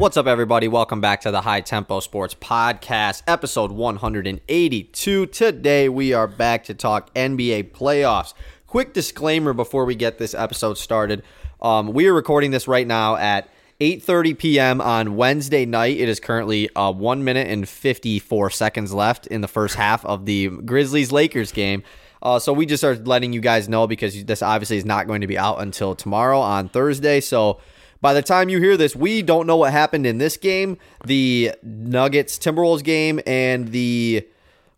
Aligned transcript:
What's 0.00 0.16
up, 0.16 0.26
everybody? 0.26 0.66
Welcome 0.66 1.02
back 1.02 1.20
to 1.20 1.30
the 1.30 1.42
High 1.42 1.60
Tempo 1.60 2.00
Sports 2.00 2.34
Podcast, 2.34 3.22
episode 3.26 3.70
182. 3.70 5.26
Today, 5.26 5.90
we 5.90 6.14
are 6.14 6.26
back 6.26 6.64
to 6.64 6.74
talk 6.74 7.12
NBA 7.12 7.72
playoffs. 7.72 8.32
Quick 8.66 8.94
disclaimer 8.94 9.52
before 9.52 9.84
we 9.84 9.94
get 9.94 10.16
this 10.16 10.32
episode 10.32 10.78
started. 10.78 11.22
Um, 11.60 11.88
we 11.92 12.06
are 12.06 12.14
recording 12.14 12.50
this 12.50 12.66
right 12.66 12.86
now 12.86 13.16
at 13.16 13.50
8:30 13.78 14.38
p.m. 14.38 14.80
on 14.80 15.16
Wednesday 15.16 15.66
night. 15.66 15.98
It 15.98 16.08
is 16.08 16.18
currently 16.18 16.74
uh, 16.74 16.92
one 16.92 17.22
minute 17.22 17.48
and 17.48 17.68
54 17.68 18.48
seconds 18.48 18.94
left 18.94 19.26
in 19.26 19.42
the 19.42 19.48
first 19.48 19.74
half 19.74 20.02
of 20.06 20.24
the 20.24 20.48
Grizzlies 20.48 21.12
Lakers 21.12 21.52
game. 21.52 21.82
Uh, 22.22 22.38
so 22.38 22.54
we 22.54 22.64
just 22.64 22.84
are 22.84 22.94
letting 22.96 23.34
you 23.34 23.42
guys 23.42 23.68
know 23.68 23.86
because 23.86 24.24
this 24.24 24.40
obviously 24.40 24.78
is 24.78 24.86
not 24.86 25.06
going 25.06 25.20
to 25.20 25.26
be 25.26 25.36
out 25.36 25.60
until 25.60 25.94
tomorrow 25.94 26.40
on 26.40 26.70
Thursday. 26.70 27.20
So 27.20 27.60
by 28.00 28.14
the 28.14 28.22
time 28.22 28.48
you 28.48 28.58
hear 28.60 28.76
this, 28.76 28.96
we 28.96 29.22
don't 29.22 29.46
know 29.46 29.56
what 29.56 29.72
happened 29.72 30.06
in 30.06 30.18
this 30.18 30.36
game, 30.36 30.78
the 31.04 31.52
Nuggets 31.62 32.38
Timberwolves 32.38 32.82
game, 32.82 33.20
and 33.26 33.68
the 33.72 34.26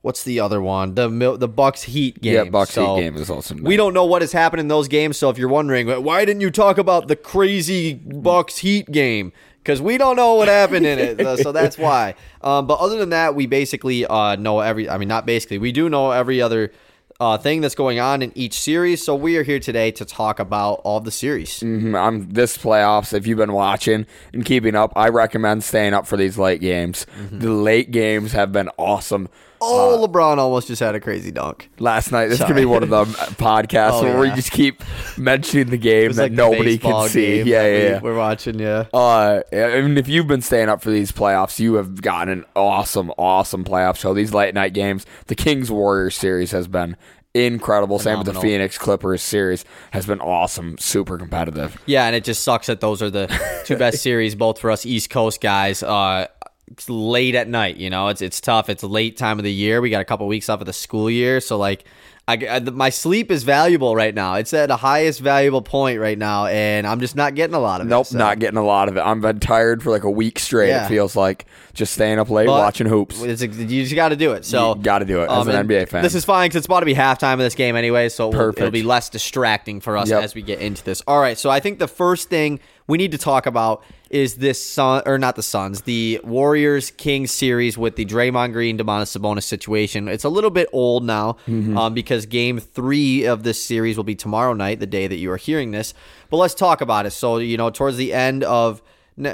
what's 0.03 0.25
the 0.25 0.41
other 0.41 0.61
one? 0.61 0.95
The 0.95 1.37
the 1.39 1.49
Bucks 1.49 1.85
Heat 1.85 2.21
game. 2.21 2.35
Yeah, 2.35 2.45
Bucks 2.45 2.73
So 2.73 2.97
Heat 2.97 3.03
game 3.03 3.17
is 3.17 3.31
also. 3.31 3.55
We 3.55 3.77
don't 3.77 3.95
know 3.95 4.05
what 4.05 4.23
has 4.23 4.33
happened 4.33 4.61
in 4.61 4.69
those 4.69 4.89
games. 4.89 5.17
So 5.17 5.31
if 5.31 5.39
you're 5.39 5.49
wondering, 5.49 5.89
why 6.03 6.25
didn't 6.25 6.41
you 6.43 6.51
talk 6.51 6.79
about 6.79 7.09
the 7.09 7.17
crazy 7.17 7.95
Bucks 7.95 8.59
Heat 8.59 8.91
game? 8.91 9.33
Because 9.59 9.81
we 9.81 9.97
don't 9.97 10.17
know 10.17 10.35
what 10.35 10.49
happened 10.49 10.85
in 10.85 10.99
it, 10.99 11.39
so 11.39 11.53
that's 11.53 11.79
why. 11.79 12.15
Um, 12.43 12.67
but 12.67 12.81
other 12.81 12.99
than 12.99 13.11
that, 13.11 13.37
we 13.37 13.47
basically 13.47 14.05
uh, 14.05 14.35
know 14.35 14.59
every. 14.59 14.89
I 14.89 14.99
mean, 14.99 15.07
not 15.07 15.27
basically. 15.27 15.59
We 15.59 15.71
do 15.71 15.89
know 15.89 16.11
every 16.11 16.43
other 16.43 16.73
uh, 17.23 17.39
thing 17.39 17.61
that's 17.61 17.77
going 17.77 18.01
on 18.01 18.21
in 18.21 18.33
each 18.35 18.59
series. 18.59 19.05
So 19.05 19.15
we 19.15 19.37
are 19.37 19.45
here 19.45 19.61
today 19.61 19.93
to 19.93 20.05
talk 20.05 20.41
about 20.41 20.81
all 20.83 20.99
the 20.99 21.13
series. 21.13 21.61
Mhm, 21.61 21.97
I'm 21.97 22.29
this 22.33 22.59
playoffs. 22.59 23.15
If 23.15 23.29
you've 23.29 23.39
been 23.39 23.53
watching 23.53 24.07
and 24.33 24.45
keeping 24.45 24.75
up, 24.75 24.93
I 24.97 25.09
recommend 25.09 25.63
staying 25.63 25.95
up 25.95 26.09
for 26.09 26.17
these 26.17 26.37
late 26.37 26.61
games. 26.61 27.07
Mm-hmm. 27.17 27.39
The 27.39 27.51
late 27.51 27.93
games 27.93 28.33
have 28.33 28.51
been 28.51 28.71
awesome. 28.77 29.29
Oh, 29.63 30.07
LeBron 30.09 30.39
almost 30.39 30.69
just 30.69 30.81
had 30.81 30.95
a 30.95 31.01
crazy 31.01 31.31
dunk. 31.31 31.71
Last 31.79 32.11
night, 32.13 32.27
this 32.29 32.39
could 32.39 32.49
Sorry. 32.49 32.63
be 32.63 32.65
one 32.67 32.83
of 32.83 32.89
the 32.91 33.05
podcasts 33.37 33.93
Oh, 34.01 34.03
where 34.03 34.19
we 34.19 34.31
just 34.31 34.51
keep 34.51 34.83
mentioning 35.17 35.71
the 35.71 35.77
game 35.79 36.13
that 36.13 36.23
like 36.25 36.33
nobody 36.33 36.79
can 36.79 37.09
see. 37.09 37.43
Yeah, 37.43 37.45
yeah, 37.45 37.67
we- 37.67 37.83
yeah. 37.85 38.01
We're 38.01 38.17
watching, 38.17 38.59
yeah. 38.59 38.87
Uh, 38.93 39.41
I 39.53 39.81
mean, 39.83 39.97
if 39.99 40.09
you've 40.09 40.27
been 40.27 40.43
staying 40.43 40.69
up 40.69 40.83
for 40.83 40.91
these 40.91 41.13
playoffs, 41.13 41.59
you 41.61 41.75
have 41.75 42.03
gotten 42.03 42.41
an 42.41 42.45
awesome, 42.57 43.11
awesome 43.19 43.65
playoff 43.65 43.97
show. 43.97 44.13
These 44.15 44.35
late 44.35 44.55
night 44.55 44.75
games, 44.75 45.07
the 45.27 45.35
Kings 45.35 45.71
Warriors 45.71 46.17
series 46.17 46.51
has 46.51 46.67
been 46.69 46.97
incredible. 47.35 47.99
Same 47.99 48.19
with 48.19 48.27
the 48.27 48.39
Phoenix 48.41 48.77
Clippers 48.77 49.23
series 49.23 49.65
has 49.93 50.05
been 50.07 50.21
awesome, 50.21 50.77
super 50.79 51.17
competitive. 51.17 51.81
Yeah, 51.87 52.05
and 52.07 52.15
it 52.15 52.25
just 52.25 52.43
sucks 52.43 52.67
that 52.67 52.81
those 52.81 53.01
are 53.01 53.09
the 53.11 53.27
two 53.65 53.77
best 53.77 54.03
series, 54.03 54.35
both 54.35 54.59
for 54.59 54.71
us 54.71 54.85
East 54.85 55.09
Coast 55.09 55.41
guys. 55.41 55.83
Uh, 55.83 56.27
it's 56.73 56.89
late 56.91 57.35
at 57.35 57.49
night, 57.49 57.77
you 57.77 57.91
know, 57.91 58.09
it's 58.09 58.23
it's 58.23 58.41
tough. 58.41 58.69
It's 58.69 58.83
late 58.83 59.17
time 59.17 59.39
of 59.39 59.45
the 59.45 59.53
year. 59.53 59.81
We 59.81 59.91
got 59.91 60.01
a 60.01 60.05
couple 60.05 60.27
weeks 60.27 60.49
off 60.49 60.61
of 60.61 60.67
the 60.67 60.73
school 60.73 61.11
year, 61.11 61.41
so 61.41 61.57
like, 61.59 61.85
I, 62.29 62.35
I- 62.51 62.61
my 62.61 62.89
sleep 62.91 63.31
is 63.31 63.43
valuable 63.43 63.95
right 63.97 64.15
now. 64.15 64.35
It's 64.37 64.55
at 64.55 64.67
the 64.67 64.77
highest 64.77 65.21
valuable 65.21 65.61
point 65.63 65.99
right 66.01 66.17
now, 66.17 66.47
and 66.47 66.87
I'm 66.87 67.01
just 67.01 67.17
not 67.17 67.35
getting 67.35 67.55
a 67.55 67.59
lot 67.61 67.81
of 67.81 67.87
Nope, 67.89 68.07
it. 68.07 68.11
so- 68.11 68.19
not 68.19 68.39
getting 68.39 68.59
a 68.59 68.65
lot 68.65 68.89
of 68.89 68.97
it. 68.97 69.01
I'm 69.01 69.21
been 69.21 69.41
tired 69.41 69.83
for 69.83 69.91
like 69.91 70.05
a 70.05 70.11
week 70.11 70.39
straight. 70.39 70.69
Yeah. 70.69 70.85
It 70.87 70.89
feels 70.89 71.15
like 71.17 71.47
just 71.75 71.93
staying 71.95 72.19
up 72.19 72.31
late 72.31 72.47
But 72.47 72.59
watching 72.59 72.87
hoops. 72.87 73.21
It's, 73.23 73.43
you 73.43 73.83
just 73.83 73.95
got 73.95 74.11
to 74.11 74.17
do 74.17 74.33
it. 74.33 74.45
So 74.45 74.75
gotta 74.77 75.05
do 75.05 75.23
it 75.23 75.31
as 75.31 75.47
an 75.49 75.57
um, 75.57 75.67
NBA 75.67 75.89
fan. 75.89 76.03
This 76.03 76.15
is 76.15 76.25
fine 76.25 76.47
because 76.49 76.57
it's 76.59 76.67
about 76.67 76.81
to 76.81 76.87
be 76.87 76.95
halftime 76.95 77.33
of 77.35 77.39
this 77.41 77.55
game 77.55 77.77
anyway, 77.77 78.09
so 78.09 78.29
it'll- 78.31 78.51
it'll 78.51 78.71
be 78.71 78.83
less 78.83 79.09
distracting 79.09 79.81
for 79.81 79.97
us 79.97 80.09
Yep. 80.11 80.23
as 80.23 80.35
we 80.35 80.43
get 80.43 80.61
into 80.61 80.85
this. 80.85 81.03
All 81.07 81.21
right, 81.21 81.37
so 81.37 81.51
I 81.51 81.61
think 81.61 81.79
the 81.81 81.89
first 81.89 82.29
thing 82.31 82.61
we 82.87 82.99
need 82.99 83.13
to 83.13 83.19
talk 83.19 83.47
about 83.47 83.83
is 84.13 84.37
this 84.37 84.63
Sun 84.65 85.03
or 85.07 85.19
not 85.19 85.37
the 85.37 85.43
Suns, 85.43 85.83
the 85.83 86.21
Warriors 86.23 86.91
Kings 86.91 87.31
series 87.33 87.77
with 87.79 87.97
the 87.97 88.05
Draymond 88.05 88.53
Green 88.53 88.79
Domantas 88.79 89.17
Sabonis 89.19 89.45
situation. 89.45 90.07
It's 90.07 90.25
a 90.25 90.29
little 90.29 90.51
bit 90.51 90.69
old 90.73 91.05
now 91.05 91.33
Mm-hmm. 91.49 91.77
um, 91.79 91.95
because 91.95 92.27
Game 92.27 92.59
Three 92.61 93.25
of 93.25 93.43
this 93.43 93.63
series 93.63 93.97
will 93.97 94.05
be 94.05 94.15
tomorrow 94.15 94.53
night, 94.53 94.81
the 94.81 94.87
day 94.87 95.07
that 95.07 95.17
you 95.17 95.31
are 95.33 95.37
hearing 95.37 95.71
this. 95.71 95.95
But 96.31 96.37
let's 96.37 96.55
talk 96.55 96.81
about 96.81 97.07
it. 97.07 97.11
So 97.13 97.39
you 97.39 97.57
know, 97.57 97.71
towards 97.71 97.97
the 97.97 98.13
end 98.13 98.45
of 98.45 98.83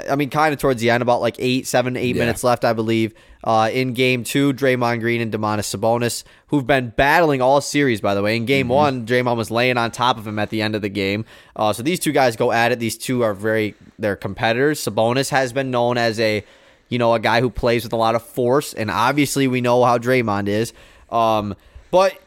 I 0.09 0.15
mean, 0.15 0.29
kind 0.29 0.53
of 0.53 0.59
towards 0.59 0.81
the 0.81 0.89
end, 0.89 1.01
about 1.01 1.21
like 1.21 1.35
eight, 1.39 1.65
seven, 1.65 1.95
eight 1.95 2.15
Yeah. 2.15 2.21
minutes 2.23 2.43
left, 2.43 2.65
I 2.65 2.73
believe. 2.73 3.13
Uh, 3.43 3.69
in 3.71 3.93
game 3.93 4.25
two, 4.25 4.51
Draymond 4.53 4.99
Green 4.99 5.21
and 5.21 5.31
Domantas 5.31 5.73
Sabonis, 5.73 6.25
who've 6.47 6.67
been 6.67 6.89
battling 6.97 7.41
all 7.41 7.61
series, 7.61 8.01
by 8.01 8.13
the 8.13 8.21
way. 8.21 8.35
In 8.35 8.45
game 8.45 8.65
Mm-hmm. 8.65 8.73
one, 8.73 9.05
Draymond 9.05 9.37
was 9.37 9.49
laying 9.49 9.77
on 9.77 9.91
top 9.91 10.17
of 10.17 10.27
him 10.27 10.37
at 10.37 10.49
the 10.49 10.61
end 10.61 10.75
of 10.75 10.81
the 10.81 10.89
game. 10.89 11.23
Uh, 11.55 11.71
so 11.71 11.81
these 11.81 11.99
two 11.99 12.11
guys 12.11 12.35
go 12.35 12.51
at 12.51 12.73
it. 12.73 12.79
These 12.79 12.97
two 12.97 13.23
are 13.23 13.33
very, 13.33 13.75
they're 13.97 14.17
competitors. 14.17 14.81
Sabonis 14.83 15.29
has 15.29 15.53
been 15.53 15.71
known 15.71 15.97
as 15.97 16.19
a, 16.19 16.43
you 16.89 16.97
know, 16.99 17.13
a 17.13 17.19
guy 17.19 17.39
who 17.39 17.49
plays 17.49 17.83
with 17.83 17.93
a 17.93 17.97
lot 17.97 18.15
of 18.15 18.21
force, 18.23 18.73
and 18.73 18.91
obviously 18.91 19.47
we 19.47 19.61
know 19.61 19.85
how 19.85 19.97
Draymond 19.97 20.49
is. 20.49 20.73
Um, 21.09 21.55
but 21.91 22.19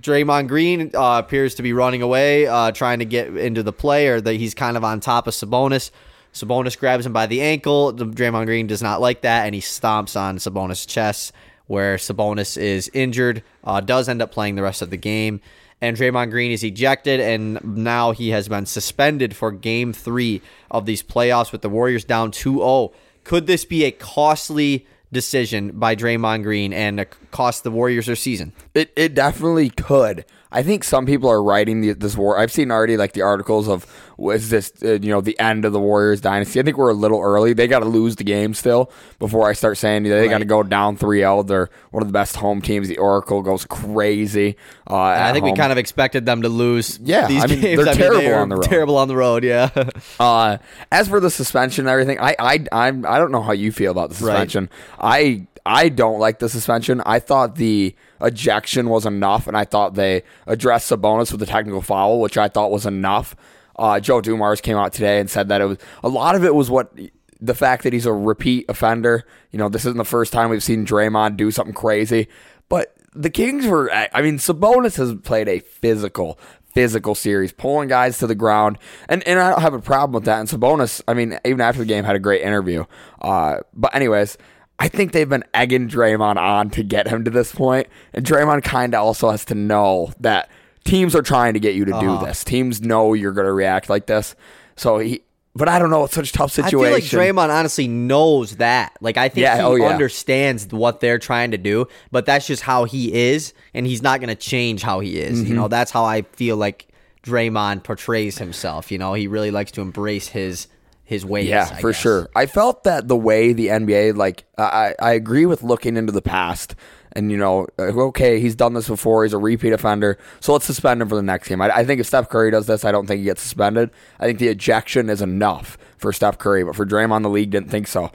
Draymond 0.00 0.48
Green 0.48 0.90
uh, 0.94 1.22
appears 1.24 1.54
to 1.56 1.62
be 1.62 1.72
running 1.72 2.02
away, 2.02 2.46
uh, 2.46 2.70
trying 2.72 2.98
to 2.98 3.04
get 3.06 3.34
into 3.36 3.62
the 3.62 3.72
play, 3.72 4.08
or 4.08 4.20
that 4.20 4.34
he's 4.34 4.54
kind 4.54 4.76
of 4.76 4.84
on 4.84 5.00
top 5.00 5.26
of 5.26 5.32
Sabonis. 5.34 5.90
Sabonis 6.32 6.78
grabs 6.78 7.04
him 7.06 7.12
by 7.12 7.26
the 7.26 7.42
ankle. 7.42 7.92
The- 7.92 8.06
Draymond 8.06 8.46
Green 8.46 8.66
does 8.66 8.82
not 8.82 9.00
like 9.00 9.22
that, 9.22 9.46
and 9.46 9.54
he 9.54 9.60
stomps 9.60 10.18
on 10.18 10.38
Sabonis' 10.38 10.86
chest, 10.86 11.32
where 11.66 11.96
Sabonis 11.96 12.56
is 12.56 12.90
injured. 12.94 13.42
Uh, 13.62 13.80
does 13.80 14.08
end 14.08 14.22
up 14.22 14.32
playing 14.32 14.54
the 14.54 14.62
rest 14.62 14.82
of 14.82 14.90
the 14.90 14.96
game, 14.96 15.40
and 15.80 15.96
Draymond 15.96 16.30
Green 16.30 16.50
is 16.50 16.64
ejected, 16.64 17.20
and 17.20 17.62
now 17.76 18.12
he 18.12 18.30
has 18.30 18.48
been 18.48 18.66
suspended 18.66 19.36
for 19.36 19.50
Game 19.52 19.92
Three 19.92 20.40
of 20.70 20.86
these 20.86 21.02
playoffs 21.02 21.52
with 21.52 21.62
the 21.62 21.68
Warriors 21.68 22.04
down 22.04 22.30
2-0. 22.32 22.92
Could 23.24 23.46
this 23.46 23.64
be 23.64 23.84
a 23.84 23.90
costly 23.90 24.86
decision 25.12 25.72
by 25.72 25.94
Draymond 25.94 26.42
Green 26.42 26.72
and 26.72 27.06
cost 27.30 27.62
the 27.62 27.70
Warriors 27.70 28.06
their 28.06 28.16
season? 28.16 28.52
It 28.74 28.90
it 28.96 29.14
definitely 29.14 29.68
could. 29.70 30.24
I 30.54 30.62
think 30.62 30.84
some 30.84 31.06
people 31.06 31.28
are 31.30 31.42
writing 31.42 31.80
the, 31.80 31.94
this 31.94 32.16
war. 32.16 32.38
I've 32.38 32.52
seen 32.52 32.70
already 32.70 32.96
like 32.98 33.14
the 33.14 33.22
articles 33.22 33.68
of 33.68 33.86
was 34.18 34.50
this 34.50 34.70
uh, 34.84 34.92
you 35.00 35.08
know 35.10 35.20
the 35.22 35.36
end 35.40 35.64
of 35.64 35.72
the 35.72 35.80
Warriors 35.80 36.20
dynasty. 36.20 36.60
I 36.60 36.62
think 36.62 36.76
we're 36.76 36.90
a 36.90 36.94
little 36.94 37.20
early. 37.20 37.54
They 37.54 37.66
got 37.66 37.78
to 37.80 37.86
lose 37.86 38.16
the 38.16 38.24
game 38.24 38.52
still 38.54 38.92
before 39.18 39.48
I 39.48 39.54
start 39.54 39.78
saying 39.78 40.02
they 40.04 40.28
got 40.28 40.38
to 40.38 40.44
go 40.44 40.62
down 40.62 40.96
3-0. 40.98 41.46
They're 41.46 41.70
one 41.90 42.02
of 42.02 42.08
the 42.08 42.12
best 42.12 42.36
home 42.36 42.60
teams. 42.60 42.86
The 42.88 42.98
Oracle 42.98 43.40
goes 43.42 43.64
crazy. 43.64 44.56
Uh, 44.88 44.94
I 44.96 45.32
think 45.32 45.44
we 45.44 45.54
kind 45.54 45.72
of 45.72 45.78
expected 45.78 46.26
them 46.26 46.42
to 46.42 46.48
lose. 46.48 46.98
Yeah, 47.02 47.26
these 47.26 47.42
I 47.42 47.46
mean, 47.46 47.60
games. 47.60 47.84
they're 47.84 47.94
terrible 47.94 48.20
they 48.20 48.32
on 48.34 48.48
the 48.50 48.56
road. 48.56 48.64
Terrible 48.64 48.98
on 48.98 49.08
the 49.08 49.16
road. 49.16 49.44
Yeah, 49.44 49.70
Uh, 50.20 50.58
as 50.92 51.08
for 51.08 51.18
the 51.18 51.30
suspension 51.30 51.86
and 51.86 51.90
everything, 51.92 52.18
I 52.20 52.36
I 52.38 52.64
I'm, 52.70 53.06
I 53.06 53.18
don't 53.18 53.32
know 53.32 53.42
how 53.42 53.52
you 53.52 53.72
feel 53.72 53.90
about 53.90 54.10
the 54.10 54.24
Right. 54.24 54.32
suspension. 54.32 54.68
I 55.00 55.46
I 55.64 55.88
don't 55.88 56.18
like 56.18 56.38
the 56.38 56.48
suspension. 56.48 57.02
I 57.06 57.18
thought 57.18 57.56
the 57.56 57.94
ejection 58.20 58.88
was 58.88 59.06
enough, 59.06 59.46
and 59.46 59.56
I 59.56 59.64
thought 59.64 59.94
they 59.94 60.22
addressed 60.46 60.90
Sabonis 60.90 61.30
with 61.30 61.40
the 61.40 61.46
technical 61.46 61.82
foul, 61.82 62.20
which 62.20 62.36
I 62.36 62.48
thought 62.48 62.70
was 62.70 62.86
enough. 62.86 63.36
Uh, 63.76 64.00
Joe 64.00 64.20
Dumars 64.20 64.60
came 64.60 64.76
out 64.76 64.92
today 64.92 65.20
and 65.20 65.30
said 65.30 65.48
that 65.48 65.60
it 65.60 65.66
was 65.66 65.78
a 66.02 66.08
lot 66.08 66.34
of 66.34 66.44
it 66.44 66.54
was 66.54 66.68
what 66.68 66.92
the 67.40 67.54
fact 67.54 67.84
that 67.84 67.92
he's 67.92 68.06
a 68.06 68.12
repeat 68.12 68.66
offender. 68.68 69.24
You 69.50 69.58
know, 69.58 69.68
this 69.68 69.82
isn't 69.82 69.96
the 69.96 70.04
first 70.04 70.32
time 70.32 70.50
we've 70.50 70.62
seen 70.62 70.84
Draymond 70.84 71.36
do 71.36 71.50
something 71.50 71.74
crazy, 71.74 72.28
but 72.68 72.94
the 73.14 73.30
Kings 73.30 73.66
were. 73.66 73.90
I 73.92 74.20
mean, 74.22 74.38
Sabonis 74.38 74.96
has 74.96 75.14
played 75.14 75.48
a 75.48 75.60
physical, 75.60 76.38
physical 76.74 77.14
series, 77.14 77.52
pulling 77.52 77.88
guys 77.88 78.18
to 78.18 78.26
the 78.26 78.34
ground, 78.34 78.78
and 79.08 79.26
and 79.28 79.38
I 79.38 79.50
don't 79.50 79.62
have 79.62 79.74
a 79.74 79.80
problem 79.80 80.12
with 80.12 80.24
that. 80.24 80.40
And 80.40 80.48
Sabonis, 80.48 81.02
I 81.06 81.14
mean, 81.14 81.38
even 81.44 81.60
after 81.60 81.80
the 81.80 81.86
game, 81.86 82.04
had 82.04 82.16
a 82.16 82.20
great 82.20 82.42
interview. 82.42 82.84
Uh, 83.20 83.58
but 83.74 83.94
anyways. 83.94 84.36
I 84.82 84.88
think 84.88 85.12
they've 85.12 85.28
been 85.28 85.44
egging 85.54 85.88
Draymond 85.88 86.38
on 86.38 86.70
to 86.70 86.82
get 86.82 87.06
him 87.06 87.22
to 87.22 87.30
this 87.30 87.54
point, 87.54 87.86
and 88.12 88.26
Draymond 88.26 88.64
kind 88.64 88.96
of 88.96 89.04
also 89.04 89.30
has 89.30 89.44
to 89.44 89.54
know 89.54 90.12
that 90.18 90.50
teams 90.82 91.14
are 91.14 91.22
trying 91.22 91.54
to 91.54 91.60
get 91.60 91.76
you 91.76 91.84
to 91.84 92.00
do 92.00 92.18
this. 92.18 92.42
Teams 92.42 92.82
know 92.82 93.14
you're 93.14 93.30
going 93.30 93.46
to 93.46 93.52
react 93.52 93.88
like 93.88 94.06
this, 94.06 94.34
so 94.74 94.98
he. 94.98 95.22
But 95.54 95.68
I 95.68 95.78
don't 95.78 95.90
know. 95.90 96.02
It's 96.02 96.14
such 96.14 96.30
a 96.30 96.32
tough 96.32 96.50
situation. 96.50 96.78
I 96.78 96.80
feel 96.80 96.92
like 96.92 97.04
Draymond 97.04 97.50
honestly 97.50 97.86
knows 97.86 98.56
that. 98.56 98.96
Like 99.00 99.16
I 99.16 99.28
think 99.28 99.42
Yeah, 99.42 99.58
he 99.58 99.62
oh, 99.62 99.76
yeah. 99.76 99.86
understands 99.86 100.66
what 100.72 100.98
they're 100.98 101.18
trying 101.18 101.52
to 101.52 101.58
do, 101.58 101.86
but 102.10 102.26
that's 102.26 102.48
just 102.48 102.62
how 102.62 102.82
he 102.82 103.12
is, 103.14 103.54
and 103.74 103.86
he's 103.86 104.02
not 104.02 104.18
going 104.18 104.30
to 104.30 104.34
change 104.34 104.82
how 104.82 104.98
he 104.98 105.16
is. 105.20 105.38
Mm-hmm. 105.38 105.48
You 105.48 105.54
know, 105.54 105.68
that's 105.68 105.92
how 105.92 106.04
I 106.04 106.22
feel 106.22 106.56
like 106.56 106.88
Draymond 107.22 107.84
portrays 107.84 108.38
himself. 108.38 108.90
You 108.90 108.98
know, 108.98 109.14
he 109.14 109.28
really 109.28 109.52
likes 109.52 109.70
to 109.72 109.80
embrace 109.80 110.26
his 110.26 110.66
his 111.12 111.24
ways. 111.26 111.48
Yeah, 111.48 111.68
I 111.70 111.80
for 111.80 111.90
guess. 111.92 112.00
sure. 112.00 112.28
I 112.34 112.46
felt 112.46 112.84
that 112.84 113.06
the 113.06 113.16
way 113.16 113.52
the 113.52 113.68
NBA, 113.68 114.16
like, 114.16 114.44
I, 114.56 114.94
I 114.98 115.12
agree 115.12 115.46
with 115.46 115.62
looking 115.62 115.96
into 115.96 116.10
the 116.10 116.22
past 116.22 116.74
and, 117.12 117.30
you 117.30 117.36
know, 117.36 117.66
uh, 117.78 117.82
okay, 117.82 118.40
he's 118.40 118.54
done 118.54 118.72
this 118.72 118.88
before. 118.88 119.24
He's 119.24 119.34
a 119.34 119.38
repeat 119.38 119.72
offender. 119.72 120.16
So 120.40 120.54
let's 120.54 120.64
suspend 120.64 121.02
him 121.02 121.08
for 121.08 121.14
the 121.14 121.22
next 121.22 121.48
game. 121.48 121.60
I, 121.60 121.68
I 121.68 121.84
think 121.84 122.00
if 122.00 122.06
Steph 122.06 122.30
Curry 122.30 122.50
does 122.50 122.66
this, 122.66 122.84
I 122.84 122.92
don't 122.92 123.06
think 123.06 123.18
he 123.18 123.24
gets 123.24 123.42
suspended. 123.42 123.90
I 124.18 124.24
think 124.24 124.38
the 124.38 124.48
ejection 124.48 125.10
is 125.10 125.20
enough 125.20 125.76
for 125.98 126.12
Steph 126.12 126.38
Curry, 126.38 126.64
but 126.64 126.74
for 126.74 126.86
Draymond, 126.86 127.22
the 127.22 127.28
league 127.28 127.50
didn't 127.50 127.70
think 127.70 127.86
so. 127.86 128.10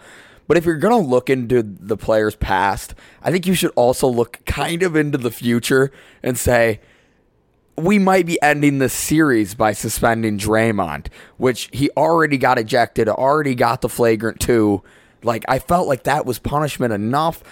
But 0.47 0.57
if 0.57 0.65
you're 0.65 0.77
going 0.77 1.03
to 1.03 1.07
look 1.07 1.29
into 1.29 1.61
the 1.61 1.97
player's 1.97 2.35
past, 2.35 2.95
I 3.21 3.31
think 3.31 3.45
you 3.45 3.53
should 3.53 3.71
also 3.75 4.07
look 4.07 4.43
kind 4.45 4.81
of 4.81 4.95
into 4.95 5.17
the 5.17 5.31
future 5.31 5.91
and 6.23 6.37
say, 6.37 6.79
we 7.77 7.99
might 7.99 8.25
be 8.25 8.41
ending 8.41 8.79
the 8.79 8.89
series 8.89 9.53
by 9.53 9.71
suspending 9.73 10.37
Draymond, 10.39 11.07
which 11.37 11.69
he 11.71 11.89
already 11.95 12.37
got 12.37 12.57
ejected, 12.57 13.07
already 13.07 13.55
got 13.55 13.81
the 13.81 13.89
flagrant 13.89 14.39
two. 14.39 14.81
Like 15.23 15.45
I 15.47 15.59
felt 15.59 15.87
like 15.87 16.03
that 16.03 16.25
was 16.25 16.39
punishment 16.39 16.93
enough. 16.93 17.43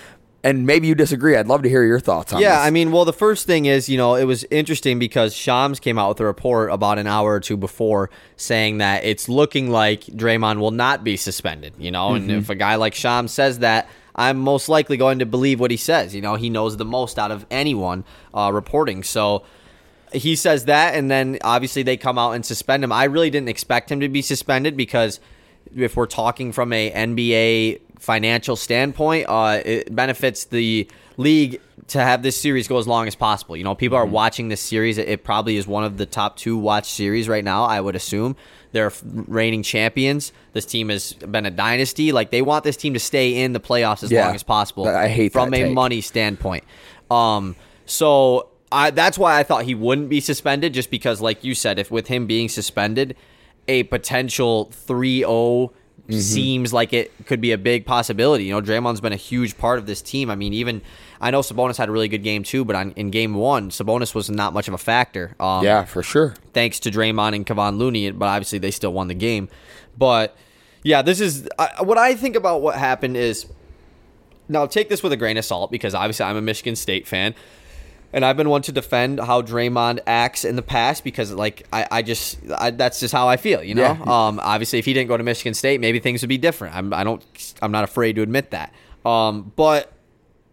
And 0.44 0.68
maybe 0.68 0.86
you 0.88 0.94
disagree. 0.94 1.36
I'd 1.36 1.48
love 1.48 1.64
to 1.64 1.70
hear 1.70 1.84
your 1.84 2.00
thoughts 2.00 2.32
on 2.32 2.40
Yeah, 2.40 2.58
this. 2.60 2.68
I 2.68 2.70
mean, 2.70 2.92
well, 2.92 3.04
the 3.04 3.12
first 3.14 3.48
thing 3.48 3.66
is, 3.66 3.90
you 3.90 3.98
know, 3.98 4.14
it 4.14 4.26
was 4.26 4.44
interesting 4.52 5.00
because 5.00 5.34
Shams 5.36 5.80
came 5.80 5.98
out 5.98 6.10
with 6.10 6.20
a 6.20 6.26
report 6.26 6.70
about 6.72 7.00
an 7.00 7.08
hour 7.08 7.34
or 7.34 7.40
two 7.40 7.58
before 7.58 8.12
saying 8.38 8.78
that 8.78 9.04
it's 9.06 9.28
looking 9.28 9.72
like 9.72 10.02
Draymond 10.02 10.60
will 10.60 10.70
not 10.70 11.04
be 11.04 11.18
suspended, 11.18 11.74
you 11.80 11.90
know, 11.90 12.14
and 12.14 12.30
if 12.30 12.52
a 12.52 12.56
guy 12.56 12.76
like 12.76 12.94
Shams 12.94 13.32
says 13.32 13.60
that, 13.60 13.90
I'm 14.16 14.38
most 14.38 14.70
likely 14.70 14.98
going 14.98 15.18
to 15.18 15.26
believe 15.26 15.60
what 15.60 15.72
he 15.72 15.78
says. 15.78 16.14
You 16.14 16.22
know, 16.22 16.36
he 16.36 16.52
knows 16.52 16.78
the 16.78 16.86
most 16.86 17.18
out 17.18 17.32
of 17.32 17.48
anyone 17.50 18.06
uh, 18.32 18.52
reporting. 18.54 19.02
So 19.02 19.44
he 20.16 20.36
says 20.36 20.66
that, 20.66 20.96
and 20.96 21.10
then 21.12 21.38
obviously 21.44 21.84
they 21.84 21.98
come 21.98 22.18
out 22.18 22.32
and 22.32 22.46
suspend 22.46 22.84
him. 22.84 22.92
I 22.92 23.06
really 23.06 23.30
didn't 23.30 23.50
expect 23.50 23.92
him 23.92 24.00
to 24.00 24.10
be 24.10 24.22
suspended 24.22 24.76
because 24.78 25.20
if 25.76 25.96
we're 25.96 26.06
talking 26.08 26.52
from 26.52 26.72
a 26.74 26.92
NBA 26.92 27.82
financial 28.00 28.56
standpoint, 28.56 29.26
uh, 29.28 29.62
it 29.66 29.94
benefits 29.96 30.46
the 30.46 30.88
league 31.18 31.60
to 31.88 32.00
have 32.02 32.24
this 32.24 32.40
series 32.40 32.68
go 32.68 32.78
as 32.78 32.88
long 32.88 33.08
as 33.08 33.16
possible. 33.16 33.56
You 33.56 33.64
know, 33.64 33.76
people 33.76 33.98
are 33.98 34.06
watching 34.06 34.50
this 34.50 34.62
series. 34.62 34.98
It, 34.98 35.24
probably 35.24 35.56
is 35.58 35.68
one 35.68 35.84
of 35.84 35.98
the 35.98 36.06
top 36.06 36.36
two 36.38 36.58
watch 36.58 36.90
series 36.90 37.28
right 37.30 37.44
now. 37.44 37.64
I 37.64 37.80
would 37.80 37.96
assume 37.96 38.36
they're 38.72 38.92
reigning 39.04 39.64
champions. 39.64 40.34
This 40.54 40.66
team 40.66 40.90
has 40.90 41.14
been 41.14 41.46
a 41.46 41.52
dynasty. 41.52 42.12
Like 42.12 42.32
they 42.32 42.42
want 42.42 42.64
this 42.64 42.76
team 42.78 42.94
to 42.96 43.00
stay 43.00 43.42
in 43.44 43.54
the 43.54 43.60
playoffs 43.60 44.04
as 44.04 44.12
Yeah. 44.12 44.26
long 44.26 44.36
as 44.36 44.44
possible. 44.44 44.88
I 44.88 45.08
hate 45.08 45.32
from 45.32 45.54
a 45.54 45.58
take. 45.64 45.74
money 45.74 46.02
standpoint. 46.02 46.64
Um, 47.12 47.56
so 47.86 48.50
I, 48.76 48.92
that's 48.92 49.18
why 49.18 49.40
I 49.40 49.44
thought 49.44 49.64
he 49.64 49.74
wouldn't 49.74 50.10
be 50.10 50.20
suspended, 50.20 50.74
just 50.74 50.92
because, 50.92 51.22
like 51.22 51.44
you 51.44 51.56
said, 51.56 51.80
if 51.80 51.90
with 51.90 52.08
him 52.08 52.28
being 52.28 52.50
suspended, 52.50 53.16
a 53.68 53.84
potential 53.84 54.72
3-0 54.88 55.72
Mm-hmm. 56.08 56.20
seems 56.20 56.72
like 56.72 56.94
it 56.94 57.12
could 57.26 57.42
be 57.42 57.52
a 57.52 57.58
big 57.58 57.84
possibility. 57.84 58.44
You 58.44 58.52
know, 58.52 58.62
Draymond's 58.62 59.02
been 59.02 59.12
a 59.12 59.16
huge 59.16 59.58
part 59.58 59.80
of 59.80 59.88
this 59.88 60.04
team. 60.04 60.30
I 60.30 60.36
mean, 60.36 60.54
even 60.54 60.84
I 61.20 61.32
know 61.32 61.40
Sabonis 61.40 61.78
had 61.78 61.90
a 61.90 61.92
really 61.92 62.08
good 62.08 62.22
game 62.22 62.44
too, 62.44 62.64
but 62.64 62.76
on, 62.76 62.92
in 62.92 63.10
game 63.10 63.34
one, 63.34 63.72
Sabonis 63.72 64.14
was 64.14 64.30
not 64.30 64.54
much 64.54 64.68
of 64.68 64.76
a 64.76 64.78
factor. 64.78 65.36
Um, 65.40 65.64
yeah, 65.64 65.84
for 65.84 66.04
sure. 66.04 66.36
thanks 66.54 66.80
to 66.82 66.92
Draymond 66.92 67.34
and 67.34 67.44
Kevon 67.44 67.80
Looney, 67.80 68.12
but 68.12 68.28
obviously 68.28 68.60
they 68.60 68.70
still 68.70 68.94
won 68.94 69.08
the 69.08 69.16
game. 69.16 69.50
But 69.98 70.38
yeah, 70.84 71.02
this 71.02 71.20
is 71.20 71.50
I, 71.58 71.82
what 71.82 71.98
I 71.98 72.14
think 72.14 72.36
about 72.36 72.62
what 72.62 72.76
happened 72.76 73.18
is 73.18 73.48
now 74.48 74.68
take 74.68 74.90
this 74.90 75.02
with 75.02 75.12
a 75.12 75.18
grain 75.18 75.38
of 75.38 75.46
salt 75.46 75.72
because 75.72 75.96
obviously 75.96 76.24
I'm 76.26 76.38
a 76.38 76.42
Michigan 76.42 76.76
State 76.76 77.08
fan. 77.08 77.34
And 78.16 78.24
I've 78.24 78.38
been 78.38 78.50
one 78.50 78.62
to 78.62 78.72
defend 78.72 79.20
how 79.20 79.42
Draymond 79.42 80.00
acts 80.08 80.46
in 80.46 80.56
the 80.56 80.62
past 80.62 81.04
because, 81.04 81.34
like, 81.34 81.68
I, 81.74 81.86
I 81.92 82.02
just 82.02 82.40
I, 82.58 82.72
that's 82.72 83.02
just 83.02 83.14
how 83.14 83.28
I 83.28 83.36
feel, 83.36 83.62
you 83.62 83.76
know. 83.76 83.82
Yeah. 83.82 84.28
Um, 84.28 84.40
obviously, 84.42 84.80
if 84.80 84.86
he 84.86 84.94
didn't 84.94 85.10
go 85.10 85.18
to 85.18 85.24
Michigan 85.24 85.54
State, 85.54 85.82
maybe 85.82 86.00
things 86.00 86.22
would 86.22 86.30
be 86.30 86.38
different. 86.38 86.76
I'm 86.76 86.94
I 86.94 87.04
don't 87.04 87.22
I'm 87.62 87.74
not 87.74 87.84
afraid 87.84 88.16
to 88.16 88.22
admit 88.22 88.52
that. 88.52 88.74
Um, 89.06 89.52
but 89.58 89.92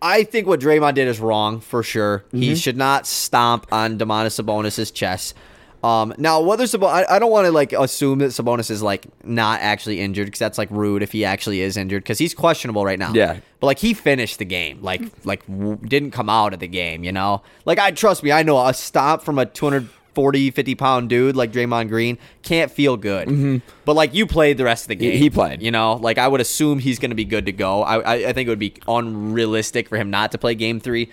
I 0.02 0.24
think 0.24 0.48
what 0.48 0.58
Draymond 0.58 0.94
did 0.94 1.06
is 1.06 1.20
wrong 1.20 1.60
for 1.60 1.84
sure. 1.84 2.24
He 2.32 2.56
should 2.56 2.76
not 2.76 3.06
stomp 3.06 3.72
on 3.72 3.96
Domantas 3.96 4.32
Sabonis's 4.42 4.90
chest. 4.90 5.36
Um, 5.82 6.14
now, 6.16 6.40
whether 6.40 6.64
Sabonis, 6.64 7.06
I, 7.08 7.16
I 7.16 7.18
don't 7.18 7.30
want 7.32 7.46
to 7.46 7.50
like 7.52 7.72
assume 7.72 8.20
that 8.20 8.26
Sabonis 8.30 8.70
is 8.70 8.82
like 8.82 9.06
not 9.24 9.60
actually 9.60 10.00
injured 10.00 10.26
because 10.26 10.38
that's 10.38 10.56
like 10.58 10.70
rude 10.70 11.02
if 11.02 11.10
he 11.12 11.24
actually 11.24 11.60
is 11.60 11.76
injured 11.76 12.04
because 12.04 12.18
he's 12.18 12.34
questionable 12.34 12.84
right 12.84 12.98
now. 13.00 13.12
Yeah. 13.12 13.38
but 13.58 13.66
like 13.66 13.78
he 13.80 13.92
finished 13.92 14.38
the 14.38 14.44
game, 14.44 14.80
like 14.82 15.02
like 15.24 15.44
w- 15.48 15.76
didn't 15.82 16.12
come 16.12 16.30
out 16.30 16.54
of 16.54 16.60
the 16.60 16.68
game. 16.68 17.02
You 17.02 17.10
know, 17.12 17.42
like 17.64 17.78
I 17.80 17.90
trust 17.90 18.22
me, 18.22 18.30
I 18.30 18.44
know 18.44 18.64
a 18.64 18.72
stop 18.72 19.22
from 19.24 19.40
a 19.40 19.46
240, 19.46 20.50
50 20.52 20.74
pound 20.76 21.08
dude 21.08 21.34
like 21.34 21.50
Draymond 21.52 21.88
Green 21.88 22.16
can't 22.42 22.70
feel 22.70 22.96
good. 22.96 23.60
But 23.84 23.94
like 23.96 24.14
you 24.14 24.24
played 24.26 24.58
the 24.58 24.64
rest 24.64 24.84
of 24.84 24.88
the 24.88 24.94
game, 24.94 25.16
he 25.18 25.30
played. 25.30 25.62
You 25.62 25.72
know, 25.72 25.94
like 25.94 26.16
I 26.16 26.28
would 26.28 26.40
assume 26.40 26.78
he's 26.78 27.00
going 27.00 27.10
to 27.10 27.16
be 27.16 27.24
good 27.24 27.46
to 27.46 27.52
go. 27.52 27.82
I, 27.82 27.98
I 27.98 28.14
I 28.28 28.32
think 28.32 28.46
it 28.46 28.50
would 28.50 28.58
be 28.60 28.74
unrealistic 28.86 29.88
for 29.88 29.96
him 29.96 30.10
not 30.10 30.30
to 30.32 30.38
play 30.38 30.54
Game 30.54 30.78
Three. 30.78 31.10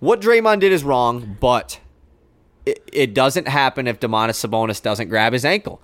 What 0.00 0.20
Draymond 0.20 0.60
did 0.60 0.72
is 0.72 0.84
wrong, 0.84 1.38
but 1.40 1.80
it, 2.66 2.82
it 2.92 3.14
doesn't 3.14 3.48
happen 3.48 3.86
if 3.86 4.00
Domantas 4.00 4.46
Sabonis 4.46 4.82
doesn't 4.82 5.08
grab 5.08 5.32
his 5.32 5.44
ankle. 5.44 5.80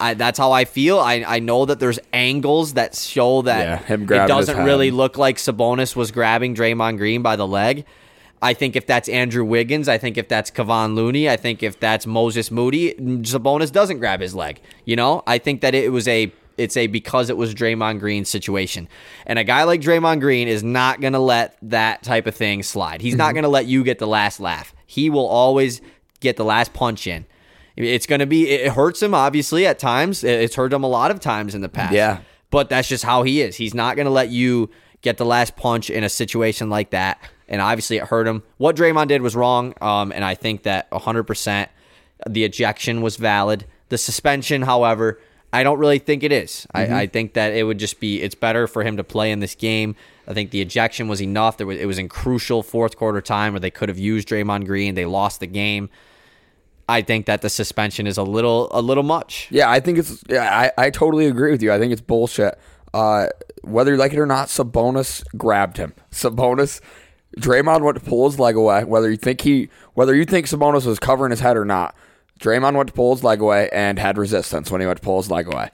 I, 0.00 0.14
that's 0.14 0.38
how 0.38 0.50
I 0.52 0.64
feel. 0.64 0.98
I, 0.98 1.24
I 1.26 1.38
know 1.38 1.66
that 1.66 1.78
there's 1.78 2.00
angles 2.12 2.74
that 2.74 2.96
show 2.96 3.42
that 3.42 3.88
Yeah, 3.88 3.94
it 3.94 4.06
doesn't 4.28 4.64
really 4.64 4.90
look 4.90 5.16
like 5.18 5.36
Sabonis 5.36 5.94
was 5.94 6.10
grabbing 6.10 6.54
Draymond 6.54 6.98
Green 6.98 7.22
by 7.22 7.36
the 7.36 7.46
leg. 7.46 7.84
I 8.42 8.52
think 8.54 8.76
if 8.76 8.86
that's 8.86 9.08
Andrew 9.08 9.44
Wiggins, 9.44 9.88
I 9.88 9.96
think 9.96 10.18
if 10.18 10.28
that's 10.28 10.50
Kevon 10.50 10.94
Looney, 10.94 11.30
I 11.30 11.36
think 11.36 11.62
if 11.62 11.78
that's 11.80 12.06
Moses 12.06 12.50
Moody, 12.50 12.92
Sabonis 12.94 13.70
doesn't 13.72 14.00
grab 14.00 14.20
his 14.20 14.34
leg. 14.34 14.60
You 14.84 14.96
know, 14.96 15.22
I 15.26 15.38
think 15.38 15.60
that 15.62 15.74
it 15.74 15.92
was 15.92 16.08
a 16.08 16.32
it's 16.58 16.76
a 16.76 16.86
because 16.86 17.30
it 17.30 17.36
was 17.36 17.54
Draymond 17.54 18.00
Green 18.00 18.24
situation. 18.24 18.88
And 19.26 19.38
a 19.38 19.44
guy 19.44 19.62
like 19.64 19.80
Draymond 19.80 20.20
Green 20.20 20.46
is 20.46 20.62
not 20.62 21.00
going 21.00 21.14
to 21.14 21.18
let 21.18 21.56
that 21.62 22.02
type 22.02 22.26
of 22.26 22.34
thing 22.34 22.62
slide. 22.62 23.00
He's 23.00 23.14
Mm-hmm. 23.14 23.18
not 23.18 23.32
going 23.34 23.42
to 23.44 23.48
let 23.48 23.66
you 23.66 23.82
get 23.82 23.98
the 23.98 24.06
last 24.06 24.40
laugh. 24.40 24.74
He 24.86 25.08
will 25.10 25.26
always 25.26 25.80
get 26.24 26.36
the 26.36 26.44
last 26.44 26.72
punch 26.72 27.06
in. 27.06 27.26
It's 27.76 28.06
going 28.06 28.20
to 28.20 28.26
be 28.26 28.48
it 28.48 28.72
hurts 28.72 29.02
him 29.02 29.14
obviously 29.14 29.66
at 29.66 29.78
times. 29.78 30.22
It's 30.24 30.54
hurt 30.54 30.72
him 30.72 30.84
a 30.84 30.88
lot 30.88 31.10
of 31.10 31.20
times 31.20 31.54
in 31.54 31.60
the 31.60 31.68
past. 31.68 31.92
Yeah. 31.92 32.20
But 32.50 32.68
that's 32.68 32.88
just 32.88 33.04
how 33.04 33.24
he 33.24 33.40
is. 33.40 33.56
He's 33.56 33.74
not 33.74 33.96
going 33.96 34.06
to 34.06 34.12
let 34.12 34.30
you 34.30 34.70
get 35.02 35.18
the 35.18 35.24
last 35.24 35.56
punch 35.56 35.90
in 35.90 36.04
a 36.04 36.08
situation 36.08 36.70
like 36.70 36.90
that. 36.90 37.20
And 37.48 37.60
obviously, 37.60 37.96
it 37.96 38.04
hurt 38.04 38.26
him. 38.26 38.42
What 38.56 38.76
Draymond 38.76 39.08
did 39.08 39.22
was 39.22 39.36
wrong. 39.36 39.74
Um, 39.80 40.12
and 40.12 40.24
I 40.24 40.34
think 40.34 40.62
that 40.62 40.90
100% 40.90 41.68
the 42.28 42.44
ejection 42.44 43.02
was 43.02 43.16
valid. 43.16 43.66
The 43.88 43.98
suspension, 43.98 44.62
however, 44.62 45.20
I 45.52 45.62
don't 45.62 45.78
really 45.78 45.98
think 45.98 46.22
it 46.22 46.32
is. 46.32 46.66
I, 46.72 47.02
I 47.02 47.06
think 47.06 47.34
that 47.34 47.52
it 47.52 47.64
would 47.64 47.78
just 47.78 48.00
be, 48.00 48.22
it's 48.22 48.34
better 48.34 48.66
for 48.66 48.82
him 48.82 48.96
to 48.96 49.04
play 49.04 49.30
in 49.30 49.40
this 49.40 49.54
game. 49.54 49.94
I 50.26 50.32
think 50.32 50.50
the 50.50 50.60
ejection 50.60 51.06
was 51.06 51.20
enough. 51.20 51.58
There 51.58 51.66
was, 51.66 51.78
it 51.78 51.86
was 51.86 51.98
in 51.98 52.08
crucial 52.08 52.62
fourth 52.62 52.96
quarter 52.96 53.20
time 53.20 53.52
where 53.52 53.60
they 53.60 53.70
could 53.70 53.88
have 53.88 53.98
used 53.98 54.28
Draymond 54.28 54.66
Green. 54.66 54.94
They 54.94 55.04
lost 55.04 55.40
the 55.40 55.46
game. 55.46 55.90
I 56.88 57.02
think 57.02 57.26
that 57.26 57.42
the 57.42 57.48
suspension 57.48 58.06
is 58.06 58.18
a 58.18 58.22
little 58.22 58.68
a 58.70 58.82
little 58.82 59.02
much. 59.02 59.48
Yeah, 59.50 59.70
I 59.70 59.80
think 59.80 59.98
it's. 59.98 60.22
Yeah, 60.28 60.70
I, 60.78 60.86
I 60.86 60.90
totally 60.90 61.26
agree 61.26 61.50
with 61.50 61.62
you. 61.62 61.72
I 61.72 61.78
think 61.78 61.92
it's 61.92 62.02
bullshit. 62.02 62.58
Uh, 62.92 63.28
whether 63.62 63.92
you 63.92 63.96
like 63.96 64.12
it 64.12 64.18
or 64.18 64.26
not, 64.26 64.48
Sabonis 64.48 65.24
grabbed 65.36 65.78
him. 65.78 65.94
Sabonis, 66.12 66.80
Draymond 67.38 67.82
went 67.82 67.98
to 67.98 68.04
pull 68.04 68.28
his 68.28 68.38
leg 68.38 68.56
away. 68.56 68.84
Whether 68.84 69.10
you 69.10 69.16
think 69.16 69.40
he, 69.40 69.68
whether 69.94 70.14
you 70.14 70.24
think 70.24 70.46
Sabonis 70.46 70.86
was 70.86 70.98
covering 70.98 71.30
his 71.30 71.40
head 71.40 71.56
or 71.56 71.64
not, 71.64 71.94
Draymond 72.38 72.76
went 72.76 72.88
to 72.88 72.92
pull 72.92 73.14
his 73.14 73.24
leg 73.24 73.40
away 73.40 73.68
and 73.72 73.98
had 73.98 74.18
resistance 74.18 74.70
when 74.70 74.80
he 74.80 74.86
went 74.86 74.98
to 74.98 75.04
pull 75.04 75.16
his 75.16 75.30
leg 75.30 75.46
away. 75.46 75.70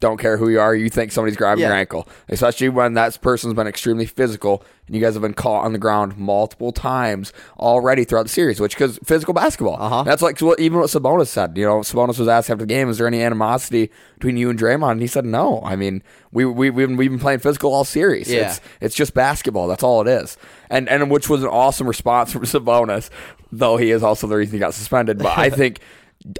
Don't 0.00 0.16
care 0.18 0.36
who 0.36 0.48
you 0.48 0.60
are, 0.60 0.76
you 0.76 0.88
think 0.90 1.10
somebody's 1.10 1.36
grabbing 1.36 1.62
Yeah. 1.62 1.68
your 1.70 1.76
ankle, 1.76 2.08
especially 2.28 2.68
when 2.68 2.94
that 2.94 3.20
person's 3.20 3.54
been 3.54 3.66
extremely 3.66 4.06
physical 4.06 4.62
and 4.86 4.94
you 4.94 5.02
guys 5.02 5.14
have 5.14 5.22
been 5.22 5.34
caught 5.34 5.64
on 5.64 5.72
the 5.72 5.78
ground 5.78 6.16
multiple 6.16 6.70
times 6.70 7.32
already 7.58 8.04
throughout 8.04 8.22
the 8.22 8.28
series. 8.28 8.60
Which 8.60 8.74
because 8.76 8.98
physical 9.04 9.34
basketball, 9.34 9.76
Uh-huh. 9.80 10.04
that's 10.04 10.22
like 10.22 10.38
what 10.40 10.60
even 10.60 10.78
what 10.78 10.88
Sabonis 10.88 11.26
said. 11.26 11.56
You 11.58 11.64
know, 11.66 11.78
Sabonis 11.80 12.16
was 12.18 12.28
asked 12.28 12.48
after 12.48 12.62
the 12.62 12.66
game, 12.66 12.88
"Is 12.88 12.98
there 12.98 13.08
any 13.08 13.22
animosity 13.22 13.90
between 14.14 14.36
you 14.36 14.50
and 14.50 14.58
Draymond?" 14.58 14.92
And 14.92 15.00
he 15.00 15.08
said, 15.08 15.24
"No. 15.24 15.60
I 15.64 15.74
mean, 15.74 16.04
we 16.32 16.44
we 16.44 16.70
we've 16.70 16.86
been, 16.88 16.96
we've 16.96 17.10
been 17.10 17.18
playing 17.18 17.40
physical 17.40 17.74
all 17.74 17.84
series. 17.84 18.30
Yeah. 18.30 18.50
It's 18.50 18.60
it's 18.80 18.94
just 18.94 19.14
basketball. 19.14 19.66
That's 19.66 19.82
all 19.82 20.00
it 20.00 20.06
is." 20.08 20.36
And 20.70 20.88
and 20.88 21.10
which 21.10 21.28
was 21.28 21.42
an 21.42 21.48
awesome 21.48 21.88
response 21.88 22.32
from 22.34 22.42
Sabonis, 22.42 23.10
though 23.50 23.78
he 23.78 23.90
is 23.90 24.04
also 24.04 24.28
the 24.28 24.36
reason 24.36 24.52
he 24.52 24.58
got 24.60 24.74
suspended. 24.74 25.18
But 25.18 25.36
I 25.36 25.50
think 25.60 25.80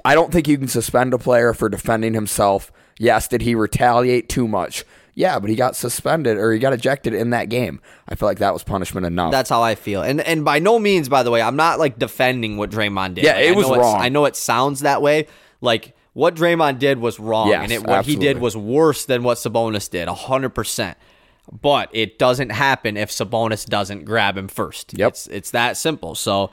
I 0.05 0.15
don't 0.15 0.31
think 0.31 0.47
you 0.47 0.57
can 0.57 0.69
suspend 0.69 1.13
a 1.13 1.17
player 1.17 1.53
for 1.53 1.67
defending 1.67 2.13
himself. 2.13 2.71
Yes, 2.99 3.27
did 3.29 3.41
he 3.41 3.55
retaliate 3.55 4.29
too 4.29 4.47
much? 4.47 4.83
Yeah, 5.15 5.39
but 5.39 5.49
he 5.49 5.55
got 5.55 5.75
suspended 5.75 6.37
or 6.37 6.51
he 6.53 6.59
got 6.59 6.73
ejected 6.73 7.13
in 7.13 7.31
that 7.31 7.49
game. 7.49 7.81
I 8.07 8.15
feel 8.15 8.27
like 8.27 8.39
that 8.39 8.53
was 8.53 8.63
punishment 8.63 9.05
enough. 9.05 9.31
That's 9.31 9.49
how 9.49 9.63
I 9.63 9.75
feel. 9.75 10.01
And 10.01 10.21
and 10.21 10.45
by 10.45 10.59
no 10.59 10.79
means, 10.79 11.09
by 11.09 11.23
the 11.23 11.31
way, 11.31 11.41
I'm 11.41 11.55
not 11.55 11.79
like 11.79 11.97
defending 11.97 12.57
what 12.57 12.69
Draymond 12.69 13.15
did. 13.15 13.23
Yeah, 13.23 13.33
Like, 13.33 13.45
it 13.45 13.53
I 13.53 13.55
was 13.57 13.67
wrong. 13.69 13.99
I 13.99 14.09
know 14.09 14.25
it 14.25 14.35
sounds 14.35 14.81
that 14.81 15.01
way. 15.01 15.27
Like 15.61 15.95
what 16.13 16.35
Draymond 16.35 16.79
did 16.79 16.99
was 16.99 17.19
wrong, 17.19 17.49
Yes, 17.49 17.63
and 17.63 17.71
it, 17.71 17.85
what 17.85 18.05
he 18.05 18.15
did 18.15 18.39
was 18.39 18.55
worse 18.55 19.05
than 19.05 19.23
what 19.23 19.37
Sabonis 19.37 19.89
did, 19.89 20.07
hundred 20.07 20.49
percent. 20.49 20.97
But 21.51 21.89
it 21.93 22.19
doesn't 22.19 22.51
happen 22.51 22.95
if 22.95 23.09
Sabonis 23.09 23.65
doesn't 23.65 24.05
grab 24.05 24.37
him 24.37 24.47
first. 24.47 24.97
Yep. 24.97 25.09
It's 25.09 25.27
it's 25.27 25.51
that 25.51 25.77
simple. 25.77 26.15
So. 26.15 26.51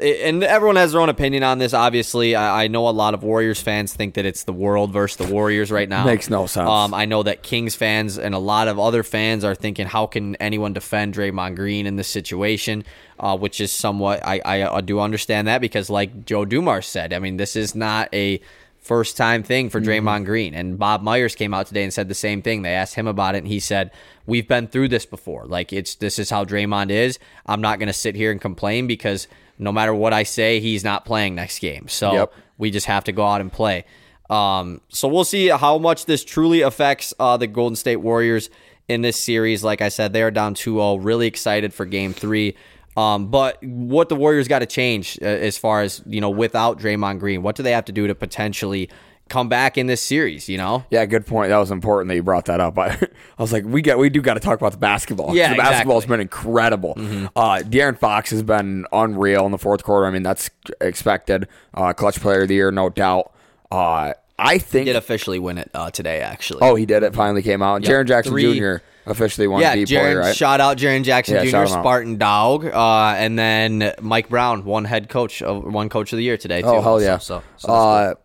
And 0.00 0.42
everyone 0.42 0.76
has 0.76 0.92
their 0.92 1.00
own 1.00 1.08
opinion 1.08 1.42
on 1.42 1.58
this. 1.58 1.74
Obviously, 1.74 2.34
I 2.34 2.64
I 2.64 2.68
know 2.68 2.88
a 2.88 2.90
lot 2.90 3.14
of 3.14 3.22
Warriors 3.22 3.60
fans 3.60 3.92
think 3.92 4.14
that 4.14 4.24
it's 4.24 4.44
the 4.44 4.52
world 4.52 4.92
versus 4.92 5.16
the 5.16 5.32
Warriors 5.32 5.70
right 5.70 5.88
now. 5.88 6.04
Makes 6.04 6.30
no 6.30 6.46
sense. 6.46 6.68
Um, 6.68 6.94
I 6.94 7.04
know 7.04 7.22
that 7.22 7.42
Kings 7.42 7.74
fans 7.74 8.18
and 8.18 8.34
a 8.34 8.38
lot 8.38 8.68
of 8.68 8.78
other 8.78 9.02
fans 9.02 9.44
are 9.44 9.54
thinking, 9.54 9.86
how 9.86 10.06
can 10.06 10.36
anyone 10.36 10.72
defend 10.72 11.14
Draymond 11.14 11.56
Green 11.56 11.86
in 11.86 11.96
this 11.96 12.08
situation? 12.08 12.84
Uh, 13.18 13.36
which 13.36 13.60
is 13.60 13.70
somewhat, 13.70 14.20
I, 14.26 14.40
I, 14.44 14.76
I 14.76 14.80
do 14.80 14.98
understand 14.98 15.46
that 15.46 15.60
because, 15.60 15.88
like 15.88 16.24
Joe 16.24 16.44
Dumars 16.44 16.86
said, 16.86 17.12
I 17.12 17.20
mean, 17.20 17.36
this 17.36 17.54
is 17.54 17.74
not 17.74 18.08
a 18.12 18.40
first 18.82 19.16
time 19.16 19.44
thing 19.44 19.70
for 19.70 19.80
Draymond 19.80 20.24
Green. 20.24 20.54
And 20.54 20.78
Bob 20.78 21.02
Myers 21.02 21.36
came 21.36 21.54
out 21.54 21.66
today 21.66 21.84
and 21.84 21.92
said 21.92 22.08
the 22.08 22.14
same 22.14 22.42
thing. 22.42 22.62
They 22.62 22.74
asked 22.74 22.94
him 22.94 23.06
about 23.06 23.34
it, 23.34 23.38
and 23.38 23.48
he 23.48 23.60
said, 23.60 23.92
We've 24.26 24.46
been 24.46 24.68
through 24.68 24.88
this 24.88 25.06
before. 25.06 25.46
Like, 25.46 25.72
it's 25.72 25.94
this 25.96 26.18
is 26.18 26.30
how 26.30 26.44
Draymond 26.44 26.90
is. 26.90 27.18
I'm 27.46 27.60
not 27.60 27.78
going 27.78 27.88
to 27.88 27.92
sit 27.92 28.14
here 28.14 28.30
and 28.30 28.40
complain 28.40 28.86
because 28.86 29.26
no 29.58 29.72
matter 29.72 29.94
what 29.94 30.12
I 30.12 30.22
say, 30.22 30.60
he's 30.60 30.84
not 30.84 31.04
playing 31.04 31.34
next 31.34 31.58
game. 31.58 31.88
So 31.88 32.12
Yep. 32.12 32.32
we 32.58 32.70
just 32.70 32.86
have 32.86 33.04
to 33.04 33.12
go 33.12 33.24
out 33.26 33.40
and 33.40 33.52
play. 33.52 33.84
Um, 34.30 34.80
so 34.88 35.08
we'll 35.08 35.24
see 35.24 35.48
how 35.48 35.78
much 35.78 36.06
this 36.06 36.24
truly 36.24 36.62
affects 36.62 37.12
uh, 37.20 37.36
the 37.36 37.46
Golden 37.46 37.76
State 37.76 37.96
Warriors 37.96 38.48
in 38.88 39.02
this 39.02 39.18
series. 39.18 39.62
Like 39.62 39.82
I 39.82 39.88
said, 39.90 40.12
they 40.12 40.22
are 40.22 40.30
down 40.30 40.54
2-0. 40.54 40.98
Really 41.04 41.26
excited 41.26 41.74
for 41.74 41.84
Game 41.84 42.12
Three. 42.12 42.56
Um, 42.96 43.28
but 43.30 43.62
what 43.62 44.08
the 44.10 44.16
Warriors 44.16 44.48
got 44.48 44.58
to 44.58 44.66
change 44.66 45.18
uh, 45.22 45.24
as 45.24 45.56
far 45.56 45.80
as 45.82 46.02
you 46.06 46.20
know 46.20 46.30
without 46.30 46.78
Draymond 46.78 47.20
Green, 47.20 47.42
what 47.42 47.56
do 47.56 47.62
they 47.62 47.72
have 47.72 47.86
to 47.86 47.92
do 47.92 48.06
to 48.06 48.14
potentially 48.14 48.90
come 49.32 49.48
back 49.48 49.78
in 49.78 49.86
this 49.86 50.02
series? 50.02 50.48
You 50.48 50.58
know, 50.58 50.84
Yeah, 50.90 51.06
good 51.06 51.26
point. 51.26 51.48
That 51.48 51.56
was 51.56 51.70
important 51.70 52.08
that 52.08 52.16
you 52.16 52.22
brought 52.22 52.44
that 52.44 52.60
up. 52.60 52.78
I, 52.78 52.88
I 53.38 53.42
was 53.42 53.52
like, 53.52 53.64
we 53.64 53.80
got 53.80 53.98
we 53.98 54.10
do 54.10 54.20
got 54.20 54.34
to 54.34 54.40
talk 54.40 54.58
about 54.58 54.72
the 54.72 54.78
basketball. 54.78 55.34
Yeah, 55.34 55.50
the 55.50 55.56
basketball's 55.56 56.04
exactly. 56.04 56.16
been 56.16 56.20
incredible. 56.20 56.94
Uh, 57.34 57.62
De'Aaron 57.64 57.98
Fox 57.98 58.30
has 58.30 58.42
been 58.42 58.86
unreal 58.92 59.46
in 59.46 59.52
the 59.52 59.58
fourth 59.58 59.82
quarter. 59.82 60.06
I 60.06 60.10
mean, 60.10 60.22
that's 60.22 60.50
expected. 60.80 61.48
Uh, 61.72 61.92
clutch 61.94 62.20
player 62.20 62.42
of 62.42 62.48
the 62.48 62.54
year, 62.54 62.70
no 62.70 62.90
doubt. 62.90 63.32
Uh, 63.70 64.12
I 64.38 64.58
think. 64.58 64.86
did 64.86 64.96
officially 64.96 65.38
win 65.38 65.56
it 65.58 65.70
uh, 65.72 65.90
today. 65.90 66.20
Actually, 66.20 66.60
oh, 66.62 66.74
he 66.74 66.84
did. 66.84 67.02
It 67.02 67.14
finally 67.14 67.42
came 67.42 67.62
out. 67.62 67.82
Yep. 67.82 67.90
Jaren 67.90 68.08
Jackson 68.08 68.32
Three- 68.32 68.58
Jr. 68.58 68.76
officially 69.06 69.46
won 69.46 69.60
yeah, 69.62 69.76
Jaren, 69.76 70.20
right? 70.20 70.36
shout 70.36 70.60
out 70.60 70.76
Jaren 70.76 71.04
Jackson 71.04 71.36
Yeah, 71.36 71.44
Jr., 71.44 71.50
shout 71.50 71.68
him 71.68 71.74
out. 71.74 71.82
Spartan 71.82 72.18
Dog, 72.18 72.66
uh, 72.66 73.14
and 73.16 73.38
then 73.38 73.94
Mike 74.00 74.28
Brown, 74.28 74.64
one 74.64 74.84
head 74.84 75.08
coach, 75.08 75.42
of 75.42 75.64
one 75.64 75.88
coach 75.88 76.12
of 76.12 76.16
the 76.18 76.22
year 76.24 76.36
today. 76.36 76.60
Too, 76.62 76.68
Oh 76.68 76.80
hell 76.82 77.00
yeah! 77.00 77.18
So, 77.18 77.42
so 77.56 77.68
that's 77.68 78.18
uh, 78.18 78.21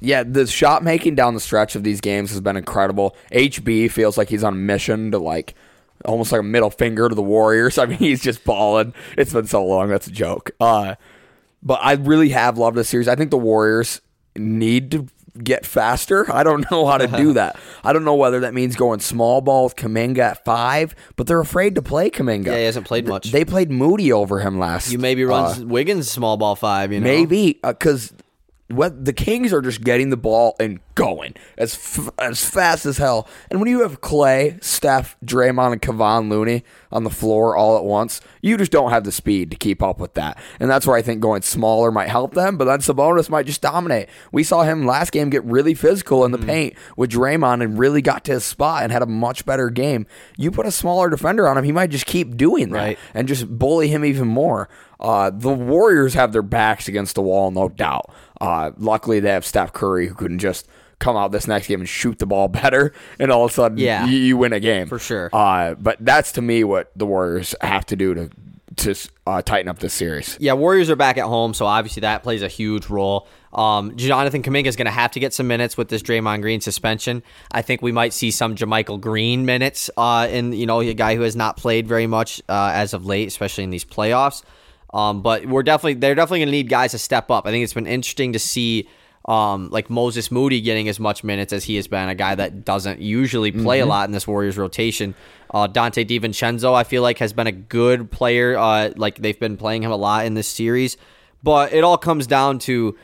yeah, 0.00 0.22
the 0.22 0.46
shot 0.46 0.82
making 0.82 1.14
down 1.14 1.34
the 1.34 1.40
stretch 1.40 1.76
of 1.76 1.82
these 1.82 2.00
games 2.00 2.30
has 2.30 2.40
been 2.40 2.56
incredible. 2.56 3.16
HB 3.32 3.90
feels 3.90 4.16
like 4.18 4.28
he's 4.28 4.44
on 4.44 4.54
a 4.54 4.56
mission 4.56 5.10
to 5.10 5.18
like 5.18 5.54
almost 6.04 6.32
like 6.32 6.40
a 6.40 6.44
middle 6.44 6.70
finger 6.70 7.08
to 7.08 7.14
the 7.14 7.22
Warriors. 7.22 7.78
I 7.78 7.86
mean, 7.86 7.98
he's 7.98 8.22
just 8.22 8.44
balling. 8.44 8.94
It's 9.16 9.32
been 9.32 9.46
so 9.46 9.64
long. 9.64 9.88
That's 9.88 10.06
a 10.06 10.12
joke. 10.12 10.50
Uh, 10.60 10.94
but 11.62 11.80
I 11.82 11.92
really 11.92 12.30
have 12.30 12.58
loved 12.58 12.76
this 12.76 12.88
series. 12.88 13.08
I 13.08 13.14
think 13.14 13.30
the 13.30 13.38
Warriors 13.38 14.00
need 14.36 14.90
to 14.92 15.06
get 15.42 15.66
faster. 15.66 16.30
I 16.32 16.42
don't 16.42 16.68
know 16.70 16.86
how 16.86 16.98
to 16.98 17.06
do 17.06 17.32
that. 17.34 17.58
I 17.84 17.92
don't 17.92 18.04
know 18.04 18.14
whether 18.14 18.40
that 18.40 18.54
means 18.54 18.76
going 18.76 19.00
small 19.00 19.40
ball 19.40 19.64
with 19.64 19.76
Kuminga 19.76 20.18
at 20.18 20.44
five, 20.44 20.94
but 21.16 21.26
they're 21.26 21.40
afraid 21.40 21.74
to 21.74 21.82
play 21.82 22.10
Kuminga. 22.10 22.46
Yeah, 22.46 22.58
he 22.58 22.64
hasn't 22.64 22.86
played 22.86 23.06
much. 23.06 23.30
They 23.30 23.44
played 23.44 23.70
Moody 23.70 24.12
over 24.12 24.40
him 24.40 24.58
last. 24.58 24.90
You 24.90 24.98
maybe 24.98 25.24
uh, 25.24 25.60
Wiggins 25.60 26.10
small 26.10 26.36
ball 26.36 26.56
five. 26.56 26.92
You 26.92 27.00
know, 27.00 27.04
Maybe 27.04 27.60
because 27.62 28.12
what 28.70 29.04
the 29.04 29.12
Kings 29.12 29.52
are 29.52 29.60
just 29.60 29.82
getting 29.82 30.10
the 30.10 30.16
ball 30.16 30.54
and 30.60 30.80
going 30.94 31.34
as 31.58 31.74
f- 31.74 32.10
as 32.18 32.48
fast 32.48 32.86
as 32.86 32.98
hell. 32.98 33.28
And 33.50 33.58
when 33.60 33.68
you 33.68 33.82
have 33.82 34.00
Clay, 34.00 34.58
Steph, 34.60 35.16
Draymond, 35.24 35.72
and 35.72 35.82
Kevon 35.82 36.28
Looney 36.30 36.62
on 36.92 37.04
the 37.04 37.10
floor 37.10 37.56
all 37.56 37.76
at 37.78 37.84
once, 37.84 38.20
you 38.42 38.56
just 38.56 38.70
don't 38.72 38.90
have 38.90 39.04
the 39.04 39.12
speed 39.12 39.50
to 39.50 39.56
keep 39.56 39.82
up 39.82 39.98
with 39.98 40.14
that. 40.14 40.38
And 40.58 40.70
that's 40.70 40.86
where 40.86 40.96
I 40.96 41.02
think 41.02 41.20
going 41.20 41.42
smaller 41.42 41.90
might 41.90 42.08
help 42.08 42.34
them. 42.34 42.56
But 42.56 42.66
then 42.66 42.80
Sabonis 42.80 43.30
might 43.30 43.46
just 43.46 43.62
dominate. 43.62 44.08
We 44.32 44.42
saw 44.44 44.62
him 44.62 44.86
last 44.86 45.10
game 45.12 45.30
get 45.30 45.44
really 45.44 45.74
physical 45.74 46.24
in 46.24 46.32
the 46.32 46.38
paint 46.38 46.74
with 46.96 47.10
Draymond 47.10 47.62
and 47.62 47.78
really 47.78 48.02
got 48.02 48.24
to 48.24 48.32
his 48.32 48.44
spot 48.44 48.82
and 48.82 48.92
had 48.92 49.02
a 49.02 49.06
much 49.06 49.44
better 49.46 49.70
game. 49.70 50.06
You 50.36 50.50
put 50.50 50.66
a 50.66 50.72
smaller 50.72 51.08
defender 51.08 51.48
on 51.48 51.56
him, 51.56 51.64
he 51.64 51.72
might 51.72 51.90
just 51.90 52.06
keep 52.06 52.36
doing 52.36 52.70
that 52.70 52.78
Right. 52.78 52.98
and 53.14 53.26
just 53.28 53.48
bully 53.58 53.88
him 53.88 54.04
even 54.04 54.28
more. 54.28 54.68
Uh, 54.98 55.30
the 55.30 55.48
Warriors 55.48 56.12
have 56.12 56.32
their 56.32 56.42
backs 56.42 56.86
against 56.86 57.14
the 57.14 57.22
wall, 57.22 57.50
no 57.50 57.70
doubt. 57.70 58.10
Uh, 58.40 58.70
luckily, 58.78 59.20
they 59.20 59.30
have 59.30 59.44
Steph 59.44 59.72
Curry 59.72 60.06
who 60.08 60.14
can 60.14 60.38
just 60.38 60.66
come 60.98 61.16
out 61.16 61.32
this 61.32 61.46
next 61.46 61.66
game 61.66 61.80
and 61.80 61.88
shoot 61.88 62.18
the 62.18 62.26
ball 62.26 62.48
better, 62.62 62.92
and 63.18 63.30
all 63.32 63.44
of 63.46 63.50
a 63.50 63.54
sudden, 63.54 63.78
Yeah. 63.78 64.06
you, 64.06 64.18
you 64.18 64.36
win 64.36 64.52
a 64.52 64.60
game 64.60 64.86
For 64.86 64.98
sure. 64.98 65.30
Uh, 65.32 65.74
but 65.74 65.96
that's 66.00 66.32
to 66.32 66.42
me 66.42 66.62
what 66.64 66.90
the 66.96 67.06
Warriors 67.06 67.54
have 67.60 67.86
to 67.86 67.96
do 67.96 68.14
to 68.14 68.30
to 68.76 68.94
uh, 69.26 69.42
tighten 69.42 69.68
up 69.68 69.80
this 69.80 69.92
series. 69.92 70.38
Yeah, 70.40 70.52
Warriors 70.54 70.88
are 70.90 70.96
back 70.96 71.18
at 71.18 71.24
home, 71.24 71.52
so 71.54 71.66
obviously 71.66 72.00
that 72.02 72.22
plays 72.22 72.40
a 72.40 72.48
huge 72.48 72.86
role. 72.86 73.26
Um, 73.52 73.94
Jonathan 73.96 74.42
Kuminga 74.42 74.66
is 74.66 74.76
going 74.76 74.86
to 74.86 74.92
have 74.92 75.10
to 75.10 75.20
get 75.20 75.34
some 75.34 75.48
minutes 75.48 75.76
with 75.76 75.88
this 75.88 76.02
Draymond 76.02 76.40
Green 76.40 76.60
suspension. 76.60 77.22
I 77.50 77.62
think 77.62 77.82
we 77.82 77.90
might 77.92 78.12
see 78.14 78.30
some 78.30 78.54
JaMychal 78.54 79.00
Green 79.00 79.44
minutes, 79.44 79.90
uh, 79.96 80.28
in 80.30 80.52
you 80.52 80.66
know 80.66 80.80
a 80.80 80.94
guy 80.94 81.16
who 81.16 81.22
has 81.22 81.34
not 81.34 81.56
played 81.56 81.88
very 81.88 82.06
much 82.06 82.40
uh, 82.48 82.70
as 82.72 82.94
of 82.94 83.04
late, 83.04 83.26
especially 83.28 83.64
in 83.64 83.70
these 83.70 83.84
playoffs. 83.84 84.42
Um, 84.92 85.22
but 85.22 85.46
we're 85.46 85.62
definitely 85.62 85.94
they're 85.94 86.14
definitely 86.14 86.40
going 86.40 86.48
to 86.48 86.52
need 86.52 86.68
guys 86.68 86.90
to 86.92 86.98
step 86.98 87.30
up. 87.30 87.46
I 87.46 87.50
think 87.50 87.64
it's 87.64 87.74
been 87.74 87.86
interesting 87.86 88.32
to 88.32 88.38
see. 88.38 88.88
Um, 89.26 89.68
like 89.68 89.90
Moses 89.90 90.30
Moody 90.30 90.62
getting 90.62 90.88
as 90.88 90.98
much 90.98 91.22
minutes 91.22 91.52
as 91.52 91.62
he 91.64 91.76
has 91.76 91.86
been, 91.86 92.08
a 92.08 92.14
guy 92.14 92.34
that 92.34 92.64
doesn't 92.64 93.00
usually 93.00 93.52
play 93.52 93.80
a 93.80 93.86
lot 93.86 94.08
in 94.08 94.12
this 94.12 94.26
Warriors 94.26 94.56
rotation. 94.56 95.14
Uh, 95.52 95.68
Donte 95.68 96.06
DiVincenzo, 96.06 96.72
I 96.74 96.84
feel 96.84 97.02
like, 97.02 97.18
has 97.18 97.34
been 97.34 97.46
a 97.46 97.52
good 97.52 98.10
player. 98.10 98.56
Uh, 98.56 98.90
like 98.96 99.16
they've 99.18 99.38
been 99.38 99.58
playing 99.58 99.82
him 99.82 99.90
a 99.92 99.96
lot 99.96 100.24
in 100.24 100.32
this 100.34 100.48
series, 100.48 100.96
but 101.42 101.74
it 101.74 101.84
all 101.84 101.98
comes 101.98 102.26
down 102.26 102.58
to 102.60 102.96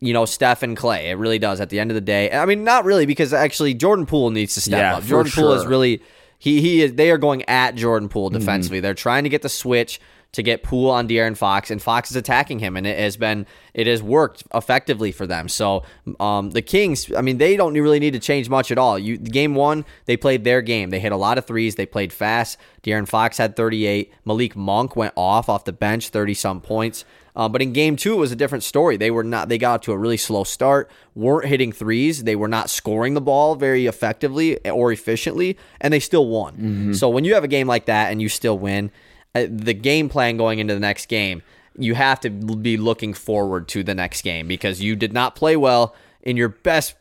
you 0.00 0.12
know 0.14 0.24
Steph 0.24 0.62
and 0.62 0.74
Clay. 0.74 1.10
It 1.10 1.18
really 1.18 1.38
does 1.38 1.60
at 1.60 1.68
the 1.68 1.78
end 1.78 1.90
of 1.90 1.94
the 1.96 2.00
day. 2.00 2.32
I 2.32 2.46
mean, 2.46 2.64
not 2.64 2.86
really 2.86 3.04
because 3.04 3.34
actually 3.34 3.74
Jordan 3.74 4.06
Poole 4.06 4.30
needs 4.30 4.54
to 4.54 4.62
step 4.62 4.78
Yeah, 4.78 4.96
up. 4.96 5.04
Jordan 5.04 5.30
Poole 5.30 5.52
is 5.52 5.66
really 5.66 6.00
he 6.38 6.62
he 6.62 6.80
is. 6.80 6.94
They 6.94 7.10
are 7.10 7.18
going 7.18 7.42
at 7.46 7.74
Jordan 7.74 8.08
Poole 8.08 8.30
Mm-hmm. 8.30 8.38
defensively. 8.38 8.80
They're 8.80 8.94
trying 8.94 9.24
to 9.24 9.30
get 9.30 9.42
the 9.42 9.48
switch 9.50 10.00
to 10.38 10.42
get 10.44 10.62
Poole 10.62 10.90
on 10.90 11.08
De'Aaron 11.08 11.36
Fox, 11.36 11.68
and 11.68 11.82
Fox 11.82 12.10
is 12.10 12.16
attacking 12.16 12.60
him, 12.60 12.76
and 12.76 12.86
it 12.86 12.96
has 12.96 13.16
been 13.16 13.44
it 13.74 13.88
has 13.88 14.00
worked 14.00 14.44
effectively 14.54 15.10
for 15.10 15.26
them. 15.26 15.48
So 15.48 15.82
um, 16.20 16.50
the 16.50 16.62
Kings, 16.62 17.12
I 17.12 17.22
mean, 17.22 17.38
they 17.38 17.56
don't 17.56 17.74
really 17.74 17.98
need 17.98 18.12
to 18.12 18.20
change 18.20 18.48
much 18.48 18.70
at 18.70 18.78
all. 18.78 18.96
You 19.00 19.18
game 19.18 19.56
one, 19.56 19.84
they 20.06 20.16
played 20.16 20.44
their 20.44 20.62
game. 20.62 20.90
They 20.90 21.00
hit 21.00 21.10
a 21.10 21.16
lot 21.16 21.38
of 21.38 21.44
threes. 21.44 21.74
They 21.74 21.86
played 21.86 22.12
fast. 22.12 22.56
De'Aaron 22.84 23.08
Fox 23.08 23.36
had 23.38 23.56
38. 23.56 24.12
Malik 24.24 24.54
Monk 24.54 24.94
went 24.94 25.12
off 25.16 25.48
off 25.48 25.64
the 25.64 25.72
bench, 25.72 26.10
30 26.10 26.34
some 26.34 26.60
points. 26.60 27.04
Uh, 27.34 27.48
but 27.48 27.60
in 27.60 27.72
game 27.72 27.96
two, 27.96 28.12
it 28.14 28.16
was 28.18 28.30
a 28.30 28.36
different 28.36 28.62
story. 28.62 28.96
They 28.96 29.10
were 29.10 29.24
not. 29.24 29.48
They 29.48 29.58
got 29.58 29.82
to 29.84 29.92
a 29.92 29.98
really 29.98 30.16
slow 30.16 30.44
start. 30.44 30.88
weren't 31.16 31.46
hitting 31.46 31.72
threes. 31.72 32.22
They 32.22 32.36
were 32.36 32.48
not 32.48 32.70
scoring 32.70 33.14
the 33.14 33.20
ball 33.20 33.56
very 33.56 33.86
effectively 33.86 34.58
or 34.68 34.92
efficiently, 34.92 35.56
and 35.80 35.92
they 35.92 36.00
still 36.00 36.26
won. 36.28 36.94
So 36.94 37.08
when 37.08 37.24
you 37.24 37.34
have 37.34 37.44
a 37.44 37.48
game 37.48 37.66
like 37.66 37.86
that 37.86 38.12
and 38.12 38.22
you 38.22 38.28
still 38.28 38.58
win, 38.58 38.90
Uh, 39.34 39.46
the 39.48 39.74
game 39.74 40.08
plan 40.08 40.36
going 40.36 40.58
into 40.58 40.74
the 40.74 40.80
next 40.80 41.06
game, 41.06 41.42
you 41.76 41.94
have 41.94 42.20
to 42.20 42.30
be 42.30 42.76
looking 42.76 43.14
forward 43.14 43.68
to 43.68 43.82
the 43.82 43.94
next 43.94 44.22
game 44.22 44.48
because 44.48 44.80
you 44.80 44.96
did 44.96 45.12
not 45.12 45.34
play 45.34 45.56
well 45.56 45.94
in 46.22 46.36
your 46.36 46.48
best 46.48 46.94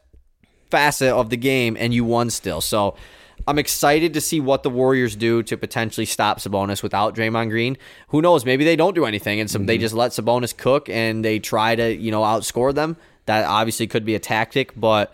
facet 0.70 1.10
of 1.10 1.30
the 1.30 1.38
game 1.38 1.76
and 1.80 1.94
you 1.94 2.04
won 2.04 2.30
still. 2.30 2.62
So 2.62 2.96
I'm 3.48 3.58
excited 3.58 4.14
to 4.14 4.22
see 4.22 4.40
what 4.40 4.64
the 4.64 4.70
Warriors 4.70 5.16
do 5.16 5.42
to 5.44 5.58
potentially 5.58 6.06
stop 6.06 6.40
Sabonis 6.40 6.84
without 6.84 7.16
Draymond 7.16 7.50
Green. 7.50 7.78
Who 8.10 8.22
knows? 8.22 8.46
Maybe 8.46 8.66
they 8.66 8.76
don't 8.76 8.94
do 8.94 9.06
anything 9.06 9.40
and 9.40 9.50
some 9.50 9.66
they 9.66 9.76
mm-hmm. 9.76 9.82
just 9.82 9.96
let 9.96 10.12
Sabonis 10.12 10.56
cook 10.56 10.90
and 10.90 11.24
they 11.24 11.40
try 11.40 11.76
to, 11.76 11.96
you 11.96 12.12
know, 12.12 12.22
outscore 12.22 12.74
them. 12.74 12.98
That 13.26 13.46
obviously 13.46 13.88
could 13.88 14.06
be 14.06 14.16
a 14.16 14.20
tactic, 14.20 14.74
but 14.76 15.14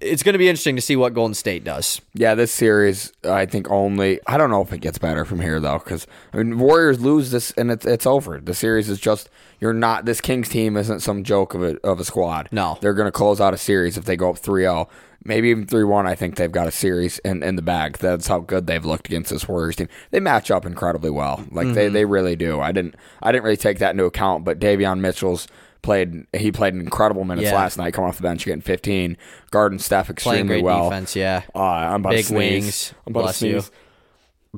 it's 0.00 0.22
going 0.22 0.32
to 0.32 0.38
be 0.38 0.48
interesting 0.48 0.76
to 0.76 0.82
see 0.82 0.96
what 0.96 1.14
Golden 1.14 1.34
State 1.34 1.62
does. 1.62 2.00
Yeah, 2.14 2.34
this 2.34 2.52
series, 2.52 3.12
I 3.24 3.46
think 3.46 3.70
only. 3.70 4.18
I 4.26 4.38
don't 4.38 4.50
know 4.50 4.62
if 4.62 4.72
it 4.72 4.78
gets 4.78 4.98
better 4.98 5.24
from 5.24 5.40
here 5.40 5.60
though, 5.60 5.78
because 5.78 6.06
I 6.32 6.38
mean, 6.38 6.58
Warriors 6.58 7.00
lose 7.00 7.30
this 7.30 7.50
and 7.52 7.70
it's 7.70 7.84
it's 7.84 8.06
over. 8.06 8.40
The 8.40 8.54
series 8.54 8.88
is 8.88 8.98
just 8.98 9.28
you're 9.60 9.74
not. 9.74 10.06
This 10.06 10.20
Kings 10.20 10.48
team 10.48 10.76
isn't 10.76 11.00
some 11.00 11.22
joke 11.22 11.54
of 11.54 11.62
a 11.62 11.76
of 11.86 12.00
a 12.00 12.04
squad. 12.04 12.48
No. 12.50 12.78
they're 12.80 12.94
going 12.94 13.06
to 13.06 13.12
close 13.12 13.40
out 13.40 13.54
a 13.54 13.58
series 13.58 13.98
if 13.98 14.04
they 14.06 14.16
go 14.16 14.30
up 14.30 14.36
3-0. 14.36 14.88
maybe 15.24 15.50
even 15.50 15.66
three 15.66 15.84
one. 15.84 16.06
I 16.06 16.14
think 16.14 16.36
they've 16.36 16.50
got 16.50 16.66
a 16.66 16.72
series 16.72 17.18
in, 17.20 17.42
in 17.42 17.56
the 17.56 17.62
bag. 17.62 17.98
That's 17.98 18.26
how 18.26 18.40
good 18.40 18.66
they've 18.66 18.84
looked 18.84 19.06
against 19.06 19.30
this 19.30 19.46
Warriors 19.46 19.76
team. 19.76 19.88
They 20.10 20.20
match 20.20 20.50
up 20.50 20.64
incredibly 20.64 21.10
well. 21.10 21.44
Like 21.50 21.74
they, 21.74 21.86
mm-hmm. 21.86 21.94
they 21.94 22.04
really 22.06 22.36
do. 22.36 22.60
I 22.60 22.72
didn't 22.72 22.94
I 23.22 23.32
didn't 23.32 23.44
really 23.44 23.56
take 23.56 23.78
that 23.78 23.90
into 23.90 24.04
account, 24.04 24.44
but 24.44 24.58
Davion 24.58 25.00
Mitchell's 25.00 25.46
played 25.82 26.26
he 26.32 26.52
played 26.52 26.74
incredible 26.74 27.24
minutes 27.24 27.46
Yeah. 27.46 27.54
last 27.54 27.78
night, 27.78 27.94
coming 27.94 28.08
off 28.08 28.16
the 28.16 28.22
bench, 28.22 28.44
getting 28.44 28.60
15, 28.62 29.16
Garden 29.50 29.78
Steph 29.78 30.10
extremely 30.10 30.62
well. 30.62 30.90
defense, 30.90 31.16
yeah. 31.16 31.42
Uh, 31.54 31.60
I'm 31.62 32.00
about 32.00 32.10
Big 32.10 32.20
to 32.20 32.24
sneeze. 32.26 32.36
wings. 32.64 32.94
I'm 33.06 33.12
about 33.12 33.22
Bless 33.22 33.38
to 33.40 33.48
you. 33.48 33.62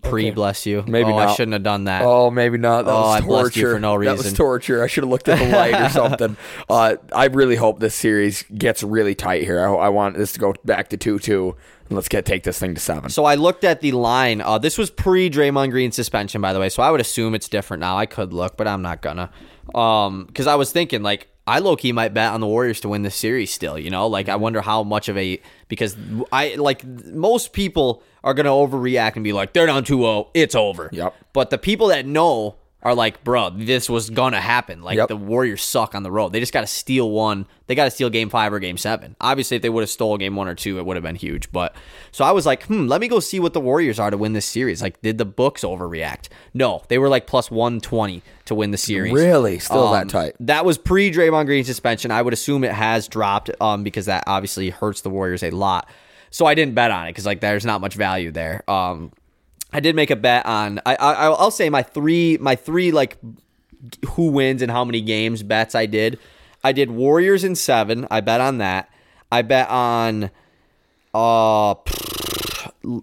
Pre 0.03 0.23
Okay. 0.29 0.31
bless 0.35 0.65
you. 0.65 0.83
Maybe 0.87 1.11
oh, 1.11 1.17
I 1.19 1.35
shouldn't 1.35 1.53
have 1.53 1.63
done 1.65 1.85
that. 1.85 2.03
Oh, 2.03 2.31
maybe 2.31 2.57
not. 2.57 2.87
That 2.87 2.93
Oh, 2.93 3.01
was 3.03 3.17
I 3.17 3.21
blessed 3.21 3.57
you 3.57 3.63
torture 3.65 3.75
for 3.75 3.81
no 3.81 4.03
That 4.03 4.17
was 4.17 4.33
torture. 4.33 4.83
I 4.83 4.87
should 4.87 5.05
have 5.05 5.11
looked 5.11 5.29
at 5.29 5.39
the 5.39 5.49
light 5.55 5.79
or 5.79 5.89
something. 5.91 6.37
Uh, 6.71 6.97
I 7.15 7.27
really 7.27 7.57
hope 7.57 7.79
this 7.79 7.95
series 7.95 8.43
gets 8.57 8.83
really 8.83 9.15
tight 9.15 9.43
here. 9.43 9.61
I, 9.61 9.71
I 9.75 9.89
want 9.91 10.17
this 10.17 10.33
to 10.33 10.41
go 10.41 10.55
back 10.65 10.89
to 10.91 10.97
two 10.97 11.19
two, 11.19 11.57
let's 11.95 12.09
get 12.09 12.25
take 12.25 12.43
this 12.43 12.59
thing 12.59 12.75
to 12.75 12.81
seven. 12.81 13.11
So 13.11 13.25
I 13.25 13.35
looked 13.35 13.65
at 13.65 13.81
the 13.81 13.93
line. 13.93 14.41
Uh, 14.41 14.59
this 14.59 14.79
was 14.79 14.91
pre 14.91 15.31
Draymond 15.31 15.71
Green 15.71 15.93
suspension, 15.93 16.41
by 16.41 16.53
the 16.53 16.61
way. 16.61 16.69
So 16.69 16.83
I 16.83 16.91
would 16.91 17.01
assume 17.01 17.35
it's 17.35 17.49
different 17.49 17.81
now. 17.81 17.97
I 17.97 18.07
could 18.07 18.33
look, 18.33 18.57
but 18.57 18.67
I'm 18.67 18.83
not 18.83 19.03
gonna. 19.03 19.31
Um, 19.75 20.25
because 20.27 20.47
I 20.47 20.55
was 20.57 20.73
thinking 20.73 21.03
like 21.03 21.29
I 21.47 21.59
low 21.59 21.77
key 21.77 21.93
might 21.93 22.15
bet 22.15 22.33
on 22.33 22.41
the 22.41 22.47
Warriors 22.47 22.81
to 22.81 22.89
win 22.89 23.03
this 23.03 23.17
series 23.17 23.53
still. 23.53 23.79
You 23.79 23.91
know, 23.91 24.07
like 24.07 24.29
I 24.29 24.37
wonder 24.37 24.61
how 24.61 24.83
much 24.83 25.09
of 25.09 25.17
a 25.17 25.41
because 25.69 25.97
I 26.31 26.55
like 26.55 26.85
most 26.87 27.53
people 27.53 28.03
are 28.23 28.35
gonna 28.35 28.51
overreact 28.51 29.17
and 29.17 29.25
be 29.25 29.33
like 29.33 29.53
they're 29.53 29.67
down 29.67 29.85
2-0, 29.85 30.29
it's 30.35 30.55
over. 30.55 30.89
Yep. 30.93 31.15
But 31.33 31.51
the 31.51 31.59
people 31.59 31.89
that 31.89 32.07
know 32.07 32.57
are 32.83 32.95
like, 32.95 33.23
bro, 33.23 33.51
this 33.51 33.89
was 33.89 34.11
gonna 34.11 34.41
happen. 34.41 34.83
Like 34.83 34.97
Yep. 34.97 35.09
the 35.09 35.17
Warriors 35.17 35.63
suck 35.63 35.95
on 35.95 36.03
the 36.03 36.11
road. 36.11 36.33
They 36.33 36.41
just 36.41 36.53
got 36.53 36.63
to 36.63 36.67
steal 36.67 37.11
one. 37.11 37.47
They 37.69 37.75
got 37.77 37.85
to 37.85 37.91
steal 37.91 38.11
game 38.11 38.29
five 38.29 38.53
or 38.53 38.59
game 38.59 38.77
seven. 38.77 39.15
Obviously, 39.21 39.57
if 39.57 39.63
they 39.63 39.69
would 39.71 39.83
have 39.83 39.89
stole 39.91 40.19
game 40.19 40.35
one 40.37 40.49
or 40.49 40.55
two, 40.55 40.79
it 40.79 40.85
would 40.87 40.97
have 40.97 41.03
been 41.05 41.15
huge. 41.15 41.53
But 41.53 41.75
so 42.11 42.25
I 42.25 42.33
was 42.33 42.45
like, 42.45 42.65
hmm, 42.65 42.87
let 42.89 43.01
me 43.01 43.07
go 43.09 43.21
see 43.21 43.39
what 43.41 43.53
the 43.53 43.61
Warriors 43.61 43.99
are 44.01 44.11
to 44.11 44.17
win 44.17 44.33
this 44.33 44.47
series. 44.47 44.83
Like, 44.83 45.01
did 45.01 45.17
the 45.19 45.25
books 45.25 45.63
overreact? 45.63 46.29
No, 46.55 46.83
they 46.89 46.99
were 46.99 47.09
like 47.09 47.27
plus 47.27 47.51
one 47.51 47.81
twenty 47.81 48.23
to 48.47 48.55
win 48.57 48.73
the 48.73 48.77
series. 48.79 49.13
Really? 49.13 49.59
Still 49.61 49.87
Um, 49.89 49.93
that 49.95 50.09
tight? 50.09 50.35
That 50.41 50.65
was 50.65 50.77
pre 50.77 51.11
Draymond 51.13 51.47
Green 51.47 51.65
suspension. 51.65 52.11
I 52.11 52.21
would 52.21 52.33
assume 52.35 52.65
it 52.65 52.73
has 52.73 53.07
dropped 53.07 53.51
um, 53.61 53.85
because 53.85 54.07
that 54.07 54.25
obviously 54.27 54.71
hurts 54.71 55.03
the 55.03 55.11
Warriors 55.11 55.43
a 55.45 55.51
lot. 55.51 55.89
So 56.31 56.47
I 56.47 56.55
didn't 56.55 56.75
bet 56.75 56.91
on 56.91 57.07
it 57.07 57.11
because 57.11 57.27
like 57.27 57.41
there's 57.41 57.65
not 57.67 57.81
much 57.81 57.95
value 57.95 58.33
there. 58.33 58.69
Um, 58.69 59.13
I 59.73 59.81
did 59.81 59.97
make 59.97 60.11
a 60.11 60.17
bet 60.17 60.45
on. 60.47 60.81
I, 60.85 60.95
I 60.97 61.13
I'll 61.27 61.51
say 61.51 61.71
my 61.71 61.83
three 61.83 62.39
my 62.41 62.57
three 62.57 62.91
like 62.93 63.17
who 64.11 64.27
wins 64.31 64.63
and 64.63 64.71
how 64.71 64.85
many 64.85 65.01
games 65.01 65.43
bets 65.43 65.75
I 65.75 65.87
did. 65.87 66.19
I 66.65 66.73
did 66.73 66.91
Warriors 66.91 67.43
in 67.45 67.55
seven. 67.57 68.07
I 68.11 68.21
bet 68.21 68.41
on 68.41 68.59
that. 68.59 68.89
I 69.31 69.43
bet 69.43 69.69
on 69.69 70.31
uh 71.15 71.75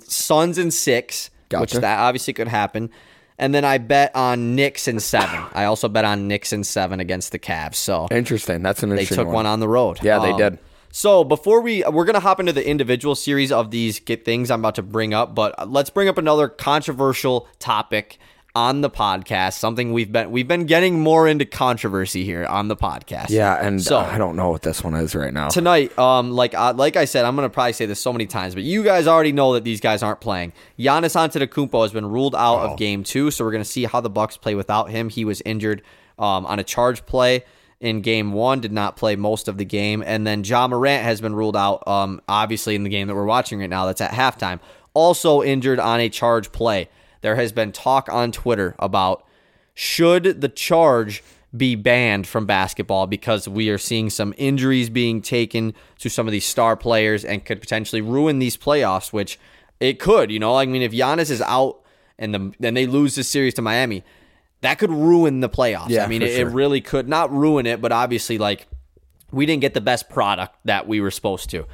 Suns 0.02 0.58
in 0.58 0.72
six, 0.72 1.30
which 1.54 1.74
that 1.74 2.00
obviously 2.00 2.34
could 2.34 2.48
happen. 2.48 2.90
And 3.38 3.54
then 3.56 3.64
I 3.64 3.78
bet 3.78 4.14
on 4.16 4.56
Knicks 4.56 4.88
in 4.88 5.00
seven. 5.00 5.42
I 5.54 5.64
also 5.64 5.88
bet 5.88 6.04
on 6.04 6.28
Knicks 6.28 6.52
in 6.52 6.66
seven 6.66 7.00
against 7.00 7.32
the 7.32 7.40
Cavs. 7.40 7.76
So 7.76 8.08
Interesting. 8.12 8.62
That's 8.62 8.84
an 8.84 8.92
interesting. 8.92 9.18
they 9.18 9.24
took 9.24 9.34
one 9.34 9.46
on 9.46 9.62
the 9.62 9.68
road. 9.70 10.00
Yeah, 10.04 10.20
they 10.20 10.32
Um, 10.32 10.38
did. 10.38 10.60
So 10.92 11.24
before 11.24 11.62
we 11.62 11.84
we're 11.88 12.06
gonna 12.06 12.20
hop 12.20 12.40
into 12.40 12.52
the 12.54 12.68
individual 12.68 13.16
series 13.16 13.52
of 13.52 13.72
these 13.72 14.00
get 14.00 14.26
things 14.26 14.50
I'm 14.50 14.62
about 14.62 14.76
to 14.76 14.84
bring 14.84 15.14
up, 15.14 15.36
but 15.36 15.70
let's 15.70 15.90
bring 15.90 16.08
up 16.08 16.18
another 16.18 16.48
controversial 16.48 17.48
topic 17.60 18.18
on 18.56 18.82
the 18.82 18.90
podcast. 18.90 19.54
Something 19.54 19.94
we've 19.94 20.12
been 20.12 20.32
we've 20.32 20.48
been 20.48 20.66
getting 20.66 21.00
more 21.00 21.28
into 21.28 21.46
controversy 21.46 22.24
here 22.26 22.44
on 22.46 22.68
the 22.70 22.76
podcast. 22.76 23.30
Yeah, 23.30 23.64
and 23.64 23.80
So- 23.82 24.00
I 24.00 24.18
don't 24.18 24.36
know 24.36 24.50
what 24.50 24.64
this 24.64 24.84
one 24.84 24.96
is 24.96 25.14
right 25.14 25.32
now. 25.32 25.50
tonight, 25.50 25.98
um, 26.00 26.32
like 26.32 26.56
uh, 26.56 26.74
like 26.76 26.96
I 26.96 27.06
said, 27.06 27.24
I'm 27.24 27.36
gonna 27.36 27.50
probably 27.50 27.74
say 27.74 27.86
this 27.86 28.00
so 28.00 28.12
many 28.12 28.26
times, 28.26 28.56
but 28.56 28.64
you 28.64 28.84
guys 28.84 29.06
already 29.06 29.32
know 29.32 29.54
that 29.54 29.64
these 29.64 29.80
guys 29.82 30.02
aren't 30.02 30.22
playing. 30.22 30.54
Giannis 30.80 31.16
Antetokounmpo 31.16 31.84
has 31.84 31.92
been 31.94 32.08
ruled 32.08 32.34
out 32.36 32.62
of 32.62 32.78
Game 32.78 33.04
Two, 33.04 33.30
so 33.30 33.46
we're 33.46 33.52
gonna 33.52 33.64
see 33.64 33.86
how 33.86 34.02
the 34.02 34.10
Bucks 34.10 34.38
play 34.38 34.56
without 34.56 34.90
him. 34.90 35.10
He 35.10 35.24
was 35.24 35.42
injured 35.46 35.84
um, 36.18 36.48
on 36.48 36.58
a 36.58 36.64
charge 36.64 37.06
play 37.06 37.44
in 37.80 38.02
Game 38.02 38.34
One, 38.34 38.60
did 38.60 38.72
not 38.72 38.98
play 38.98 39.16
most 39.16 39.48
of 39.48 39.58
the 39.58 39.66
game, 39.66 40.04
and 40.06 40.28
then 40.28 40.44
Ja 40.44 40.68
Morant 40.68 41.04
has 41.04 41.22
been 41.22 41.34
ruled 41.36 41.56
out, 41.56 41.88
um, 41.88 42.22
obviously 42.28 42.76
in 42.76 42.84
the 42.84 42.90
game 42.90 43.08
that 43.08 43.16
we're 43.16 43.26
watching 43.26 43.60
right 43.60 43.70
now. 43.70 43.86
That's 43.86 44.02
at 44.02 44.12
halftime, 44.12 44.60
also 44.94 45.42
injured 45.42 45.80
on 45.80 46.00
a 46.00 46.10
charge 46.10 46.52
play. 46.52 46.90
There 47.22 47.36
has 47.36 47.52
been 47.52 47.72
talk 47.72 48.10
on 48.12 48.32
Twitter 48.32 48.76
about 48.80 49.26
should 49.74 50.42
the 50.42 50.50
charge 50.50 51.24
be 51.56 51.76
banned 51.76 52.28
from 52.28 52.46
basketball 52.46 53.08
because 53.08 53.48
we 53.48 53.70
are 53.70 53.78
seeing 53.78 54.10
some 54.10 54.34
injuries 54.38 54.90
being 54.90 55.22
taken 55.22 55.74
to 55.98 56.10
some 56.10 56.28
of 56.28 56.32
these 56.32 56.46
star 56.46 56.76
players 56.76 57.26
and 57.26 57.44
could 57.44 57.60
potentially 57.60 58.02
ruin 58.02 58.40
these 58.40 58.56
playoffs, 58.56 59.12
which 59.12 59.40
it 59.80 60.00
could, 60.00 60.32
you 60.32 60.40
know. 60.40 60.58
I 60.58 60.66
mean, 60.66 60.82
if 60.82 60.92
Giannis 60.92 61.32
is 61.32 61.42
out 61.42 61.80
and 62.18 62.34
the 62.34 62.54
then 62.60 62.74
they 62.74 62.86
lose 62.86 63.16
this 63.16 63.30
series 63.30 63.54
to 63.56 63.62
Miami, 63.62 64.04
that 64.62 64.80
could 64.80 64.92
ruin 64.92 65.40
the 65.40 65.50
playoffs. 65.50 65.90
Yeah, 65.90 66.04
I 66.04 66.08
mean, 66.08 66.22
it, 66.22 66.32
it 66.32 66.46
really 66.46 66.82
could 66.82 67.08
not 67.08 67.32
ruin 67.32 67.66
it, 67.66 67.82
but 67.82 67.92
obviously, 67.92 68.38
like 68.38 68.68
we 69.32 69.46
didn't 69.46 69.62
get 69.62 69.74
the 69.74 69.82
best 69.82 70.10
product 70.10 70.56
that 70.66 70.88
we 70.88 71.02
were 71.02 71.12
supposed 71.12 71.50
to. 71.52 71.66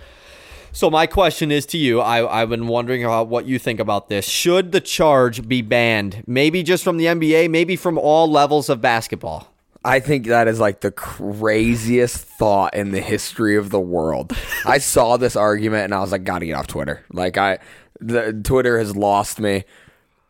So 0.72 0.89
my 0.89 1.08
question 1.08 1.51
is 1.51 1.65
to 1.68 1.77
you. 1.77 2.01
I, 2.01 2.42
I've 2.42 2.50
been 2.50 2.68
wondering 2.68 3.06
about 3.06 3.30
what 3.30 3.46
you 3.46 3.58
think 3.58 3.80
about 3.80 4.10
this. 4.10 4.27
Should 4.27 4.74
the 4.74 4.82
charge 4.82 5.48
be 5.48 5.62
banned? 5.62 6.24
Maybe 6.27 6.63
just 6.63 6.84
from 6.84 6.98
the 6.98 7.06
NBA, 7.06 7.50
maybe 7.50 7.77
from 7.77 7.98
all 7.98 8.30
levels 8.30 8.68
of 8.68 8.82
basketball. 8.82 9.54
I 9.86 10.01
think 10.01 10.25
that 10.27 10.50
is 10.50 10.60
like 10.60 10.82
the 10.82 10.92
craziest 10.92 12.18
thought 12.18 12.74
in 12.74 12.92
the 12.92 13.00
history 13.00 13.56
of 13.56 13.70
the 13.70 13.80
world. 13.80 14.36
I 14.65 14.80
saw 14.80 15.15
this 15.15 15.38
argument 15.38 15.86
and 15.86 15.94
I 15.94 16.00
was 16.00 16.12
like, 16.12 16.25
gotta 16.25 16.46
get 16.46 16.54
off 16.54 16.68
Twitter. 16.68 17.06
Like 17.13 17.38
I, 17.38 17.60
the 18.01 18.34
Twitter 18.34 18.77
has 18.77 18.98
lost 18.98 19.39
me. 19.39 19.63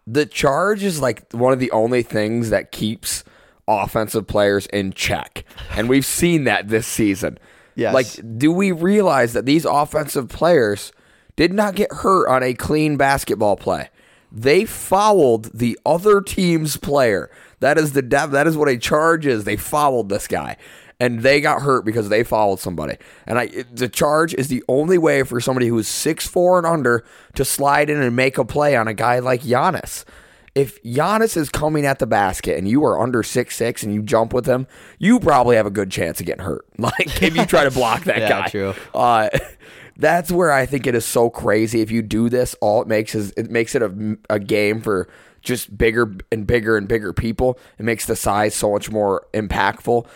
The 0.08 0.26
charge 0.26 0.84
is 0.84 1.02
like 1.02 1.32
one 1.32 1.54
of 1.54 1.60
the 1.60 1.72
only 1.72 2.04
things 2.04 2.50
that 2.52 2.72
keeps 2.72 3.24
offensive 3.68 4.28
players 4.28 4.68
in 4.68 4.94
check, 4.94 5.44
and 5.72 5.90
we've 5.90 6.06
seen 6.06 6.44
that 6.44 6.68
this 6.68 6.86
season. 6.86 7.40
Yes. 7.76 7.94
Like, 7.94 8.38
do 8.38 8.52
we 8.52 8.72
realize 8.72 9.34
that 9.34 9.46
these 9.46 9.66
offensive 9.66 10.30
players 10.30 10.92
did 11.36 11.52
not 11.54 11.76
get 11.76 11.92
hurt 11.92 12.28
on 12.28 12.44
a 12.44 12.54
clean 12.54 12.98
basketball 12.98 13.58
play? 13.58 13.90
They 14.32 14.66
fouled 14.66 15.46
the 15.58 15.80
other 15.86 16.22
team's 16.22 16.78
player. 16.78 17.30
That 17.60 17.78
is 17.78 17.94
the 17.94 18.02
dev- 18.02 18.32
that 18.32 18.48
is 18.48 18.58
what 18.58 18.70
a 18.70 18.78
charge 18.78 19.26
is. 19.26 19.44
They 19.44 19.56
fouled 19.56 20.10
this 20.10 20.28
guy. 20.28 20.58
And 21.00 21.20
they 21.22 21.42
got 21.42 21.62
hurt 21.62 21.84
because 21.84 22.08
they 22.10 22.24
fouled 22.24 22.60
somebody. 22.62 22.96
And 23.28 23.38
I 23.38 23.48
the 23.74 23.90
charge 23.90 24.34
is 24.34 24.48
the 24.48 24.64
only 24.70 24.98
way 24.98 25.24
for 25.24 25.42
somebody 25.42 25.68
who 25.68 25.78
is 25.78 25.88
six 25.90 26.26
four 26.28 26.58
and 26.58 26.66
under 26.66 27.04
to 27.34 27.44
slide 27.44 27.90
in 27.90 28.02
and 28.02 28.16
make 28.16 28.38
a 28.38 28.46
play 28.46 28.76
on 28.78 28.88
a 28.88 28.94
guy 28.94 29.20
like 29.20 29.42
Giannis. 29.42 30.06
If 30.54 30.82
Giannis 30.84 31.36
is 31.36 31.50
coming 31.50 31.86
at 31.86 32.00
the 32.00 32.08
basket 32.08 32.58
and 32.58 32.66
you 32.66 32.86
are 32.86 32.98
under 33.02 33.24
six 33.24 33.58
six 33.58 33.84
and 33.84 33.94
you 33.94 34.02
jump 34.02 34.32
with 34.34 34.46
him, 34.46 34.68
you 34.98 35.20
probably 35.20 35.58
have 35.58 35.66
a 35.66 35.70
good 35.72 35.92
chance 35.92 36.22
of 36.22 36.26
getting 36.26 36.46
hurt. 36.46 36.66
Like 36.78 37.22
if 37.22 37.36
you 37.36 37.46
try 37.46 37.66
to 37.66 37.72
block 37.72 38.06
that 38.06 38.20
Yeah, 38.20 38.30
guy. 38.30 38.48
true. 38.48 38.74
Uh, 38.94 39.28
that's 39.98 40.32
where 40.32 40.52
I 40.54 40.66
think 40.66 40.88
it 40.88 40.96
is 40.96 41.04
so 41.06 41.30
crazy. 41.30 41.82
If 41.82 41.92
you 41.92 42.02
do 42.02 42.30
this, 42.30 42.56
all 42.62 42.82
it 42.82 42.88
makes 42.88 43.16
is 43.16 43.32
it 43.36 43.52
makes 43.52 43.76
it 43.76 43.82
a, 43.82 44.18
a 44.30 44.40
game 44.40 44.80
for 44.82 45.10
just 45.42 45.78
bigger 45.78 46.16
and 46.32 46.48
bigger 46.48 46.78
and 46.78 46.88
bigger 46.88 47.12
people. 47.14 47.60
It 47.78 47.84
makes 47.84 48.06
the 48.06 48.16
size 48.16 48.56
so 48.56 48.72
much 48.72 48.90
more 48.90 49.28
impactful. 49.34 50.08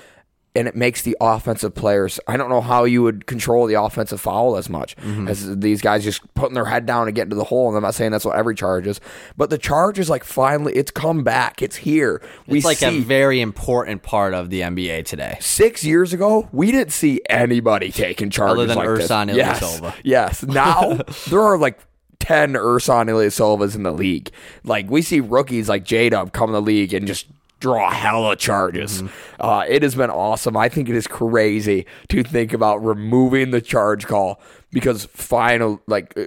And 0.55 0.67
it 0.67 0.75
makes 0.75 1.03
the 1.03 1.15
offensive 1.21 1.75
players. 1.75 2.19
I 2.27 2.35
don't 2.35 2.49
know 2.49 2.59
how 2.59 2.83
you 2.83 3.03
would 3.03 3.27
control 3.27 3.67
the 3.67 3.75
offensive 3.75 4.19
foul 4.19 4.57
as 4.57 4.67
much 4.67 4.95
Mm-hmm. 4.97 5.27
as 5.27 5.59
these 5.59 5.79
guys 5.81 6.03
just 6.03 6.21
putting 6.33 6.55
their 6.55 6.65
head 6.65 6.88
down 6.88 7.07
and 7.07 7.15
getting 7.15 7.29
to 7.29 7.35
the 7.35 7.43
hole. 7.43 7.67
And 7.67 7.77
I'm 7.77 7.83
not 7.83 7.93
saying 7.93 8.12
that's 8.12 8.25
what 8.25 8.35
every 8.35 8.55
charge 8.55 8.88
is, 8.88 8.99
but 9.38 9.51
the 9.51 9.59
charge 9.59 9.99
is 9.99 10.09
like 10.09 10.23
finally 10.23 10.73
it's 10.73 10.89
come 10.89 11.23
back. 11.23 11.62
It's 11.62 11.75
here. 11.75 12.21
We 12.47 12.57
It's 12.57 12.65
like 12.65 12.81
a 12.81 12.99
very 12.99 13.41
important 13.41 14.01
part 14.01 14.33
of 14.33 14.49
the 14.49 14.62
NBA 14.62 15.05
today. 15.05 15.38
six 15.39 15.83
years 15.83 16.13
ago, 16.13 16.49
we 16.51 16.71
didn't 16.71 16.93
see 16.93 17.21
anybody 17.29 17.91
taking 17.91 18.31
charges 18.31 18.67
than 18.69 18.77
like 18.77 18.88
Ersan 18.89 19.27
this. 19.27 19.38
Yes, 19.38 19.81
yes. 20.03 20.43
Now 20.43 20.99
there 21.29 21.41
are 21.41 21.59
like 21.59 21.79
ten 22.19 22.53
Ersan 22.53 23.05
Ilyasovas 23.07 23.75
in 23.75 23.83
the 23.83 23.91
league. 23.93 24.31
Like 24.63 24.89
we 24.89 25.03
see 25.03 25.19
rookies 25.19 25.69
like 25.69 25.83
J 25.85 26.09
Dub 26.09 26.33
come 26.33 26.49
in 26.49 26.53
the 26.53 26.62
league 26.62 26.93
and 26.93 27.05
just 27.07 27.27
draw 27.60 27.91
hella 27.91 28.36
charges. 28.36 29.02
Mm-hmm. 29.02 29.41
Uh, 29.41 29.65
it 29.67 29.84
has 29.84 29.95
been 29.95 30.10
awesome. 30.10 30.56
I 30.56 30.69
think 30.69 30.89
it 30.89 30.95
is 30.95 31.08
crazy 31.08 31.86
to 32.10 32.24
think 32.24 32.54
about 32.54 32.84
removing 32.84 33.52
the 33.52 33.62
charge 33.62 34.08
call 34.08 34.41
because 34.72 35.06
final 35.06 35.82
like 35.88 36.17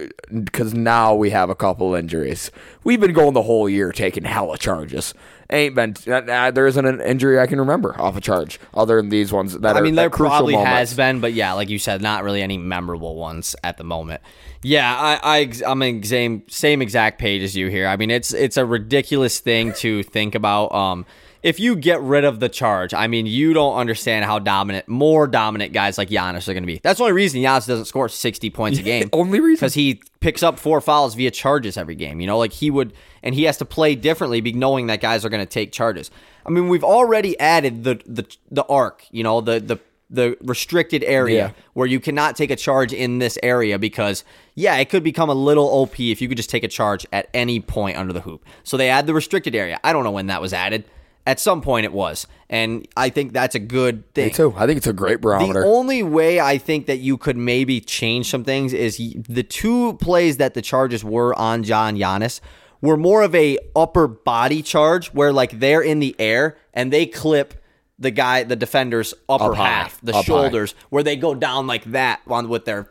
because 0.43 0.73
now 0.73 1.15
we 1.15 1.29
have 1.29 1.49
a 1.49 1.55
couple 1.55 1.95
injuries. 1.95 2.51
We've 2.83 2.99
been 2.99 3.13
going 3.13 3.33
the 3.33 3.43
whole 3.43 3.69
year 3.69 3.91
taking 3.91 4.23
hella 4.23 4.57
charges. 4.57 5.13
Ain't 5.49 5.75
been 5.75 5.95
uh, 6.07 6.11
uh, 6.11 6.51
there 6.51 6.67
isn't 6.67 6.85
an 6.85 7.01
injury 7.01 7.39
I 7.39 7.47
can 7.47 7.59
remember 7.59 7.99
off 7.99 8.17
a 8.17 8.21
charge 8.21 8.59
other 8.73 8.97
than 8.97 9.09
these 9.09 9.31
ones 9.31 9.57
that 9.59 9.77
I 9.77 9.81
mean, 9.81 9.95
there 9.95 10.09
probably 10.09 10.53
moments. 10.53 10.71
has 10.71 10.93
been, 10.95 11.19
but 11.19 11.33
yeah, 11.33 11.53
like 11.53 11.69
you 11.69 11.79
said, 11.79 12.01
not 12.01 12.23
really 12.23 12.41
any 12.41 12.57
memorable 12.57 13.15
ones 13.15 13.55
at 13.63 13.77
the 13.77 13.83
moment. 13.83 14.21
Yeah, 14.61 14.95
I, 14.95 15.19
I 15.39 15.51
I'm 15.65 15.81
in 15.81 16.03
same 16.03 16.43
same 16.47 16.81
exact 16.81 17.19
page 17.19 17.43
as 17.43 17.55
you 17.55 17.67
here. 17.67 17.87
I 17.87 17.97
mean, 17.97 18.09
it's 18.09 18.33
it's 18.33 18.57
a 18.57 18.65
ridiculous 18.65 19.39
thing 19.39 19.73
to 19.73 20.03
think 20.03 20.35
about. 20.35 20.73
Um, 20.73 21.05
if 21.43 21.59
you 21.59 21.75
get 21.75 22.01
rid 22.01 22.23
of 22.23 22.39
the 22.39 22.47
charge, 22.49 22.93
I 22.93 23.07
mean, 23.07 23.25
you 23.25 23.53
don't 23.53 23.75
understand 23.75 24.23
how 24.25 24.39
dominant, 24.39 24.87
more 24.87 25.27
dominant 25.27 25.73
guys 25.73 25.97
like 25.97 26.09
Giannis 26.09 26.47
are 26.47 26.53
going 26.53 26.63
to 26.63 26.67
be. 26.67 26.79
That's 26.81 26.97
the 26.99 27.03
only 27.03 27.13
reason 27.13 27.41
Giannis 27.41 27.67
doesn't 27.67 27.85
score 27.85 28.07
60 28.09 28.49
points 28.49 28.79
a 28.79 28.81
game. 28.81 29.09
Only 29.13 29.39
reason. 29.39 29.55
because 29.57 29.73
he 29.73 30.01
picks 30.21 30.41
up 30.41 30.57
four 30.57 30.79
fouls 30.79 31.15
via 31.15 31.31
charges 31.31 31.75
every 31.77 31.95
game. 31.95 32.21
You 32.21 32.27
know, 32.27 32.37
like 32.37 32.53
he 32.53 32.71
would, 32.71 32.93
and 33.21 33.35
he 33.35 33.43
has 33.43 33.57
to 33.57 33.65
play 33.65 33.93
differently, 33.95 34.39
be 34.41 34.53
knowing 34.53 34.87
that 34.87 35.01
guys 35.01 35.25
are 35.25 35.29
going 35.29 35.43
to 35.45 35.49
take 35.49 35.71
charges. 35.73 36.09
I 36.45 36.49
mean, 36.49 36.69
we've 36.69 36.83
already 36.83 37.37
added 37.39 37.83
the 37.83 38.01
the 38.05 38.25
the 38.49 38.63
arc. 38.65 39.05
You 39.11 39.23
know, 39.23 39.41
the 39.41 39.59
the 39.59 39.79
the 40.09 40.37
restricted 40.41 41.03
area 41.03 41.47
Yeah. 41.47 41.63
where 41.73 41.87
you 41.87 41.99
cannot 41.99 42.35
take 42.35 42.51
a 42.51 42.55
charge 42.55 42.93
in 42.93 43.17
this 43.17 43.37
area 43.41 43.79
because 43.79 44.23
yeah, 44.53 44.75
it 44.77 44.89
could 44.89 45.03
become 45.03 45.29
a 45.29 45.33
little 45.33 45.65
OP 45.65 45.99
if 45.99 46.21
you 46.21 46.27
could 46.27 46.37
just 46.37 46.51
take 46.51 46.63
a 46.63 46.67
charge 46.67 47.05
at 47.11 47.29
any 47.33 47.59
point 47.59 47.97
under 47.97 48.13
the 48.13 48.21
hoop. 48.21 48.45
So 48.63 48.77
they 48.77 48.89
add 48.89 49.07
the 49.07 49.13
restricted 49.13 49.55
area. 49.55 49.79
I 49.83 49.91
don't 49.91 50.03
know 50.03 50.11
when 50.11 50.27
that 50.27 50.39
was 50.41 50.53
added. 50.53 50.83
At 51.25 51.39
some 51.39 51.61
point 51.61 51.85
it 51.85 51.93
was, 51.93 52.27
and 52.49 52.85
I 52.97 53.09
think 53.09 53.31
that's 53.31 53.55
a 53.55 53.59
good 53.59 54.13
thing. 54.13 54.25
Me 54.27 54.33
too. 54.33 54.53
I 54.57 54.65
think 54.67 54.75
it's 54.77 54.87
a 54.87 54.91
great 54.93 55.21
barometer. 55.21 55.61
The 55.61 55.67
only 55.67 56.03
way 56.03 56.41
I 56.41 56.57
think 56.57 56.85
that 56.87 56.97
you 56.97 57.17
could 57.17 57.37
maybe 57.37 57.79
change 57.79 58.29
some 58.29 58.43
things 58.43 58.73
is 58.73 58.97
the 59.29 59.43
two 59.43 59.93
plays 60.01 60.35
that 60.37 60.53
the 60.53 60.61
charges 60.61 61.01
were 61.01 61.33
on 61.39 61.63
John 61.63 61.95
Giannis 61.95 62.41
were 62.81 62.97
more 62.97 63.21
of 63.21 63.33
a 63.35 63.57
upper 63.73 64.05
body 64.07 64.61
charge 64.61 65.13
where 65.13 65.31
like 65.31 65.59
they're 65.61 65.81
in 65.81 65.99
the 65.99 66.13
air 66.19 66.57
and 66.73 66.91
they 66.91 67.05
clip 67.05 67.53
the 67.97 68.11
guy, 68.11 68.43
the 68.43 68.57
defender's 68.57 69.13
upper 69.29 69.51
Up 69.51 69.55
high. 69.55 69.67
half, 69.69 70.01
the 70.01 70.11
Up 70.11 70.15
high. 70.17 70.21
shoulders, 70.23 70.75
where 70.89 71.03
they 71.03 71.15
go 71.15 71.33
down 71.35 71.67
like 71.67 71.85
that 71.85 72.19
on 72.27 72.49
with 72.49 72.65
their. 72.65 72.89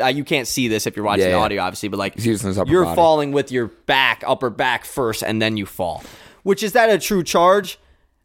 Uh, 0.00 0.06
you 0.06 0.24
can't 0.24 0.48
see 0.48 0.68
this 0.68 0.86
if 0.86 0.96
you're 0.96 1.04
watching 1.04 1.28
Yeah, 1.28 1.36
audio, 1.36 1.60
obviously, 1.62 1.90
but 1.90 1.98
like 1.98 2.14
He's 2.14 2.26
using 2.26 2.48
his 2.48 2.58
upper 2.58 2.70
you're 2.70 2.84
body. 2.84 2.96
falling 2.96 3.32
with 3.32 3.52
your 3.52 3.66
back, 3.66 4.24
upper 4.26 4.48
back 4.48 4.86
first, 4.86 5.22
and 5.22 5.42
then 5.42 5.58
you 5.58 5.66
fall. 5.66 6.02
Which 6.42 6.62
is 6.62 6.72
that 6.72 6.90
a 6.90 6.98
true 6.98 7.22
charge? 7.22 7.78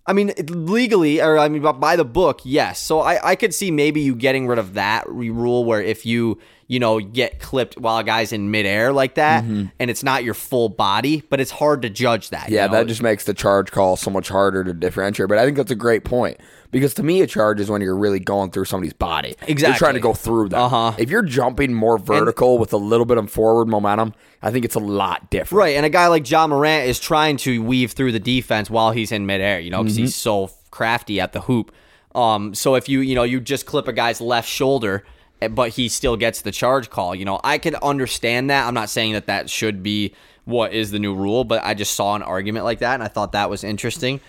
I 0.05 0.11
mean, 0.11 0.33
legally, 0.49 1.21
or 1.21 1.37
I 1.37 1.47
mean, 1.47 1.61
by- 1.61 1.95
the 1.95 2.03
book, 2.03 2.41
yes. 2.43 2.79
So 2.79 2.99
I, 2.99 3.31
I 3.31 3.35
could 3.37 3.53
see 3.53 3.71
maybe 3.71 4.01
you 4.01 4.15
getting 4.15 4.47
rid 4.47 4.59
of 4.59 4.73
that 4.73 5.07
rule 5.07 5.63
where 5.63 5.81
if 5.81 6.05
you, 6.05 6.39
you 6.67 6.77
know, 6.79 6.99
get 6.99 7.39
clipped 7.39 7.77
while 7.77 7.97
a 7.99 8.03
guy's 8.03 8.33
in 8.33 8.51
midair 8.51 8.91
like 8.91 9.15
that, 9.15 9.45
and 9.45 9.71
it's 9.79 10.03
not 10.03 10.25
your 10.25 10.33
full 10.33 10.67
body, 10.67 11.21
but 11.29 11.39
it's 11.39 11.51
hard 11.51 11.83
to 11.83 11.89
judge 11.89 12.31
that. 12.31 12.49
you 12.49 12.55
Yeah, 12.57 12.67
know? 12.67 12.73
that 12.73 12.87
just 12.87 13.01
makes 13.01 13.23
the 13.23 13.33
charge 13.33 13.71
call 13.71 13.95
so 13.95 14.11
much 14.11 14.27
harder 14.27 14.65
to 14.65 14.73
differentiate. 14.73 15.29
But 15.29 15.37
I 15.37 15.45
think 15.45 15.55
that's 15.55 15.71
a 15.71 15.75
great 15.75 16.03
point 16.03 16.37
because 16.71 16.93
to 16.95 17.03
me, 17.03 17.21
a 17.21 17.27
charge 17.27 17.61
is 17.61 17.69
when 17.69 17.81
you're 17.81 17.95
really 17.95 18.19
going 18.19 18.51
through 18.51 18.65
somebody's 18.65 18.91
body. 18.93 19.35
Exactly. 19.47 19.67
You're 19.67 19.77
trying 19.77 19.93
to 19.93 19.99
go 20.01 20.13
through 20.13 20.49
them. 20.49 20.63
Uh-huh. 20.63 20.95
If 20.97 21.09
you're 21.09 21.21
jumping 21.21 21.73
more 21.73 21.97
vertical 21.97 22.57
with 22.57 22.73
a 22.73 22.77
little 22.77 23.05
bit 23.05 23.17
of 23.17 23.31
forward 23.31 23.69
momentum, 23.69 24.13
I 24.43 24.51
think 24.51 24.65
it's 24.65 24.75
a 24.75 24.79
lot 24.79 25.29
different. 25.29 25.57
Right, 25.57 25.75
and 25.77 25.85
a 25.85 25.89
guy 25.89 26.07
like 26.07 26.29
Ja 26.29 26.45
Morant 26.45 26.85
is 26.87 26.99
trying 26.99 27.37
to 27.37 27.63
weave 27.63 27.93
through 27.93 28.11
the 28.11 28.19
defense 28.19 28.69
while 28.69 28.91
he's 28.91 29.11
in 29.11 29.25
midair, 29.25 29.59
you 29.59 29.71
know, 29.71 29.81
because 29.81 29.95
he's 29.95 30.15
so 30.15 30.51
crafty 30.69 31.21
at 31.21 31.31
the 31.31 31.41
hoop. 31.41 31.71
Um, 32.13 32.53
so 32.53 32.75
if 32.75 32.89
you, 32.89 32.99
you 32.99 33.15
know, 33.15 33.23
you 33.23 33.39
just 33.39 33.65
clip 33.65 33.87
a 33.87 33.93
guy's 33.93 34.19
left 34.19 34.47
shoulder, 34.49 35.05
eh, 35.41 35.47
but 35.47 35.69
he 35.69 35.87
still 35.87 36.17
gets 36.17 36.41
the 36.41 36.51
charge 36.51 36.89
call, 36.89 37.15
you 37.15 37.25
know, 37.25 37.39
I 37.43 37.57
could 37.57 37.75
understand 37.75 38.49
that. 38.49 38.67
I'm 38.67 38.73
not 38.73 38.89
saying 38.89 39.13
that 39.13 39.27
that 39.27 39.49
should 39.49 39.81
be 39.81 40.13
what 40.45 40.73
is 40.73 40.91
the 40.91 40.99
new 40.99 41.15
rule, 41.15 41.45
but 41.45 41.63
I 41.63 41.73
just 41.73 41.95
saw 41.95 42.15
an 42.15 42.21
argument 42.21 42.65
like 42.65 42.79
that, 42.79 42.95
and 42.95 43.03
I 43.03 43.07
thought 43.07 43.31
that 43.31 43.49
was 43.49 43.63
interesting. 43.63 44.19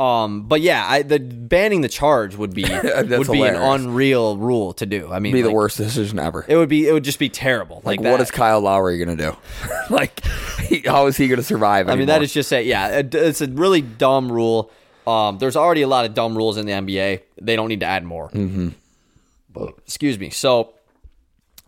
Um, 0.00 0.42
but 0.42 0.60
yeah, 0.60 0.86
I, 0.88 1.02
the 1.02 1.18
banning 1.18 1.80
the 1.80 1.88
charge 1.88 2.36
would 2.36 2.54
be 2.54 2.62
would 2.84 3.30
be 3.30 3.42
an 3.42 3.56
unreal 3.56 4.36
rule 4.36 4.72
to 4.74 4.86
do. 4.86 5.10
I 5.12 5.18
mean, 5.18 5.32
Be 5.32 5.42
the 5.42 5.50
worst 5.50 5.76
decision 5.76 6.20
ever. 6.20 6.44
It 6.46 6.56
would 6.56 6.68
be 6.68 6.86
it 6.86 6.92
would 6.92 7.02
just 7.02 7.18
be 7.18 7.28
terrible. 7.28 7.82
Like, 7.84 8.00
Like, 8.00 8.12
what 8.12 8.20
is 8.20 8.30
Kyle 8.30 8.60
Lowry 8.60 9.04
going 9.04 9.16
to 9.16 9.30
do? 9.32 9.36
like, 9.90 10.24
he, 10.68 10.80
how 10.86 11.06
is 11.06 11.16
he 11.16 11.26
going 11.26 11.38
to 11.38 11.42
survive? 11.42 11.88
I 11.88 11.96
mean, 11.96 12.06
that 12.06 12.22
is 12.22 12.32
just 12.32 12.52
a 12.52 12.62
yeah. 12.62 12.98
it- 12.98 13.14
It's 13.14 13.40
a 13.40 13.48
really 13.48 13.80
dumb 13.82 14.30
rule. 14.30 14.70
Um, 15.04 15.38
there's 15.38 15.56
already 15.56 15.82
a 15.82 15.88
lot 15.88 16.04
of 16.04 16.14
dumb 16.14 16.36
rules 16.36 16.58
in 16.58 16.66
the 16.66 16.72
NBA. 16.72 17.22
They 17.40 17.56
don't 17.56 17.68
need 17.68 17.80
to 17.80 17.86
add 17.86 18.04
more. 18.04 18.28
Mm-hmm. 18.30 18.68
Excuse 19.78 20.18
me. 20.18 20.30
So 20.30 20.74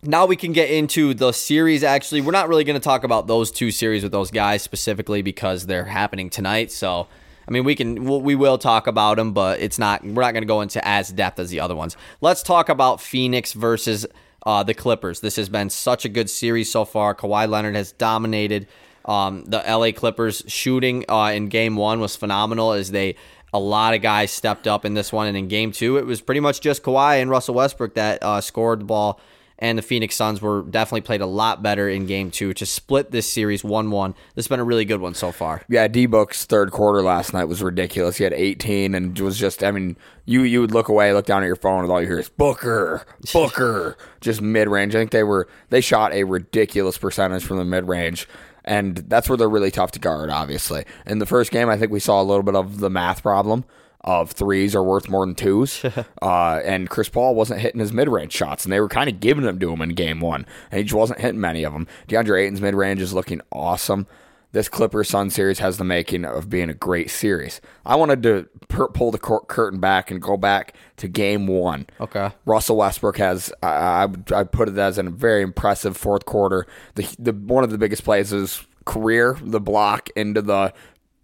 now 0.03 0.25
we 0.25 0.35
can 0.37 0.53
get 0.53 0.69
into 0.69 1.13
the 1.13 1.31
series. 1.33 1.83
Actually, 1.83 2.21
we're 2.21 2.31
not 2.31 2.47
really 2.47 2.63
going 2.63 2.79
to 2.79 2.83
talk 2.83 3.03
about 3.03 3.27
those 3.27 3.51
two 3.51 3.71
series 3.71 4.03
with 4.03 4.11
those 4.13 4.31
guys 4.31 4.61
specifically 4.61 5.21
because 5.21 5.65
they're 5.65 5.85
happening 5.85 6.29
tonight. 6.29 6.71
So. 6.71 7.07
I 7.51 7.53
mean, 7.53 7.65
we 7.65 7.75
can 7.75 8.05
we'll, 8.05 8.21
we 8.21 8.33
will 8.33 8.57
talk 8.57 8.87
about 8.87 9.17
them, 9.17 9.33
but 9.33 9.59
it's 9.59 9.77
not 9.77 10.05
we're 10.05 10.21
not 10.21 10.31
going 10.31 10.43
to 10.43 10.47
go 10.47 10.61
into 10.61 10.85
as 10.87 11.09
depth 11.09 11.37
as 11.37 11.49
the 11.49 11.59
other 11.59 11.75
ones. 11.75 11.97
Let's 12.21 12.43
talk 12.43 12.69
about 12.69 13.01
Phoenix 13.01 13.51
versus 13.51 14.07
uh, 14.45 14.63
the 14.63 14.73
Clippers. 14.73 15.19
This 15.19 15.35
has 15.35 15.49
been 15.49 15.69
such 15.69 16.05
a 16.05 16.09
good 16.09 16.29
series 16.29 16.71
so 16.71 16.85
far. 16.85 17.13
Kawhi 17.13 17.49
Leonard 17.49 17.75
has 17.75 17.91
dominated. 17.91 18.67
Um, 19.03 19.43
the 19.43 19.57
LA 19.67 19.91
Clippers 19.91 20.43
shooting 20.47 21.03
uh, 21.09 21.33
in 21.35 21.49
Game 21.49 21.75
One 21.75 21.99
was 21.99 22.15
phenomenal 22.15 22.71
as 22.71 22.91
they 22.91 23.15
a 23.51 23.59
lot 23.59 23.93
of 23.95 24.01
guys 24.01 24.31
stepped 24.31 24.65
up 24.65 24.85
in 24.85 24.93
this 24.93 25.11
one, 25.11 25.27
and 25.27 25.35
in 25.35 25.49
Game 25.49 25.73
Two 25.73 25.97
it 25.97 26.05
was 26.05 26.21
pretty 26.21 26.39
much 26.39 26.61
just 26.61 26.83
Kawhi 26.83 27.21
and 27.21 27.29
Russell 27.29 27.55
Westbrook 27.55 27.95
that 27.95 28.23
uh, 28.23 28.39
scored 28.39 28.79
the 28.79 28.85
ball 28.85 29.19
and 29.61 29.77
the 29.77 29.83
Phoenix 29.83 30.15
Suns 30.15 30.41
were 30.41 30.63
definitely 30.63 31.01
played 31.01 31.21
a 31.21 31.27
lot 31.27 31.61
better 31.61 31.87
in 31.87 32.07
game 32.07 32.31
two 32.31 32.53
to 32.55 32.65
split 32.65 33.11
this 33.11 33.31
series 33.31 33.63
1 33.63 33.91
1. 33.91 34.11
This 34.33 34.45
has 34.45 34.47
been 34.47 34.59
a 34.59 34.63
really 34.63 34.85
good 34.85 34.99
one 34.99 35.13
so 35.13 35.31
far. 35.31 35.61
Yeah, 35.69 35.87
D 35.87 36.07
Book's 36.07 36.45
third 36.45 36.71
quarter 36.71 37.03
last 37.03 37.31
night 37.31 37.45
was 37.45 37.61
ridiculous. 37.61 38.17
He 38.17 38.23
had 38.23 38.33
18 38.33 38.95
and 38.95 39.17
was 39.19 39.37
just, 39.37 39.63
I 39.63 39.69
mean, 39.69 39.95
you 40.25 40.41
you 40.41 40.59
would 40.61 40.71
look 40.71 40.89
away, 40.89 41.13
look 41.13 41.27
down 41.27 41.43
at 41.43 41.45
your 41.45 41.55
phone, 41.55 41.83
and 41.83 41.91
all 41.91 42.01
you 42.01 42.07
hear 42.07 42.19
is 42.19 42.29
Booker, 42.29 43.05
Booker, 43.33 43.95
just 44.19 44.41
mid 44.41 44.67
range. 44.67 44.95
I 44.95 44.99
think 44.99 45.11
they 45.11 45.23
were 45.23 45.47
they 45.69 45.81
shot 45.81 46.11
a 46.11 46.23
ridiculous 46.23 46.97
percentage 46.97 47.43
from 47.43 47.57
the 47.57 47.65
mid 47.65 47.87
range, 47.87 48.27
and 48.65 48.97
that's 48.97 49.29
where 49.29 49.37
they're 49.37 49.49
really 49.49 49.71
tough 49.71 49.91
to 49.91 49.99
guard. 49.99 50.31
Obviously, 50.31 50.85
in 51.05 51.19
the 51.19 51.25
first 51.27 51.51
game, 51.51 51.69
I 51.69 51.77
think 51.77 51.91
we 51.91 51.99
saw 51.99 52.19
a 52.19 52.23
little 52.23 52.43
bit 52.43 52.55
of 52.55 52.79
the 52.79 52.89
math 52.89 53.21
problem 53.21 53.63
of 54.03 54.31
threes 54.31 54.75
are 54.75 54.83
worth 54.83 55.09
more 55.09 55.25
than 55.25 55.35
twos, 55.35 55.83
uh, 56.21 56.61
and 56.63 56.89
Chris 56.89 57.09
Paul 57.09 57.35
wasn't 57.35 57.61
hitting 57.61 57.79
his 57.79 57.93
mid 57.93 58.09
range 58.09 58.33
shots, 58.33 58.65
and 58.65 58.73
they 58.73 58.79
were 58.79 58.89
kind 58.89 59.09
of 59.09 59.19
giving 59.19 59.43
them 59.43 59.59
to 59.59 59.71
him 59.71 59.81
in 59.81 59.89
game 59.89 60.19
one, 60.19 60.45
and 60.71 60.77
he 60.79 60.83
just 60.83 60.95
wasn't 60.95 61.19
hitting 61.19 61.41
many 61.41 61.63
of 61.63 61.73
them. 61.73 61.87
DeAndre 62.07 62.43
Ayton's 62.43 62.61
mid 62.61 62.75
range 62.75 63.01
is 63.01 63.13
looking 63.13 63.41
awesome 63.51 64.07
this 64.51 64.67
Clippers 64.67 65.09
Sun 65.09 65.29
series 65.29 65.59
has 65.59 65.77
the 65.77 65.83
making 65.83 66.25
of 66.25 66.49
being 66.49 66.69
a 66.69 66.73
great 66.73 67.09
series. 67.09 67.61
I 67.85 67.95
wanted 67.95 68.23
to 68.23 68.49
per- 68.67 68.89
pull 68.89 69.11
the 69.11 69.17
cur- 69.17 69.39
curtain 69.41 69.79
back 69.79 70.11
and 70.11 70.21
go 70.21 70.35
back 70.37 70.75
to 70.97 71.07
Game 71.07 71.47
One. 71.47 71.87
Okay. 71.99 72.31
Russell 72.45 72.77
Westbrook 72.77 73.17
has 73.17 73.53
I, 73.63 73.67
I, 74.05 74.07
I 74.35 74.43
put 74.43 74.69
it 74.69 74.77
as 74.77 74.97
a 74.97 75.03
very 75.03 75.41
impressive 75.41 75.95
fourth 75.95 76.25
quarter. 76.25 76.65
The 76.95 77.07
the 77.17 77.33
one 77.33 77.63
of 77.63 77.69
the 77.69 77.77
biggest 77.77 78.03
plays 78.03 78.33
is 78.33 78.65
career, 78.85 79.37
the 79.41 79.61
block 79.61 80.09
into 80.15 80.41
the 80.41 80.73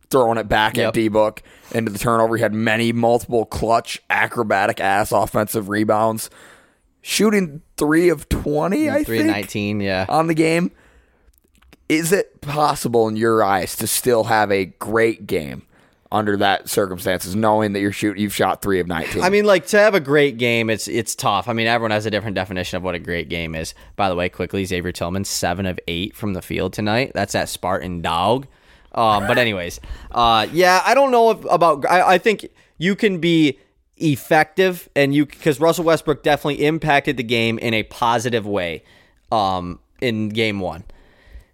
throwing 0.09 0.37
it 0.37 0.47
back 0.47 0.77
Yep. 0.77 0.87
at 0.89 0.93
D 0.93 1.07
Book 1.07 1.43
into 1.71 1.91
the 1.91 1.99
turnover. 1.99 2.35
He 2.37 2.41
had 2.41 2.53
many 2.53 2.91
multiple 2.91 3.45
clutch 3.45 4.01
acrobatic 4.09 4.79
ass 4.79 5.11
offensive 5.11 5.69
rebounds. 5.69 6.29
Shooting 7.01 7.61
three 7.77 8.09
of 8.09 8.27
twenty, 8.27 8.89
I 8.89 9.03
3 9.03 9.17
think, 9.19 9.29
19, 9.31 9.79
yeah. 9.81 10.05
on 10.09 10.27
the 10.27 10.33
game. 10.33 10.71
Is 11.87 12.11
it 12.11 12.41
possible 12.41 13.07
in 13.07 13.15
your 13.15 13.43
eyes 13.43 13.77
to 13.77 13.87
still 13.87 14.25
have 14.25 14.51
a 14.51 14.65
great 14.65 15.25
game 15.25 15.63
under 16.11 16.35
that 16.37 16.69
circumstances, 16.69 17.33
knowing 17.35 17.73
that 17.73 17.79
you're 17.79 17.93
shoot 17.93 18.17
you've 18.17 18.33
shot 18.35 18.61
three 18.61 18.81
of 18.81 18.87
nineteen? 18.87 19.23
I 19.23 19.29
mean, 19.29 19.45
like 19.45 19.67
to 19.67 19.79
have 19.79 19.95
a 19.95 20.01
great 20.01 20.37
game, 20.37 20.69
it's 20.69 20.89
it's 20.89 21.15
tough. 21.15 21.47
I 21.47 21.53
mean, 21.53 21.67
everyone 21.67 21.91
has 21.91 22.05
a 22.05 22.11
different 22.11 22.35
definition 22.35 22.75
of 22.75 22.83
what 22.83 22.95
a 22.95 22.99
great 22.99 23.29
game 23.29 23.55
is. 23.55 23.73
By 23.95 24.09
the 24.09 24.15
way, 24.15 24.27
quickly, 24.27 24.65
Xavier 24.65 24.91
Tillman 24.91 25.23
seven 25.23 25.65
of 25.65 25.79
eight 25.87 26.13
from 26.13 26.33
the 26.33 26.41
field 26.41 26.73
tonight. 26.73 27.11
That's 27.13 27.31
that 27.33 27.47
Spartan 27.47 28.01
Dog. 28.01 28.47
Um, 28.97 29.27
but 29.27 29.37
anyways, 29.37 29.79
uh, 30.11 30.47
yeah, 30.51 30.81
I 30.83 30.93
don't 30.93 31.11
know 31.11 31.31
if, 31.31 31.45
about. 31.45 31.85
I, 31.89 32.15
I 32.15 32.17
think 32.17 32.47
you 32.77 32.95
can 32.95 33.19
be 33.19 33.59
effective, 33.97 34.89
and 34.95 35.13
you 35.13 35.25
because 35.25 35.59
Russell 35.59 35.85
Westbrook 35.85 36.23
definitely 36.23 36.65
impacted 36.65 37.15
the 37.15 37.23
game 37.23 37.59
in 37.59 37.73
a 37.73 37.83
positive 37.83 38.45
way. 38.45 38.83
Um, 39.31 39.79
in 39.99 40.29
game 40.29 40.59
one 40.59 40.83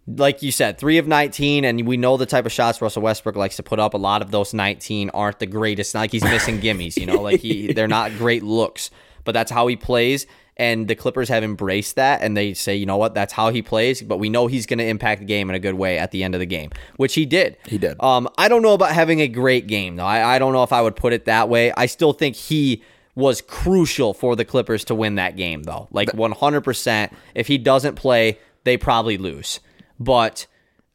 like 0.08 0.44
you 0.44 0.52
said, 0.52 0.78
three 0.78 0.98
of 0.98 1.08
19, 1.08 1.64
and 1.64 1.88
we 1.88 1.96
know 1.98 2.18
the 2.18 2.26
type 2.26 2.46
of 2.46 2.52
shots 2.52 2.82
Russell 2.82 3.02
Westbrook 3.02 3.36
likes 3.36 3.56
to 3.58 3.64
put 3.64 3.80
up. 3.80 3.94
A 3.94 3.98
lot 3.98 4.22
of 4.22 4.32
those 4.32 4.54
19 4.54 5.10
aren't 5.12 5.40
the 5.40 5.46
greatest. 5.46 5.94
Not 5.94 6.02
like 6.02 6.12
he's 6.12 6.24
missing 6.24 6.60
gimmies, 6.62 6.98
you 6.98 7.06
know, 7.06 7.22
like 7.22 7.40
he 7.40 7.72
they're 7.74 7.88
not 7.88 8.12
great 8.18 8.44
looks, 8.44 8.92
but 9.24 9.32
that's 9.32 9.52
how 9.52 9.68
he 9.68 9.76
plays. 9.76 10.28
And 10.56 10.88
the 10.88 10.96
Clippers 10.96 11.30
have 11.30 11.44
embraced 11.44 11.96
that, 11.96 12.22
and 12.22 12.38
they 12.38 12.54
say, 12.54 12.76
you 12.76 12.86
know 12.86 12.98
what, 12.98 13.16
that's 13.16 13.34
how 13.34 13.50
he 13.50 13.64
plays. 13.64 14.04
But 14.04 14.18
we 14.18 14.30
know 14.30 14.46
he's 14.46 14.68
going 14.68 14.78
to 14.78 14.86
impact 14.86 15.22
the 15.22 15.26
game 15.26 15.50
in 15.50 15.56
a 15.56 15.60
good 15.60 15.74
way 15.74 15.98
at 15.98 16.12
the 16.12 16.24
end 16.24 16.36
of 16.36 16.40
the 16.40 16.46
game, 16.46 16.70
which 16.98 17.16
he 17.16 17.26
did. 17.26 17.58
He 17.66 17.80
did. 17.80 18.02
Um, 18.04 18.30
I 18.38 18.50
don't 18.50 18.62
know 18.62 18.74
about 18.74 18.92
having 18.92 19.20
a 19.20 19.28
great 19.28 19.66
game 19.66 19.96
though. 19.96 20.06
I, 20.06 20.36
I 20.36 20.40
don't 20.40 20.54
know 20.54 20.62
if 20.62 20.72
I 20.72 20.82
would 20.82 20.96
put 20.96 21.12
it 21.12 21.26
that 21.26 21.50
way. 21.50 21.72
I 21.76 21.88
still 21.88 22.14
think 22.14 22.36
he 22.36 22.84
was 23.16 23.42
crucial 23.42 24.14
for 24.14 24.36
the 24.36 24.46
Clippers 24.46 24.84
to 24.86 24.96
win 24.96 25.16
that 25.16 25.36
game 25.36 25.64
though. 25.64 25.88
Like 25.92 26.10
100%. 26.10 27.12
If 27.36 27.48
he 27.48 27.58
doesn't 27.58 27.96
play, 27.96 28.38
they 28.64 28.78
probably 28.78 29.18
lose. 29.18 29.60
But 30.00 30.46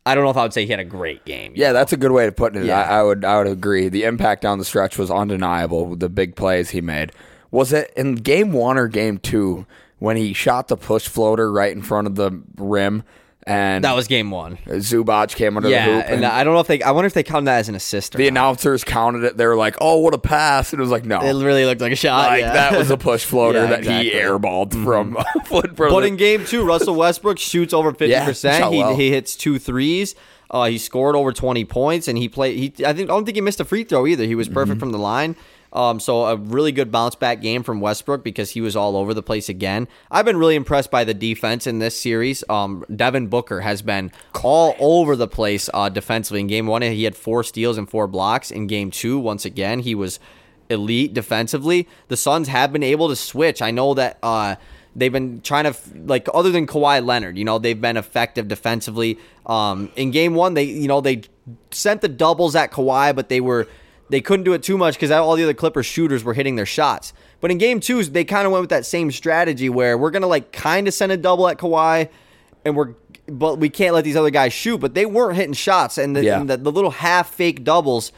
I 0.06 0.14
don't 0.14 0.24
know 0.24 0.30
if 0.30 0.36
I 0.36 0.42
would 0.42 0.52
say 0.52 0.64
he 0.64 0.70
had 0.70 0.80
a 0.80 0.84
great 0.84 1.24
game. 1.24 1.52
yeah, 1.54 1.72
that's 1.72 1.92
a 1.92 1.96
good 1.96 2.12
way 2.12 2.26
to 2.26 2.32
put 2.32 2.56
it. 2.56 2.64
Yeah. 2.64 2.80
I, 2.80 3.00
I 3.00 3.02
would 3.02 3.24
I 3.24 3.38
would 3.38 3.46
agree. 3.46 3.88
The 3.88 4.04
impact 4.04 4.42
down 4.42 4.58
the 4.58 4.64
stretch 4.64 4.98
was 4.98 5.10
undeniable. 5.10 5.96
The 5.96 6.08
big 6.08 6.34
plays 6.34 6.70
he 6.70 6.80
made. 6.80 7.12
Was 7.50 7.72
it 7.72 7.92
in 7.96 8.16
game 8.16 8.52
one 8.52 8.76
or 8.78 8.88
game 8.88 9.18
two 9.18 9.66
when 9.98 10.16
he 10.16 10.32
shot 10.32 10.68
the 10.68 10.76
push 10.76 11.08
floater 11.08 11.50
right 11.50 11.72
in 11.72 11.82
front 11.82 12.06
of 12.06 12.14
the 12.14 12.40
rim 12.56 13.02
and 13.44 13.82
That 13.82 13.94
was 13.96 14.06
game 14.06 14.30
one. 14.30 14.58
Zubac 14.66 15.34
came 15.34 15.56
under 15.56 15.68
the 15.70 15.74
Yeah, 15.74 15.84
hoop 15.86 16.04
and 16.08 16.24
I 16.26 16.44
don't 16.44 16.52
know 16.52 16.60
if 16.60 16.66
they. 16.66 16.82
I 16.82 16.90
wonder 16.90 17.06
if 17.06 17.14
they 17.14 17.22
count 17.22 17.46
that 17.46 17.60
as 17.60 17.68
an 17.70 17.74
assist. 17.74 18.14
Or 18.14 18.18
the 18.18 18.24
not. 18.24 18.28
announcers 18.28 18.84
counted 18.84 19.24
it. 19.24 19.38
They 19.38 19.46
were 19.46 19.56
like, 19.56 19.76
"Oh, 19.80 19.98
what 20.00 20.12
a 20.12 20.18
pass!" 20.18 20.72
And 20.74 20.80
it 20.80 20.82
was 20.82 20.90
like, 20.90 21.06
"No, 21.06 21.20
It 21.22 21.32
really 21.42 21.64
looked 21.64 21.80
like 21.80 21.92
a 21.92 21.96
shot. 21.96 22.26
like 22.28 22.40
yeah. 22.42 22.52
that 22.52 22.76
was 22.76 22.90
a 22.90 22.98
push 22.98 23.24
floater 23.24 23.60
Yeah, 23.60 23.66
that 23.68 23.78
exactly. 23.78 24.10
Mm-hmm. 24.10 24.18
he 24.18 24.22
airballed 24.22 24.84
from 24.84 25.16
foot 25.46 25.74
from 25.76 25.88
But 25.90 26.00
the- 26.02 26.06
in 26.08 26.16
game 26.16 26.44
two, 26.44 26.62
Russell 26.66 26.94
Westbrook 26.94 27.38
shoots 27.38 27.72
over 27.72 27.90
fifty 27.92 28.08
Yeah, 28.10 28.26
percent. 28.26 28.70
He 28.72 28.80
well. 28.80 28.94
he 28.94 29.10
hits 29.10 29.34
two 29.34 29.58
threes. 29.58 30.14
Uh, 30.50 30.66
he 30.66 30.76
scored 30.76 31.16
over 31.16 31.32
twenty 31.32 31.64
points, 31.64 32.06
and 32.06 32.18
he 32.18 32.28
played. 32.28 32.58
He 32.58 32.84
I 32.84 32.92
think 32.92 33.08
I 33.08 33.14
don't 33.14 33.24
think 33.24 33.36
he 33.36 33.40
missed 33.40 33.60
a 33.60 33.64
free 33.64 33.84
throw 33.84 34.06
either. 34.06 34.24
He 34.24 34.34
was 34.34 34.48
perfect 34.50 34.72
Mm-hmm. 34.74 34.78
from 34.80 34.92
the 34.92 34.98
line. 34.98 35.36
Um, 35.72 36.00
so 36.00 36.24
a 36.24 36.36
really 36.36 36.72
good 36.72 36.90
bounce 36.90 37.14
back 37.14 37.40
game 37.42 37.62
from 37.62 37.80
Westbrook 37.80 38.24
because 38.24 38.50
he 38.50 38.60
was 38.60 38.74
all 38.74 38.96
over 38.96 39.12
the 39.12 39.22
place 39.22 39.48
again. 39.48 39.86
I've 40.10 40.24
been 40.24 40.38
really 40.38 40.56
impressed 40.56 40.90
by 40.90 41.04
the 41.04 41.14
defense 41.14 41.66
in 41.66 41.78
this 41.78 41.98
series. 41.98 42.42
Um, 42.48 42.84
Devin 42.94 43.26
Booker 43.26 43.60
has 43.60 43.82
been 43.82 44.10
all 44.42 44.74
over 44.78 45.14
the 45.14 45.28
place 45.28 45.68
uh, 45.74 45.88
defensively. 45.88 46.40
In 46.40 46.46
game 46.46 46.66
one, 46.66 46.82
he 46.82 47.04
had 47.04 47.16
four 47.16 47.44
steals 47.44 47.76
and 47.76 47.88
four 47.88 48.06
blocks. 48.06 48.50
In 48.50 48.66
game 48.66 48.90
two, 48.90 49.18
once 49.18 49.44
again, 49.44 49.80
he 49.80 49.94
was 49.94 50.18
elite 50.70 51.14
defensively. 51.14 51.88
The 52.08 52.16
Suns 52.16 52.48
have 52.48 52.72
been 52.72 52.82
able 52.82 53.08
to 53.08 53.16
switch. 53.16 53.60
I 53.60 53.70
know 53.70 53.94
that 53.94 54.18
uh, 54.22 54.56
they've 54.96 55.12
been 55.12 55.40
trying 55.40 55.64
to 55.64 55.74
like 55.94 56.28
other 56.34 56.50
than 56.50 56.66
Kawhi 56.66 57.04
Leonard, 57.04 57.38
you 57.38 57.44
know, 57.44 57.58
they've 57.58 57.80
been 57.80 57.96
effective 57.96 58.48
defensively. 58.48 59.18
Um, 59.46 59.90
in 59.96 60.10
game 60.10 60.34
one, 60.34 60.54
they 60.54 60.64
you 60.64 60.88
know 60.88 61.00
they 61.00 61.22
sent 61.70 62.00
the 62.00 62.08
doubles 62.08 62.54
at 62.56 62.70
Kawhi, 62.70 63.14
but 63.14 63.28
they 63.28 63.40
were 63.40 63.68
they 64.10 64.20
couldn't 64.20 64.44
do 64.44 64.52
it 64.54 64.62
too 64.62 64.78
much 64.78 64.94
because 64.94 65.10
all 65.10 65.36
the 65.36 65.42
other 65.42 65.54
Clippers 65.54 65.86
shooters 65.86 66.24
were 66.24 66.34
hitting 66.34 66.56
their 66.56 66.66
shots. 66.66 67.12
But 67.40 67.50
in 67.50 67.58
game 67.58 67.80
two, 67.80 68.02
they 68.04 68.24
kind 68.24 68.46
of 68.46 68.52
went 68.52 68.62
with 68.62 68.70
that 68.70 68.86
same 68.86 69.10
strategy 69.10 69.68
where 69.68 69.96
we're 69.98 70.10
gonna 70.10 70.26
like 70.26 70.52
kind 70.52 70.88
of 70.88 70.94
send 70.94 71.12
a 71.12 71.16
double 71.16 71.46
at 71.48 71.58
Kawhi, 71.58 72.08
and 72.64 72.76
we're 72.76 72.94
but 73.30 73.58
we 73.58 73.68
can't 73.68 73.94
let 73.94 74.04
these 74.04 74.16
other 74.16 74.30
guys 74.30 74.52
shoot. 74.54 74.78
But 74.78 74.94
they 74.94 75.04
weren't 75.06 75.36
hitting 75.36 75.52
shots, 75.52 75.98
and 75.98 76.16
the, 76.16 76.24
Yeah. 76.24 76.40
and 76.40 76.48
the, 76.48 76.56
the 76.56 76.72
little 76.72 76.90
half 76.90 77.32
fake 77.34 77.62
doubles, 77.62 78.10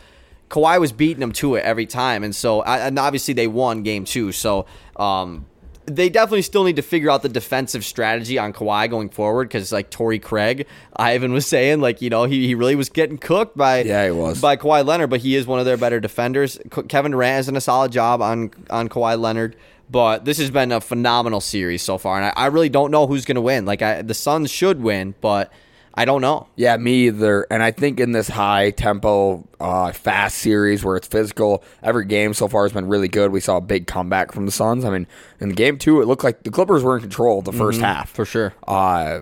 Kawhi 0.48 0.80
was 0.80 0.92
beating 0.92 1.18
them 1.20 1.32
to 1.32 1.56
it 1.56 1.64
every 1.64 1.86
time, 1.86 2.22
and 2.24 2.34
so 2.34 2.60
I- 2.62 2.78
and 2.86 2.98
obviously 2.98 3.34
they 3.34 3.46
won 3.48 3.82
game 3.82 4.04
two. 4.04 4.30
So 4.32 4.66
um, 4.96 5.46
they 5.94 6.08
definitely 6.08 6.42
still 6.42 6.64
need 6.64 6.76
to 6.76 6.82
figure 6.82 7.10
out 7.10 7.22
the 7.22 7.28
defensive 7.28 7.84
strategy 7.84 8.38
on 8.38 8.52
Kawhi 8.52 8.88
going 8.88 9.08
forward 9.08 9.48
because 9.48 9.72
like 9.72 9.90
Torrey 9.90 10.18
Craig, 10.18 10.66
Ivan 10.96 11.32
was 11.32 11.46
saying, 11.46 11.80
like 11.80 12.00
you 12.00 12.10
know 12.10 12.24
he, 12.24 12.46
he 12.46 12.54
really 12.54 12.74
was 12.74 12.88
getting 12.88 13.18
cooked 13.18 13.56
by 13.56 13.82
Yeah, 13.82 14.06
he 14.06 14.10
was. 14.12 14.40
by 14.40 14.56
Kawhi 14.56 14.84
Leonard, 14.86 15.10
but 15.10 15.20
he 15.20 15.36
is 15.36 15.46
one 15.46 15.58
of 15.58 15.66
their 15.66 15.76
better 15.76 16.00
defenders. 16.00 16.58
Kevin 16.88 17.12
Durant 17.12 17.36
has 17.36 17.46
done 17.46 17.56
a 17.56 17.60
solid 17.60 17.92
job 17.92 18.22
on 18.22 18.50
on 18.70 18.88
Kawhi 18.88 19.18
Leonard. 19.20 19.56
But 19.90 20.24
this 20.24 20.38
has 20.38 20.52
been 20.52 20.70
a 20.70 20.80
phenomenal 20.80 21.40
series 21.40 21.82
so 21.82 21.98
far, 21.98 22.16
and 22.16 22.26
I, 22.26 22.32
I 22.36 22.46
really 22.46 22.68
don't 22.68 22.92
know 22.92 23.08
who's 23.08 23.24
going 23.24 23.34
to 23.34 23.40
win. 23.40 23.64
Like 23.64 23.82
I, 23.82 24.02
the 24.02 24.14
Suns 24.14 24.48
should 24.48 24.80
win, 24.80 25.16
but 25.20 25.52
I 26.00 26.06
don't 26.06 26.22
know. 26.22 26.46
Yeah, 26.56 26.78
me 26.78 27.08
either. 27.08 27.46
And 27.50 27.62
I 27.62 27.72
think 27.72 28.00
in 28.00 28.12
this 28.12 28.28
high 28.28 28.70
tempo, 28.70 29.46
uh, 29.60 29.92
fast 29.92 30.38
series 30.38 30.82
where 30.82 30.96
it's 30.96 31.06
physical, 31.06 31.62
every 31.82 32.06
game 32.06 32.32
so 32.32 32.48
far 32.48 32.62
has 32.64 32.72
been 32.72 32.88
really 32.88 33.06
good. 33.08 33.32
We 33.32 33.40
saw 33.40 33.58
a 33.58 33.60
big 33.60 33.86
comeback 33.86 34.32
from 34.32 34.46
the 34.46 34.50
Suns. 34.52 34.86
I 34.86 34.90
mean, 34.90 35.06
in 35.40 35.50
the 35.50 35.54
game 35.54 35.76
two, 35.76 36.00
it 36.00 36.06
looked 36.06 36.24
like 36.24 36.42
the 36.42 36.50
Clippers 36.50 36.82
were 36.82 36.96
in 36.96 37.02
control 37.02 37.42
the 37.42 37.52
1st 37.52 37.80
half. 37.80 38.08
for 38.08 38.24
sure. 38.24 38.54
Uh, 38.66 39.20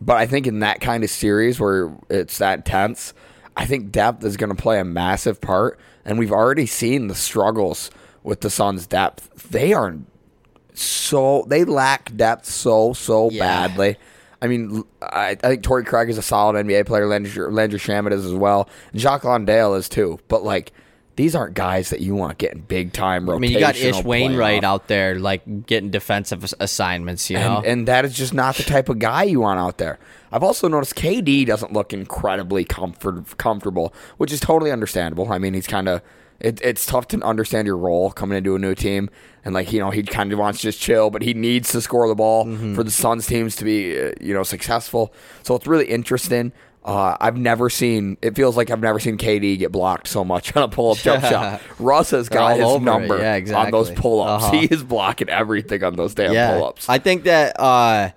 but 0.00 0.18
I 0.18 0.26
think 0.26 0.46
in 0.46 0.60
that 0.60 0.80
kind 0.80 1.02
of 1.02 1.10
series 1.10 1.58
where 1.58 1.90
it's 2.08 2.38
that 2.38 2.64
tense, 2.64 3.12
I 3.56 3.66
think 3.66 3.90
depth 3.90 4.22
is 4.24 4.36
going 4.36 4.54
to 4.54 4.62
play 4.62 4.78
a 4.78 4.84
massive 4.84 5.40
part. 5.40 5.80
And 6.04 6.16
we've 6.16 6.30
already 6.30 6.66
seen 6.66 7.08
the 7.08 7.16
struggles 7.16 7.90
with 8.22 8.42
the 8.42 8.50
Suns' 8.50 8.86
depth. 8.86 9.50
They 9.50 9.72
are 9.72 9.96
so 10.74 11.44
they 11.48 11.64
lack 11.64 12.14
depth 12.16 12.46
so 12.46 12.92
so 12.92 13.30
Yeah. 13.30 13.66
badly. 13.66 13.96
I 14.42 14.46
mean, 14.46 14.84
I, 15.02 15.30
I 15.30 15.34
think 15.34 15.62
Torrey 15.62 15.84
Craig 15.84 16.08
is 16.08 16.18
a 16.18 16.22
solid 16.22 16.64
NBA 16.64 16.86
player. 16.86 17.06
Landry, 17.06 17.50
Landry 17.50 17.78
Shamet 17.78 18.12
is 18.12 18.24
as 18.24 18.32
well. 18.32 18.68
Jock 18.94 19.24
Landale 19.24 19.74
is 19.74 19.88
too. 19.88 20.18
But 20.28 20.42
like, 20.42 20.72
these 21.16 21.34
aren't 21.34 21.54
guys 21.54 21.90
that 21.90 22.00
you 22.00 22.14
want 22.14 22.38
getting 22.38 22.62
big 22.62 22.94
time 22.94 23.26
rotational. 23.26 23.36
I 23.36 23.38
mean, 23.40 23.50
you 23.50 23.60
got 23.60 23.76
Ish 23.76 24.02
Wainwright 24.04 24.62
playoff. 24.62 24.64
out 24.64 24.88
there 24.88 25.18
like 25.18 25.66
getting 25.66 25.90
defensive 25.90 26.54
assignments. 26.60 27.28
You 27.28 27.38
know, 27.38 27.58
And, 27.58 27.66
and 27.66 27.88
that 27.88 28.06
is 28.06 28.14
just 28.14 28.32
not 28.32 28.54
the 28.54 28.62
type 28.62 28.88
of 28.88 28.98
guy 28.98 29.24
you 29.24 29.40
want 29.40 29.60
out 29.60 29.76
there. 29.76 29.98
I've 30.32 30.42
also 30.42 30.66
noticed 30.68 30.94
KD 30.94 31.44
doesn't 31.44 31.72
look 31.74 31.92
incredibly 31.92 32.64
comfort, 32.64 33.36
comfortable, 33.36 33.92
which 34.16 34.32
is 34.32 34.40
totally 34.40 34.70
understandable. 34.70 35.30
I 35.30 35.38
mean, 35.38 35.52
he's 35.52 35.66
kind 35.66 35.88
of 35.88 36.00
it, 36.40 36.60
it's 36.62 36.86
tough 36.86 37.08
to 37.08 37.20
understand 37.22 37.66
your 37.66 37.76
role 37.76 38.10
coming 38.10 38.38
into 38.38 38.54
a 38.54 38.58
new 38.58 38.74
team, 38.74 39.10
and 39.44 39.54
like 39.54 39.72
you 39.72 39.80
know, 39.80 39.90
he 39.90 40.02
kind 40.02 40.32
of 40.32 40.38
wants 40.38 40.60
to 40.60 40.68
just 40.68 40.80
chill, 40.80 41.10
but 41.10 41.22
he 41.22 41.34
needs 41.34 41.70
to 41.72 41.80
score 41.80 42.08
the 42.08 42.14
ball 42.14 42.46
Mm-hmm. 42.46 42.74
for 42.74 42.82
the 42.82 42.90
Suns 42.90 43.26
teams 43.26 43.56
to 43.56 43.64
be 43.64 44.00
uh, 44.00 44.12
you 44.20 44.32
know 44.34 44.42
successful. 44.42 45.12
So 45.42 45.54
it's 45.54 45.66
really 45.66 45.86
interesting. 45.86 46.52
Uh, 46.82 47.14
I've 47.20 47.36
never 47.36 47.68
seen. 47.68 48.16
It 48.22 48.34
feels 48.34 48.56
like 48.56 48.70
I've 48.70 48.80
never 48.80 48.98
seen 48.98 49.18
KD 49.18 49.58
get 49.58 49.70
blocked 49.70 50.08
so 50.08 50.24
much 50.24 50.56
on 50.56 50.62
a 50.62 50.68
pull-up 50.68 50.96
jump 50.96 51.22
shot. 51.24 51.60
Russ 51.78 52.10
has 52.12 52.30
got 52.30 52.56
his 52.56 52.80
number 52.80 53.18
Yeah, 53.18 53.54
on 53.58 53.70
those 53.70 53.90
pull-ups. 53.90 54.44
Uh-huh. 54.44 54.56
He 54.60 54.64
is 54.64 54.82
blocking 54.82 55.28
everything 55.28 55.84
on 55.84 55.94
those 55.96 56.14
damn 56.14 56.32
yeah, 56.32 56.54
pull-ups. 56.56 56.88
I 56.88 56.98
think 56.98 57.24
that. 57.24 57.60
uh 57.60 58.10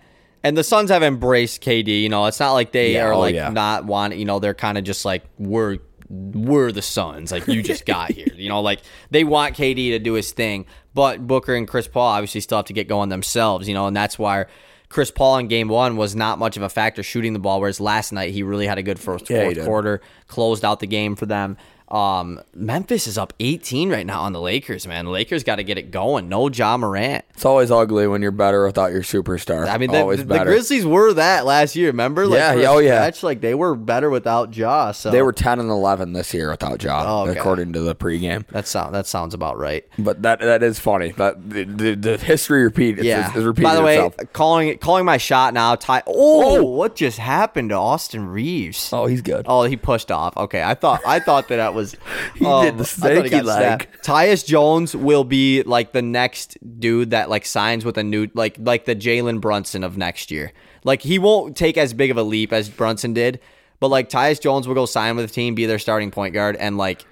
and 0.45 0.57
the 0.57 0.63
Suns 0.63 0.89
have 0.89 1.03
embraced 1.03 1.61
KD. 1.63 2.01
You 2.01 2.09
know, 2.09 2.25
it's 2.25 2.39
not 2.39 2.51
like 2.51 2.73
they 2.73 2.93
Yeah, 2.95 3.05
are 3.07 3.13
oh, 3.13 3.19
like 3.19 3.35
not 3.53 3.85
wanting. 3.85 4.19
You 4.19 4.25
know, 4.25 4.39
they're 4.39 4.53
kind 4.53 4.77
of 4.77 4.83
just 4.83 5.05
like 5.05 5.23
we're 5.37 5.77
we're 6.13 6.71
the 6.71 6.81
Suns. 6.81 7.31
Like 7.31 7.47
you 7.47 7.63
just 7.63 7.85
got 7.85 8.11
here. 8.11 8.27
You 8.35 8.49
know, 8.49 8.61
like 8.61 8.81
they 9.09 9.23
want 9.23 9.55
KD 9.55 9.91
to 9.91 9.99
do 9.99 10.13
his 10.13 10.31
thing, 10.31 10.65
but 10.93 11.25
Booker 11.25 11.55
and 11.55 11.67
Chris 11.67 11.87
Paul 11.87 12.07
obviously 12.07 12.41
still 12.41 12.59
have 12.59 12.65
to 12.65 12.73
get 12.73 12.87
going 12.87 13.09
themselves. 13.09 13.67
You 13.67 13.73
know, 13.73 13.87
and 13.87 13.95
that's 13.95 14.17
why. 14.19 14.45
Chris 14.89 15.09
Paul 15.09 15.39
in 15.39 15.47
game 15.47 15.69
one 15.69 15.97
was 15.97 16.15
not 16.15 16.37
much 16.37 16.55
of 16.55 16.61
a 16.61 16.69
factor 16.69 17.01
shooting 17.01 17.33
the 17.33 17.39
ball, 17.39 17.59
whereas 17.59 17.79
last 17.79 18.11
night 18.11 18.31
he 18.31 18.43
really 18.43 18.67
had 18.67 18.77
a 18.77 18.83
good 18.83 18.99
first 18.99 19.27
Yeah, 19.27 19.37
he 19.39 19.43
fourth 19.45 19.55
did. 19.55 19.65
quarter, 19.65 20.01
closed 20.27 20.63
out 20.63 20.81
the 20.81 20.85
game 20.85 21.15
for 21.15 21.25
them. 21.25 21.57
Um, 21.89 22.41
Memphis 22.55 23.05
is 23.07 23.17
up 23.17 23.33
18 23.39 23.89
right 23.91 24.05
now 24.05 24.21
on 24.21 24.33
the 24.33 24.41
Lakers, 24.41 24.87
man. 24.87 25.05
The 25.05 25.11
Lakers 25.11 25.43
got 25.43 25.57
to 25.57 25.63
get 25.63 25.77
it 25.77 25.91
going. 25.91 26.27
No 26.29 26.49
Ja 26.49 26.75
Morant. 26.77 27.23
It's 27.35 27.45
always 27.45 27.69
ugly 27.71 28.07
when 28.07 28.21
you're 28.21 28.31
better 28.31 28.65
without 28.65 28.91
your 28.91 29.03
superstar. 29.03 29.67
I 29.67 29.77
mean, 29.77 29.91
the, 29.91 29.99
always 29.99 30.19
the, 30.25 30.25
the. 30.25 30.43
Grizzlies 30.43 30.85
were 30.85 31.13
that 31.13 31.45
last 31.45 31.75
year. 31.75 31.87
Remember? 31.87 32.25
Like, 32.25 32.39
Yeah, 32.39 32.53
yeah, 32.55 32.69
oh, 32.69 32.79
yeah. 32.79 32.95
stretch, 33.01 33.23
Like 33.23 33.41
they 33.41 33.53
were 33.53 33.75
better 33.75 34.09
without 34.09 34.55
Ja. 34.55 34.91
So 34.91 35.11
they 35.11 35.21
were 35.21 35.33
ten 35.33 35.59
and 35.59 35.69
eleven 35.69 36.13
this 36.13 36.33
year 36.33 36.49
without 36.49 36.81
Ja, 36.81 37.03
Oh, 37.05 37.29
okay. 37.29 37.37
according 37.39 37.73
to 37.73 37.81
the 37.81 37.93
pregame. 37.95 38.47
That 38.47 38.65
sound 38.67 38.95
that 38.95 39.05
sounds 39.05 39.33
about 39.33 39.57
right. 39.59 39.85
But 39.99 40.21
that 40.23 40.39
that 40.39 40.63
is 40.63 40.79
funny. 40.79 41.11
That 41.11 41.49
the, 41.49 41.63
the, 41.65 41.95
the 41.95 42.17
history 42.17 42.63
repeat 42.63 42.97
Yeah. 43.03 43.29
is 43.37 43.43
repeating 43.43 43.63
By 43.69 43.75
the 43.75 43.83
way, 43.83 43.95
itself. 43.97 44.15
calling 44.33 44.77
calling 44.79 45.05
my 45.05 45.17
shot 45.17 45.53
now. 45.53 45.75
Ty. 45.75 46.01
Oh, 46.07 46.57
Oh. 46.57 46.63
what 46.63 46.95
just 46.95 47.17
happened 47.19 47.69
to 47.69 47.75
Austin 47.75 48.27
Reaves? 48.27 48.91
Oh, 48.93 49.05
he's 49.05 49.21
good. 49.21 49.45
Oh, 49.47 49.63
he 49.63 49.75
pushed 49.77 50.11
off. 50.11 50.35
Okay, 50.37 50.63
I 50.63 50.73
thought 50.73 51.01
I 51.05 51.19
thought 51.19 51.49
that 51.49 51.72
that 51.73 51.77
was 51.77 51.95
He 52.35 52.45
um, 52.45 52.65
did 52.65 52.77
the 52.77 52.83
I 52.83 52.85
thought 52.85 53.23
he 53.23 53.29
snaky 53.29 53.41
leg. 53.41 53.89
Tyus 54.01 54.45
Jones 54.45 54.95
will 54.95 55.23
be 55.23 55.63
like 55.63 55.91
the 55.91 56.01
next 56.01 56.57
dude 56.79 57.11
that 57.11 57.29
like 57.29 57.45
signs 57.45 57.85
with 57.85 57.97
a 57.97 58.03
new 58.03 58.29
like 58.33 58.57
like 58.59 58.85
the 58.85 58.95
Jalen 58.95 59.41
Brunson 59.41 59.83
of 59.83 59.97
next 59.97 60.31
year. 60.31 60.51
Like 60.83 61.01
he 61.01 61.19
won't 61.19 61.55
take 61.55 61.77
as 61.77 61.93
big 61.93 62.11
of 62.11 62.17
a 62.17 62.23
leap 62.23 62.53
as 62.53 62.69
Brunson 62.69 63.13
did, 63.13 63.39
but 63.79 63.89
like 63.89 64.09
Tyus 64.09 64.39
Jones 64.39 64.67
will 64.67 64.75
go 64.75 64.85
sign 64.85 65.15
with 65.15 65.27
the 65.27 65.33
team, 65.33 65.55
be 65.55 65.65
their 65.65 65.79
starting 65.79 66.11
point 66.11 66.33
guard, 66.33 66.55
and 66.57 66.77
like 66.77 67.05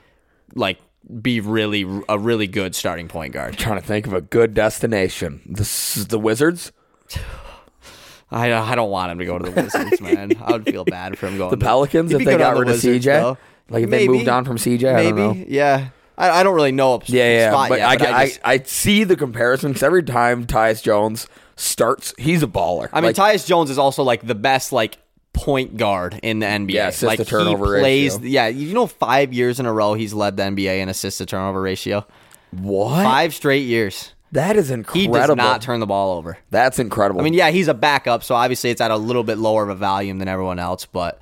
like 0.56 0.80
be 1.22 1.40
really 1.40 1.86
a 2.08 2.20
really 2.20 2.48
good 2.48 2.76
starting 2.76 3.08
point 3.08 3.34
guard. 3.34 3.58
trying 3.58 3.80
to 3.80 3.86
think 3.86 4.08
of 4.08 4.14
a 4.14 4.22
good 4.22 4.54
destination. 4.54 5.42
This 5.46 5.98
is 5.98 6.08
the 6.08 6.20
Wizards, 6.20 6.72
I 8.32 8.54
I 8.54 8.76
don't 8.76 8.90
want 8.90 9.12
him 9.12 9.20
to 9.20 9.26
go 9.26 9.38
to 9.38 9.50
the 9.50 9.62
Wizards, 9.62 10.02
man. 10.02 10.32
I 10.42 10.54
would 10.54 10.66
feel 10.66 10.86
bad 10.86 11.18
for 11.18 11.28
him 11.28 11.38
going. 11.38 11.52
the 11.52 11.58
Pelicans. 11.58 12.12
He'd 12.12 12.22
If 12.22 12.26
they 12.26 12.38
got 12.38 12.56
the 12.56 12.62
rid 12.62 12.70
of 12.70 12.76
CJ, 12.78 13.04
though. 13.04 13.38
Like 13.72 13.84
if 13.86 13.90
they 13.90 14.08
moved 14.08 14.28
on 14.28 14.46
from 14.46 14.58
CJ, 14.58 14.94
I 14.94 15.04
don't 15.04 15.16
know. 15.16 15.34
Maybe, 15.34 15.52
yeah. 15.52 15.90
I, 16.18 16.42
I 16.42 16.44
don't 16.44 16.54
really 16.56 16.72
know 16.72 16.96
a 16.96 17.00
Yeah, 17.06 17.34
yeah, 17.34 17.50
spot 17.52 17.70
but 17.70 17.80
yet, 17.80 17.88
I, 17.90 17.98
but 17.98 18.08
I, 18.14 18.26
just- 18.28 18.40
I, 18.44 18.58
see 18.60 19.04
the 19.04 19.16
comparisons 19.16 19.82
every 19.82 20.04
time 20.04 20.46
Tyus 20.46 20.84
Jones 20.84 21.26
starts. 21.56 22.14
He's 22.18 22.44
a 22.44 22.48
baller. 22.48 22.90
I 22.94 23.02
mean, 23.02 23.14
Like, 23.14 23.16
Tyus 23.16 23.48
Jones 23.48 23.70
is 23.70 23.78
also 23.80 24.04
like 24.04 24.26
the 24.28 24.36
best 24.36 24.72
like 24.72 24.98
point 25.34 25.78
guard 25.78 26.20
in 26.22 26.40
the 26.40 26.46
NBA. 26.46 26.72
Yeah, 26.74 26.88
assist 26.90 27.04
like 27.04 27.18
to 27.20 27.26
turnover 27.26 27.78
he 27.78 27.82
plays. 27.82 28.16
ratio. 28.18 28.28
Yeah, 28.30 28.48
you 28.50 28.74
know, 28.74 28.86
five 28.88 29.34
years 29.34 29.60
in 29.60 29.66
a 29.66 29.74
row 29.74 29.94
he's 29.94 30.14
led 30.14 30.38
the 30.38 30.44
NBA 30.44 30.80
in 30.82 30.90
assist 30.90 31.18
to 31.20 31.26
turnover 31.26 31.62
ratio. 31.62 32.06
what? 32.52 33.04
Five 33.04 33.34
straight 33.34 33.66
years. 33.66 34.14
That 34.34 34.56
is 34.56 34.68
He 34.70 34.76
incredible. 34.76 35.14
does 35.18 35.36
not 35.36 35.62
turn 35.62 35.80
the 35.82 35.86
ball 35.88 36.18
over. 36.18 36.38
That's 36.52 36.80
incredible. 36.80 37.20
I 37.20 37.24
mean, 37.24 37.34
yeah, 37.34 37.50
he's 37.52 37.68
a 37.68 37.74
backup, 37.74 38.24
so 38.24 38.34
obviously 38.36 38.70
it's 38.70 38.80
at 38.80 38.90
a 38.92 38.96
little 38.98 39.24
bit 39.24 39.38
lower 39.38 39.64
of 39.64 39.70
a 39.70 39.76
volume 39.76 40.20
than 40.20 40.28
everyone 40.28 40.60
else, 40.60 40.86
but. 40.86 41.20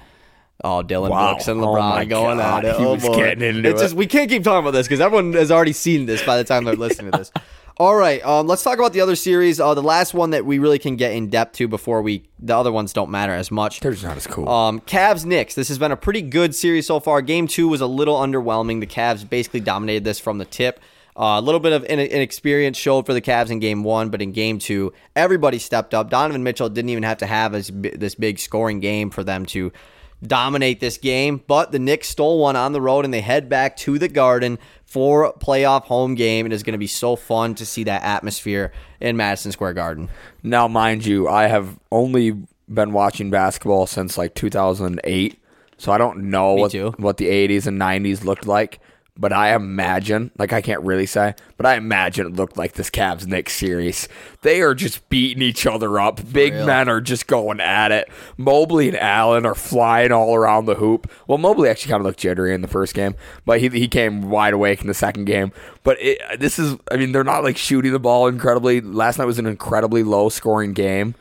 Oh, 0.64 0.82
Dillon 0.84 1.12
Wow. 1.12 1.34
Brooks 1.34 1.48
and 1.48 1.62
Oh 1.62 1.68
LeBron 1.68 1.90
my 1.96 2.06
going 2.06 2.38
God. 2.38 2.66
at 2.66 2.76
it. 2.76 2.80
He 2.80 2.86
oh 2.86 2.94
was 2.96 3.06
boy. 3.06 3.16
getting 3.16 3.44
into 3.44 3.70
it's 3.70 3.80
it. 3.82 3.84
Just, 3.86 3.96
we 3.96 4.06
can't 4.08 4.30
keep 4.30 4.44
talking 4.44 4.60
about 4.60 4.72
this 4.72 4.88
because 4.88 5.00
everyone 5.00 5.34
has 5.34 5.52
already 5.52 5.74
seen 5.74 6.06
this 6.06 6.22
by 6.24 6.38
the 6.38 6.44
time 6.44 6.64
they're 6.66 6.76
listening 6.76 7.12
to 7.12 7.18
this. 7.18 7.32
All 7.78 7.96
right, 7.96 8.22
um, 8.26 8.46
let's 8.46 8.62
talk 8.62 8.78
about 8.78 8.92
the 8.92 9.00
other 9.00 9.16
series. 9.16 9.58
Uh, 9.62 9.74
the 9.74 9.82
last 9.82 10.14
one 10.14 10.32
that 10.32 10.46
we 10.46 10.60
really 10.60 10.80
can 10.80 10.98
get 10.98 11.14
in 11.14 11.30
depth 11.30 11.56
to 11.58 11.68
before 11.70 12.02
we 12.02 12.26
the 12.38 12.54
other 12.58 12.74
ones 12.74 12.92
don't 12.92 13.10
matter 13.10 13.32
as 13.32 13.52
much. 13.52 13.80
They're 13.80 13.94
just 13.94 14.04
not 14.04 14.18
as 14.18 14.28
cool. 14.28 14.50
Um, 14.50 14.82
Cavs 14.82 15.24
Knicks. 15.24 15.56
This 15.56 15.70
has 15.70 15.78
been 15.80 15.94
a 15.94 15.96
pretty 15.96 16.22
good 16.22 16.54
series 16.54 16.88
so 16.88 17.00
far. 17.00 17.22
Game 17.22 17.48
two 17.48 17.70
was 17.70 17.80
a 17.80 17.88
little 17.88 18.18
underwhelming. 18.20 18.82
The 18.82 18.86
Cavs 18.86 19.28
basically 19.30 19.62
dominated 19.62 20.04
this 20.04 20.20
from 20.20 20.40
the 20.40 20.46
tip. 20.46 20.82
Uh, 21.16 21.40
a 21.40 21.42
little 21.42 21.62
bit 21.62 21.72
of 21.72 21.86
in- 21.86 22.00
inexperience 22.02 22.76
showed 22.78 23.06
for 23.06 23.14
the 23.14 23.22
Cavs 23.22 23.50
in 23.50 23.60
game 23.60 23.86
one, 23.86 24.10
but 24.10 24.22
in 24.22 24.34
game 24.34 24.60
two, 24.60 24.92
everybody 25.16 25.58
stepped 25.58 25.94
up. 25.94 26.10
Donovan 26.10 26.44
Mitchell 26.44 26.68
didn't 26.68 26.90
even 26.90 27.04
have 27.04 27.20
to 27.20 27.26
have 27.28 27.54
this 27.54 28.16
big 28.16 28.40
scoring 28.40 28.82
game 28.82 29.10
for 29.10 29.24
them 29.24 29.46
to 29.48 29.72
dominate 30.22 30.80
this 30.80 30.98
game. 30.98 31.44
But 31.48 31.72
the 31.72 31.80
Knicks 31.80 32.10
stole 32.10 32.40
one 32.40 32.56
on 32.56 32.74
the 32.74 32.82
road 32.82 33.06
and 33.06 33.14
they 33.14 33.22
head 33.22 33.50
back 33.50 33.78
to 33.78 33.98
the 33.98 34.08
Garden 34.08 34.60
for 34.86 35.34
playoff 35.34 35.84
home 35.84 36.16
game. 36.16 36.46
It 36.46 36.54
is 36.54 36.64
going 36.64 36.74
to 36.74 36.80
be 36.80 36.88
so 36.88 37.16
fun 37.16 37.56
to 37.56 37.66
see 37.66 37.84
that 37.86 38.04
atmosphere 38.04 38.72
in 39.00 39.18
Madison 39.18 39.52
Square 39.52 39.74
Garden. 39.74 40.10
Now, 40.44 40.68
mind 40.68 41.06
you, 41.06 41.28
I 41.28 41.48
have 41.48 41.80
only 41.92 42.36
been 42.68 42.92
watching 42.92 43.30
basketball 43.30 43.88
since 43.88 44.18
like 44.18 44.36
2008, 44.36 45.42
so 45.78 45.92
I 45.92 45.98
don't 45.98 46.30
know 46.30 46.54
what, 46.54 46.72
too. 46.72 46.94
what 46.98 47.18
the 47.18 47.28
80s 47.28 47.68
and 47.68 47.80
90s 47.80 48.24
looked 48.24 48.46
like. 48.46 48.80
But 49.22 49.34
I 49.34 49.54
imagine, 49.54 50.32
like 50.38 50.54
I 50.54 50.62
can't 50.62 50.82
really 50.82 51.06
say, 51.06 51.36
but 51.58 51.66
I 51.66 51.76
imagine 51.76 52.26
it 52.26 52.34
looked 52.34 52.56
like 52.56 52.74
this 52.74 52.90
Cavs 52.90 53.28
Knicks 53.28 53.52
series. 53.54 54.08
They 54.44 54.62
are 54.62 54.74
just 54.74 55.10
beating 55.10 55.44
each 55.44 55.66
other 55.66 56.00
up. 56.00 56.22
Big 56.32 56.54
men 56.54 56.88
are 56.88 57.02
just 57.02 57.28
going 57.28 57.60
at 57.60 57.92
it. 57.92 58.10
Mobley 58.38 58.88
and 58.88 58.98
Allen 58.98 59.46
are 59.46 59.56
flying 59.56 60.14
all 60.14 60.34
around 60.36 60.68
the 60.68 60.76
hoop. 60.76 61.12
Well, 61.28 61.38
Mobley 61.38 61.68
actually 61.68 61.90
kind 61.90 62.00
of 62.00 62.06
looked 62.06 62.20
jittery 62.20 62.54
in 62.54 62.62
the 62.62 62.70
first 62.70 62.94
game, 62.94 63.14
but 63.46 63.60
he, 63.60 63.68
he 63.68 63.90
came 63.90 64.30
wide 64.30 64.54
awake 64.54 64.80
in 64.80 64.88
the 64.88 64.94
second 64.94 65.26
game. 65.26 65.52
But 65.84 65.98
it, 66.00 66.40
this 66.40 66.58
is, 66.58 66.78
I 66.90 66.96
mean, 66.96 67.12
they're 67.12 67.26
not 67.26 67.44
like 67.44 67.58
shooting 67.58 67.92
the 67.92 68.00
ball 68.00 68.28
incredibly. 68.28 68.80
Last 68.80 69.20
night 69.20 69.26
was 69.26 69.38
an 69.38 69.48
incredibly 69.48 70.02
low 70.02 70.30
scoring 70.30 70.72
game. 70.72 71.14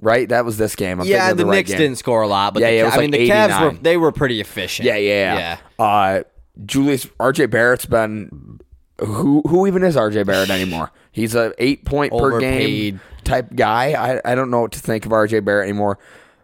Right, 0.00 0.28
that 0.30 0.44
was 0.44 0.56
this 0.56 0.74
game. 0.74 1.00
I'm 1.00 1.06
Yeah, 1.06 1.28
the, 1.30 1.44
the 1.44 1.46
right 1.46 1.56
Knicks 1.56 1.70
game. 1.70 1.78
didn't 1.78 1.98
score 1.98 2.22
a 2.22 2.26
lot, 2.26 2.54
but 2.54 2.62
Yeah, 2.62 2.70
the, 2.70 2.74
yeah, 2.74 2.80
it 2.80 2.82
Ca- 2.82 2.88
was 2.88 2.94
I 2.94 3.00
mean 3.02 3.10
like 3.12 3.20
the 3.20 3.28
Cavs 3.28 3.62
were 3.62 3.78
they 3.78 3.96
were 3.96 4.12
pretty 4.12 4.40
efficient. 4.40 4.86
Yeah, 4.86 4.96
yeah, 4.96 5.58
yeah. 5.78 5.84
Uh, 5.84 6.22
Julius 6.64 7.06
RJ 7.18 7.50
Barrett's 7.50 7.86
been 7.86 8.60
who 8.98 9.42
who 9.46 9.66
even 9.66 9.82
is 9.82 9.96
RJ 9.96 10.26
Barrett 10.26 10.50
anymore? 10.50 10.90
He's 11.10 11.34
a 11.34 11.52
eight 11.58 11.84
point 11.84 12.12
per 12.12 12.40
game 12.40 13.00
type 13.24 13.54
guy. 13.54 13.92
I, 13.92 14.32
I 14.32 14.34
don't 14.34 14.50
know 14.50 14.62
what 14.62 14.72
to 14.72 14.80
think 14.80 15.06
of 15.06 15.12
RJ 15.12 15.44
Barrett 15.44 15.68
anymore. 15.68 15.98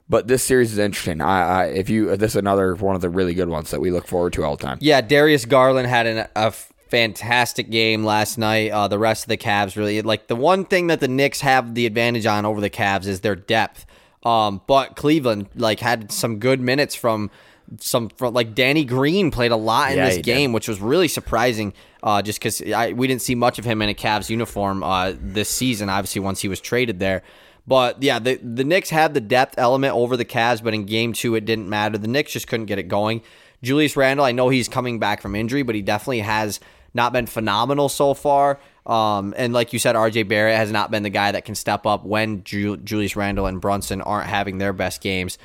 But 0.09 0.27
this 0.27 0.43
series 0.43 0.73
is 0.73 0.79
interesting. 0.79 1.21
I, 1.21 1.43
I 1.43 1.65
if 1.67 1.89
you 1.89 2.17
this 2.17 2.33
is 2.33 2.37
another 2.37 2.75
one 2.75 2.97
of 2.97 3.01
the 3.01 3.09
really 3.09 3.33
good 3.35 3.49
ones 3.49 3.71
that 3.71 3.81
we 3.81 3.93
look 3.93 4.09
forward 4.09 4.33
to 4.33 4.45
all 4.45 4.57
the 4.57 4.63
time. 4.65 4.79
Yeah, 4.81 5.01
Darius 5.01 5.45
Garland 5.45 5.87
had 5.87 6.07
an, 6.07 6.27
a 6.35 6.51
fantastic 6.51 7.71
game 7.71 8.05
last 8.05 8.37
night. 8.37 8.73
Uh, 8.73 8.89
the 8.89 8.99
rest 8.99 9.25
of 9.25 9.29
the 9.29 9.37
Cavs 9.37 9.77
really 9.77 10.03
like 10.03 10.27
the 10.27 10.35
one 10.35 10.65
thing 10.65 10.89
that 10.89 10.99
the 10.99 11.07
Knicks 11.07 11.43
have 11.43 11.77
the 11.77 11.87
advantage 11.87 12.27
on 12.27 12.45
over 12.45 12.61
the 12.61 12.71
Cavs 12.71 13.07
is 13.07 13.21
their 13.21 13.37
depth. 13.37 13.87
Um, 14.25 14.61
but 14.67 14.97
Cleveland 14.97 15.49
like 15.55 15.79
had 15.79 16.11
some 16.11 16.41
good 16.41 16.61
minutes 16.61 16.97
from 16.97 17.31
some 17.79 18.11
like 18.21 18.55
Danny 18.55 18.85
Green 18.85 19.31
played 19.31 19.53
a 19.53 19.57
lot 19.57 19.93
in 19.93 19.99
Yeah, 19.99 20.09
this 20.09 20.19
game, 20.19 20.53
which 20.53 20.69
was 20.69 20.81
really 20.81 21.09
surprising. 21.09 21.73
Uh, 22.03 22.23
just 22.23 22.41
because 22.41 22.61
we 22.61 23.07
didn't 23.07 23.23
see 23.23 23.35
much 23.35 23.59
of 23.59 23.65
him 23.65 23.83
in 23.83 23.89
a 23.89 23.95
Cavs 23.95 24.31
uniform 24.31 24.83
uh, 24.83 25.13
this 25.21 25.49
season. 25.49 25.89
Obviously, 25.89 26.21
once 26.21 26.41
he 26.41 26.49
was 26.49 26.61
traded 26.61 26.99
there. 26.99 27.23
But 27.67 28.03
yeah, 28.03 28.19
the 28.19 28.37
the 28.37 28.65
Knicks 28.65 28.91
had 28.91 29.15
the 29.15 29.21
depth 29.21 29.55
element 29.59 29.95
over 29.95 30.17
the 30.17 30.25
Cavs, 30.25 30.63
but 30.63 30.75
in 30.75 30.87
game 30.87 31.13
two 31.13 31.35
it 31.35 31.45
didn't 31.45 31.69
matter. 31.69 31.99
The 31.99 32.09
Knicks 32.09 32.33
just 32.33 32.47
couldn't 32.49 32.67
get 32.67 32.79
it 32.79 32.89
going. 32.89 33.23
Julius 33.63 33.97
Randle, 33.97 34.25
I 34.25 34.33
know 34.33 34.49
he's 34.49 34.69
coming 34.69 34.99
back 34.99 35.21
from 35.21 35.35
injury, 35.37 35.63
but 35.63 35.75
he 35.75 35.83
definitely 35.83 36.21
has 36.21 36.61
not 36.95 37.13
been 37.13 37.27
phenomenal 37.27 37.89
so 37.89 38.15
far. 38.15 38.59
Um, 38.87 39.35
and 39.37 39.53
like 39.53 39.73
you 39.73 39.79
said, 39.79 39.95
RJ 39.95 40.27
Barrett 40.29 40.57
has 40.57 40.73
not 40.73 40.91
been 40.91 41.03
the 41.03 41.11
guy 41.11 41.31
that 41.33 41.45
can 41.45 41.55
step 41.55 41.87
up 41.87 42.05
when 42.05 42.43
Ju- 42.43 42.79
Julius 42.79 43.15
Randle 43.15 43.47
and 43.47 43.61
Brunson 43.61 44.01
aren't 44.01 44.29
having 44.29 44.59
their 44.59 44.73
best 44.73 45.01
games. 45.03 45.39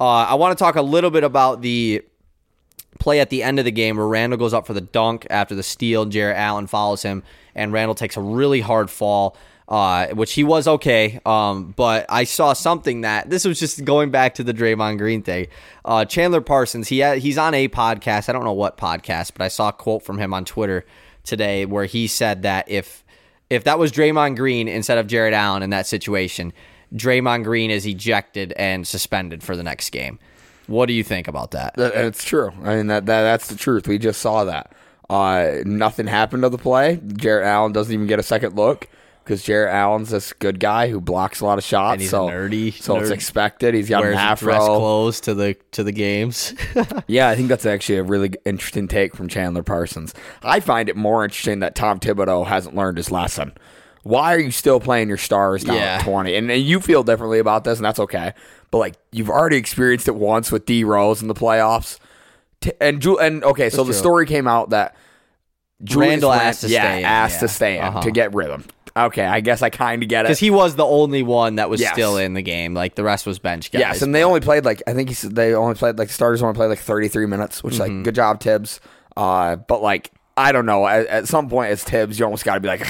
Uh, 0.00 0.24
I 0.28 0.34
want 0.34 0.56
to 0.56 0.64
talk 0.64 0.76
a 0.76 0.82
little 0.82 1.10
bit 1.10 1.24
about 1.24 1.60
the 1.60 2.02
play 2.98 3.20
at 3.20 3.28
the 3.28 3.42
end 3.42 3.58
of 3.58 3.66
the 3.66 3.70
game 3.70 3.98
where 3.98 4.06
Randle 4.08 4.38
goes 4.38 4.54
up 4.54 4.66
for 4.66 4.72
the 4.72 4.80
dunk 4.80 5.26
after 5.28 5.54
the 5.54 5.62
steal. 5.62 6.06
Jarrett 6.06 6.38
Allen 6.38 6.66
follows 6.66 7.02
him, 7.02 7.22
and 7.54 7.72
Randle 7.72 7.94
takes 7.94 8.16
a 8.16 8.20
really 8.20 8.60
hard 8.60 8.90
fall. 8.90 9.36
Uh, 9.68 10.08
which 10.14 10.32
he 10.32 10.42
was 10.42 10.66
okay, 10.66 11.20
um, 11.24 11.72
but 11.76 12.04
I 12.08 12.24
saw 12.24 12.54
something 12.54 13.02
that 13.02 13.30
this 13.30 13.44
was 13.44 13.60
just 13.60 13.84
going 13.84 14.10
back 14.10 14.34
to 14.34 14.42
the 14.42 14.52
Draymond 14.52 14.98
Green 14.98 15.22
thing. 15.22 15.46
Uh, 15.84 16.04
Chandler 16.04 16.40
Parsons, 16.40 16.88
he 16.88 16.98
had, 16.98 17.18
he's 17.18 17.38
on 17.38 17.54
a 17.54 17.68
podcast. 17.68 18.28
I 18.28 18.32
don't 18.32 18.42
know 18.42 18.52
what 18.52 18.76
podcast, 18.76 19.30
but 19.32 19.44
I 19.44 19.46
saw 19.46 19.68
a 19.68 19.72
quote 19.72 20.02
from 20.02 20.18
him 20.18 20.34
on 20.34 20.44
Twitter 20.44 20.84
today 21.22 21.66
where 21.66 21.84
he 21.84 22.08
said 22.08 22.42
that 22.42 22.68
if 22.68 23.04
if 23.48 23.62
that 23.62 23.78
was 23.78 23.92
Draymond 23.92 24.34
Green 24.34 24.66
instead 24.66 24.98
of 24.98 25.06
Jarrett 25.06 25.34
Allen 25.34 25.62
in 25.62 25.70
that 25.70 25.86
situation, 25.86 26.52
Draymond 26.94 27.44
Green 27.44 27.70
is 27.70 27.86
ejected 27.86 28.52
and 28.56 28.86
suspended 28.86 29.42
for 29.42 29.56
the 29.56 29.62
next 29.62 29.90
game. 29.90 30.18
What 30.66 30.86
do 30.86 30.92
you 30.92 31.02
think 31.02 31.28
about 31.28 31.50
that? 31.52 31.74
It's 31.76 32.24
true. 32.24 32.52
I 32.62 32.76
mean 32.76 32.86
that, 32.88 33.06
that 33.06 33.22
that's 33.22 33.48
the 33.48 33.56
truth. 33.56 33.88
We 33.88 33.98
just 33.98 34.20
saw 34.20 34.44
that. 34.44 34.72
Uh, 35.08 35.62
nothing 35.64 36.06
happened 36.06 36.44
to 36.44 36.48
the 36.48 36.58
play. 36.58 37.00
Jarrett 37.14 37.46
Allen 37.46 37.72
doesn't 37.72 37.92
even 37.92 38.06
get 38.06 38.20
a 38.20 38.22
second 38.22 38.54
look 38.54 38.88
because 39.24 39.42
Jarrett 39.42 39.74
Allen's 39.74 40.10
this 40.10 40.32
good 40.32 40.60
guy 40.60 40.88
who 40.88 41.00
blocks 41.00 41.40
a 41.40 41.44
lot 41.44 41.58
of 41.58 41.64
shots. 41.64 41.94
And 41.94 42.00
he's 42.00 42.10
a 42.10 42.10
so 42.10 42.28
nerdy 42.28 42.72
so 42.72 42.96
it's 42.98 43.10
expected. 43.10 43.74
He's 43.74 43.88
got 43.88 44.02
an 44.04 44.10
Wears 44.10 44.18
afro. 44.18 44.52
dress 44.52 44.64
clothes 44.64 45.20
to 45.22 45.34
the 45.34 45.56
to 45.72 45.82
the 45.82 45.92
games. 45.92 46.54
Yeah, 47.08 47.28
I 47.28 47.34
think 47.34 47.48
that's 47.48 47.66
actually 47.66 47.98
a 47.98 48.02
really 48.04 48.32
interesting 48.44 48.86
take 48.86 49.16
from 49.16 49.26
Chandler 49.26 49.64
Parsons. 49.64 50.14
I 50.44 50.60
find 50.60 50.88
it 50.88 50.94
more 50.94 51.24
interesting 51.24 51.58
that 51.60 51.74
Tom 51.74 51.98
Thibodeau 51.98 52.46
hasn't 52.46 52.76
learned 52.76 52.96
his 52.98 53.10
lesson. 53.10 53.52
Why 54.02 54.34
are 54.34 54.38
you 54.38 54.50
still 54.50 54.80
playing 54.80 55.08
your 55.08 55.18
stars 55.18 55.62
down 55.64 55.76
Yeah. 55.76 55.96
at 56.00 56.04
20? 56.04 56.34
And, 56.34 56.50
and 56.50 56.62
you 56.62 56.80
feel 56.80 57.02
differently 57.02 57.38
about 57.38 57.64
this, 57.64 57.78
and 57.78 57.84
that's 57.84 58.00
okay. 58.00 58.32
But, 58.70 58.78
like, 58.78 58.94
you've 59.12 59.28
already 59.30 59.56
experienced 59.56 60.08
it 60.08 60.14
once 60.14 60.50
with 60.50 60.64
D 60.66 60.84
Rose 60.84 61.20
in 61.22 61.28
the 61.28 61.34
playoffs. 61.34 61.98
T- 62.60 62.72
and, 62.80 63.00
Ju- 63.02 63.18
and 63.18 63.44
okay, 63.44 63.68
so 63.70 63.78
the 63.84 63.92
true. 63.92 63.98
story 63.98 64.26
came 64.26 64.46
out 64.48 64.70
that 64.70 64.94
Julius 65.82 66.10
Randle 66.10 66.30
Rand- 66.30 66.42
asked 66.42 66.60
to 66.62 66.68
yeah, 66.68 66.82
stay 66.82 66.98
in, 67.00 67.04
asked 67.04 67.34
yeah. 67.36 67.40
to 67.40 67.48
stay 67.48 67.78
in 67.78 67.84
Uh-huh. 67.84 68.00
to 68.02 68.10
get 68.10 68.34
rhythm. 68.34 68.64
Okay, 68.96 69.24
I 69.24 69.40
guess 69.40 69.62
I 69.62 69.70
kind 69.70 70.02
of 70.02 70.08
get 70.08 70.24
it. 70.24 70.28
Because 70.28 70.40
he 70.40 70.50
was 70.50 70.74
the 70.76 70.84
only 70.84 71.22
one 71.22 71.56
that 71.56 71.70
was 71.70 71.80
Yes. 71.80 71.92
still 71.92 72.16
in 72.16 72.34
the 72.34 72.42
game. 72.42 72.74
Like 72.74 72.96
the 72.96 73.04
rest 73.04 73.24
was 73.24 73.38
bench 73.38 73.70
guys. 73.70 73.80
Yes, 73.80 74.02
and 74.02 74.14
they 74.14 74.24
only 74.24 74.40
played 74.40 74.64
like 74.64 74.82
I 74.86 74.92
think 74.94 75.08
he 75.08 75.14
said 75.14 75.34
they 75.36 75.54
only 75.54 75.74
played 75.74 75.96
like 75.96 76.08
the 76.08 76.14
starters 76.14 76.42
only 76.42 76.54
played 76.54 76.66
like 76.68 76.80
33 76.80 77.26
minutes, 77.26 77.62
which 77.62 77.74
Mm-hmm. 77.74 77.96
like 77.96 78.04
good 78.04 78.14
job 78.16 78.40
Thibs. 78.40 78.80
Uh, 79.16 79.56
but 79.56 79.80
like 79.80 80.10
I 80.36 80.52
don't 80.52 80.66
know, 80.66 80.86
at, 80.86 81.06
at 81.06 81.28
some 81.28 81.48
point 81.48 81.70
as 81.70 81.84
Thibs, 81.84 82.18
you 82.18 82.24
almost 82.24 82.44
got 82.44 82.54
to 82.54 82.60
be 82.60 82.68
like. 82.68 82.86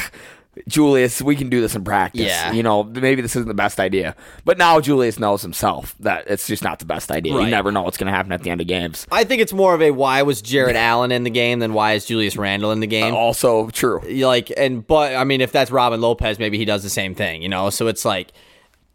Julius, 0.67 1.23
we 1.23 1.37
can 1.37 1.49
do 1.49 1.61
this 1.61 1.77
in 1.77 1.85
practice. 1.85 2.23
Yeah. 2.23 2.53
You 2.53 2.63
know, 2.63 2.83
maybe 2.83 3.23
this 3.23 3.37
isn't 3.37 3.47
the 3.47 3.55
best 3.55 3.79
idea. 3.79 4.17
But 4.45 4.59
now 4.59 4.81
Julius 4.81 5.19
knows 5.19 5.43
himself 5.43 5.95
that 6.01 6.25
it's 6.27 6.47
just 6.47 6.65
not 6.65 6.81
the 6.81 6.85
best 6.85 7.11
idea. 7.11 7.35
Right. 7.35 7.45
You 7.45 7.51
never 7.51 7.71
know 7.71 7.83
what's 7.83 7.97
going 7.97 8.11
to 8.11 8.13
happen 8.13 8.33
at 8.33 8.43
the 8.43 8.51
end 8.51 8.61
of 8.61 8.67
games. 8.67 9.07
I 9.13 9.23
think 9.25 9.41
it's 9.41 9.53
more 9.53 9.75
of 9.75 9.83
a 9.83 9.93
why 9.93 10.23
was 10.23 10.43
Jarrett 10.43 10.77
Allen 10.77 11.13
in 11.13 11.23
the 11.23 11.31
game 11.31 11.61
than 11.61 11.73
why 11.73 11.93
is 11.93 12.05
Julius 12.05 12.37
Randle 12.37 12.73
in 12.73 12.81
the 12.81 12.89
game. 12.89 13.15
Uh, 13.15 13.17
also 13.17 13.69
true. 13.71 14.01
like 14.25 14.53
and 14.57 14.85
but 14.85 15.15
I 15.15 15.25
mean 15.25 15.41
if 15.41 15.53
that's 15.53 15.71
Robin 15.71 16.01
Lopez 16.01 16.39
maybe 16.39 16.59
he 16.59 16.65
does 16.65 16.83
the 16.83 16.91
same 16.91 17.15
thing 17.15 17.43
you 17.43 17.49
know 17.49 17.71
so 17.71 17.87
it's 17.87 18.05
like 18.05 18.33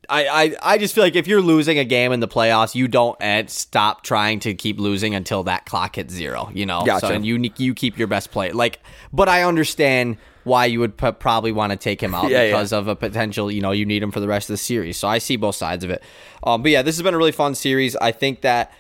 I, 0.10 0.28
I, 0.28 0.56
I 0.62 0.78
just 0.78 0.94
feel 0.94 1.04
like 1.04 1.16
if 1.16 1.28
you're 1.28 1.42
losing 1.42 1.80
a 1.80 1.84
game 1.84 2.12
in 2.12 2.20
the 2.20 2.28
playoffs, 2.28 2.76
you 2.76 2.88
don't 2.88 3.18
and 3.20 3.50
stop 3.50 4.04
trying 4.04 4.40
to 4.42 4.54
keep 4.54 4.80
losing 4.80 5.16
until 5.16 5.44
that 5.44 5.66
clock 5.66 5.96
hits 5.96 6.14
zero. 6.14 6.52
You 6.54 6.66
know, 6.66 6.86
Gotcha. 6.86 7.08
so 7.08 7.14
and 7.14 7.26
you 7.26 7.50
you 7.58 7.74
keep 7.74 7.98
your 7.98 8.08
best 8.08 8.30
play. 8.30 8.52
Like, 8.52 8.80
but 9.12 9.30
I 9.30 9.44
understand 9.44 10.18
why 10.46 10.66
you 10.66 10.80
would 10.80 10.96
p- 10.96 11.12
probably 11.12 11.52
want 11.52 11.72
to 11.72 11.78
take 11.78 12.02
him 12.02 12.16
out 12.16 12.30
Yeah, 12.30 12.44
yeah. 12.44 12.48
because 12.52 12.72
of 12.72 12.88
a 12.88 12.96
potential. 12.96 13.52
You 13.52 13.62
know, 13.62 13.72
you 13.72 13.86
need 13.86 14.02
him 14.02 14.12
for 14.12 14.20
the 14.22 14.28
rest 14.28 14.50
of 14.50 14.54
the 14.54 14.58
series. 14.58 14.96
So 14.98 15.08
I 15.08 15.18
see 15.18 15.36
both 15.36 15.56
sides 15.56 15.84
of 15.84 15.90
it. 15.90 16.02
Um, 16.44 16.62
but 16.62 16.72
yeah, 16.72 16.82
this 16.82 16.96
has 16.96 17.04
been 17.04 17.14
a 17.14 17.18
really 17.18 17.32
fun 17.34 17.54
series. 17.56 17.96
I 17.98 18.12
think 18.14 18.42
that 18.42 18.72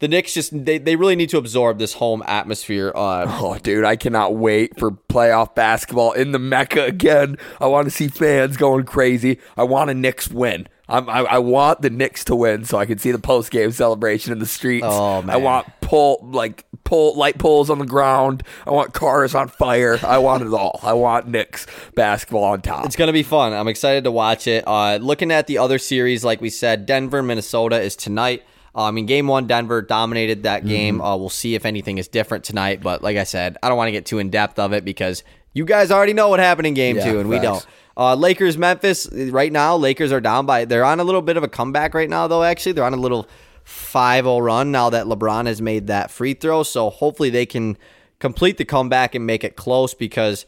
the 0.00 0.08
Knicks 0.08 0.34
just 0.34 0.64
they, 0.64 0.78
they 0.78 0.96
really 0.96 1.16
need 1.16 1.30
to 1.30 1.38
absorb 1.38 1.78
this 1.78 1.94
home 1.94 2.22
atmosphere. 2.26 2.92
Uh, 2.94 3.24
Oh, 3.40 3.58
dude, 3.58 3.84
I 3.84 3.96
cannot 3.96 4.34
wait 4.36 4.78
for 4.78 4.90
playoff 4.92 5.54
basketball 5.54 6.12
in 6.12 6.32
the 6.32 6.38
Mecca 6.38 6.84
again. 6.84 7.36
I 7.60 7.66
want 7.68 7.86
to 7.86 7.90
see 7.90 8.08
fans 8.08 8.56
going 8.56 8.84
crazy. 8.84 9.38
I 9.56 9.62
want 9.64 9.90
a 9.90 9.94
Knicks 9.94 10.28
win. 10.30 10.68
I'm, 10.88 11.08
I, 11.08 11.20
I 11.20 11.38
want 11.38 11.80
the 11.80 11.90
Knicks 11.90 12.24
to 12.24 12.36
win 12.36 12.64
so 12.64 12.78
I 12.78 12.84
can 12.86 12.98
see 12.98 13.10
the 13.10 13.18
post 13.18 13.50
game 13.50 13.72
celebration 13.72 14.32
in 14.32 14.38
the 14.38 14.46
streets. 14.46 14.86
Oh, 14.86 15.24
I 15.26 15.36
want 15.38 15.66
pull 15.80 16.18
like 16.30 16.66
pull 16.84 17.16
light 17.16 17.38
poles 17.38 17.70
on 17.70 17.78
the 17.78 17.86
ground. 17.86 18.42
I 18.66 18.70
want 18.70 18.92
cars 18.92 19.34
on 19.34 19.48
fire. 19.48 19.98
I 20.02 20.18
want 20.18 20.42
it 20.42 20.52
all. 20.52 20.80
I 20.82 20.92
want 20.92 21.26
Knicks 21.28 21.66
basketball 21.94 22.44
on 22.44 22.60
top. 22.60 22.84
It's 22.84 22.96
gonna 22.96 23.12
be 23.12 23.22
fun. 23.22 23.54
I'm 23.54 23.68
excited 23.68 24.04
to 24.04 24.10
watch 24.10 24.46
it. 24.46 24.64
Uh, 24.66 24.96
looking 24.96 25.30
at 25.30 25.46
the 25.46 25.58
other 25.58 25.78
series, 25.78 26.22
like 26.24 26.40
we 26.42 26.50
said, 26.50 26.84
Denver, 26.84 27.22
Minnesota 27.22 27.80
is 27.80 27.96
tonight. 27.96 28.42
I 28.76 28.90
mean, 28.90 29.06
game 29.06 29.28
one, 29.28 29.46
Denver 29.46 29.82
dominated 29.82 30.42
that 30.42 30.66
game. 30.66 31.00
Uh, 31.00 31.16
we'll 31.16 31.28
see 31.28 31.54
if 31.54 31.64
anything 31.64 31.98
is 31.98 32.08
different 32.08 32.42
tonight. 32.42 32.82
But 32.82 33.02
like 33.02 33.16
I 33.16 33.22
said, 33.24 33.56
I 33.62 33.68
don't 33.68 33.78
want 33.78 33.86
to 33.88 33.92
get 33.92 34.04
too 34.04 34.18
in 34.18 34.30
depth 34.30 34.58
of 34.58 34.72
it 34.72 34.84
because 34.84 35.22
you 35.52 35.64
guys 35.64 35.92
already 35.92 36.12
know 36.12 36.28
what 36.28 36.40
happened 36.40 36.66
in 36.66 36.74
game 36.74 36.96
Yeah, 36.96 37.12
two, 37.12 37.20
and 37.20 37.28
we 37.28 37.38
don't. 37.38 37.64
Uh, 37.96 38.14
Lakers, 38.14 38.58
Memphis. 38.58 39.08
Right 39.12 39.52
now, 39.52 39.76
Lakers 39.76 40.12
are 40.12 40.20
down 40.20 40.46
by. 40.46 40.64
They're 40.64 40.84
on 40.84 41.00
a 41.00 41.04
little 41.04 41.22
bit 41.22 41.36
of 41.36 41.42
a 41.42 41.48
comeback 41.48 41.94
right 41.94 42.10
now, 42.10 42.26
though. 42.26 42.42
Actually, 42.42 42.72
they're 42.72 42.84
on 42.84 42.94
a 42.94 42.98
little 42.98 43.28
5-0 43.64 44.44
run 44.44 44.72
now 44.72 44.90
that 44.90 45.06
LeBron 45.06 45.46
has 45.46 45.62
made 45.62 45.86
that 45.86 46.10
free 46.10 46.34
throw. 46.34 46.62
So 46.62 46.90
hopefully 46.90 47.30
they 47.30 47.46
can 47.46 47.76
complete 48.18 48.56
the 48.56 48.64
comeback 48.64 49.14
and 49.14 49.26
make 49.26 49.44
it 49.44 49.56
close 49.56 49.94
because 49.94 50.46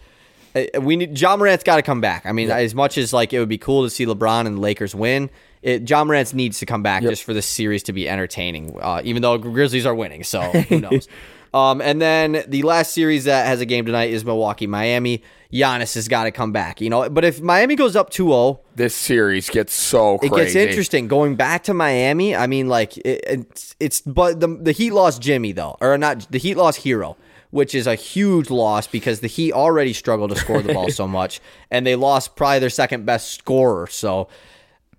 uh, 0.54 0.80
we 0.80 0.96
need 0.96 1.18
Ja 1.18 1.36
Morant's 1.36 1.64
got 1.64 1.76
to 1.76 1.82
come 1.82 2.00
back. 2.00 2.26
I 2.26 2.32
mean, 2.32 2.50
as 2.50 2.74
much 2.74 2.98
as 2.98 3.12
like 3.12 3.32
it 3.32 3.38
would 3.38 3.48
be 3.48 3.58
cool 3.58 3.84
to 3.84 3.90
see 3.90 4.06
LeBron 4.06 4.46
and 4.46 4.56
the 4.56 4.60
Lakers 4.60 4.94
win, 4.94 5.30
it, 5.62 5.88
Ja 5.88 6.04
Morant 6.04 6.34
needs 6.34 6.58
to 6.60 6.66
come 6.66 6.82
back 6.82 7.02
just 7.02 7.24
for 7.24 7.34
this 7.34 7.46
series 7.46 7.82
to 7.84 7.92
be 7.92 8.08
entertaining. 8.08 8.76
Uh, 8.80 9.00
even 9.04 9.22
though 9.22 9.38
Grizzlies 9.38 9.86
are 9.86 9.94
winning, 9.94 10.24
so 10.24 10.40
who 10.40 10.80
knows? 10.80 11.08
um, 11.54 11.80
and 11.80 12.00
then 12.00 12.44
the 12.48 12.62
last 12.62 12.92
series 12.92 13.24
that 13.24 13.46
has 13.46 13.60
a 13.60 13.66
game 13.66 13.86
tonight 13.86 14.10
is 14.10 14.24
Milwaukee 14.24 14.66
Miami. 14.66 15.22
Giannis 15.52 15.94
has 15.94 16.08
got 16.08 16.24
to 16.24 16.30
come 16.30 16.52
back, 16.52 16.80
you 16.80 16.90
know. 16.90 17.08
But 17.08 17.24
if 17.24 17.40
Miami 17.40 17.76
goes 17.76 17.96
up 17.96 18.10
2-0, 18.10 18.60
this 18.74 18.94
series 18.94 19.48
gets 19.48 19.72
so 19.74 20.18
it 20.22 20.32
gets 20.32 20.54
interesting 20.54 21.08
going 21.08 21.36
back 21.36 21.64
to 21.64 21.74
Miami. 21.74 22.34
I 22.34 22.46
mean, 22.46 22.68
like 22.68 22.96
it, 22.98 23.24
it's 23.26 23.76
it's 23.80 24.00
but 24.00 24.40
the 24.40 24.48
the 24.48 24.72
Heat 24.72 24.92
lost 24.92 25.22
Jimmy 25.22 25.52
though, 25.52 25.76
or 25.80 25.96
not 25.98 26.30
the 26.30 26.38
Heat 26.38 26.56
lost 26.56 26.84
Herro, 26.84 27.16
which 27.50 27.74
is 27.74 27.86
a 27.86 27.94
huge 27.94 28.50
loss 28.50 28.86
because 28.86 29.20
the 29.20 29.28
Heat 29.28 29.52
already 29.52 29.92
struggled 29.92 30.30
to 30.30 30.36
score 30.36 30.62
the 30.62 30.74
ball 30.74 30.90
so 30.90 31.06
much, 31.08 31.40
and 31.70 31.86
they 31.86 31.96
lost 31.96 32.36
probably 32.36 32.58
their 32.58 32.70
second 32.70 33.06
best 33.06 33.32
scorer. 33.32 33.86
So 33.86 34.28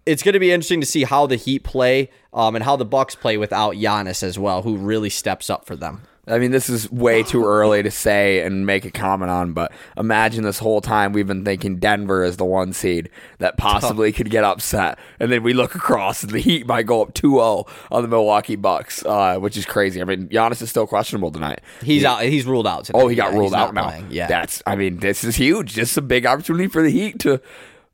it's 0.06 0.24
going 0.24 0.34
to 0.34 0.40
be 0.40 0.52
interesting 0.52 0.80
to 0.80 0.88
see 0.88 1.04
how 1.04 1.28
the 1.28 1.36
Heat 1.36 1.64
play, 1.64 2.10
um, 2.34 2.56
and 2.56 2.64
how 2.64 2.76
the 2.76 2.86
Bucks 2.86 3.16
play 3.16 3.38
without 3.38 3.76
Giannis 3.76 4.24
as 4.24 4.40
well, 4.40 4.62
who 4.62 4.78
really 4.78 5.10
steps 5.10 5.50
up 5.50 5.66
for 5.66 5.76
them. 5.76 6.04
I 6.28 6.40
mean, 6.40 6.52
this 6.52 6.70
is 6.70 6.92
way 6.92 7.24
too 7.24 7.46
early 7.46 7.82
to 7.84 7.90
say 7.92 8.42
and 8.42 8.66
make 8.66 8.84
a 8.84 8.92
comment 8.92 9.32
on, 9.32 9.54
but 9.54 9.72
imagine 9.96 10.44
this 10.44 10.60
whole 10.60 10.82
time 10.82 11.14
we've 11.14 11.26
been 11.28 11.46
thinking 11.46 11.78
Denver 11.78 12.24
is 12.24 12.36
the 12.38 12.46
one 12.46 12.74
seed 12.74 13.10
that 13.40 13.58
possibly 13.58 14.12
could 14.12 14.30
get 14.30 14.44
upset. 14.44 15.00
And 15.20 15.32
then 15.32 15.42
we 15.44 15.54
look 15.54 15.74
across 15.76 16.24
and 16.24 16.32
the 16.32 16.40
Heat 16.40 16.68
might 16.68 16.86
go 16.86 17.02
up 17.02 17.14
2 17.14 17.32
0 17.32 17.66
on 17.92 18.02
the 18.02 18.08
Milwaukee 18.10 18.58
Bucks, 18.58 19.06
uh, 19.06 19.38
which 19.38 19.56
is 19.56 19.66
crazy. 19.66 20.02
I 20.02 20.04
mean, 20.04 20.28
Giannis 20.28 20.62
is 20.62 20.70
still 20.70 20.86
questionable 20.88 21.32
tonight. 21.32 21.62
He's 21.82 22.04
out. 22.04 22.22
He's 22.24 22.46
ruled 22.46 22.68
out. 22.68 22.86
Today. 22.86 23.00
Oh, 23.00 23.08
he 23.08 23.16
got 23.16 23.32
Yeah, 23.32 23.38
ruled 23.40 23.54
out 23.54 23.74
now. 23.74 23.90
playing. 23.90 24.08
Yeah, 24.12 24.28
That's, 24.28 24.62
I 24.66 24.76
mean, 24.76 24.98
this 24.98 25.24
is 25.24 25.38
huge. 25.38 25.76
This 25.76 25.92
is 25.92 25.98
a 25.98 26.02
big 26.02 26.26
opportunity 26.26 26.68
for 26.68 26.82
the 26.82 26.90
Heat 26.90 27.20
to 27.20 27.40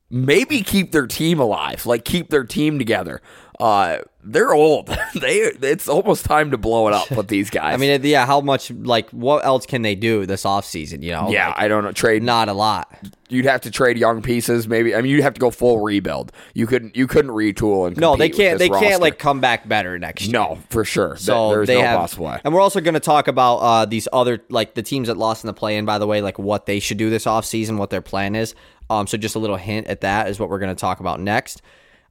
maybe 0.10 0.62
keep 0.62 0.91
their 0.91 1.08
team 1.08 1.39
alive, 1.39 1.86
like 1.86 2.03
keep 2.05 2.30
their 2.30 2.43
team 2.43 2.78
together. 2.80 3.22
Uh, 3.60 3.99
they're 4.26 4.53
old. 4.53 4.88
they 5.15 5.38
it's 5.39 5.88
almost 5.88 6.26
time 6.26 6.51
to 6.51 6.57
blow 6.57 6.88
it 6.88 6.93
up 6.93 7.11
with 7.11 7.28
these 7.28 7.49
guys. 7.51 7.74
I 7.74 7.78
mean, 7.78 8.01
yeah, 8.03 8.26
how 8.26 8.41
much 8.41 8.71
like 8.71 9.09
what 9.11 9.45
else 9.45 9.65
can 9.65 9.82
they 9.82 9.95
do 9.95 10.26
this 10.26 10.43
offseason, 10.43 11.03
you 11.03 11.11
know? 11.11 11.30
yeah, 11.30 11.47
Like, 11.49 11.59
I 11.59 11.67
don't 11.67 11.84
know. 11.84 11.91
Trade 11.91 12.24
not 12.24 12.49
a 12.49 12.53
lot. 12.53 12.91
you'd 13.30 13.45
have 13.45 13.61
to 13.61 13.71
trade 13.71 13.97
young 13.97 14.21
pieces. 14.21 14.67
Maybe 14.67 14.95
I 14.95 15.01
mean 15.01 15.11
you'd 15.11 15.24
have 15.24 15.34
to 15.34 15.39
go 15.41 15.51
full 15.51 15.80
rebuild. 15.80 16.32
You 16.53 16.67
couldn't 16.67 16.95
you 16.95 17.07
couldn't 17.07 17.32
retool 17.32 17.88
and 17.88 17.97
No, 17.97 18.15
they 18.15 18.30
can't. 18.30 18.59
They 18.59 18.69
this 18.69 18.80
can't 18.80 19.01
like 19.01 19.19
come 19.19 19.39
back 19.41 19.67
better 19.67 19.99
next 19.99 20.24
year. 20.26 20.34
no 20.34 20.59
for 20.69 20.86
sure. 20.86 21.15
So 21.17 21.49
There's 21.49 21.67
they 21.67 21.76
no 21.82 21.88
have, 21.88 21.99
possible 21.99 22.26
way. 22.26 22.39
and 22.43 22.53
we're 22.53 22.61
also 22.61 22.80
going 22.82 22.93
to 22.93 22.99
talk 22.99 23.28
about 23.28 23.57
uh, 23.57 23.86
these 23.86 24.07
other 24.13 24.41
like 24.49 24.74
the 24.76 24.84
teams 24.84 25.07
that 25.07 25.17
lost 25.17 25.43
in 25.43 25.47
the 25.47 25.53
play-in. 25.53 25.86
By 25.86 25.97
the 25.99 26.07
way, 26.07 26.21
like 26.21 26.39
what 26.39 26.65
they 26.65 26.80
should 26.80 26.97
do 26.97 27.09
this 27.09 27.26
offseason, 27.26 27.78
what 27.78 27.89
their 27.89 28.01
plan 28.01 28.36
is. 28.36 28.55
Um, 28.89 29.07
so 29.07 29.17
just 29.17 29.36
a 29.36 29.39
little 29.39 29.55
hint 29.57 29.88
at 29.88 30.01
that 30.01 30.28
is 30.28 30.39
what 30.39 30.49
we're 30.49 30.59
going 30.59 30.76
to 30.76 30.80
talk 30.80 30.99
about 30.99 31.19
next. 31.19 31.61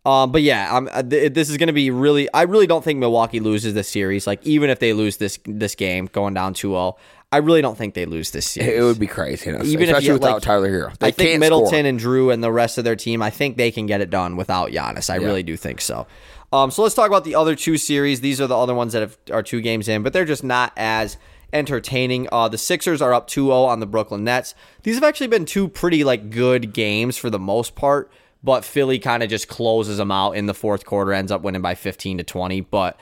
Um, 0.04 0.32
but 0.32 0.42
yeah, 0.42 0.74
um, 0.74 0.88
uh, 0.92 1.02
th- 1.02 1.32
this 1.32 1.48
is 1.48 1.56
going 1.56 1.68
to 1.68 1.72
be 1.72 1.90
really. 1.90 2.32
I 2.34 2.42
really 2.42 2.66
don't 2.66 2.82
think 2.82 2.98
Milwaukee 2.98 3.40
loses 3.40 3.74
this 3.74 3.88
series. 3.88 4.26
Like 4.26 4.44
even 4.44 4.68
if 4.68 4.80
they 4.80 4.92
lose 4.92 5.18
this 5.18 5.38
this 5.44 5.74
game 5.74 6.06
going 6.12 6.34
down 6.34 6.54
2-0, 6.54 6.96
I 7.30 7.36
really 7.38 7.62
don't 7.62 7.78
think 7.78 7.94
they 7.94 8.04
lose 8.04 8.32
this 8.32 8.46
series. 8.46 8.78
It 8.78 8.82
would 8.82 8.98
be 8.98 9.06
crazy, 9.06 9.48
Even 9.50 9.62
if 9.62 9.80
especially 9.80 10.06
you, 10.06 10.12
without 10.14 10.34
like, 10.34 10.42
Tyler 10.42 10.70
Herro. 10.70 10.98
They 10.98 11.08
I 11.08 11.10
think 11.12 11.40
Middleton 11.40 11.68
score. 11.68 11.86
and 11.86 12.00
Jrue 12.00 12.34
and 12.34 12.42
the 12.42 12.52
rest 12.52 12.78
of 12.78 12.84
their 12.84 12.96
team, 12.96 13.22
I 13.22 13.30
think 13.30 13.56
they 13.56 13.70
can 13.70 13.86
get 13.86 14.00
it 14.00 14.10
done 14.10 14.36
without 14.36 14.70
Giannis. 14.70 15.08
I 15.08 15.16
really 15.16 15.42
do 15.42 15.56
think 15.56 15.80
so. 15.80 16.06
Um, 16.52 16.70
so 16.70 16.82
let's 16.82 16.94
talk 16.94 17.06
about 17.08 17.24
the 17.24 17.34
other 17.34 17.54
two 17.54 17.78
series. 17.78 18.20
These 18.20 18.40
are 18.40 18.46
the 18.46 18.58
other 18.58 18.74
ones 18.74 18.92
that 18.92 19.00
have, 19.00 19.16
are 19.32 19.42
two 19.42 19.62
games 19.62 19.88
in, 19.88 20.02
but 20.02 20.12
they're 20.12 20.26
just 20.26 20.44
not 20.44 20.72
as 20.76 21.16
entertaining. 21.52 22.28
Uh, 22.30 22.48
the 22.48 22.58
Sixers 22.58 23.00
are 23.00 23.14
up 23.14 23.28
2-0 23.28 23.50
on 23.66 23.80
the 23.80 23.86
Brooklyn 23.86 24.24
Nets. 24.24 24.54
These 24.82 24.96
have 24.96 25.04
actually 25.04 25.28
been 25.28 25.46
two 25.46 25.68
pretty 25.68 26.04
like 26.04 26.28
good 26.28 26.74
games 26.74 27.16
for 27.16 27.30
the 27.30 27.38
most 27.38 27.74
part, 27.74 28.10
but 28.42 28.64
Philly 28.64 28.98
kind 28.98 29.22
of 29.22 29.28
just 29.28 29.48
closes 29.48 29.98
them 29.98 30.10
out 30.10 30.32
in 30.32 30.46
the 30.46 30.54
fourth 30.54 30.84
quarter, 30.84 31.12
ends 31.12 31.32
up 31.32 31.42
winning 31.42 31.62
by 31.62 31.74
15 31.74 32.18
to 32.18 32.24
20. 32.24 32.60
But 32.62 32.98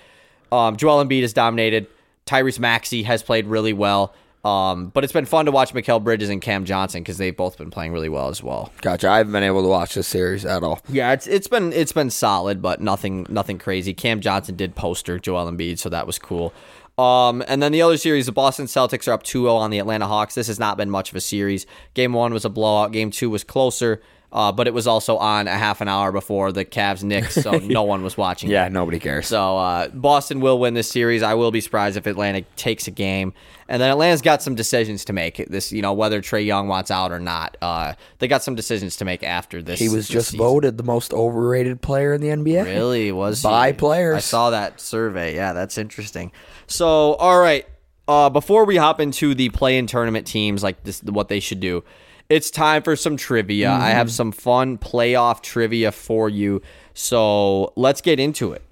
um, 0.53 0.77
Joel 0.77 1.05
Embiid 1.05 1.23
has 1.23 1.33
dominated. 1.33 1.87
Tyrese 2.27 2.59
Maxey 2.59 3.03
has 3.05 3.23
played 3.23 3.47
really 3.47 3.73
well. 3.73 4.15
Um, 4.45 4.89
but 4.89 5.05
it's 5.05 5.13
been 5.13 5.27
fun 5.27 5.45
to 5.45 5.51
watch 5.51 5.75
Mikal 5.75 6.03
Bridges 6.03 6.31
and 6.31 6.41
Cam 6.41 6.65
Johnson 6.65 7.03
because 7.03 7.19
they've 7.19 7.37
both 7.37 7.59
been 7.59 7.71
playing 7.71 7.93
really 7.93 8.09
well 8.09 8.29
as 8.29 8.43
well. 8.43 8.73
Gotcha. 8.81 9.09
I 9.09 9.19
haven't 9.19 9.33
been 9.33 9.43
able 9.43 9.63
to 9.63 9.69
watch 9.69 9.95
this 9.95 10.07
series 10.07 10.47
at 10.47 10.63
all. 10.63 10.81
Yeah, 10.89 11.13
it's 11.13 11.27
it's 11.27 11.47
been 11.47 11.75
it's 11.75 11.93
been 11.93 12.09
solid, 12.09 12.63
but 12.63 12.81
nothing 12.81 13.27
nothing 13.29 13.59
crazy. 13.59 13.93
Cam 13.93 14.21
Johnson 14.21 14.57
did 14.57 14.75
poster 14.75 15.19
Joel 15.19 15.51
Embiid, 15.51 15.79
so 15.79 15.91
that 15.91 16.07
was 16.07 16.19
cool. 16.19 16.55
Um, 16.97 17.43
and 17.49 17.63
then 17.63 17.73
the 17.73 17.83
other 17.83 17.97
series, 17.97 18.27
the 18.27 18.33
Boston 18.33 18.67
Celtics 18.67 19.09
are 19.09 19.13
up 19.13 19.23
2-0 19.23 19.51
on 19.55 19.71
the 19.71 19.79
Atlanta 19.79 20.07
Hawks. 20.07 20.35
This 20.35 20.49
has 20.49 20.59
not 20.59 20.77
been 20.77 20.91
much 20.91 21.11
of 21.11 21.17
a 21.17 21.21
series. 21.21 21.67
Game 21.95 22.13
one 22.13 22.35
was 22.35 22.45
a 22.45 22.51
blowout. 22.51 22.93
Game 22.93 23.11
two 23.11 23.31
was 23.31 23.43
closer, 23.43 24.03
uh, 24.33 24.53
but 24.53 24.67
it 24.67 24.75
was 24.75 24.87
also 24.87 25.17
on 25.17 25.49
a 25.49 25.57
half 25.57 25.81
an 25.81 25.89
hour 25.89 26.13
before 26.13 26.53
the 26.53 26.65
Cavs 26.65 27.03
Knicks, 27.03 27.35
so 27.35 27.51
no 27.59 27.83
one 27.83 28.03
was 28.03 28.17
watching. 28.17 28.49
it. 28.51 28.53
Yeah, 28.53 28.69
nobody 28.69 28.99
cares. 28.99 29.27
So 29.27 29.57
uh, 29.59 29.89
Boston 29.89 30.41
will 30.41 30.59
win 30.59 30.75
this 30.75 30.89
series. 30.89 31.23
I 31.23 31.35
will 31.35 31.51
be 31.51 31.61
surprised 31.61 31.97
if 31.97 32.07
Atlanta 32.07 32.43
takes 32.57 32.87
a 32.87 32.91
game. 32.91 33.33
And 33.69 33.81
then 33.81 33.91
Atlanta's 33.91 34.21
got 34.23 34.43
some 34.43 34.57
decisions 34.57 35.05
to 35.05 35.13
make. 35.13 35.37
This, 35.49 35.71
you 35.71 35.81
know, 35.81 35.93
whether 35.93 36.21
Trae 36.21 36.45
Young 36.45 36.67
wants 36.67 36.91
out 36.91 37.13
or 37.13 37.21
not. 37.21 37.57
Uh, 37.63 37.95
they 38.19 38.27
got 38.27 38.43
some 38.43 38.57
decisions 38.57 38.97
to 38.97 39.05
make 39.05 39.23
after 39.23 39.63
this. 39.63 39.79
he 39.79 39.89
was 39.89 40.09
this 40.09 40.15
just 40.15 40.31
season. 40.31 40.45
voted 40.45 40.77
the 40.77 40.83
most 40.83 41.13
overrated 41.13 41.81
player 41.81 42.13
in 42.13 42.21
the 42.21 42.29
NBA. 42.29 42.65
Really 42.65 43.13
was 43.13 43.43
By 43.43 43.69
he? 43.69 43.73
players. 43.75 44.17
I 44.17 44.21
saw 44.21 44.51
that 44.51 44.81
survey. 44.81 45.37
Yeah, 45.37 45.53
that's 45.53 45.79
interesting. 45.79 46.33
So, 46.67 47.15
all 47.15 47.39
right. 47.41 47.65
Uh, 48.09 48.29
before 48.29 48.65
we 48.65 48.77
hop 48.77 48.99
into 49.01 49.35
the 49.37 49.51
play-in 49.51 49.87
tournament 49.87 50.27
teams, 50.27 50.65
like 50.65 50.83
this, 50.83 51.01
what 51.05 51.29
they 51.29 51.39
should 51.39 51.61
do, 51.61 51.85
it's 52.31 52.51
time 52.51 52.83
for 52.83 52.95
some 52.95 53.17
trivia. 53.17 53.71
I 53.71 53.91
have 53.91 54.07
mm-hmm. 54.07 54.13
some 54.13 54.33
fun 54.33 54.79
playoff 54.79 55.43
trivia 55.43 55.91
for 55.91 56.29
you. 56.29 56.63
So 56.95 57.73
let's 57.77 58.01
get 58.01 58.21
into 58.21 58.53
it. 58.53 58.63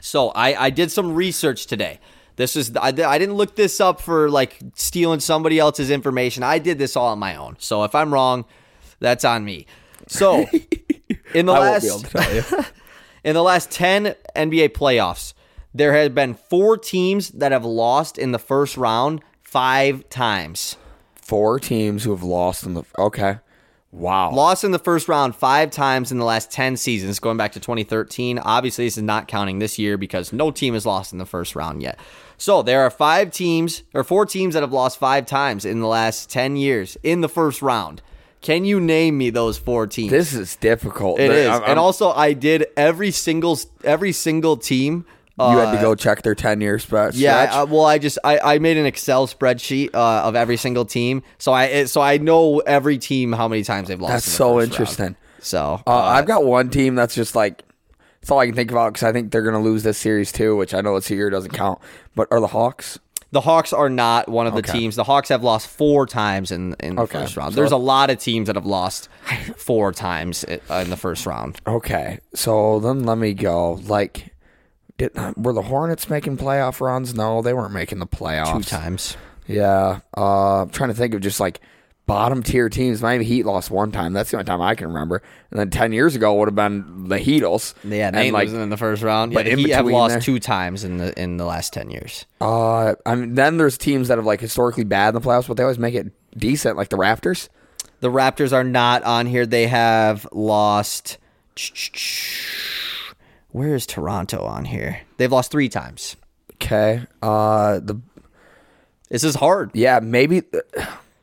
So 0.00 0.30
I, 0.30 0.64
I 0.64 0.70
did 0.70 0.90
some 0.90 1.14
research 1.14 1.66
today. 1.66 2.00
This 2.34 2.56
is 2.56 2.76
I, 2.76 2.88
I 2.88 3.18
didn't 3.18 3.34
look 3.34 3.54
this 3.54 3.80
up 3.80 4.00
for 4.00 4.28
like 4.28 4.58
stealing 4.74 5.20
somebody 5.20 5.60
else's 5.60 5.90
information. 5.90 6.42
I 6.42 6.58
did 6.58 6.78
this 6.78 6.96
all 6.96 7.08
on 7.08 7.20
my 7.20 7.36
own. 7.36 7.56
So 7.60 7.84
if 7.84 7.94
I'm 7.94 8.12
wrong, 8.12 8.44
that's 8.98 9.24
on 9.24 9.44
me. 9.44 9.66
So 10.08 10.46
in 11.34 11.46
the 11.46 11.52
last 11.52 11.88
won't 11.88 12.12
be 12.12 12.18
able 12.18 12.32
to 12.42 12.42
tell 12.42 12.58
you. 12.58 12.64
in 13.24 13.34
the 13.34 13.42
last 13.42 13.70
10 13.70 14.16
NBA 14.34 14.70
playoffs, 14.70 15.34
there 15.72 15.92
have 15.94 16.14
been 16.14 16.34
four 16.34 16.76
teams 16.76 17.28
that 17.30 17.52
have 17.52 17.64
lost 17.64 18.18
in 18.18 18.32
the 18.32 18.38
first 18.40 18.76
round 18.76 19.22
five 19.42 20.08
times. 20.08 20.76
Four 21.32 21.58
teams 21.58 22.04
who 22.04 22.10
have 22.10 22.22
lost 22.22 22.66
in 22.66 22.74
the. 22.74 22.82
Okay. 22.98 23.38
Wow. 23.90 24.32
Lost 24.32 24.64
in 24.64 24.70
the 24.70 24.78
first 24.78 25.08
round 25.08 25.34
five 25.34 25.70
times 25.70 26.12
in 26.12 26.18
the 26.18 26.26
last 26.26 26.50
10 26.50 26.76
seasons, 26.76 27.18
going 27.20 27.38
back 27.38 27.52
to 27.52 27.60
2013. 27.60 28.38
Obviously, 28.38 28.84
this 28.84 28.98
is 28.98 29.02
not 29.02 29.28
counting 29.28 29.58
this 29.58 29.78
year 29.78 29.96
because 29.96 30.30
no 30.30 30.50
team 30.50 30.74
has 30.74 30.84
lost 30.84 31.10
in 31.10 31.18
the 31.18 31.24
first 31.24 31.56
round 31.56 31.80
yet. 31.80 31.98
So 32.36 32.60
there 32.60 32.82
are 32.82 32.90
five 32.90 33.30
teams, 33.30 33.82
or 33.94 34.04
four 34.04 34.26
teams 34.26 34.52
that 34.52 34.62
have 34.62 34.74
lost 34.74 34.98
five 34.98 35.24
times 35.24 35.64
in 35.64 35.80
the 35.80 35.86
last 35.86 36.28
10 36.28 36.56
years 36.56 36.98
in 37.02 37.22
the 37.22 37.30
first 37.30 37.62
round. 37.62 38.02
Can 38.42 38.66
you 38.66 38.78
name 38.78 39.16
me 39.16 39.30
those 39.30 39.56
four 39.56 39.86
teams? 39.86 40.10
This 40.10 40.34
is 40.34 40.56
difficult. 40.56 41.18
it 41.18 41.30
is. 41.30 41.48
I'm- 41.48 41.62
and 41.62 41.70
I'm- 41.70 41.78
also, 41.78 42.10
I 42.10 42.34
did 42.34 42.66
every 42.76 43.10
single 43.10 43.58
every 43.84 44.12
single 44.12 44.58
team. 44.58 45.06
You 45.50 45.58
had 45.58 45.72
to 45.72 45.78
uh, 45.78 45.82
go 45.82 45.94
check 45.94 46.22
their 46.22 46.34
10 46.34 46.60
year 46.60 46.78
stretch. 46.78 47.14
Yeah, 47.16 47.50
I, 47.52 47.64
well, 47.64 47.84
I 47.84 47.98
just 47.98 48.18
I, 48.22 48.38
I 48.38 48.58
made 48.58 48.76
an 48.76 48.86
Excel 48.86 49.26
spreadsheet 49.26 49.90
uh, 49.94 50.22
of 50.22 50.36
every 50.36 50.56
single 50.56 50.84
team, 50.84 51.22
so 51.38 51.52
I 51.52 51.64
it- 51.64 51.88
so 51.88 52.00
I 52.00 52.18
know 52.18 52.60
every 52.60 52.98
team 52.98 53.32
how 53.32 53.48
many 53.48 53.64
times 53.64 53.88
they've 53.88 54.00
lost. 54.00 54.12
That's 54.12 54.26
in 54.28 54.32
so 54.32 54.60
interesting. 54.60 55.04
round. 55.04 55.16
So 55.40 55.82
Uh, 55.86 55.98
I've 55.98 56.26
got 56.26 56.44
one 56.44 56.70
team 56.70 56.94
that's 56.94 57.14
just 57.14 57.34
like 57.34 57.62
that's 58.20 58.30
all 58.30 58.38
I 58.38 58.46
can 58.46 58.54
think 58.54 58.70
about 58.70 58.92
because 58.92 59.02
I 59.08 59.12
think 59.12 59.32
they're 59.32 59.42
gonna 59.42 59.60
lose 59.60 59.82
this 59.82 59.98
series 59.98 60.30
too, 60.30 60.56
which 60.56 60.72
I 60.74 60.80
know 60.80 60.94
it's 60.96 61.08
here 61.08 61.28
doesn't 61.30 61.50
count. 61.52 61.80
But 62.14 62.28
are 62.30 62.40
the 62.40 62.46
Hawks? 62.48 62.98
the 63.32 63.40
Hawks 63.40 63.72
are 63.72 63.88
not 63.88 64.28
one 64.28 64.46
of 64.46 64.52
the 64.52 64.58
Okay. 64.58 64.72
teams. 64.78 64.94
The 64.94 65.04
Hawks 65.04 65.30
have 65.30 65.42
lost 65.42 65.66
four 65.66 66.06
times 66.06 66.52
in 66.52 66.76
in 66.80 66.96
the 66.96 67.02
Okay. 67.02 67.20
first 67.22 67.34
round. 67.36 67.54
So- 67.54 67.56
There's 67.56 67.72
a 67.72 67.78
lot 67.78 68.10
of 68.10 68.18
teams 68.18 68.46
that 68.48 68.56
have 68.56 68.66
lost 68.66 69.08
four 69.56 69.90
times 69.90 70.44
uh, 70.44 70.74
in 70.84 70.90
the 70.90 70.98
first 70.98 71.24
round. 71.24 71.58
Okay, 71.66 72.18
so 72.34 72.78
then 72.80 73.04
let 73.04 73.16
me 73.18 73.32
go. 73.32 73.80
Like, 73.88 74.31
did 75.08 75.36
were 75.36 75.52
the 75.52 75.62
Hornets 75.62 76.08
making 76.10 76.36
playoff 76.38 76.80
runs? 76.80 77.14
No, 77.14 77.42
they 77.42 77.52
weren't 77.54 77.72
making 77.74 77.98
the 77.98 78.06
playoffs. 78.06 78.56
Two 78.56 78.62
times. 78.62 79.16
Yeah, 79.46 80.00
uh, 80.16 80.62
I'm 80.62 80.70
trying 80.70 80.90
to 80.90 80.94
think 80.94 81.14
of 81.14 81.20
just 81.20 81.40
like 81.40 81.60
bottom 82.06 82.42
tier 82.42 82.68
teams. 82.68 83.02
Miami 83.02 83.24
Heat 83.24 83.44
lost 83.44 83.70
one 83.70 83.90
time. 83.92 84.12
That's 84.12 84.30
the 84.30 84.36
only 84.36 84.44
time 84.46 84.60
I 84.60 84.74
can 84.74 84.88
remember. 84.88 85.22
And 85.50 85.58
then 85.60 85.70
ten 85.70 85.92
years 85.92 86.14
ago 86.16 86.34
would 86.34 86.48
have 86.48 86.54
been 86.54 87.08
the 87.08 87.16
Heatles. 87.18 87.74
Yeah, 87.84 88.10
they 88.10 88.22
ain't 88.26 88.34
like 88.34 88.46
losing 88.46 88.62
in 88.62 88.70
the 88.70 88.76
first 88.76 89.02
round. 89.02 89.32
Yeah, 89.32 89.38
but 89.38 89.44
the 89.46 89.56
Heat 89.56 89.70
have 89.70 89.86
lost 89.86 90.12
there- 90.12 90.20
two 90.20 90.38
times 90.38 90.84
in 90.84 90.98
the 90.98 91.20
in 91.20 91.36
the 91.38 91.44
last 91.44 91.72
ten 91.72 91.90
years. 91.90 92.24
uh, 92.40 92.94
I 93.04 93.14
mean, 93.14 93.34
then 93.34 93.56
there's 93.56 93.76
teams 93.78 94.08
that 94.08 94.18
have 94.18 94.26
like 94.26 94.40
historically 94.40 94.84
bad 94.84 95.08
in 95.08 95.14
the 95.14 95.20
playoffs, 95.20 95.48
but 95.48 95.56
they 95.56 95.62
always 95.64 95.78
make 95.78 95.94
it 95.94 96.12
decent, 96.36 96.76
like 96.76 96.88
the 96.88 96.96
Raptors. 96.96 97.48
The 98.00 98.10
Raptors 98.10 98.52
are 98.52 98.64
not 98.64 99.02
on 99.04 99.26
here. 99.26 99.46
They 99.46 99.66
have 99.66 100.26
lost. 100.32 101.18
Where 103.52 103.74
is 103.74 103.86
Toronto 103.86 104.44
on 104.44 104.64
here? 104.66 105.02
They've 105.18 105.30
lost 105.30 105.50
three 105.50 105.68
times. 105.68 106.16
Okay, 106.54 107.02
uh, 107.22 107.80
the 107.80 108.00
This 109.08 109.24
is 109.24 109.34
hard. 109.36 109.70
yeah 109.74 110.00
maybe 110.00 110.40
the, 110.40 110.64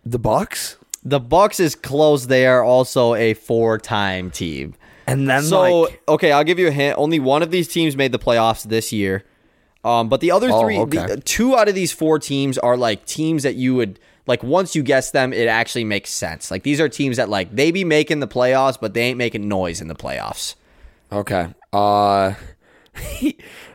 the 0.05 0.19
Bucks, 0.19 0.77
The 1.03 1.19
Bucks 1.19 1.59
is 1.59 1.75
close. 1.75 2.25
They 2.27 2.45
are 2.45 2.63
also 2.63 3.15
a 3.15 3.33
four-time 3.35 4.31
team. 4.31 4.75
and 5.07 5.29
then 5.29 5.43
So 5.43 5.81
like 5.81 6.01
okay, 6.07 6.31
I'll 6.31 6.43
give 6.43 6.59
you 6.59 6.67
a 6.67 6.71
hint. 6.71 6.97
Only 6.97 7.19
one 7.19 7.41
of 7.41 7.51
these 7.51 7.67
teams 7.67 7.95
made 7.95 8.11
the 8.11 8.19
playoffs 8.19 8.63
this 8.63 8.91
year. 8.91 9.23
Um, 9.83 10.09
but 10.09 10.19
the 10.19 10.31
other 10.31 10.49
Oh, 10.51 10.61
three, 10.61 10.77
okay. 10.79 11.05
the, 11.07 11.21
two 11.21 11.55
out 11.55 11.69
of 11.69 11.73
these 11.75 11.93
four 11.93 12.19
teams 12.19 12.57
are 12.57 12.75
like 12.75 13.05
teams 13.05 13.43
that 13.43 13.55
you 13.55 13.75
would 13.75 13.97
like. 14.27 14.43
Once 14.43 14.75
you 14.75 14.83
guess 14.83 15.11
them, 15.11 15.31
it 15.31 15.47
actually 15.47 15.85
makes 15.85 16.09
sense. 16.09 16.51
Like 16.51 16.63
these 16.63 16.81
are 16.81 16.89
teams 16.89 17.15
that 17.15 17.29
like 17.29 17.55
they 17.55 17.71
be 17.71 17.85
making 17.85 18.19
the 18.19 18.27
playoffs, 18.27 18.77
but 18.79 18.93
they 18.93 19.03
ain't 19.03 19.17
making 19.17 19.47
noise 19.47 19.79
in 19.79 19.87
the 19.87 19.95
playoffs. 19.95 20.55
Okay. 21.11 21.53
Uh 21.73 22.33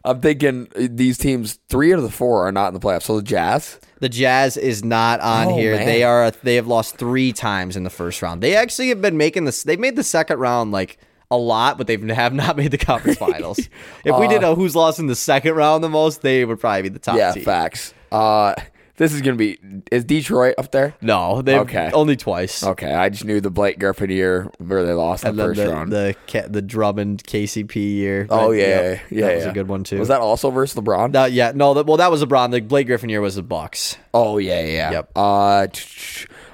I'm 0.05 0.20
thinking 0.20 0.68
these 0.76 1.16
teams, 1.16 1.59
three 1.68 1.93
out 1.93 1.97
of 1.99 2.03
the 2.05 2.11
four 2.11 2.47
are 2.47 2.53
not 2.53 2.68
in 2.68 2.74
the 2.74 2.80
playoffs. 2.80 3.05
So 3.05 3.16
the 3.16 3.22
Jazz. 3.22 3.78
The 4.01 4.09
Jazz 4.11 4.57
is 4.59 4.85
not 4.85 5.20
on 5.20 5.49
Oh, 5.49 5.57
here. 5.57 5.76
man. 5.76 5.87
They 5.87 6.03
are 6.05 6.30
they 6.30 6.57
have 6.57 6.66
lost 6.66 6.97
three 6.97 7.32
times 7.32 7.76
in 7.76 7.85
the 7.85 7.91
first 7.91 8.20
round. 8.20 8.43
They 8.43 8.55
actually 8.55 8.89
have 8.89 9.01
been 9.01 9.16
making 9.16 9.45
this. 9.45 9.62
They 9.62 9.76
made 9.76 9.97
the 9.97 10.03
second 10.05 10.39
round 10.39 10.72
like 10.72 10.99
a 11.30 11.39
lot, 11.39 11.78
but 11.78 11.87
they 11.87 11.97
have 12.14 12.35
not 12.35 12.57
made 12.59 12.70
the 12.70 12.78
conference 12.78 13.18
finals. 13.30 13.59
if 14.05 14.18
we 14.18 14.28
did 14.28 14.43
know 14.43 14.55
who's 14.55 14.76
lost 14.76 14.99
in 14.99 15.07
the 15.07 15.16
second 15.16 15.55
round 15.55 15.82
the 15.82 15.89
most, 15.89 16.20
they 16.22 16.45
would 16.45 16.61
probably 16.61 16.82
be 16.82 16.89
the 16.91 16.99
top 16.99 17.16
yeah, 17.16 17.32
team. 17.32 17.45
facts. 17.45 17.95
Uh 18.12 18.55
this 18.97 19.12
is 19.12 19.20
gonna 19.22 19.36
be 19.36 19.59
is 19.90 20.05
Detroit 20.05 20.55
up 20.59 20.70
there? 20.72 20.95
No, 21.01 21.42
they 21.42 21.59
Okay. 21.59 21.90
only 21.92 22.16
twice. 22.16 22.62
Okay, 22.64 22.92
I 22.92 23.09
just 23.09 23.24
knew 23.24 23.40
the 23.40 23.51
Blake 23.51 23.78
Griffin 23.78 24.11
year 24.11 24.51
where 24.59 24.84
they 24.84 24.92
lost 24.92 25.24
And 25.24 25.38
the 25.38 25.45
first 25.45 25.61
the 25.61 25.68
round. 25.70 25.92
the 25.92 26.14
the 26.49 26.62
Drummond 26.62 27.24
KCP 27.24 27.74
year. 27.95 28.26
oh 28.30 28.51
That- 28.53 28.59
yeah, 28.59 28.66
yep, 28.66 29.01
yeah, 29.11 29.26
that 29.26 29.34
was 29.36 29.45
yeah. 29.45 29.51
a 29.51 29.55
good 29.55 29.68
one 29.68 29.84
too. 29.84 29.99
Was 29.99 30.09
that 30.09 30.20
also 30.20 30.51
versus 30.51 30.78
LeBron? 30.80 31.12
No, 31.12 31.24
yeah, 31.24 31.53
no. 31.55 31.74
That, 31.74 31.86
well, 31.86 31.97
that 31.97 32.11
was 32.11 32.22
LeBron. 32.22 32.51
The 32.53 32.61
Blake 32.61 32.86
Griffin 32.86 33.09
year 33.09 33.20
was 33.20 33.34
the 33.36 33.42
Bucks. 33.42 33.97
oh 34.12 34.38
yeah, 34.38 34.61
yeah. 34.61 34.66
yeah. 34.72 34.90
Yep. 34.92 35.11
Uh, 35.16 35.66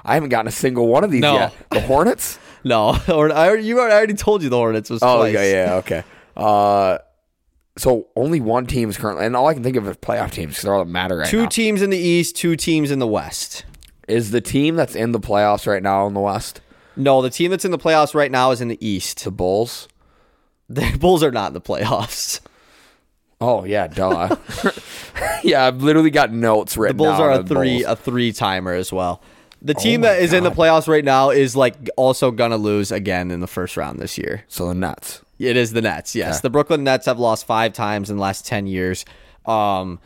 I 0.03 0.13
haven't 0.15 0.29
gotten 0.29 0.47
a 0.47 0.51
single 0.51 0.87
one 0.87 1.03
of 1.03 1.11
these 1.11 1.21
No. 1.21 1.33
yet. 1.35 1.53
The 1.71 1.81
Hornets. 1.81 2.37
No, 2.63 2.95
or 3.11 3.31
I 3.35 3.47
already, 3.47 3.63
you 3.63 3.79
already, 3.79 3.93
I 3.93 3.97
already 3.97 4.13
told 4.13 4.43
you 4.43 4.49
the 4.49 4.55
Hornets 4.55 4.87
was 4.91 5.01
oh 5.01 5.17
twice. 5.21 5.33
yeah, 5.33 5.43
yeah. 5.65 5.73
Okay. 5.77 6.03
Uh, 6.37 6.99
So 7.77 8.07
only 8.15 8.39
one 8.41 8.65
team 8.67 8.89
is 8.89 8.97
currently, 8.97 9.25
and 9.25 9.35
all 9.35 9.47
I 9.47 9.53
can 9.53 9.63
think 9.63 9.77
of 9.77 9.87
is 9.87 9.95
playoff 9.97 10.31
teams 10.31 10.49
because 10.53 10.63
they're 10.63 10.73
all 10.73 10.83
that 10.83 10.91
matter 10.91 11.17
right 11.17 11.27
Two 11.27 11.43
now. 11.43 11.49
teams 11.49 11.81
in 11.81 11.89
the 11.89 11.97
East, 11.97 12.35
two 12.35 12.55
teams 12.55 12.91
in 12.91 12.99
the 12.99 13.07
West. 13.07 13.63
is 14.07 14.31
the 14.31 14.41
team 14.41 14.75
that's 14.75 14.95
in 14.95 15.13
the 15.13 15.19
playoffs 15.19 15.65
right 15.65 15.81
now 15.81 16.05
in 16.05 16.13
the 16.13 16.19
West 16.19 16.59
No, 16.97 17.21
the 17.21 17.29
team 17.29 17.49
that's 17.49 17.63
in 17.63 17.71
the 17.71 17.77
playoffs 17.77 18.13
right 18.13 18.29
now 18.31 18.51
is 18.51 18.59
in 18.61 18.67
the 18.67 18.85
East. 18.85 19.23
the 19.23 19.31
Bulls? 19.31 19.87
The 20.69 20.97
Bulls 20.97 21.21
are 21.23 21.31
not 21.31 21.47
in 21.47 21.53
the 21.53 21.61
playoffs. 21.61 22.39
Oh 23.41 23.65
yeah, 23.65 23.87
duh. 23.87 24.35
yeah, 25.43 25.65
I've 25.65 25.81
literally 25.81 26.11
got 26.11 26.31
notes 26.31 26.77
written. 26.77 26.95
The. 26.97 27.03
Bulls 27.03 27.19
are 27.19 27.31
a 27.31 27.43
three 27.43 27.83
Bulls. 27.83 27.91
a 27.91 27.95
three 27.95 28.31
timer 28.31 28.73
as 28.73 28.91
well. 28.93 29.21
The 29.61 29.73
oh 29.77 29.81
team 29.81 30.01
my 30.01 30.07
that 30.09 30.21
is 30.21 30.31
in 30.31 30.43
the 30.43 30.51
playoffs 30.51 30.87
right 30.87 31.03
now 31.03 31.29
is 31.29 31.55
like 31.55 31.89
also 31.97 32.31
gonna 32.31 32.55
lose 32.57 32.91
again 32.91 33.31
in 33.31 33.39
the 33.41 33.47
first 33.47 33.75
round 33.77 33.99
this 33.99 34.17
year. 34.17 34.43
So 34.47 34.67
the 34.67 34.75
Nets. 34.75 35.21
It 35.41 35.57
is 35.57 35.71
the 35.73 35.81
Nets. 35.81 36.15
Yes, 36.15 36.35
Okay. 36.35 36.39
the 36.43 36.49
Brooklyn 36.49 36.83
Nets 36.83 37.05
have 37.07 37.19
lost 37.19 37.45
five 37.45 37.73
times 37.73 38.09
in 38.09 38.17
the 38.17 38.21
last 38.21 38.45
ten 38.45 38.67
years. 38.67 39.05
Um, 39.45 39.99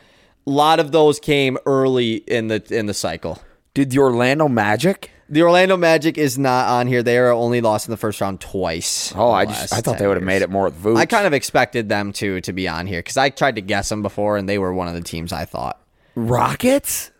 a 0.46 0.50
lot 0.50 0.80
of 0.80 0.92
those 0.92 1.18
came 1.20 1.58
early 1.66 2.14
in 2.16 2.48
the 2.48 2.62
in 2.70 2.86
the 2.86 2.94
cycle. 2.94 3.38
Did 3.74 3.90
the 3.90 3.98
Orlando 3.98 4.48
Magic? 4.48 5.10
The 5.28 5.42
Orlando 5.42 5.76
Magic 5.76 6.16
is 6.16 6.38
not 6.38 6.68
on 6.68 6.86
here. 6.86 7.02
They 7.02 7.18
are 7.18 7.32
only 7.32 7.60
lost 7.60 7.88
in 7.88 7.90
the 7.90 7.96
first 7.96 8.20
round 8.20 8.40
twice. 8.40 9.12
Oh, 9.16 9.32
I 9.32 9.44
just 9.44 9.72
I 9.72 9.80
thought 9.80 9.98
they 9.98 10.06
would 10.06 10.16
have 10.16 10.22
made 10.24 10.40
it 10.42 10.48
more 10.50 10.64
with 10.66 10.80
Vooch. 10.80 10.96
I 10.96 11.04
kind 11.04 11.26
of 11.26 11.32
expected 11.32 11.88
them 11.88 12.12
to 12.14 12.40
to 12.42 12.52
be 12.52 12.68
on 12.68 12.86
here 12.86 13.00
because 13.00 13.16
I 13.16 13.30
tried 13.30 13.56
to 13.56 13.60
guess 13.60 13.88
them 13.88 14.02
before, 14.02 14.36
and 14.36 14.48
they 14.48 14.58
were 14.58 14.72
one 14.72 14.86
of 14.88 14.94
the 14.94 15.00
teams 15.02 15.32
I 15.32 15.44
thought. 15.44 15.80
Rockets. 16.14 17.10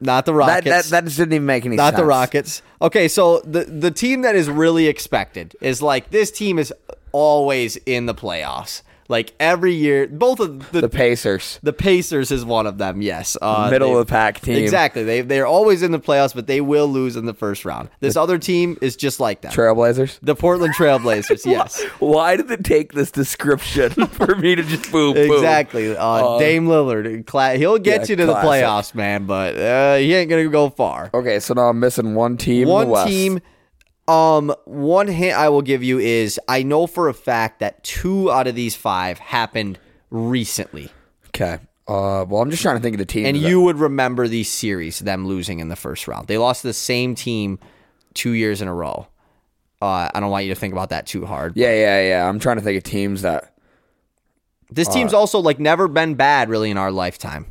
Not 0.00 0.26
the 0.26 0.34
Rockets. 0.34 0.64
that 0.64 0.84
that 0.86 1.04
just 1.04 1.16
didn't 1.16 1.34
even 1.34 1.46
make 1.46 1.64
any 1.64 1.76
not 1.76 1.90
sense. 1.92 2.00
the 2.00 2.04
Rockets. 2.04 2.62
Okay, 2.82 3.08
so 3.08 3.40
the 3.40 3.64
the 3.64 3.90
team 3.90 4.22
that 4.22 4.34
is 4.34 4.48
really 4.50 4.86
expected 4.88 5.54
is 5.60 5.80
like 5.80 6.10
this 6.10 6.30
team 6.30 6.58
is 6.58 6.72
always 7.12 7.76
in 7.86 8.06
the 8.06 8.14
playoffs. 8.14 8.82
Like 9.08 9.34
every 9.40 9.74
year, 9.74 10.06
both 10.06 10.38
of 10.38 10.70
the 10.70 10.82
The 10.82 10.88
Pacers. 10.88 11.58
the 11.64 11.72
Pacers 11.72 12.30
is 12.30 12.44
one 12.44 12.68
of 12.68 12.78
them. 12.78 13.02
Yes, 13.02 13.36
uh, 13.42 13.66
Middle 13.68 13.88
they- 13.88 13.94
of 13.98 14.06
the 14.06 14.10
pack 14.12 14.40
team. 14.40 14.54
Exactly. 14.54 15.02
They 15.02 15.22
they're 15.22 15.48
always 15.48 15.82
in 15.82 15.90
the 15.90 15.98
playoffs, 15.98 16.32
but 16.32 16.46
they 16.46 16.60
will 16.60 16.86
lose 16.86 17.16
in 17.16 17.26
the 17.26 17.34
first 17.34 17.64
round. 17.64 17.88
This 17.98 18.16
other 18.16 18.38
team 18.38 18.78
is 18.80 18.94
just 18.94 19.18
like 19.18 19.40
that. 19.40 19.52
Trailblazers. 19.52 20.20
the 20.22 20.36
Portland 20.36 20.74
Trailblazers. 20.76 21.44
Yes. 21.50 21.82
Why 21.98 22.36
did 22.36 22.48
it 22.52 22.62
take 22.62 22.92
this 22.92 23.10
description 23.10 23.90
for 24.06 24.36
me 24.36 24.54
to 24.54 24.62
just 24.62 24.92
boom 24.92 25.14
boom? 25.14 25.32
Exactly. 25.32 25.96
Uh, 25.96 26.38
Dame 26.38 26.66
Lillard, 26.68 27.26
cla- 27.26 27.56
he'll 27.56 27.78
get 27.78 28.02
yeah, 28.02 28.06
you 28.12 28.16
to 28.16 28.26
the 28.26 28.34
playoffs, 28.34 28.94
man, 28.94 29.26
but 29.26 29.56
uh, 29.56 29.96
he 29.96 30.14
ain't 30.14 30.30
gonna 30.30 30.48
go 30.48 30.70
far. 30.70 31.10
Okay, 31.12 31.40
so 31.40 31.54
now 31.54 31.62
I'm 31.62 31.80
missing 31.80 32.14
one 32.14 32.36
team. 32.36 32.68
the 32.68 32.72
One 32.72 33.08
team. 33.08 33.40
Um, 34.10 34.52
one 34.64 35.06
hint 35.08 35.36
I 35.36 35.48
will 35.50 35.62
give 35.62 35.82
you 35.84 35.98
is 35.98 36.40
I 36.48 36.62
know 36.62 36.86
for 36.86 37.08
a 37.08 37.14
fact 37.14 37.60
that 37.60 37.82
two 37.84 38.30
out 38.30 38.46
of 38.46 38.54
these 38.54 38.74
five 38.74 39.18
happened 39.18 39.78
recently, 40.10 40.90
Okay. 41.28 41.58
Uh, 41.86 42.24
well, 42.28 42.40
I'm 42.42 42.50
just 42.50 42.62
trying 42.62 42.76
to 42.76 42.82
think 42.82 42.94
of 42.94 42.98
the 42.98 43.04
team. 43.06 43.26
and 43.26 43.36
you 43.36 43.60
would 43.62 43.76
remember 43.76 44.28
these 44.28 44.48
series, 44.48 45.00
them 45.00 45.26
losing 45.26 45.58
in 45.58 45.68
the 45.68 45.76
first 45.76 46.06
round. 46.06 46.28
They 46.28 46.38
lost 46.38 46.62
to 46.62 46.68
the 46.68 46.72
same 46.72 47.14
team 47.16 47.58
two 48.14 48.30
years 48.32 48.60
in 48.62 48.68
a 48.68 48.74
row. 48.74 49.08
Uh, 49.82 50.08
I 50.12 50.20
don't 50.20 50.30
want 50.30 50.44
you 50.44 50.54
to 50.54 50.60
think 50.60 50.72
about 50.72 50.90
that 50.90 51.06
too 51.06 51.24
hard. 51.26 51.52
Yeah, 51.56 51.72
yeah, 51.74 52.00
yeah. 52.08 52.28
I'm 52.28 52.38
trying 52.38 52.56
to 52.58 52.62
think 52.62 52.76
of 52.78 52.84
teams 52.84 53.22
that. 53.22 53.54
This 54.70 54.88
Uh, 54.88 54.92
team's 54.92 55.12
also 55.14 55.38
like 55.40 55.58
never 55.58 55.88
been 55.88 56.14
bad 56.14 56.48
really 56.48 56.70
in 56.70 56.76
our 56.76 56.92
lifetime. 56.92 57.46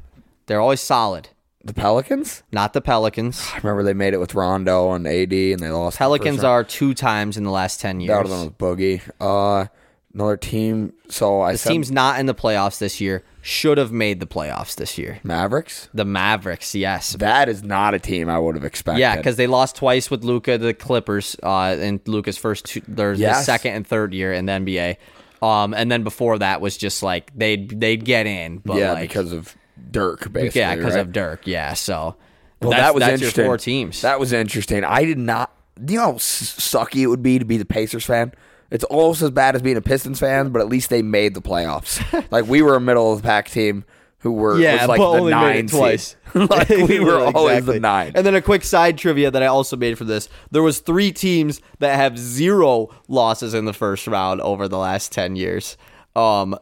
They're 0.45 0.62
always 0.62 0.80
solid. 0.82 1.30
The 1.64 1.74
Pelicans. 1.74 2.43
Not 2.51 2.74
the 2.74 2.82
Pelicans. 2.82 3.49
I 3.53 3.57
remember 3.57 3.84
they 3.84 3.93
made 3.93 4.14
it 4.14 4.20
with 4.20 4.34
Rondo 4.36 4.91
and 4.93 5.05
AD, 5.05 5.32
and 5.34 5.60
they 5.60 5.70
lost. 5.70 5.95
in 5.95 5.99
the 5.99 6.05
Pelicans 6.05 6.43
are 6.43 6.64
two 6.64 6.93
times 6.93 7.38
in 7.38 7.43
the 7.43 7.51
last 7.51 7.80
ten 7.82 7.99
years. 7.99 8.16
have 8.18 8.28
been 8.28 8.45
with 8.45 8.57
Boogie. 8.57 9.01
Uh, 9.20 9.68
another 10.14 10.38
team. 10.38 10.93
So 11.10 11.41
I 11.41 11.51
This 11.53 11.62
said 11.62 11.72
team's 11.72 11.91
not 11.91 12.20
in 12.20 12.26
the 12.28 12.34
playoffs 12.36 12.80
this 12.80 13.01
year. 13.01 13.24
Should 13.41 13.78
have 13.78 13.91
made 13.91 14.20
the 14.20 14.26
playoffs 14.28 14.76
this 14.76 14.97
year. 14.97 15.20
Mavericks. 15.24 15.89
The 15.93 16.05
Mavericks, 16.05 16.76
yes. 16.76 17.14
That 17.20 17.47
is 17.49 17.64
not 17.64 17.93
a 17.93 17.99
team 17.99 18.30
I 18.30 18.38
would 18.38 18.55
have 18.55 18.66
expected. 18.66 18.99
Yeah, 18.99 19.16
because 19.16 19.38
they 19.38 19.47
lost 19.47 19.76
twice 19.78 20.12
with 20.12 20.24
Luka 20.24 20.57
the 20.57 20.74
Clippers 20.74 21.36
uh, 21.41 21.76
in 21.80 21.99
Luka's 22.05 22.38
first 22.38 22.66
two, 22.66 22.82
their 22.88 23.14
Yes. 23.14 23.45
second 23.45 23.74
and 23.74 23.88
third 23.88 24.14
year 24.14 24.34
in 24.34 24.45
the 24.45 24.51
NBA. 24.53 24.97
Um, 25.41 25.74
and 25.74 25.89
then 25.91 26.03
before 26.03 26.38
that 26.39 26.60
was 26.60 26.76
just 26.76 27.01
like 27.01 27.32
they'd 27.34 27.80
they'd 27.80 28.03
get 28.03 28.28
in, 28.28 28.57
but 28.57 28.78
yeah, 28.78 28.91
like, 28.91 29.07
because 29.10 29.32
of 29.32 29.55
Dirk, 29.91 30.31
basically. 30.31 30.61
yeah, 30.61 30.75
because 30.75 30.93
right? 30.95 31.01
of 31.01 31.11
Dirk, 31.11 31.47
yeah. 31.47 31.73
So 31.73 32.15
Well, 32.61 32.71
that 32.71 32.93
was 32.93 33.01
that's 33.01 33.13
interesting. 33.13 33.43
Your 33.43 33.49
four 33.51 33.57
teams. 33.57 34.01
That 34.01 34.19
was 34.19 34.33
interesting. 34.33 34.83
I 34.83 35.05
did 35.05 35.17
not. 35.17 35.51
You 35.87 35.97
know 35.97 36.03
how 36.03 36.15
s- 36.15 36.55
sucky 36.59 37.01
it 37.01 37.07
would 37.07 37.23
be 37.23 37.39
to 37.39 37.45
be 37.45 37.57
the 37.57 37.65
Pacers 37.65 38.05
fan? 38.05 38.33
It's 38.71 38.83
almost 38.83 39.21
as 39.21 39.31
bad 39.31 39.55
as 39.55 39.61
being 39.61 39.77
a 39.77 39.81
Pistons 39.81 40.19
fan, 40.19 40.49
but 40.49 40.59
at 40.61 40.67
least 40.67 40.89
they 40.89 41.01
made 41.01 41.33
the 41.33 41.41
playoffs. 41.41 42.01
like 42.31 42.45
we 42.47 42.61
were 42.61 42.75
a 42.75 42.81
middle 42.81 43.13
of 43.13 43.21
the 43.21 43.25
pack 43.27 43.49
team 43.49 43.83
who 44.19 44.33
were 44.33 44.59
yeah, 44.59 44.85
like 44.85 44.97
but 44.99 45.11
the 45.13 45.19
only 45.19 45.31
nine 45.31 45.67
twice. 45.67 46.17
like 46.35 46.67
we 46.69 46.99
were 46.99 47.17
always 47.33 47.59
Exactly. 47.59 47.73
the 47.75 47.79
nine. 47.79 48.11
And 48.15 48.25
then 48.25 48.35
a 48.35 48.41
quick 48.41 48.65
side 48.65 48.97
trivia 48.97 49.31
that 49.31 49.41
I 49.41 49.45
also 49.47 49.77
made 49.77 49.97
for 49.97 50.03
this: 50.03 50.27
there 50.51 50.61
was 50.61 50.79
three 50.79 51.11
teams 51.13 51.61
that 51.79 51.95
have 51.95 52.17
zero 52.19 52.89
losses 53.07 53.53
in 53.53 53.63
the 53.65 53.73
first 53.73 54.05
round 54.05 54.41
over 54.41 54.67
the 54.67 54.77
last 54.77 55.13
ten 55.13 55.35
years. 55.37 55.77
Um, 56.15 56.55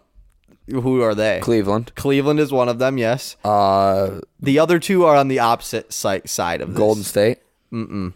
who 0.70 1.02
are 1.02 1.16
they? 1.16 1.40
Cleveland, 1.42 1.94
Cleveland 1.96 2.40
is 2.40 2.52
one 2.52 2.70
of 2.70 2.80
them. 2.80 2.98
Yes. 2.98 3.36
uh, 3.44 4.20
The 4.40 4.60
other 4.60 4.80
two 4.80 5.06
are 5.06 5.16
on 5.16 5.28
the 5.28 5.40
opposite 5.40 5.94
side 5.94 6.30
side 6.30 6.62
of 6.62 6.70
this. 6.70 6.78
Golden 6.78 7.04
State. 7.04 7.40
Mm-mm. 7.72 8.14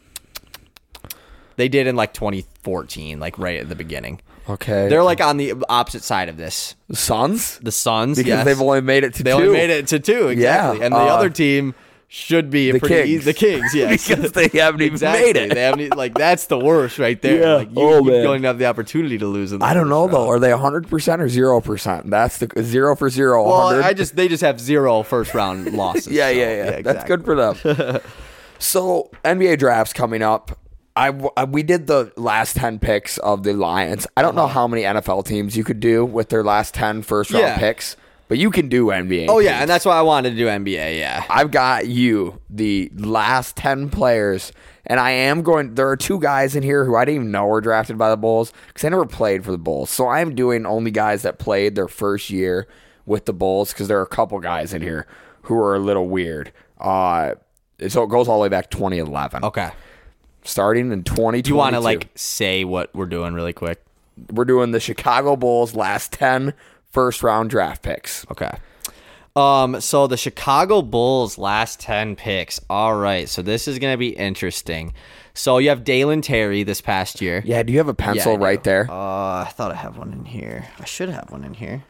They 1.58 1.68
did 1.70 1.88
in 1.88 1.96
like 1.96 2.14
2014, 2.14 3.20
like 3.20 3.38
right 3.38 3.60
at 3.60 3.70
the 3.70 3.76
beginning. 3.76 4.22
Okay, 4.50 4.90
They're 4.90 5.04
like 5.04 5.22
on 5.22 5.38
the 5.38 5.54
opposite 5.70 6.04
side 6.04 6.28
of 6.28 6.36
this. 6.38 6.76
Suns 6.92 7.60
The 7.60 7.72
Suns, 7.72 8.18
because 8.18 8.28
yes. 8.28 8.46
they've 8.46 8.60
only 8.60 8.82
made 8.82 9.04
it 9.04 9.14
to 9.16 9.24
they 9.24 9.32
two. 9.32 9.38
only 9.38 9.52
made 9.54 9.70
it 9.70 9.88
to 9.88 10.00
two 10.00 10.30
exactly, 10.30 10.80
Yeah, 10.80 10.86
and 10.86 10.94
the 10.94 10.98
uh, 11.00 11.06
other 11.16 11.30
team 11.30 11.76
should 12.14 12.50
be 12.50 12.70
a 12.70 12.74
the 12.74 12.80
pretty 12.80 12.96
Kings. 12.96 13.10
easy. 13.10 13.24
The 13.24 13.34
Kings, 13.34 13.74
yes, 13.74 14.06
because 14.10 14.34
they 14.34 14.50
haven't 14.50 14.82
even 14.82 14.96
exactly. 14.96 15.28
made 15.32 15.36
it. 15.38 15.54
They 15.54 15.62
haven't 15.62 15.96
like 15.96 16.14
that's 16.14 16.48
the 16.48 16.60
worst 16.60 17.00
right 17.00 17.22
there. 17.22 17.40
Yeah. 17.40 17.54
Like 17.56 17.70
you, 17.70 17.76
Oh, 17.78 18.04
you're 18.04 18.04
man. 18.04 18.24
going 18.24 18.42
to 18.42 18.50
have 18.50 18.58
the 18.58 18.66
opportunity 18.66 19.18
to 19.18 19.26
lose. 19.28 19.54
I 19.54 19.74
don't 19.74 19.88
know 19.88 20.10
though. 20.10 20.28
Are 20.28 20.38
they 20.38 20.52
hundred 20.52 20.90
percent 20.90 21.22
or 21.22 21.30
zero 21.30 21.62
percent? 21.62 22.10
That's 22.10 22.38
the 22.40 22.52
zero 22.64 22.98
for 22.98 23.10
zero. 23.10 23.46
Well, 23.46 23.68
100? 23.68 23.84
I 23.86 23.94
just 23.94 24.18
they 24.18 24.28
just 24.28 24.44
have 24.44 24.60
zero 24.60 25.04
first 25.04 25.34
round 25.34 25.72
losses. 25.78 26.08
Yeah, 26.08 26.28
so, 26.28 26.32
yeah, 26.34 26.50
yeah. 26.50 26.66
That's 26.66 26.80
exactly. 26.80 27.16
good 27.16 27.26
for 27.26 27.36
them. 27.36 28.02
so 28.60 29.10
NBA 29.24 29.58
drafts 29.60 29.94
coming 29.94 30.22
up. 30.22 30.58
I 30.98 31.12
we 31.12 31.64
did 31.64 31.88
the 31.88 32.12
last 32.18 32.58
ten 32.58 32.78
picks 32.78 33.18
of 33.20 33.44
the 33.44 33.54
Lions. 33.54 34.06
I 34.18 34.22
don't 34.22 34.36
know 34.36 34.44
uh-huh. 34.44 34.54
how 34.54 34.68
many 34.68 34.84
NFL 34.84 35.26
teams 35.26 35.56
you 35.56 35.64
could 35.64 35.80
do 35.80 36.04
with 36.04 36.28
their 36.28 36.44
last 36.44 36.74
10 36.74 37.04
first 37.04 37.32
round 37.32 37.44
Yeah. 37.44 37.58
picks, 37.58 37.96
but 38.32 38.38
you 38.38 38.50
can 38.50 38.70
do 38.70 38.86
NBA. 38.86 39.26
Oh 39.28 39.40
yeah, 39.40 39.50
teams. 39.50 39.62
and 39.64 39.70
that's 39.70 39.84
why 39.84 39.98
I 39.98 40.02
wanted 40.04 40.30
to 40.30 40.36
do 40.38 40.46
NBA. 40.46 40.98
Yeah. 40.98 41.26
I've 41.30 41.52
got 41.52 41.90
you 41.90 42.40
the 42.50 42.90
last 42.96 43.58
10 43.58 43.90
players, 43.90 44.54
and 44.86 45.02
I 45.02 45.12
am 45.12 45.42
going. 45.42 45.76
There 45.76 45.90
are 45.90 45.98
two 45.98 46.18
guys 46.18 46.56
in 46.56 46.64
here 46.64 46.86
who 46.86 46.96
I 46.96 47.04
didn't 47.04 47.16
even 47.16 47.32
know 47.32 47.46
were 47.46 47.60
drafted 47.60 47.98
by 47.98 48.10
the 48.10 48.16
Bulls 48.16 48.54
because 48.68 48.84
they 48.84 48.90
never 48.90 49.06
played 49.06 49.44
for 49.44 49.52
the 49.52 49.58
Bulls. 49.58 49.90
So 49.90 50.08
I'm 50.08 50.34
doing 50.34 50.66
only 50.66 50.92
guys 50.92 51.24
that 51.24 51.40
played 51.40 51.76
their 51.76 51.90
first 51.90 52.30
year 52.30 52.70
with 53.06 53.26
the 53.26 53.34
Bulls 53.34 53.74
because 53.74 53.90
there 53.90 54.00
are 54.00 54.04
a 54.04 54.08
couple 54.08 54.40
guys 54.40 54.74
in 54.74 54.82
here 54.82 55.08
who 55.42 55.58
are 55.58 55.76
a 55.76 55.80
little 55.80 56.08
weird. 56.08 56.54
Uh, 56.80 57.34
so 57.90 58.04
it 58.04 58.10
goes 58.10 58.30
all 58.30 58.38
the 58.38 58.44
way 58.44 58.48
back 58.48 58.70
2011. 58.70 59.44
Okay. 59.44 59.72
Starting 60.44 60.94
in 60.94 61.04
2022. 61.04 61.42
Do 61.42 61.50
you 61.50 61.56
want 61.58 61.76
to 61.76 61.82
like 61.82 62.08
say 62.16 62.64
what 62.64 62.96
we're 62.96 63.08
doing 63.08 63.34
really 63.34 63.52
quick? 63.52 63.84
We're 64.32 64.46
doing 64.46 64.72
the 64.72 64.80
Chicago 64.80 65.36
Bulls 65.36 65.76
last 65.76 66.14
10 66.14 66.54
first 66.92 67.24
round 67.24 67.50
draft 67.50 67.82
picks. 67.82 68.26
Okay. 68.32 68.52
Um, 69.36 69.80
so 69.80 70.08
the 70.08 70.18
Chicago 70.18 70.82
Bulls 70.82 71.38
last 71.38 71.80
10 71.80 72.16
picks. 72.16 72.60
All 72.70 72.96
right. 72.96 73.30
So 73.30 73.42
this 73.42 73.68
is 73.68 73.80
going 73.80 73.94
to 73.94 73.98
be 73.98 74.10
interesting. 74.10 74.94
So 75.34 75.58
you 75.58 75.70
have 75.70 75.84
Dalen 75.86 76.22
Terry 76.22 76.64
this 76.64 76.82
past 76.82 77.22
year. 77.22 77.42
Yeah, 77.46 77.64
do 77.64 77.72
you 77.72 77.80
have 77.80 77.88
a 77.88 77.94
pencil 77.94 78.34
I 78.34 78.36
do. 78.36 78.44
right 78.44 78.64
there? 78.64 78.92
Uh, 78.92 79.44
I 79.46 79.52
thought 79.54 79.72
I 79.72 79.76
have 79.76 79.98
one 79.98 80.12
in 80.12 80.26
here. 80.26 80.68
I 80.80 80.86
should 80.86 81.08
have 81.10 81.32
one 81.32 81.46
in 81.46 81.54
here. 81.54 81.84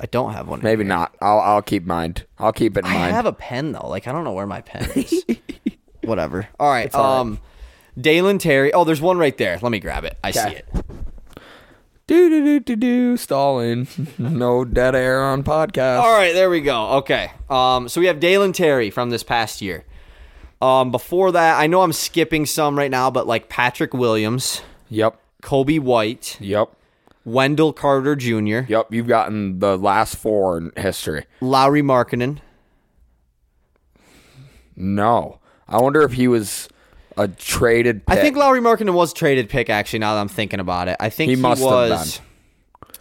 I 0.00 0.06
don't 0.06 0.32
have 0.32 0.48
one. 0.48 0.60
Maybe 0.62 0.84
not. 0.84 1.14
I'll 1.20 1.40
I'll 1.40 1.62
keep 1.62 1.84
mind. 1.84 2.24
I'll 2.38 2.52
keep 2.52 2.76
it 2.76 2.80
in 2.80 2.86
I 2.86 2.94
mind. 2.94 3.04
I 3.06 3.10
have 3.10 3.26
a 3.26 3.32
pen 3.32 3.72
though. 3.72 3.88
Like 3.88 4.06
I 4.06 4.12
don't 4.12 4.22
know 4.22 4.32
where 4.32 4.46
my 4.46 4.60
pen 4.60 4.88
is. 4.94 5.24
Whatever. 6.02 6.48
All 6.58 6.70
right. 6.70 6.92
all 6.94 7.02
right. 7.02 7.20
um, 7.20 7.40
Dalen 8.00 8.38
Terry. 8.38 8.72
Oh, 8.72 8.84
there's 8.84 9.00
one 9.00 9.18
right 9.18 9.36
there. 9.36 9.58
Let 9.60 9.72
me 9.72 9.80
grab 9.80 10.04
it. 10.04 10.16
I 10.22 10.30
see 10.30 10.50
it. 10.50 10.68
Do 12.08 12.30
do 12.30 12.42
do 12.42 12.60
do 12.60 12.76
do 12.76 13.16
stalling. 13.18 13.86
no 14.18 14.64
dead 14.64 14.94
air 14.94 15.22
on 15.22 15.44
podcast. 15.44 16.00
All 16.00 16.10
right, 16.12 16.32
there 16.32 16.48
we 16.48 16.62
go. 16.62 16.88
Okay. 17.00 17.30
Um, 17.50 17.86
so 17.88 18.00
we 18.00 18.06
have 18.06 18.18
Dalen 18.18 18.52
Terry 18.54 18.88
from 18.90 19.10
this 19.10 19.22
past 19.22 19.60
year. 19.60 19.84
Um, 20.62 20.90
before 20.90 21.30
that, 21.32 21.60
I 21.60 21.66
know 21.66 21.82
I'm 21.82 21.92
skipping 21.92 22.46
some 22.46 22.76
right 22.78 22.90
now, 22.90 23.10
but 23.10 23.26
like 23.26 23.48
Patrick 23.50 23.92
Williams, 23.92 24.62
Yep. 24.88 25.20
Coby 25.42 25.78
White, 25.78 26.38
Yep. 26.40 26.70
Wendell 27.26 27.74
Carter 27.74 28.16
Jr., 28.16 28.60
Yep. 28.66 28.86
You've 28.92 29.06
gotten 29.06 29.58
the 29.58 29.76
last 29.76 30.16
four 30.16 30.56
in 30.56 30.72
history. 30.78 31.26
Lauri 31.42 31.82
Markkanen, 31.82 32.38
No. 34.74 35.40
I 35.68 35.80
wonder 35.80 36.00
if 36.02 36.12
he 36.12 36.26
was 36.26 36.68
a 37.18 37.28
traded. 37.28 38.02
I 38.08 38.16
think 38.16 38.36
Lauri 38.36 38.60
Markkanen 38.60 38.94
was 38.94 39.12
traded 39.12 39.48
pick. 39.48 39.68
Actually, 39.68 39.98
now 40.00 40.14
that 40.14 40.20
I'm 40.20 40.28
thinking 40.28 40.60
about 40.60 40.88
it, 40.88 40.96
I 41.00 41.10
think 41.10 41.30
He 41.30 41.36
he, 41.36 41.42
must 41.42 41.60
have 41.60 41.70
was. 41.90 42.20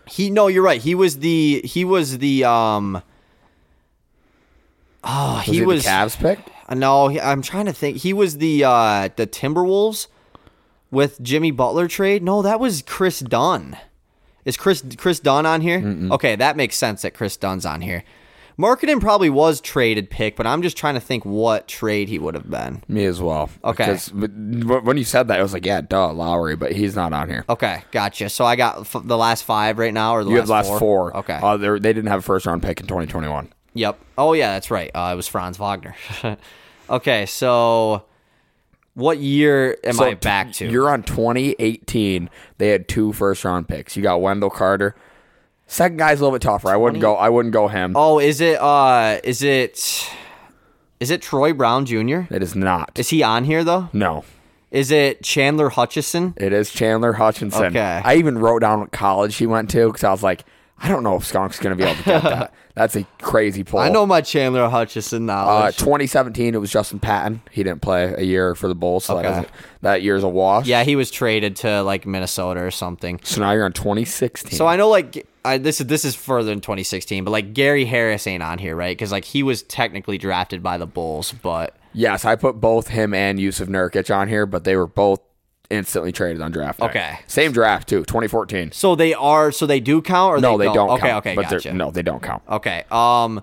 He 0.07 0.29
no, 0.29 0.47
you're 0.47 0.63
right. 0.63 0.81
He 0.81 0.95
was 0.95 1.19
the 1.19 1.61
he 1.63 1.85
was 1.85 2.17
the 2.17 2.43
um. 2.43 3.01
Oh, 5.03 5.35
Was 5.37 5.45
he, 5.45 5.53
he, 5.59 5.65
was 5.65 5.83
the 5.83 5.89
Cavs 5.89 6.17
pick? 6.17 6.39
Uh, 6.67 6.75
No, 6.75 7.07
he- 7.07 7.19
I'm 7.21 7.41
trying 7.41 7.65
to 7.67 7.73
think. 7.73 7.97
He 7.97 8.13
was 8.13 8.37
the 8.39 8.63
uh 8.65 9.09
the 9.15 9.27
Timberwolves 9.27 10.07
with 10.91 11.21
Jimmy 11.21 11.51
Butler 11.51 11.87
trade. 11.87 12.23
No, 12.23 12.41
that 12.41 12.59
was 12.59 12.81
Kris 12.81 13.19
Dunn. 13.19 13.77
Is 14.45 14.57
Chris 14.57 14.83
Kris 14.97 15.19
Dunn 15.19 15.45
on 15.45 15.61
here? 15.61 16.07
Okay, 16.11 16.35
that 16.35 16.55
makes 16.57 16.75
sense 16.77 17.01
that 17.03 17.13
Kris 17.13 17.35
Dunn's 17.37 17.65
on 17.65 17.81
here. 17.81 18.03
Markkanen 18.59 18.99
probably 18.99 19.29
was 19.29 19.61
traded 19.61 20.09
pick, 20.09 20.35
but 20.35 20.47
I'm 20.47 20.63
just 20.63 20.75
trying 20.77 20.95
to 20.95 20.99
think 20.99 21.23
what 21.25 21.67
trade 21.67 22.09
he 22.09 22.17
would 22.17 22.33
have 22.33 22.49
been. 22.49 22.81
Me 22.87 23.05
as 23.05 23.21
well. 23.21 23.51
Okay. 23.63 23.85
Because 23.85 24.11
when 24.11 24.97
you 24.97 25.03
said 25.03 25.27
that, 25.27 25.39
I 25.39 25.43
was 25.43 25.53
like, 25.53 25.65
yeah, 25.65 25.81
duh, 25.81 26.11
Lauri, 26.11 26.55
but 26.55 26.71
he's 26.71 26.95
not 26.95 27.13
on 27.13 27.29
here. 27.29 27.45
Okay, 27.47 27.83
gotcha. 27.91 28.29
So 28.29 28.45
I 28.45 28.55
got 28.55 28.79
f- 28.79 28.95
the 29.03 29.17
last 29.17 29.43
five 29.43 29.77
right 29.77 29.93
now, 29.93 30.13
or 30.15 30.23
the 30.23 30.31
You 30.31 30.37
last, 30.37 30.49
have 30.49 30.65
the 30.65 30.71
last 30.71 30.79
four. 30.79 31.15
Okay. 31.17 31.39
Uh, 31.41 31.57
they're- 31.57 31.77
didn't 31.77 32.07
have 32.07 32.19
a 32.19 32.23
first 32.23 32.47
round 32.47 32.63
pick 32.63 32.79
in 32.79 32.87
2021. 32.87 33.53
Yep. 33.75 33.99
Oh 34.17 34.33
yeah, 34.33 34.53
that's 34.53 34.71
right. 34.71 34.89
Uh, 34.95 35.11
it 35.13 35.15
was 35.15 35.27
Franz 35.27 35.59
Wagner. 35.59 35.95
okay, 36.89 37.27
so 37.27 38.05
what 38.95 39.19
year 39.19 39.77
am 39.83 39.99
I 40.01 40.15
back 40.15 40.51
to? 40.53 40.67
You're 40.67 40.89
on 40.89 41.03
2018. 41.03 42.27
They 42.57 42.69
had 42.69 42.87
two 42.87 43.13
first 43.13 43.45
round 43.45 43.67
picks. 43.67 43.95
You 43.95 44.01
got 44.01 44.19
Wendell 44.19 44.49
Carter. 44.49 44.95
Second 45.67 45.97
guy's 45.97 46.19
a 46.19 46.23
little 46.23 46.35
bit 46.37 46.41
tougher. 46.41 46.69
I 46.69 46.77
wouldn't 46.77 47.01
go. 47.01 47.15
I 47.15 47.29
wouldn't 47.29 47.53
go 47.53 47.67
him. 47.67 47.93
oh, 47.95 48.19
is 48.19 48.39
it? 48.41 48.59
Uh, 48.59 49.19
is 49.23 49.41
it? 49.43 50.09
Is 50.99 51.11
it 51.11 51.21
Troy 51.21 51.53
Brown 51.53 51.85
Jr.? 51.85 52.21
It 52.31 52.41
is 52.41 52.55
not. 52.55 52.97
Is 52.97 53.09
he 53.09 53.21
on 53.23 53.43
here 53.43 53.63
though? 53.63 53.89
no. 53.93 54.23
Is 54.69 54.91
it 54.91 55.23
Chandler 55.23 55.69
Hutchison? 55.69 56.33
It 56.35 56.51
is 56.51 56.69
Chandler 56.71 57.13
Hutchison. 57.13 57.67
Okay. 57.67 58.01
I 58.03 58.15
even 58.15 58.37
wrote 58.37 58.59
down 58.59 58.81
what 58.81 58.91
college 58.91 59.37
he 59.37 59.47
went 59.47 59.69
to 59.69 59.87
because 59.87 60.03
I 60.03 60.11
was 60.11 60.21
like, 60.21 60.43
I 60.77 60.89
don't 60.89 61.03
know 61.03 61.15
if 61.15 61.23
Skunk's 61.25 61.57
going 61.57 61.75
to 61.75 61.81
be 61.81 61.89
able 61.89 61.95
to 61.99 62.03
get 62.03 62.23
that. 62.23 62.53
That's 62.75 62.97
a 62.97 63.03
crazy 63.21 63.63
pull. 63.63 63.79
I 63.79 63.87
know 63.87 64.05
my 64.05 64.19
Chandler 64.19 64.67
Hutchison 64.67 65.29
Uh, 65.29 65.33
knowledge. 65.33 65.77
2017, 65.77 66.53
it 66.53 66.57
was 66.57 66.69
Justin 66.69 66.99
Patton. 66.99 67.41
He 67.49 67.63
didn't 67.63 67.81
play 67.81 68.13
a 68.13 68.23
year 68.23 68.55
for 68.55 68.67
the 68.67 68.75
Bulls, 68.75 69.05
so 69.05 69.17
Okay. 69.19 69.29
that, 69.29 69.49
that 69.83 70.01
year's 70.01 70.23
a 70.23 70.27
wash. 70.29 70.67
yeah, 70.67 70.83
he 70.83 70.97
was 70.97 71.09
traded 71.11 71.55
to 71.57 71.81
like 71.83 72.05
Minnesota 72.05 72.59
or 72.61 72.69
something. 72.69 73.21
So 73.23 73.39
now 73.39 73.53
you're 73.53 73.63
on 73.63 73.71
2016. 73.71 74.51
So 74.57 74.67
I 74.67 74.75
know 74.75 74.89
like 74.89 75.25
I, 75.47 75.57
this 75.57 75.81
is 75.81 75.87
this 75.87 76.05
is 76.05 76.15
further 76.15 76.49
than 76.49 76.61
2016, 76.61 77.23
but 77.23 77.31
like 77.31 77.53
Gary 77.53 77.85
Harris 77.85 78.27
ain't 78.27 78.43
on 78.43 78.57
here, 78.57 78.75
right? 78.75 78.95
Because 78.97 79.11
like 79.11 79.25
he 79.25 79.43
was 79.43 79.63
technically 79.63 80.17
drafted 80.17 80.61
by 80.61 80.77
the 80.77 80.85
Bulls, 80.87 81.33
but 81.41 81.75
yes, 81.93 82.25
I 82.25 82.35
put 82.35 82.59
both 82.61 82.89
him 82.89 83.13
and 83.13 83.39
Jusuf 83.39 83.67
Nurkic 83.67 84.13
on 84.15 84.27
here, 84.27 84.45
but 84.45 84.63
they 84.63 84.75
were 84.75 84.87
both 84.87 85.21
instantly 85.69 86.11
traded 86.13 86.41
on 86.41 86.51
draft. 86.51 86.79
day. 86.79 86.85
Okay. 86.85 87.19
Same 87.27 87.51
draft 87.51 87.89
too, 87.89 88.05
2014. 88.05 88.71
so 88.71 88.95
they 88.95 89.13
are 89.13 89.51
so 89.51 89.65
they 89.65 89.79
do 89.81 90.01
count 90.01 90.37
or 90.37 90.39
No, 90.39 90.57
they 90.57 90.65
don't. 90.65 90.89
Okay, 90.91 91.09
count, 91.09 91.25
okay, 91.25 91.35
but 91.35 91.49
they're- 91.49 91.59
gotcha. 91.59 91.73
No, 91.73 91.91
they 91.91 92.01
don't 92.03 92.23
count. 92.23 92.41
Okay. 92.49 92.83
Um 92.91 93.41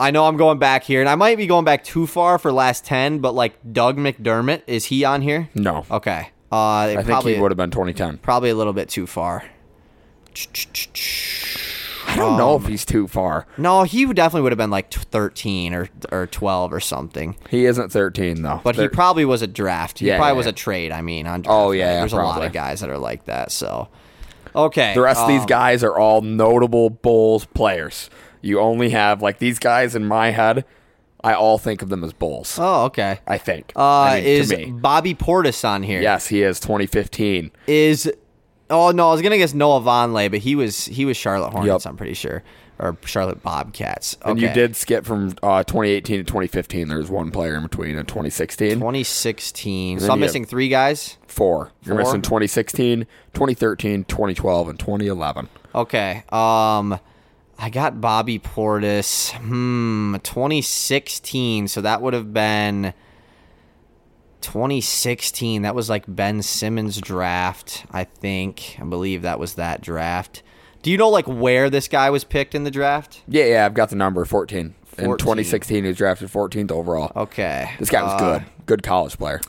I 0.00 0.10
know 0.10 0.26
I'm 0.26 0.36
going 0.36 0.58
back 0.58 0.82
here 0.82 0.98
and 1.00 1.08
I 1.08 1.14
might 1.14 1.36
be 1.38 1.46
going 1.46 1.64
back 1.64 1.84
too 1.84 2.08
far 2.08 2.38
for 2.38 2.50
last 2.50 2.84
10, 2.84 3.20
but 3.20 3.36
like 3.36 3.54
Doug 3.72 3.98
McDermott, 3.98 4.62
is 4.66 4.86
he 4.86 5.04
on 5.04 5.22
here? 5.22 5.48
No, 5.54 5.84
Okay. 5.90 6.30
Uh 6.50 6.56
I 6.98 7.02
think 7.04 7.22
he 7.24 7.40
would 7.40 7.50
have 7.52 7.56
been 7.56 7.70
2010. 7.70 8.18
probably 8.18 8.50
a 8.50 8.54
little 8.56 8.72
bit 8.72 8.88
too 8.88 9.06
far. 9.06 9.44
I 12.08 12.16
don't 12.16 12.36
know 12.36 12.56
Um, 12.56 12.62
if 12.62 12.68
he's 12.68 12.84
too 12.84 13.06
far. 13.06 13.46
No, 13.56 13.84
he 13.84 14.04
would 14.06 14.16
definitely 14.16 14.42
would 14.42 14.52
have 14.52 14.58
been 14.58 14.70
like 14.70 14.92
13 14.92 15.72
or 15.72 15.88
or 16.10 16.26
12 16.26 16.72
or 16.72 16.80
something. 16.80 17.36
He 17.48 17.64
isn't 17.64 17.90
13 17.92 18.42
though. 18.42 18.60
But 18.64 18.76
he 18.76 18.88
probably 18.88 19.24
was 19.24 19.40
a 19.42 19.46
draft. 19.46 20.00
He 20.00 20.06
Yeah, 20.08 20.16
probably 20.18 20.32
yeah, 20.32 20.36
was 20.36 20.46
yeah. 20.46 20.50
a 20.50 20.54
trade, 20.54 20.92
I 20.92 21.00
mean, 21.00 21.26
on 21.26 21.42
draft 21.42 21.54
Oh, 21.56 21.70
yeah, 21.70 22.00
There's 22.00 22.12
a 22.12 22.16
lot 22.16 22.44
of 22.44 22.52
guys 22.52 22.80
that 22.80 22.90
are 22.90 22.98
like 22.98 23.24
that, 23.26 23.52
so 23.52 23.88
Okay. 24.54 24.92
the 24.94 25.00
rest 25.00 25.20
of 25.20 25.28
these 25.28 25.40
um, 25.42 25.46
guys 25.46 25.82
are 25.84 25.96
all 25.96 26.20
notable 26.22 26.90
Bulls 26.90 27.44
players. 27.46 28.10
You 28.42 28.60
only 28.60 28.90
have 28.90 29.22
like 29.22 29.38
these 29.38 29.58
guys 29.58 29.94
in 29.94 30.04
my 30.04 30.30
head. 30.32 30.64
I 31.24 31.34
all 31.34 31.56
think 31.56 31.82
of 31.82 31.88
them 31.88 32.02
as 32.02 32.12
Bulls. 32.12 32.58
Oh, 32.60 32.86
okay. 32.86 33.20
I 33.28 33.38
think. 33.38 33.72
Uh, 33.76 33.80
I 34.00 34.14
mean, 34.16 34.24
is 34.28 34.48
to 34.50 34.56
me. 34.56 34.72
Bobby 34.72 35.14
Portis 35.14 35.64
on 35.64 35.84
here? 35.84 36.02
Yes, 36.02 36.26
he 36.26 36.42
is 36.42 36.58
2015. 36.58 37.52
Is 37.68 38.12
oh 38.72 38.90
no, 38.90 39.08
I 39.08 39.12
was 39.12 39.22
gonna 39.22 39.38
guess 39.38 39.54
Noah 39.54 39.80
Vonleh, 39.80 40.30
but 40.30 40.40
he 40.40 40.56
was 40.56 40.86
he 40.86 41.04
was 41.04 41.16
Charlotte 41.16 41.50
Hornets. 41.50 41.84
Yup. 41.84 41.90
I'm 41.90 41.96
pretty 41.96 42.14
sure, 42.14 42.42
or 42.78 42.96
Charlotte 43.04 43.42
Bobcats. 43.42 44.16
Okay. 44.22 44.30
And 44.30 44.40
you 44.40 44.48
did 44.52 44.74
skip 44.74 45.04
from 45.04 45.34
uh, 45.42 45.62
2018 45.62 46.18
to 46.18 46.24
2015. 46.24 46.88
There's 46.88 47.10
one 47.10 47.30
player 47.30 47.54
in 47.54 47.62
between 47.62 47.96
in 47.96 48.06
2016. 48.06 48.70
2016. 48.74 50.00
So 50.00 50.12
I'm 50.12 50.18
missing 50.20 50.44
three 50.44 50.68
guys. 50.68 51.18
Four. 51.28 51.70
You're 51.84 51.94
Four? 51.94 52.04
missing 52.04 52.22
2016, 52.22 53.06
2013, 53.34 54.04
2012, 54.04 54.68
and 54.68 54.78
2011. 54.78 55.48
Okay. 55.74 56.24
Um, 56.30 56.98
I 57.58 57.70
got 57.70 58.00
Bobby 58.00 58.38
Portis. 58.38 59.30
Hmm. 59.32 60.16
2016. 60.22 61.68
So 61.68 61.80
that 61.82 62.02
would 62.02 62.14
have 62.14 62.32
been 62.34 62.92
2016. 64.42 65.62
That 65.62 65.74
was 65.74 65.88
like 65.88 66.04
Ben 66.08 66.42
Simmons 66.42 67.00
draft. 67.00 67.86
I 67.90 68.04
think. 68.04 68.76
I 68.80 68.84
believe 68.84 69.22
that 69.22 69.38
was 69.38 69.54
that 69.54 69.80
draft. 69.80 70.42
Do 70.82 70.90
you 70.90 70.98
know 70.98 71.08
like 71.08 71.26
where 71.26 71.70
this 71.70 71.88
guy 71.88 72.10
was 72.10 72.24
picked 72.24 72.54
in 72.54 72.64
the 72.64 72.70
draft? 72.70 73.22
Yeah, 73.28 73.44
yeah, 73.44 73.66
I've 73.66 73.74
got 73.74 73.90
the 73.90 73.96
number 73.96 74.24
14. 74.24 74.74
In 74.98 75.04
2016, 75.16 75.84
he 75.84 75.88
was 75.88 75.96
drafted 75.96 76.28
14th 76.28 76.70
overall. 76.70 77.12
Okay. 77.16 77.70
This 77.78 77.88
guy 77.88 78.02
was 78.02 78.12
Uh, 78.20 78.38
good. 78.38 78.44
Good 78.66 78.82
college 78.82 79.16
player. 79.16 79.40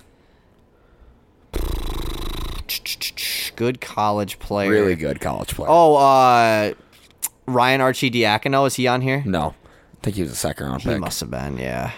Good 3.55 3.81
college 3.81 4.39
player. 4.39 4.69
Really 4.69 4.95
good 4.95 5.19
college 5.21 5.53
player. 5.53 5.67
Oh, 5.71 5.95
uh, 5.95 6.73
Ryan 7.45 7.81
Arcidiacono 7.81 8.65
is 8.67 8.75
he 8.75 8.87
on 8.87 9.01
here? 9.01 9.21
No. 9.25 9.53
I 9.69 9.97
think 10.01 10.15
he 10.15 10.21
was 10.23 10.31
a 10.31 10.35
second 10.35 10.67
round 10.67 10.81
He 10.81 10.87
pick. 10.87 10.95
He 10.95 10.99
must 10.99 11.19
have 11.19 11.29
been. 11.31 11.57
Yeah. 11.57 11.91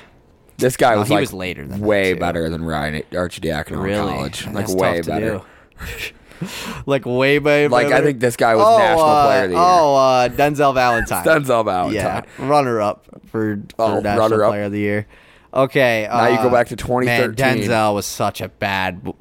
This 0.58 0.78
guy 0.78 0.94
No, 0.94 1.00
was 1.00 1.08
he 1.10 1.14
like 1.16 1.22
was 1.22 1.34
later 1.34 1.66
than 1.68 1.82
way 1.82 2.14
better 2.14 2.50
than 2.50 2.64
Ryan 2.64 3.04
Arcidiacono 3.12 3.82
Really? 3.84 3.98
in 4.12 4.16
college. 4.16 4.46
Like 4.48 4.54
That's 4.68 4.74
way 4.76 5.02
better. 5.02 5.42
like 6.86 7.06
way 7.06 7.40
better. 7.40 7.70
Like 7.70 7.92
I 7.92 8.02
think 8.02 8.20
this 8.20 8.36
guy 8.38 8.56
was 8.56 8.66
oh, 8.68 8.78
national 8.78 9.06
uh, 9.06 9.26
player 9.26 9.44
of 9.44 9.50
the 9.50 9.56
year. 9.56 9.64
Oh, 9.66 9.96
uh, 9.96 10.30
Denzel 10.30 10.74
Valentine. 10.74 11.24
Denzel 11.26 11.66
Valentine. 11.66 11.94
yeah, 11.94 12.22
runner 12.38 12.82
up 12.82 13.06
for, 13.28 13.58
for 13.76 13.82
Oh, 13.82 14.00
national 14.00 14.48
player 14.48 14.64
of 14.64 14.72
the 14.72 14.80
year. 14.80 15.08
Okay, 15.54 16.06
Now 16.12 16.28
you 16.28 16.36
uh, 16.38 16.44
go 16.44 16.50
back 16.50 16.68
to 16.68 16.76
Man, 16.76 17.34
2013. 17.34 17.70
Denzel 17.70 17.94
was 17.96 18.06
such 18.06 18.42
a 18.42 18.50
bad. 18.50 19.02
Uh, 19.08 19.14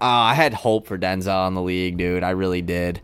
I 0.00 0.32
had 0.34 0.54
hope 0.54 0.86
for 0.86 0.96
Denzel 0.96 1.46
in 1.48 1.54
the 1.54 1.60
league, 1.60 1.98
dude. 1.98 2.22
I 2.22 2.30
really 2.30 2.62
did. 2.62 3.02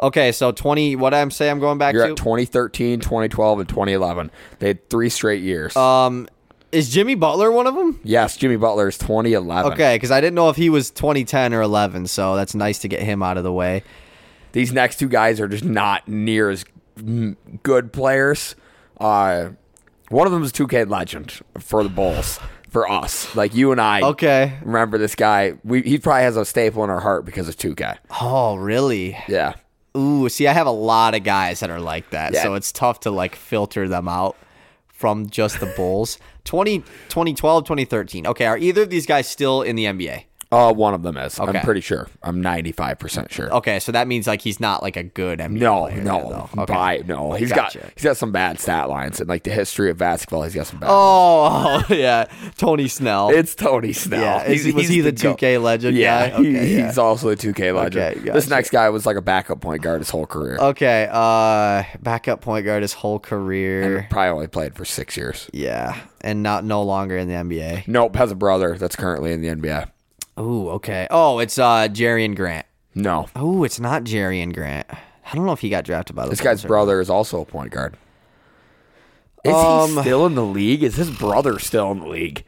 Okay, 0.00 0.32
so 0.32 0.50
twenty. 0.50 0.96
What 0.96 1.14
I'm 1.14 1.30
say? 1.30 1.48
I'm 1.50 1.60
going 1.60 1.78
back 1.78 1.94
You're 1.94 2.06
to. 2.06 2.12
at 2.12 2.16
2013, 2.16 2.98
2012, 3.00 3.60
and 3.60 3.68
2011. 3.68 4.30
They 4.58 4.68
had 4.68 4.88
three 4.90 5.08
straight 5.10 5.42
years. 5.42 5.76
um, 5.76 6.26
is 6.72 6.88
Jimmy 6.88 7.14
Butler 7.14 7.50
one 7.52 7.66
of 7.66 7.74
them? 7.74 8.00
yes, 8.04 8.36
Jimmy 8.36 8.56
Butler 8.56 8.88
is 8.88 8.98
2011. 8.98 9.72
Okay, 9.72 9.96
because 9.96 10.10
I 10.10 10.20
didn't 10.20 10.34
know 10.34 10.48
if 10.50 10.56
he 10.56 10.70
was 10.70 10.90
2010 10.90 11.52
or 11.54 11.62
11, 11.62 12.06
so 12.06 12.36
that's 12.36 12.54
nice 12.54 12.78
to 12.80 12.88
get 12.88 13.00
him 13.02 13.22
out 13.22 13.36
of 13.36 13.44
the 13.44 13.52
way. 13.52 13.82
These 14.52 14.72
next 14.72 14.98
two 14.98 15.08
guys 15.08 15.40
are 15.40 15.48
just 15.48 15.64
not 15.64 16.08
near 16.08 16.50
as 16.50 16.64
good 17.62 17.92
players. 17.92 18.56
Uh, 18.98 19.50
one 20.08 20.26
of 20.26 20.32
them 20.32 20.42
is 20.42 20.52
2K 20.52 20.88
legend 20.88 21.40
for 21.58 21.82
the 21.82 21.88
Bulls. 21.88 22.38
For 22.70 22.88
us, 22.88 23.34
like 23.34 23.52
you 23.52 23.72
and 23.72 23.80
I, 23.80 24.00
Okay. 24.00 24.52
remember 24.62 24.96
this 24.96 25.16
guy. 25.16 25.54
We, 25.64 25.82
he 25.82 25.98
probably 25.98 26.22
has 26.22 26.36
a 26.36 26.44
staple 26.44 26.84
in 26.84 26.90
our 26.90 27.00
heart 27.00 27.24
because 27.24 27.48
of 27.48 27.56
2K. 27.56 27.98
Oh, 28.20 28.54
really? 28.54 29.16
Yeah, 29.26 29.54
Ooh, 29.96 30.28
see, 30.28 30.46
I 30.46 30.52
have 30.52 30.68
a 30.68 30.72
lot 30.72 31.16
of 31.16 31.24
guys 31.24 31.58
that 31.60 31.70
are 31.70 31.80
like 31.80 32.10
that, 32.10 32.32
Yeah. 32.32 32.44
so 32.44 32.54
it's 32.54 32.70
tough 32.70 33.00
to 33.00 33.10
like 33.10 33.34
filter 33.34 33.88
them 33.88 34.06
out 34.06 34.36
from 35.00 35.30
just 35.30 35.60
the 35.60 35.72
Bulls. 35.76 36.18
20, 36.44 36.80
2012, 37.08 37.64
2013. 37.64 38.26
Okay, 38.26 38.44
are 38.44 38.58
either 38.58 38.82
of 38.82 38.90
these 38.90 39.06
guys 39.06 39.26
still 39.26 39.62
in 39.62 39.74
the 39.74 39.86
NBA? 39.86 40.24
Uh, 40.52 40.72
one 40.72 40.94
of 40.94 41.02
them 41.04 41.16
is. 41.16 41.38
Okay. 41.38 41.58
I'm 41.58 41.64
pretty 41.64 41.80
sure. 41.80 42.08
I'm 42.22 42.40
95 42.40 42.98
percent 42.98 43.32
sure. 43.32 43.52
Okay, 43.54 43.78
so 43.78 43.92
that 43.92 44.08
means 44.08 44.26
like 44.26 44.42
he's 44.42 44.58
not 44.58 44.82
like 44.82 44.96
a 44.96 45.02
good 45.04 45.38
NBA 45.38 45.58
No, 45.60 45.82
player. 45.86 46.02
no, 46.02 46.48
though. 46.54 46.62
Okay. 46.62 46.72
by 46.72 47.02
no. 47.06 47.32
He's 47.34 47.52
Gotcha. 47.52 47.78
got 47.78 47.90
he's 47.94 48.02
got 48.04 48.16
some 48.16 48.32
bad 48.32 48.58
stat 48.58 48.88
lines 48.88 49.20
and 49.20 49.28
like 49.28 49.44
the 49.44 49.50
history 49.52 49.90
of 49.90 49.98
basketball. 49.98 50.42
He's 50.42 50.54
got 50.54 50.66
some 50.66 50.80
bad. 50.80 50.88
Oh, 50.90 51.84
yeah, 51.90 52.24
Tony 52.56 52.88
Snell. 52.88 53.30
It's 53.30 53.54
Tony 53.54 53.92
Snell. 53.92 54.20
Yeah, 54.20 54.42
is- 54.44 54.74
was 54.74 54.88
he 54.88 55.00
the 55.00 55.12
goat. 55.12 55.38
2K 55.38 55.62
legend 55.62 55.96
Yeah, 55.96 56.30
guy? 56.30 56.42
he- 56.42 56.50
yeah. 56.78 56.86
he's 56.86 56.98
also 56.98 57.28
a 57.30 57.36
2K 57.36 57.74
legend. 57.74 58.16
Okay, 58.18 58.30
This 58.30 58.48
next 58.48 58.70
guy 58.70 58.88
was 58.90 59.06
like 59.06 59.16
a 59.16 59.22
backup 59.22 59.60
point 59.60 59.82
guard 59.82 60.00
his 60.00 60.10
whole 60.10 60.26
career. 60.26 60.56
okay, 60.58 61.08
uh, 61.10 61.84
backup 62.02 62.40
point 62.40 62.64
guard 62.66 62.82
his 62.82 62.92
whole 62.92 63.18
career. 63.20 64.06
Probably 64.10 64.30
only 64.30 64.46
played 64.48 64.74
for 64.74 64.84
six 64.84 65.16
years. 65.16 65.48
Yeah, 65.52 65.96
and 66.22 66.42
not 66.42 66.64
no 66.64 66.82
longer 66.82 67.16
in 67.16 67.28
the 67.28 67.34
NBA. 67.34 67.86
Nope, 67.86 68.16
has 68.16 68.32
a 68.32 68.34
brother 68.34 68.76
that's 68.76 68.96
currently 68.96 69.32
in 69.32 69.40
the 69.42 69.48
NBA. 69.48 69.90
Ooh, 70.40 70.70
okay. 70.70 71.06
Oh, 71.10 71.38
it's 71.38 71.58
uh 71.58 71.88
Jerian 71.88 72.34
Grant. 72.34 72.66
No, 72.94 73.28
Oh, 73.36 73.62
it's 73.64 73.78
not 73.78 74.04
Jerian 74.04 74.52
Grant. 74.52 74.86
I 74.90 75.34
don't 75.36 75.46
know 75.46 75.52
if 75.52 75.60
he 75.60 75.68
got 75.70 75.84
drafted 75.84 76.16
by 76.16 76.24
the 76.24 76.30
this 76.30 76.40
guy's 76.40 76.62
Bulls 76.62 76.64
or- 76.64 76.68
brother 76.68 77.00
is 77.00 77.08
also 77.10 77.40
a 77.40 77.44
point 77.44 77.70
guard. 77.72 77.96
Is 79.44 79.54
Um, 79.54 79.94
he 79.94 80.00
still 80.02 80.26
in 80.26 80.34
the 80.34 80.44
league? 80.44 80.82
Is 80.82 80.96
his 80.96 81.10
brother 81.10 81.58
still 81.58 81.92
in 81.92 82.00
the 82.00 82.08
league? 82.08 82.44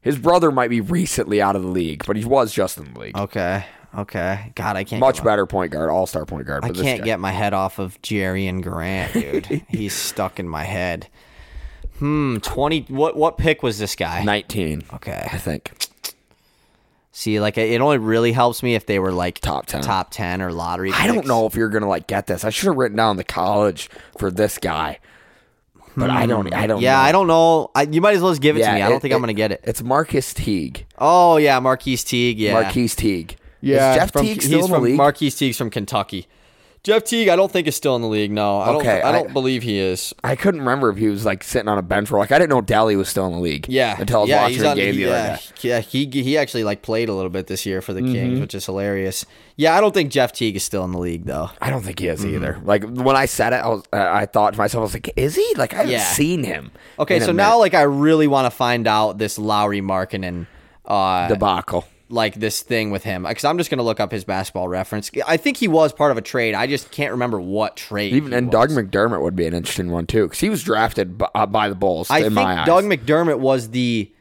His 0.00 0.18
brother 0.18 0.50
might 0.50 0.68
be 0.70 0.80
recently 0.80 1.40
out 1.40 1.56
of 1.56 1.62
the 1.62 1.68
league, 1.68 2.04
but 2.06 2.16
he 2.16 2.24
was 2.24 2.52
just 2.52 2.78
in 2.78 2.92
the 2.94 2.98
league. 3.00 3.16
Okay. 3.16 3.64
Okay. 3.96 4.52
God, 4.54 4.76
I 4.76 4.84
can't. 4.84 4.98
Much 5.00 5.16
get 5.16 5.24
my- 5.24 5.30
better 5.32 5.46
point 5.46 5.70
guard, 5.72 5.88
all 5.90 6.06
star 6.06 6.24
point 6.26 6.46
guard. 6.46 6.64
I 6.64 6.68
but 6.68 6.76
this 6.76 6.84
can't 6.84 7.00
guy- 7.00 7.04
get 7.04 7.20
my 7.20 7.30
head 7.30 7.54
off 7.54 7.78
of 7.78 8.00
Jerian 8.02 8.60
Grant, 8.62 9.12
dude. 9.12 9.46
He's 9.68 9.92
stuck 9.94 10.40
in 10.40 10.48
my 10.48 10.64
head. 10.64 11.08
Hmm. 11.98 12.38
Twenty. 12.38 12.80
What? 12.88 13.16
What 13.16 13.38
pick 13.38 13.62
was 13.62 13.78
this 13.78 13.94
guy? 13.94 14.24
19. 14.24 14.82
Okay. 14.94 15.28
I 15.32 15.38
think. 15.38 15.70
See, 17.16 17.38
like 17.38 17.56
it 17.56 17.80
only 17.80 17.98
really 17.98 18.32
helps 18.32 18.60
me 18.60 18.74
if 18.74 18.86
they 18.86 18.98
were 18.98 19.12
like 19.12 19.38
Top 19.38 19.66
10. 19.66 19.82
top 19.82 20.10
ten 20.10 20.42
or 20.42 20.52
lottery. 20.52 20.90
I 20.92 21.06
don't 21.06 21.28
know 21.28 21.46
if 21.46 21.54
you're 21.54 21.68
gonna 21.68 21.88
like 21.88 22.08
get 22.08 22.26
this. 22.26 22.44
I 22.44 22.50
should 22.50 22.66
have 22.66 22.76
written 22.76 22.96
down 22.96 23.16
the 23.18 23.22
college 23.24 23.88
for 24.18 24.32
this 24.32 24.58
guy, 24.58 24.98
but 25.96 26.10
I 26.10 26.26
don't. 26.26 26.52
I 26.52 26.66
don't. 26.66 26.78
Hmm. 26.78 26.82
Yeah, 26.82 26.94
know. 26.96 27.02
I 27.02 27.12
don't 27.12 27.26
know. 27.28 27.70
I, 27.72 27.82
you 27.82 28.00
might 28.00 28.16
as 28.16 28.20
well 28.20 28.32
just 28.32 28.42
give 28.42 28.56
it 28.56 28.64
to 28.64 28.72
me. 28.72 28.82
I 28.82 28.88
don't 28.88 28.96
it- 28.96 29.02
think 29.02 29.14
I'm 29.14 29.20
gonna 29.20 29.32
get 29.32 29.52
it. 29.52 29.60
It's 29.62 29.80
Marcus 29.80 30.34
Teague. 30.34 30.86
Oh 30.98 31.36
yeah, 31.36 31.60
Marquis 31.60 31.98
Teague. 31.98 32.38
Yeah, 32.38 32.54
Marquis 32.54 32.88
Teague. 32.88 33.36
Yeah, 33.60 33.92
Is 33.92 33.96
Jeff 33.96 34.12
from- 34.12 34.22
Teague 34.26 34.42
still 34.42 34.56
he's 34.58 34.64
in 34.66 34.70
the 34.72 34.76
from 34.76 34.84
league? 34.84 34.96
Marquis 34.96 35.30
Teague's 35.30 35.56
from 35.56 35.70
Kentucky. 35.70 36.26
Jeff 36.84 37.04
Teague, 37.04 37.28
I 37.28 37.36
don't 37.36 37.50
think 37.50 37.66
is 37.66 37.74
still 37.74 37.96
in 37.96 38.02
the 38.02 38.08
league. 38.08 38.30
No, 38.30 38.58
I 38.58 38.68
Okay, 38.74 39.00
don't. 39.00 39.04
I 39.06 39.12
don't 39.12 39.30
I- 39.30 39.32
believe 39.32 39.62
he 39.62 39.78
is. 39.78 40.14
I 40.22 40.36
couldn't 40.36 40.60
remember 40.60 40.90
if 40.90 40.98
he 40.98 41.08
was 41.08 41.24
like 41.24 41.42
sitting 41.42 41.66
on 41.66 41.78
a 41.78 41.82
bench 41.82 42.10
for 42.10 42.18
like 42.18 42.30
I 42.30 42.38
didn't 42.38 42.50
know 42.50 42.60
Daly 42.60 42.94
was 42.94 43.08
still 43.08 43.26
in 43.26 43.32
the 43.32 43.38
league. 43.38 43.66
Yeah, 43.70 43.96
until 43.98 44.18
I 44.18 44.20
was 44.20 44.28
yeah, 44.28 44.42
watching 44.42 44.66
on- 44.66 44.76
game 44.76 44.94
the 44.96 45.00
yeah, 45.00 45.08
other 45.10 45.36
day. 45.36 45.42
Yeah, 45.68 45.80
he 45.80 46.04
he 46.22 46.36
actually 46.36 46.62
like 46.62 46.82
played 46.82 47.08
a 47.08 47.14
little 47.14 47.30
bit 47.30 47.46
this 47.46 47.64
year 47.64 47.80
for 47.80 47.94
the 47.94 48.02
Mm-hmm. 48.02 48.12
Kings, 48.12 48.40
which 48.40 48.54
is 48.54 48.66
hilarious. 48.66 49.24
Yeah, 49.56 49.74
I 49.76 49.80
don't 49.80 49.94
think 49.94 50.10
Jeff 50.12 50.32
Teague 50.32 50.56
is 50.56 50.64
still 50.64 50.84
in 50.84 50.92
the 50.92 50.98
league 50.98 51.24
though. 51.24 51.48
I 51.60 51.70
don't 51.70 51.82
think 51.82 52.00
he 52.00 52.08
is 52.08 52.20
Mm-hmm. 52.20 52.34
either. 52.34 52.60
Like 52.62 52.84
when 52.84 53.16
I 53.16 53.24
said 53.24 53.54
it, 53.54 53.56
I 53.64 53.68
was 53.68 53.82
uh, 53.92 54.06
I 54.12 54.26
thought 54.26 54.52
to 54.52 54.58
myself, 54.58 54.80
I 54.80 54.84
was 54.84 54.92
like, 54.94 55.10
is 55.16 55.34
he? 55.36 55.54
Like 55.56 55.72
I 55.72 55.78
haven't 55.78 55.92
Yeah. 55.92 56.04
seen 56.04 56.44
him. 56.44 56.70
Okay, 56.98 57.18
so 57.18 57.28
minute. 57.28 57.36
now 57.38 57.58
like 57.58 57.72
I 57.72 57.82
really 57.82 58.26
want 58.26 58.44
to 58.44 58.50
find 58.50 58.86
out 58.86 59.16
this 59.16 59.38
Lauri 59.38 59.80
Markkanen, 59.80 60.46
uh, 60.84 61.28
debacle. 61.28 61.86
Like 62.14 62.36
this 62.36 62.62
thing 62.62 62.92
with 62.92 63.02
him 63.02 63.24
because 63.24 63.44
I'm 63.44 63.58
just 63.58 63.70
gonna 63.70 63.82
look 63.82 63.98
up 63.98 64.12
his 64.12 64.24
basketball 64.24 64.68
reference. 64.68 65.10
I 65.26 65.36
think 65.36 65.56
he 65.56 65.66
was 65.66 65.92
part 65.92 66.12
of 66.12 66.16
a 66.16 66.22
trade. 66.22 66.54
I 66.54 66.68
just 66.68 66.92
can't 66.92 67.10
remember 67.10 67.40
what 67.40 67.76
trade. 67.76 68.12
Even 68.12 68.32
and 68.32 68.46
was. 68.46 68.52
Doug 68.52 68.70
McDermott 68.70 69.20
would 69.20 69.34
be 69.34 69.46
an 69.46 69.52
interesting 69.52 69.90
one 69.90 70.06
too 70.06 70.22
because 70.26 70.38
he 70.38 70.48
was 70.48 70.62
drafted 70.62 71.18
by, 71.18 71.28
uh, 71.34 71.46
by 71.46 71.68
the 71.68 71.74
Bulls. 71.74 72.08
I 72.10 72.18
in 72.18 72.22
think 72.26 72.34
my 72.34 72.60
eyes. 72.60 72.66
Doug 72.66 72.84
McDermott 72.84 73.40
was 73.40 73.70
the 73.70 74.12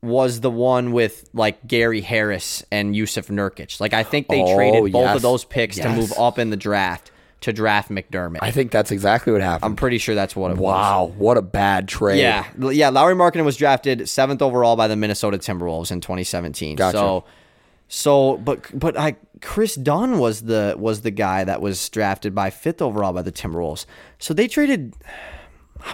was 0.00 0.40
the 0.42 0.50
one 0.50 0.92
with 0.92 1.28
like 1.32 1.66
Gary 1.66 2.02
Harris 2.02 2.62
and 2.70 2.94
Jusuf 2.94 3.28
Nurkic. 3.28 3.80
Like 3.80 3.94
I 3.94 4.04
think 4.04 4.28
they 4.28 4.40
Oh, 4.42 4.54
traded 4.54 4.92
both 4.92 5.02
yes. 5.02 5.16
of 5.16 5.22
those 5.22 5.44
picks 5.44 5.76
to 5.78 5.88
move 5.88 6.12
up 6.16 6.38
in 6.38 6.50
the 6.50 6.56
draft 6.56 7.10
to 7.42 7.52
draft 7.52 7.90
McDermott. 7.90 8.38
I 8.40 8.50
think 8.50 8.70
that's 8.70 8.90
exactly 8.90 9.32
what 9.32 9.42
happened. 9.42 9.64
I'm 9.72 9.76
pretty 9.76 9.98
sure 9.98 10.14
that's 10.14 10.34
what 10.34 10.50
it 10.50 10.56
was. 10.56 10.72
wow, 10.74 11.12
what 11.18 11.36
a 11.36 11.42
bad 11.42 11.88
trade. 11.88 12.20
Yeah, 12.20 12.46
yeah. 12.58 12.88
Lauri 12.88 13.14
Markkanen 13.14 13.44
was 13.44 13.56
drafted 13.56 14.08
seventh 14.08 14.40
overall 14.40 14.76
by 14.76 14.88
the 14.88 14.96
Minnesota 14.96 15.38
Timberwolves 15.38 15.90
in 15.90 16.00
2017. 16.00 16.76
Gotcha. 16.76 16.96
So, 16.96 17.24
so, 17.88 18.36
but 18.38 18.66
but 18.78 18.96
I 18.98 19.16
Kris 19.42 19.74
Dunn 19.74 20.18
was 20.18 20.42
the 20.42 20.74
was 20.78 21.02
the 21.02 21.10
guy 21.10 21.44
that 21.44 21.60
was 21.60 21.88
drafted 21.90 22.34
by 22.34 22.50
fifth 22.50 22.80
overall 22.80 23.12
by 23.12 23.22
the 23.22 23.32
Timberwolves. 23.32 23.86
So 24.18 24.34
they 24.34 24.48
traded. 24.48 24.94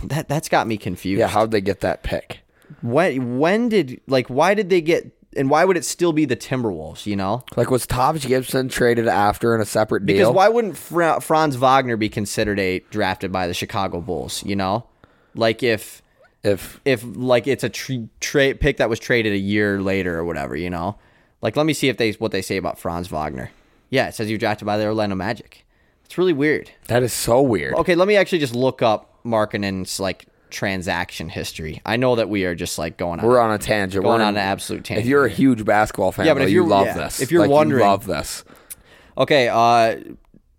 That 0.05 0.29
that's 0.29 0.49
got 0.49 0.69
me 0.69 0.77
confused. 0.77 1.19
yeah. 1.19 1.27
How'd 1.27 1.51
they 1.51 1.61
get 1.61 1.81
that 1.81 2.05
pick? 2.05 2.43
When 2.81 3.39
when 3.39 3.69
did 3.69 4.01
like 4.07 4.29
why 4.29 4.55
did 4.55 4.71
they 4.71 4.81
get 4.81 5.11
and 5.37 5.49
why 5.51 5.65
would 5.65 5.77
it 5.77 5.85
still 5.85 6.13
be 6.13 6.25
the 6.25 6.37
Timberwolves? 6.37 7.07
You 7.07 7.17
know. 7.17 7.45
Like 7.57 7.71
was 7.71 7.87
Taj 7.87 8.27
Gibson 8.27 8.69
traded 8.69 9.09
after 9.09 9.55
in 9.55 9.61
a 9.61 9.67
separate 9.67 10.07
deal? 10.07 10.17
Because 10.17 10.35
why 10.35 10.49
wouldn't 10.49 10.77
Fra- 10.77 11.21
Franz 11.21 11.57
Wagner 11.57 11.97
be 11.97 12.09
considered 12.09 12.59
a 12.59 12.81
drafted 12.91 13.33
by 13.33 13.47
the 13.47 13.55
Chicago 13.55 14.01
Bulls? 14.01 14.45
You 14.45 14.57
know, 14.57 14.87
like 15.35 15.63
if 15.63 16.03
if 16.43 16.81
if 16.85 17.05
like 17.05 17.47
it's 17.47 17.65
a 17.65 17.69
trade 17.69 18.09
tra- 18.21 18.55
pick 18.55 18.79
that 18.79 18.89
was 18.89 18.99
traded 18.99 19.33
a 19.33 19.39
year 19.39 19.81
later 19.81 20.19
or 20.19 20.25
whatever, 20.25 20.57
you 20.57 20.71
know. 20.71 20.97
Like 21.43 21.57
let 21.57 21.67
me 21.67 21.73
see 21.73 21.89
if 21.89 21.97
they 21.97 22.13
what 22.13 22.33
they 22.33 22.43
say 22.43 22.57
about 22.57 22.79
Franz 22.79 23.09
Wagner. 23.09 23.51
Yeah, 23.89 24.09
it 24.09 24.15
says 24.15 24.31
you 24.31 24.39
drafted 24.39 24.67
by 24.67 24.77
the 24.79 24.85
Orlando 24.87 25.17
Magic. 25.17 25.65
It's 26.05 26.19
really 26.19 26.33
weird. 26.33 26.71
that 26.89 27.03
is 27.05 27.13
so 27.13 27.41
weird. 27.41 27.75
Okay, 27.75 27.95
let 27.95 28.09
me 28.09 28.17
actually 28.17 28.41
just 28.41 28.55
look 28.55 28.83
up 28.83 29.23
Markkanen's 29.25 30.01
like 30.01 30.27
transaction 30.51 31.29
history. 31.29 31.81
I 31.87 31.97
know 31.97 32.17
that 32.17 32.29
we 32.29 32.45
are 32.45 32.55
just 32.55 32.79
like 32.79 32.97
going 32.97 33.21
on. 33.21 33.27
We're 33.27 33.41
on 33.41 33.51
a 33.53 33.59
tangent. 33.59 34.03
Going 34.05 34.19
We're 34.21 34.25
on 34.27 34.35
an 34.35 34.39
absolute 34.39 34.85
tangent 34.85 35.05
If 35.07 35.09
you're 35.11 35.25
a 35.25 35.31
huge 35.31 35.65
basketball 35.65 36.13
fan, 36.13 36.27
Yeah, 36.27 36.35
but 36.35 36.43
if 36.43 36.51
you 36.51 36.65
love 36.67 36.87
yeah, 36.87 36.95
this. 36.95 37.21
if 37.21 37.31
you're 37.33 37.43
Like, 37.43 37.51
wondering- 37.51 37.83
you 37.85 37.89
love 37.91 38.07
this. 38.07 38.45
Okay, 39.19 39.49
uh, 39.49 39.97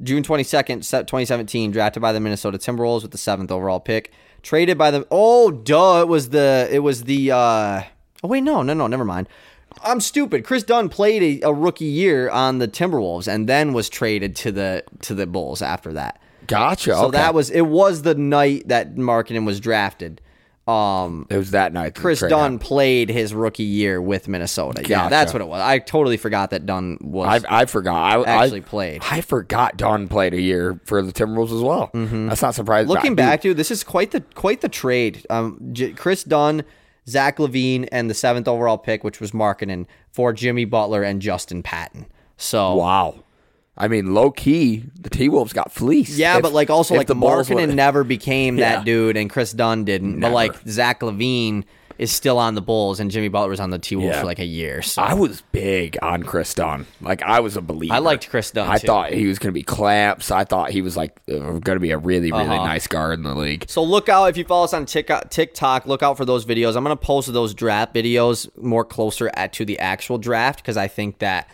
June 0.03 0.23
22nd, 0.23 0.79
2017, 0.81 1.71
drafted 1.71 2.01
by 2.01 2.11
the 2.11 2.19
Minnesota 2.19 2.57
Timberwolves 2.57 3.01
with 3.03 3.11
the 3.11 3.17
seventh 3.17 3.51
overall 3.51 3.79
pick. 3.79 4.11
Traded 4.43 4.77
by 4.77 4.89
the 4.91 5.05
oh 5.11 5.51
duh, 5.51 6.01
it 6.01 6.07
was 6.07 6.29
the 6.29 6.67
it 6.71 6.79
was 6.79 7.03
the 7.03 7.31
uh 7.31 7.83
oh 8.23 8.27
wait 8.27 8.41
no 8.41 8.63
no 8.63 8.73
no 8.73 8.87
never 8.87 9.05
mind. 9.05 9.29
I'm 9.83 9.99
stupid. 10.01 10.43
Kris 10.43 10.63
Dunn 10.63 10.89
played 10.89 11.43
a, 11.43 11.47
a 11.49 11.53
rookie 11.53 11.85
year 11.85 12.29
on 12.29 12.57
the 12.59 12.67
Timberwolves 12.67 13.27
and 13.27 13.47
then 13.47 13.71
was 13.73 13.87
traded 13.89 14.35
to 14.37 14.51
the 14.51 14.83
to 15.01 15.13
the 15.15 15.25
Bulls 15.27 15.61
after 15.61 15.93
that. 15.93 16.19
Gotcha. 16.51 16.93
So 16.95 17.05
okay. 17.05 17.17
that 17.17 17.33
was 17.33 17.49
it 17.49 17.61
was 17.61 18.01
the 18.01 18.15
night 18.15 18.67
that 18.67 18.95
Markkanen 18.95 19.45
was 19.45 19.59
drafted. 19.59 20.21
Um 20.67 21.25
it 21.29 21.37
was 21.37 21.51
that 21.51 21.73
night. 21.73 21.95
that 21.95 22.01
Kris 22.01 22.19
Dunn 22.19 22.31
happened. 22.31 22.61
played 22.61 23.09
his 23.09 23.33
rookie 23.33 23.63
year 23.63 23.99
with 23.99 24.27
Minnesota. 24.27 24.83
Yeah, 24.87 25.09
that's 25.09 25.33
what 25.33 25.41
it 25.41 25.47
was. 25.47 25.59
I 25.59 25.79
totally 25.79 26.17
forgot 26.17 26.51
that 26.51 26.67
Dunn 26.67 26.99
was 27.01 27.43
I, 27.45 27.61
I 27.61 27.65
forgot. 27.65 27.95
I 27.95 28.23
actually 28.29 28.61
I, 28.61 28.65
played. 28.65 29.01
I 29.09 29.21
forgot 29.21 29.77
Dunn 29.77 30.07
played 30.07 30.35
a 30.35 30.41
year 30.41 30.79
for 30.85 31.01
the 31.01 31.11
Timberwolves 31.11 31.55
as 31.55 31.61
well. 31.63 31.89
That's 31.93 32.41
not 32.43 32.53
surprising. 32.53 32.89
Mm-hmm. 32.89 32.91
Looking 32.91 33.15
back, 33.15 33.41
dude, 33.41 33.57
this 33.57 33.71
is 33.71 33.83
quite 33.83 34.11
the 34.11 34.21
quite 34.35 34.61
the 34.61 34.69
trade. 34.69 35.25
Um, 35.31 35.57
J- 35.71 35.93
Kris 35.93 36.23
Dunn, 36.23 36.63
Zach 37.07 37.37
LaVine, 37.37 37.89
and 37.91 38.07
the 38.07 38.13
seventh 38.13 38.47
overall 38.47 38.77
pick, 38.77 39.03
which 39.03 39.19
was 39.19 39.31
Markkanen, 39.31 39.87
for 40.11 40.31
Jimmy 40.31 40.65
Butler 40.65 41.01
and 41.01 41.21
Justin 41.23 41.63
Patton. 41.63 42.05
So 42.37 42.75
Wow. 42.75 43.15
I 43.77 43.87
mean, 43.87 44.13
low 44.13 44.31
key, 44.31 44.83
the 44.99 45.09
T 45.09 45.29
Wolves 45.29 45.53
got 45.53 45.71
fleeced. 45.71 46.17
yeah, 46.17 46.35
If- 46.37 46.43
but 46.43 46.53
like 46.53 46.69
also 46.69 46.95
like 46.95 47.07
the 47.07 47.15
Markkanen 47.15 47.73
never 47.75 48.03
became 48.03 48.57
that 48.57 48.85
dude, 48.85 49.17
and 49.17 49.29
Kris 49.29 49.51
Dunn 49.53 49.85
didn't. 49.85 50.19
But 50.19 50.31
like 50.33 50.53
Zach 50.67 50.99
LaVine 51.01 51.63
is 51.97 52.11
still 52.11 52.39
on 52.39 52.55
the 52.55 52.61
Bulls, 52.61 52.99
and 52.99 53.11
Jimmy 53.11 53.27
Butler 53.27 53.49
was 53.49 53.59
on 53.59 53.69
the 53.69 53.77
T 53.79 53.95
Wolves 53.95 54.13
Yeah. 54.15 54.19
for 54.21 54.25
like 54.25 54.39
a 54.39 54.45
year. 54.45 54.81
So 54.81 55.01
I 55.03 55.13
was 55.13 55.41
big 55.51 55.97
on 56.01 56.23
Kris 56.23 56.53
Dunn. 56.53 56.85
Like 56.99 57.21
I 57.21 57.39
was 57.39 57.55
a 57.57 57.61
believer. 57.61 57.93
I 57.93 57.99
liked 57.99 58.27
Kris 58.29 58.49
Dunn, 58.51 58.67
I 58.69 58.77
too. 58.77 58.87
thought 58.87 59.13
he 59.13 59.27
was 59.27 59.37
going 59.39 59.49
to 59.49 59.57
be 59.57 59.61
clamps. 59.63 60.31
I 60.31 60.43
thought 60.43 60.71
he 60.71 60.81
was 60.81 60.97
like 60.97 61.19
uh, 61.31 61.37
going 61.37 61.61
to 61.61 61.79
be 61.79 61.91
a 61.91 61.97
really 61.97 62.31
really 62.31 62.43
Uh-huh. 62.57 62.65
nice 62.65 62.87
guard 62.87 63.19
in 63.19 63.23
the 63.23 63.35
league. 63.35 63.65
So 63.69 63.83
look 63.83 64.09
out 64.09 64.25
if 64.25 64.37
you 64.37 64.43
follow 64.43 64.63
us 64.65 64.73
on 64.73 64.85
TikTok, 64.85 65.29
TikTok. 65.29 65.85
Look 65.85 66.01
out 66.03 66.17
for 66.17 66.25
those 66.25 66.43
videos. 66.45 66.75
I'm 66.75 66.83
gonna 66.83 66.95
post 66.97 67.31
those 67.31 67.53
draft 67.53 67.93
videos 67.93 68.49
more 68.57 68.83
closer 68.83 69.29
at 69.35 69.53
to 69.53 69.65
the 69.65 69.77
actual 69.79 70.17
draft 70.17 70.59
because 70.61 70.77
I 70.77 70.87
think 70.87 71.19
that 71.19 71.47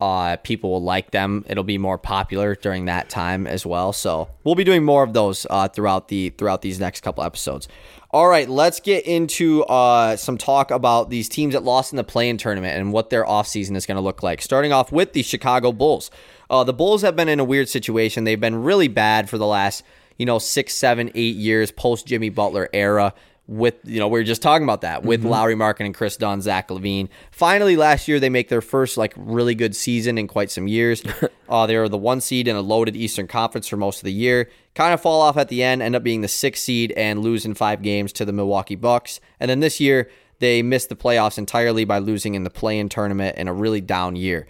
uh, 0.00 0.36
people 0.36 0.70
will 0.70 0.82
like 0.82 1.10
them. 1.10 1.44
It'll 1.48 1.64
be 1.64 1.78
more 1.78 1.98
popular 1.98 2.54
during 2.54 2.84
that 2.86 3.08
time 3.08 3.46
as 3.46 3.64
well. 3.64 3.92
So 3.92 4.28
we'll 4.44 4.54
be 4.54 4.64
doing 4.64 4.84
more 4.84 5.02
of 5.02 5.12
those 5.12 5.46
uh, 5.48 5.68
throughout 5.68 6.08
the 6.08 6.30
throughout 6.30 6.62
these 6.62 6.78
next 6.78 7.00
couple 7.02 7.24
episodes. 7.24 7.68
All 8.10 8.28
right, 8.28 8.48
let's 8.48 8.80
get 8.80 9.04
into 9.04 9.64
uh, 9.64 10.16
some 10.16 10.38
talk 10.38 10.70
about 10.70 11.10
these 11.10 11.28
teams 11.28 11.54
that 11.54 11.64
lost 11.64 11.92
in 11.92 11.96
the 11.96 12.04
play-in 12.04 12.38
tournament 12.38 12.78
and 12.78 12.92
what 12.92 13.10
their 13.10 13.24
offseason 13.24 13.76
is 13.76 13.84
going 13.84 13.96
to 13.96 14.00
look 14.00 14.22
like. 14.22 14.40
Starting 14.40 14.72
off 14.72 14.92
with 14.92 15.12
the 15.12 15.22
Chicago 15.22 15.72
Bulls. 15.72 16.10
Uh, 16.48 16.62
the 16.64 16.72
Bulls 16.72 17.02
have 17.02 17.16
been 17.16 17.28
in 17.28 17.40
a 17.40 17.44
weird 17.44 17.68
situation. 17.68 18.24
They've 18.24 18.40
been 18.40 18.62
really 18.62 18.88
bad 18.88 19.28
for 19.28 19.38
the 19.38 19.46
last 19.46 19.82
you 20.18 20.26
know, 20.26 20.38
six, 20.38 20.74
seven, 20.74 21.10
eight 21.14 21.36
years 21.36 21.70
post 21.70 22.06
Jimmy 22.06 22.28
Butler 22.28 22.68
era. 22.72 23.14
With 23.48 23.76
you 23.84 24.00
know, 24.00 24.08
we 24.08 24.18
are 24.18 24.24
just 24.24 24.42
talking 24.42 24.64
about 24.64 24.80
that 24.80 25.04
with 25.04 25.24
Lauri 25.24 25.54
Markkanen 25.54 25.86
and 25.86 25.94
Kris 25.94 26.16
Dunn, 26.16 26.40
Zach 26.40 26.68
LaVine. 26.68 27.08
Finally, 27.30 27.76
last 27.76 28.08
year 28.08 28.18
they 28.18 28.28
make 28.28 28.48
their 28.48 28.60
first 28.60 28.96
like 28.96 29.14
really 29.16 29.54
good 29.54 29.76
season 29.76 30.18
in 30.18 30.26
quite 30.26 30.50
some 30.50 30.66
years. 30.66 31.04
uh, 31.48 31.64
they 31.66 31.76
were 31.76 31.88
the 31.88 31.96
one 31.96 32.20
seed 32.20 32.48
in 32.48 32.56
a 32.56 32.60
loaded 32.60 32.96
Eastern 32.96 33.28
Conference 33.28 33.68
for 33.68 33.76
most 33.76 33.98
of 33.98 34.04
the 34.04 34.12
year. 34.12 34.50
Kind 34.74 34.92
of 34.92 35.00
fall 35.00 35.20
off 35.20 35.36
at 35.36 35.48
the 35.48 35.62
end, 35.62 35.80
end 35.80 35.94
up 35.94 36.02
being 36.02 36.22
the 36.22 36.28
sixth 36.28 36.64
seed 36.64 36.90
and 36.96 37.20
losing 37.20 37.54
five 37.54 37.82
games 37.82 38.12
to 38.14 38.24
the 38.24 38.32
Milwaukee 38.32 38.74
Bucks. 38.74 39.20
And 39.38 39.48
then 39.48 39.60
this 39.60 39.78
year 39.78 40.10
they 40.38 40.62
missed 40.62 40.88
the 40.88 40.96
playoffs 40.96 41.38
entirely 41.38 41.84
by 41.84 41.98
losing 41.98 42.34
in 42.34 42.44
the 42.44 42.50
play-in 42.50 42.88
tournament 42.88 43.38
in 43.38 43.48
a 43.48 43.52
really 43.52 43.80
down 43.80 44.16
year. 44.16 44.46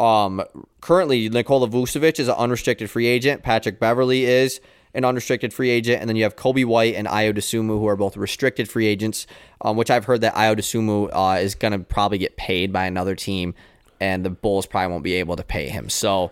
Um, 0.00 0.42
currently, 0.80 1.28
Nikola 1.28 1.68
Vucevic 1.68 2.20
is 2.20 2.28
an 2.28 2.34
unrestricted 2.36 2.90
free 2.90 3.06
agent. 3.06 3.42
Patrick 3.42 3.78
Beverley 3.80 4.24
is 4.24 4.60
an 4.94 5.04
unrestricted 5.04 5.52
free 5.52 5.70
agent, 5.70 6.00
and 6.00 6.08
then 6.08 6.16
you 6.16 6.22
have 6.22 6.36
Coby 6.36 6.64
White 6.64 6.94
and 6.94 7.06
Ayo 7.06 7.34
Dosunmu, 7.34 7.78
who 7.78 7.86
are 7.86 7.96
both 7.96 8.16
restricted 8.16 8.68
free 8.68 8.86
agents. 8.86 9.26
Um, 9.60 9.76
which 9.76 9.90
I've 9.90 10.04
heard 10.04 10.20
that 10.20 10.34
Ayo 10.34 10.56
Dosunmu 10.56 11.10
uh, 11.12 11.40
is 11.40 11.54
going 11.56 11.72
to 11.72 11.80
probably 11.80 12.18
get 12.18 12.36
paid 12.36 12.72
by 12.72 12.86
another 12.86 13.14
team, 13.16 13.54
and 14.00 14.24
the 14.24 14.30
Bulls 14.30 14.66
probably 14.66 14.92
won't 14.92 15.04
be 15.04 15.14
able 15.14 15.36
to 15.36 15.42
pay 15.42 15.68
him. 15.68 15.88
So, 15.88 16.30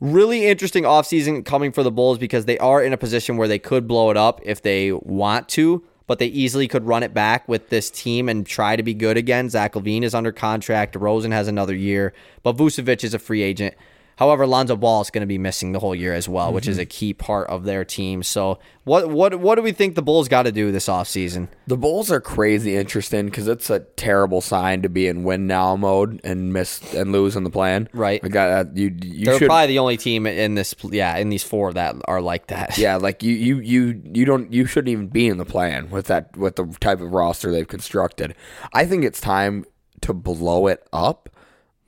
really 0.00 0.46
interesting 0.46 0.84
offseason 0.84 1.44
coming 1.44 1.72
for 1.72 1.82
the 1.82 1.90
Bulls 1.90 2.18
because 2.18 2.44
they 2.46 2.58
are 2.58 2.82
in 2.82 2.92
a 2.92 2.96
position 2.96 3.36
where 3.36 3.48
they 3.48 3.58
could 3.58 3.86
blow 3.86 4.10
it 4.10 4.16
up 4.16 4.40
if 4.44 4.62
they 4.62 4.92
want 4.92 5.48
to, 5.50 5.84
but 6.06 6.18
they 6.18 6.26
easily 6.26 6.66
could 6.66 6.86
run 6.86 7.02
it 7.02 7.12
back 7.12 7.46
with 7.48 7.68
this 7.68 7.90
team 7.90 8.28
and 8.28 8.46
try 8.46 8.76
to 8.76 8.82
be 8.82 8.94
good 8.94 9.16
again. 9.16 9.48
Zach 9.48 9.74
LaVine 9.74 10.02
is 10.02 10.14
under 10.14 10.32
contract. 10.32 10.96
Rosen 10.96 11.32
has 11.32 11.48
another 11.48 11.74
year, 11.74 12.12
but 12.42 12.56
Vucevic 12.56 13.04
is 13.04 13.14
a 13.14 13.18
free 13.18 13.42
agent. 13.42 13.74
However, 14.20 14.46
Lonzo 14.46 14.76
Ball 14.76 15.00
is 15.00 15.10
going 15.10 15.22
to 15.22 15.26
be 15.26 15.38
missing 15.38 15.72
the 15.72 15.80
whole 15.80 15.94
year 15.94 16.12
as 16.12 16.28
well, 16.28 16.52
which 16.52 16.68
is 16.68 16.76
Mm-hmm. 16.76 16.82
a 16.82 16.86
key 16.86 17.14
part 17.14 17.48
of 17.48 17.64
their 17.64 17.84
team. 17.84 18.22
So, 18.22 18.58
what 18.84 19.08
what 19.08 19.34
what 19.40 19.54
do 19.56 19.62
we 19.62 19.72
think 19.72 19.94
the 19.94 20.02
Bulls 20.02 20.28
got 20.28 20.42
to 20.42 20.52
do 20.52 20.70
this 20.70 20.88
offseason? 20.88 21.48
The 21.66 21.76
Bulls 21.78 22.12
are 22.12 22.20
crazy 22.20 22.76
interesting 22.76 23.24
because 23.26 23.48
it's 23.48 23.70
a 23.70 23.80
terrible 23.80 24.40
sign 24.42 24.82
to 24.82 24.88
be 24.90 25.06
in 25.08 25.24
win 25.24 25.46
now 25.46 25.74
mode 25.74 26.20
and 26.22 26.52
miss 26.52 26.92
and 26.94 27.10
lose 27.12 27.34
in 27.34 27.44
the 27.44 27.50
play-in. 27.50 27.88
Right. 27.94 28.22
Like 28.22 28.32
that, 28.32 28.76
you 28.76 28.94
you 29.02 29.24
They're 29.24 29.38
should. 29.38 29.46
probably 29.48 29.68
the 29.68 29.78
only 29.78 29.96
team 29.96 30.26
in 30.26 30.54
this, 30.54 30.74
yeah, 30.90 31.16
in 31.16 31.30
these 31.30 31.42
four 31.42 31.72
that 31.72 31.96
are 32.06 32.20
like 32.20 32.48
that. 32.48 32.76
yeah, 32.76 32.96
like 33.08 33.22
you, 33.22 33.32
you, 33.34 33.58
you, 33.60 34.02
you 34.12 34.24
don't, 34.26 34.52
you 34.52 34.66
shouldn't 34.66 34.90
even 34.90 35.06
be 35.08 35.28
in 35.28 35.38
the 35.38 35.46
play-in 35.46 35.88
with 35.88 36.08
that, 36.08 36.36
with 36.36 36.56
the 36.56 36.66
type 36.80 37.00
of 37.00 37.10
roster 37.12 37.50
they've 37.50 37.66
constructed. 37.66 38.34
I 38.74 38.84
think 38.84 39.04
it's 39.04 39.20
time 39.20 39.64
to 40.02 40.12
blow 40.12 40.66
it 40.66 40.86
up. 40.92 41.30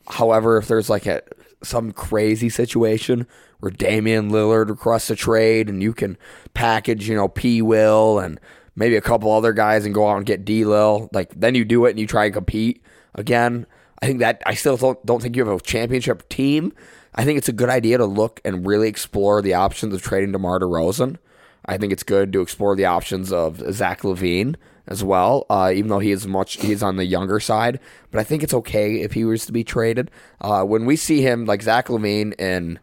However, 0.09 0.57
if 0.57 0.67
there's 0.69 0.89
like 0.91 1.05
a 1.07 1.23
some 1.63 1.93
crazy 1.93 2.49
situation 2.49 3.27
where 3.61 3.71
Damian 3.71 4.31
Lillard 4.31 4.69
requests 4.69 5.11
a 5.11 5.17
trade 5.17 5.69
and 5.69 5.83
you 5.83 5.93
can 5.93 6.19
package, 6.55 7.09
you 7.09 7.15
know, 7.15 7.29
P. 7.29 7.63
Will 7.63 8.19
and 8.19 8.41
maybe 8.75 8.97
a 8.97 9.01
couple 9.01 9.31
other 9.31 9.53
guys 9.53 9.85
and 9.85 9.95
go 9.95 10.09
out 10.09 10.17
and 10.17 10.27
get 10.27 10.45
D. 10.45 10.65
Lil, 10.65 11.09
like 11.13 11.33
then 11.39 11.55
you 11.55 11.65
do 11.65 11.85
it 11.87 11.91
and 11.91 12.01
you 12.01 12.07
try 12.07 12.25
and 12.25 12.35
compete 12.35 12.83
again. 13.15 13.67
I 14.01 14.07
think 14.07 14.19
that 14.19 14.43
I 14.47 14.55
still 14.55 14.77
don't, 14.77 15.05
don't 15.07 15.23
think 15.23 15.37
you 15.37 15.45
have 15.47 15.57
a 15.57 15.63
championship 15.63 16.29
team. 16.29 16.73
I 17.15 17.25
think 17.25 17.39
it's 17.39 17.49
a 17.49 17.53
good 17.53 17.69
idea 17.69 17.99
to 17.99 18.07
look 18.07 18.41
and 18.45 18.67
really 18.67 18.89
explore 18.89 19.43
the 19.43 19.55
options 19.55 19.95
of 19.95 20.03
trading 20.03 20.33
DeMar 20.33 20.61
DeRozan. 20.61 21.19
I 21.67 21.79
think 21.79 21.93
it's 21.93 22.03
good 22.03 22.33
to 22.33 22.41
explore 22.41 22.75
the 22.75 22.87
options 22.87 23.33
of 23.33 23.63
Zach 23.73 24.03
LaVine 24.03 24.57
as 24.87 25.05
well, 25.05 25.47
uh, 25.49 25.73
even 25.75 25.89
though 25.89 25.99
he 25.99 26.11
is 26.11 26.27
much 26.27 26.61
he's 26.61 26.83
on 26.83 26.97
the 26.97 27.05
younger 27.05 27.41
side. 27.41 27.79
But 28.11 28.21
I 28.21 28.25
think 28.25 28.43
it's 28.43 28.55
okay 28.55 29.01
if 29.01 29.13
he 29.13 29.25
was 29.25 29.47
to 29.47 29.53
be 29.53 29.65
traded. 29.65 30.11
Uh, 30.41 30.65
when 30.65 30.85
we 30.85 30.97
see 30.97 31.23
him 31.23 31.45
like 31.45 31.63
Zach 31.63 31.89
LaVine 31.89 32.39
in 32.39 32.79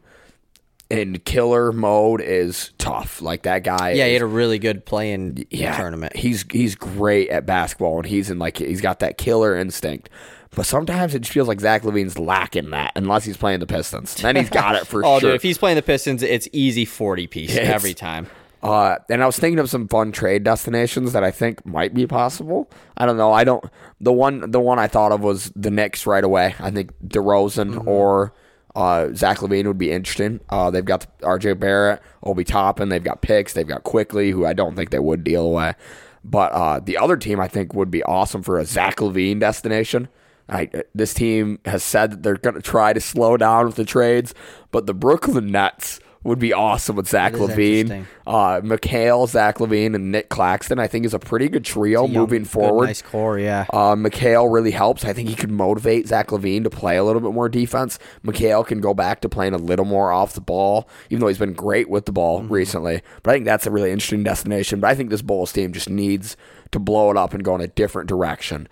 in 0.90 1.20
killer 1.20 1.72
mode 1.72 2.22
is 2.22 2.72
tough. 2.78 3.22
Like 3.22 3.44
that 3.44 3.64
guy. 3.64 3.92
Yeah, 3.92 4.08
he 4.08 4.14
had 4.14 4.22
a 4.22 4.28
really 4.28 4.60
good 4.60 4.86
playing 4.86 5.46
yeah, 5.50 5.78
tournament. 5.78 6.16
He's 6.16 6.46
he's 6.52 6.76
great 6.76 7.30
at 7.30 7.46
basketball, 7.46 7.98
and 7.98 8.06
he's 8.06 8.30
in 8.30 8.40
like 8.40 8.58
he's 8.58 8.82
got 8.82 9.00
that 9.00 9.18
killer 9.18 9.56
instinct. 9.56 10.10
But 10.56 10.66
sometimes 10.66 11.14
it 11.14 11.20
just 11.20 11.32
feels 11.32 11.48
like 11.48 11.60
Zach 11.60 11.84
LaVine's 11.84 12.18
lacking 12.18 12.72
that, 12.72 12.94
unless 12.96 13.24
he's 13.24 13.38
playing 13.38 13.60
the 13.60 13.68
Pistons. 13.68 14.16
Then 14.16 14.36
he's 14.36 14.50
got 14.50 14.76
it 14.76 14.88
for 14.88 15.06
oh, 15.06 15.20
sure. 15.20 15.30
dude, 15.30 15.36
if 15.36 15.44
he's 15.44 15.60
playing 15.60 15.76
the 15.76 15.84
Pistons, 15.84 16.24
it's 16.24 16.48
easy 16.52 16.86
40 16.86 17.28
piece 17.28 17.52
it's- 17.56 17.70
every 17.70 17.94
time. 17.94 18.28
Uh, 18.62 18.98
and 19.10 19.24
I 19.24 19.26
was 19.26 19.40
thinking 19.40 19.60
of 19.60 19.70
some 19.70 19.88
fun 19.88 20.12
trade 20.12 20.44
destinations 20.44 21.14
that 21.14 21.24
I 21.24 21.32
think 21.32 21.66
might 21.66 21.94
be 21.94 22.06
possible. 22.06 22.70
I 22.98 23.06
don't 23.06 23.18
know. 23.18 23.32
I 23.32 23.44
don't. 23.44 23.64
The 24.02 24.12
one, 24.12 24.52
the 24.52 24.60
one 24.60 24.80
I 24.80 24.88
thought 24.88 25.12
of 25.12 25.22
was 25.22 25.52
the 25.56 25.72
Knicks 25.72 26.06
right 26.06 26.24
away. 26.24 26.56
I 26.60 26.70
think 26.70 26.92
DeRozan 27.08 27.88
or 27.88 28.34
uh, 28.76 29.10
Zach 29.14 29.38
LaVine 29.38 29.66
would 29.66 29.78
be 29.78 29.92
interesting. 29.92 30.42
Uh, 30.50 30.70
they've 30.72 30.84
got 30.84 31.08
R.J. 31.24 31.54
Barrett, 31.54 32.02
Obi 32.24 32.44
Toppin. 32.44 32.90
They've 32.90 33.04
got 33.04 33.22
picks. 33.22 33.54
They've 33.54 33.68
got 33.68 33.84
Quickley, 33.84 34.32
who 34.32 34.46
I 34.46 34.54
don't 34.54 34.76
think 34.76 34.90
they 34.90 35.00
would 35.00 35.24
deal 35.24 35.46
away. 35.46 35.76
But 36.24 36.52
uh, 36.52 36.80
the 36.80 36.98
other 36.98 37.16
team 37.16 37.40
I 37.40 37.48
think 37.48 37.74
would 37.74 37.90
be 37.90 38.04
awesome 38.04 38.44
for 38.44 38.60
a 38.60 38.66
Zach 38.66 39.02
Levine 39.02 39.40
destination. 39.40 40.10
I, 40.50 40.70
this 40.96 41.14
team 41.14 41.60
has 41.66 41.84
said 41.84 42.12
that 42.12 42.24
they're 42.24 42.38
going 42.38 42.56
to 42.56 42.62
try 42.62 42.92
to 42.92 43.00
slow 43.00 43.38
down 43.38 43.68
with 43.68 43.76
the 43.76 43.86
trades, 43.86 44.34
but 44.72 44.88
the 44.88 44.94
Brooklyn 44.94 45.52
Nets 45.52 46.00
would 46.24 46.38
be 46.40 46.52
awesome 46.52 46.98
with 46.98 47.08
Zach 47.08 47.34
is 47.34 47.40
LaVine. 47.40 48.06
Uh, 48.28 48.60
Mikal, 48.62 49.28
Zach 49.28 49.58
LaVine, 49.60 49.96
and 49.96 50.12
Nic 50.12 50.28
Claxton, 50.30 50.78
I 50.78 50.86
think, 50.86 51.06
is 51.06 51.14
a 51.14 51.20
pretty 51.20 51.48
good 51.48 51.64
trio 51.64 52.04
Young, 52.04 52.14
moving 52.14 52.44
good, 52.44 52.50
forward. 52.50 52.86
nice 52.88 53.02
core, 53.02 53.40
yeah. 53.40 53.66
Uh, 53.72 53.96
Mikal 53.96 54.52
really 54.54 54.72
helps. 54.72 55.06
I 55.06 55.14
think 55.14 55.30
he 55.30 55.36
could 55.36 55.50
motivate 55.50 56.08
Zach 56.08 56.28
LaVine 56.28 56.64
to 56.64 56.70
play 56.70 56.98
a 56.98 57.04
little 57.04 57.22
bit 57.22 57.32
more 57.32 57.48
defense. 57.48 58.00
Mikal 58.26 58.68
can 58.68 58.82
go 58.82 58.94
back 58.94 59.22
to 59.22 59.30
playing 59.30 59.54
a 59.54 59.58
little 59.58 59.86
more 59.86 60.12
off 60.12 60.34
the 60.34 60.42
ball, 60.42 60.90
even 61.10 61.22
though 61.22 61.28
he's 61.30 61.38
been 61.38 61.54
great 61.54 61.90
with 61.90 62.06
the 62.06 62.12
ball 62.12 62.42
Mm-hmm. 62.42 62.54
recently. 62.54 63.02
But 63.24 63.32
I 63.32 63.34
think 63.36 63.46
that's 63.46 63.66
a 63.66 63.72
really 63.72 63.92
interesting 63.92 64.24
destination. 64.24 64.80
But 64.82 64.90
I 64.92 64.96
think 64.96 65.10
this 65.10 65.22
Bulls 65.22 65.52
team 65.54 65.72
just 65.74 65.90
needs 65.90 66.36
to 66.72 66.80
blow 66.80 67.10
it 67.12 67.18
up 67.18 67.34
and 67.34 67.44
go 67.44 67.56
in 67.56 67.62
a 67.62 67.68
different 67.68 68.08
direction 68.10 68.68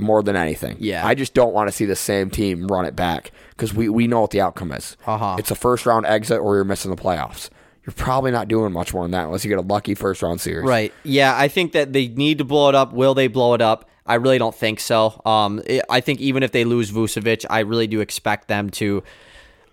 more 0.00 0.22
than 0.22 0.36
anything. 0.36 0.76
Yeah. 0.80 1.06
I 1.06 1.14
just 1.14 1.34
don't 1.34 1.52
want 1.52 1.68
to 1.68 1.72
see 1.72 1.84
the 1.84 1.96
same 1.96 2.30
team 2.30 2.66
run 2.66 2.84
it 2.84 2.96
back 2.96 3.30
because 3.50 3.72
we, 3.74 3.88
we 3.88 4.06
know 4.06 4.20
what 4.22 4.30
the 4.30 4.40
outcome 4.40 4.72
is. 4.72 4.96
Uh-huh. 5.06 5.36
It's 5.38 5.50
a 5.50 5.54
first 5.54 5.86
round 5.86 6.06
exit 6.06 6.38
or 6.40 6.54
you're 6.56 6.64
missing 6.64 6.90
the 6.90 7.00
playoffs. 7.00 7.48
You're 7.86 7.94
probably 7.94 8.32
not 8.32 8.48
doing 8.48 8.72
much 8.72 8.92
more 8.92 9.04
than 9.04 9.12
that 9.12 9.26
unless 9.26 9.44
you 9.44 9.48
get 9.48 9.58
a 9.58 9.62
lucky 9.62 9.94
first 9.94 10.22
round 10.22 10.40
series. 10.40 10.68
Right. 10.68 10.92
Yeah, 11.04 11.36
I 11.36 11.48
think 11.48 11.72
that 11.72 11.92
they 11.92 12.08
need 12.08 12.38
to 12.38 12.44
blow 12.44 12.68
it 12.68 12.74
up. 12.74 12.92
Will 12.92 13.14
they 13.14 13.28
blow 13.28 13.54
it 13.54 13.60
up? 13.62 13.88
I 14.04 14.16
really 14.16 14.38
don't 14.38 14.54
think 14.54 14.80
so. 14.80 15.20
Um, 15.24 15.60
it- 15.66 15.84
I 15.90 16.00
think 16.00 16.20
even 16.20 16.42
if 16.42 16.52
they 16.52 16.64
lose 16.64 16.90
Vucevic, 16.92 17.44
I 17.50 17.60
really 17.60 17.86
do 17.86 18.00
expect 18.00 18.48
them 18.48 18.70
to. 18.70 19.02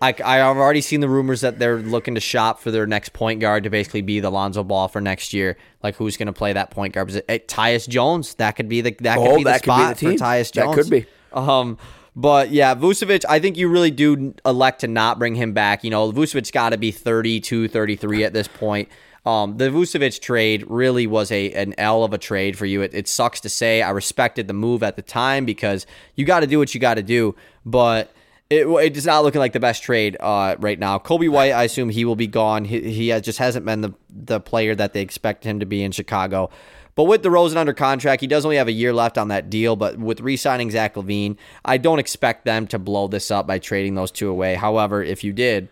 I, 0.04 0.10
I've 0.10 0.58
already 0.58 0.82
seen 0.82 0.99
the 0.99 1.08
rumors 1.08 1.41
that 1.41 1.60
they're 1.60 1.80
looking 1.80 2.16
to 2.16 2.22
shop 2.22 2.60
for 2.60 2.72
their 2.72 2.86
next 2.86 3.14
point 3.14 3.39
guard 3.39 3.64
to 3.64 3.70
basically 3.70 4.01
be 4.01 4.20
the 4.20 4.30
Lonzo 4.30 4.64
Ball 4.64 4.89
for 4.89 4.99
next 4.99 5.34
year. 5.34 5.58
Like 5.82 5.95
who's 5.95 6.18
going 6.18 6.28
to 6.28 6.34
play 6.34 6.51
that 6.51 6.72
point 6.72 6.93
guard? 6.93 7.10
Is 7.10 7.16
it, 7.16 7.26
it 7.30 7.47
Tyus 7.47 7.88
Jones? 7.88 8.36
That 8.36 8.58
could 8.58 8.68
be 8.68 8.82
the 8.82 8.95
that 8.99 9.18
could 9.18 9.28
Oh, 9.28 9.38
be 9.38 9.43
the 9.43 9.49
that 9.51 9.64
could 9.64 9.72
be 9.72 9.82
spot 9.82 9.97
the 9.97 10.18
for 10.18 10.24
Tyus 10.24 10.51
Jones. 10.51 10.76
That 10.76 10.82
could 10.84 10.89
be. 10.89 11.06
Um, 11.32 11.78
but 12.16 12.51
yeah, 12.51 12.76
Vucevic, 12.76 13.24
I 13.28 13.39
think 13.39 13.58
you 13.58 13.70
really 13.70 13.91
do 13.91 14.36
elect 14.45 14.82
to 14.82 14.88
not 14.88 15.20
bring 15.20 15.36
him 15.36 15.54
back. 15.54 15.84
You 15.84 15.89
know, 15.89 16.12
Vucevic's 16.12 16.51
got 16.51 16.70
to 16.70 16.78
be 16.78 16.91
32, 16.91 17.70
33 17.70 18.24
at 18.26 18.34
this 18.34 18.47
point. 18.47 18.89
Um, 19.26 19.58
the 19.58 19.70
Vucevic 19.70 20.20
trade 20.20 20.66
really 20.68 21.08
was 21.08 21.32
a 21.32 21.54
an 21.54 21.74
L 21.78 22.04
of 22.04 22.14
a 22.14 22.18
trade 22.18 22.58
for 22.58 22.66
you. 22.66 22.82
It, 22.82 22.93
it 22.93 23.08
sucks 23.08 23.39
to 23.39 23.49
say. 23.49 23.82
I 23.82 23.91
respected 23.91 24.47
the 24.49 24.54
move 24.54 24.84
at 24.84 24.97
the 24.97 25.01
time 25.01 25.45
because 25.45 25.86
you 26.16 26.26
got 26.26 26.41
to 26.41 26.47
do 26.47 26.60
what 26.60 26.74
you 26.74 26.82
got 26.82 26.95
to 26.95 27.04
do, 27.04 27.36
but 27.66 28.14
it, 28.54 28.95
it's 28.95 29.06
not 29.06 29.24
looking 29.24 29.39
like 29.39 29.54
the 29.54 29.60
best 29.60 29.84
trade 29.84 30.18
uh, 30.20 30.56
right 30.60 30.80
now. 30.80 30.99
Coby 30.99 31.30
White, 31.30 31.51
I 31.51 31.64
assume 31.64 31.89
he 31.89 32.06
will 32.06 32.16
be 32.16 32.28
gone. 32.28 32.66
He, 32.66 32.82
he 32.91 33.08
has, 33.10 33.22
just 33.22 33.39
hasn't 33.39 33.66
been 33.66 33.82
the 33.82 33.93
the 34.10 34.39
player 34.39 34.76
that 34.76 34.93
they 34.93 35.01
expect 35.01 35.43
him 35.43 35.60
to 35.60 35.66
be 35.66 35.84
in 35.84 35.91
Chicago. 35.91 36.49
But 36.95 37.06
with 37.06 37.24
DeRozan 37.24 37.58
under 37.58 37.74
contract, 37.74 38.22
he 38.22 38.28
does 38.28 38.45
only 38.45 38.58
have 38.58 38.68
a 38.68 38.74
year 38.74 38.93
left 38.93 39.18
on 39.18 39.30
that 39.30 39.49
deal. 39.49 39.76
But 39.76 39.97
with 39.97 40.22
re-signing 40.22 40.70
Zach 40.70 40.93
LaVine, 40.93 41.38
I 41.66 41.78
don't 41.78 41.97
expect 41.97 42.45
them 42.45 42.68
to 42.68 42.78
blow 42.78 43.08
this 43.08 43.32
up 43.32 43.47
by 43.47 43.58
trading 43.58 43.95
those 43.95 44.12
two 44.12 44.30
away. 44.30 44.54
However, 44.54 45.01
if 45.01 45.24
you 45.24 45.34
did, 45.34 45.70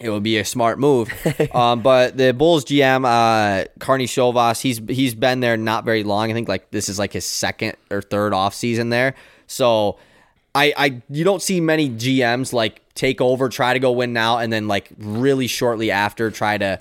it 0.00 0.10
would 0.10 0.22
be 0.22 0.38
a 0.38 0.44
smart 0.44 0.78
move. 0.80 1.12
um, 1.54 1.82
but 1.82 2.16
the 2.16 2.32
Bulls 2.32 2.64
GM, 2.64 3.04
uh, 3.04 3.66
Karnisovas, 3.78 4.60
he's 4.60 4.80
he's 4.88 5.14
been 5.14 5.40
there 5.40 5.56
not 5.56 5.84
very 5.84 6.02
long. 6.02 6.30
I 6.30 6.34
think 6.34 6.48
like 6.48 6.70
this 6.70 6.88
is 6.88 6.98
like 6.98 7.12
his 7.12 7.26
second 7.26 7.76
or 7.90 8.02
third 8.02 8.32
off 8.32 8.54
season 8.54 8.88
there. 8.88 9.14
So 9.46 9.98
I, 10.54 10.72
I 10.76 11.02
you 11.08 11.24
don't 11.24 11.42
see 11.42 11.60
many 11.60 11.88
GMs 11.88 12.52
like 12.52 12.82
take 12.94 13.20
over, 13.20 13.48
try 13.48 13.72
to 13.72 13.78
go 13.78 13.92
win 13.92 14.12
now, 14.12 14.38
and 14.38 14.52
then 14.52 14.68
like 14.68 14.90
really 14.98 15.46
shortly 15.46 15.90
after 15.90 16.30
try 16.30 16.58
to 16.58 16.80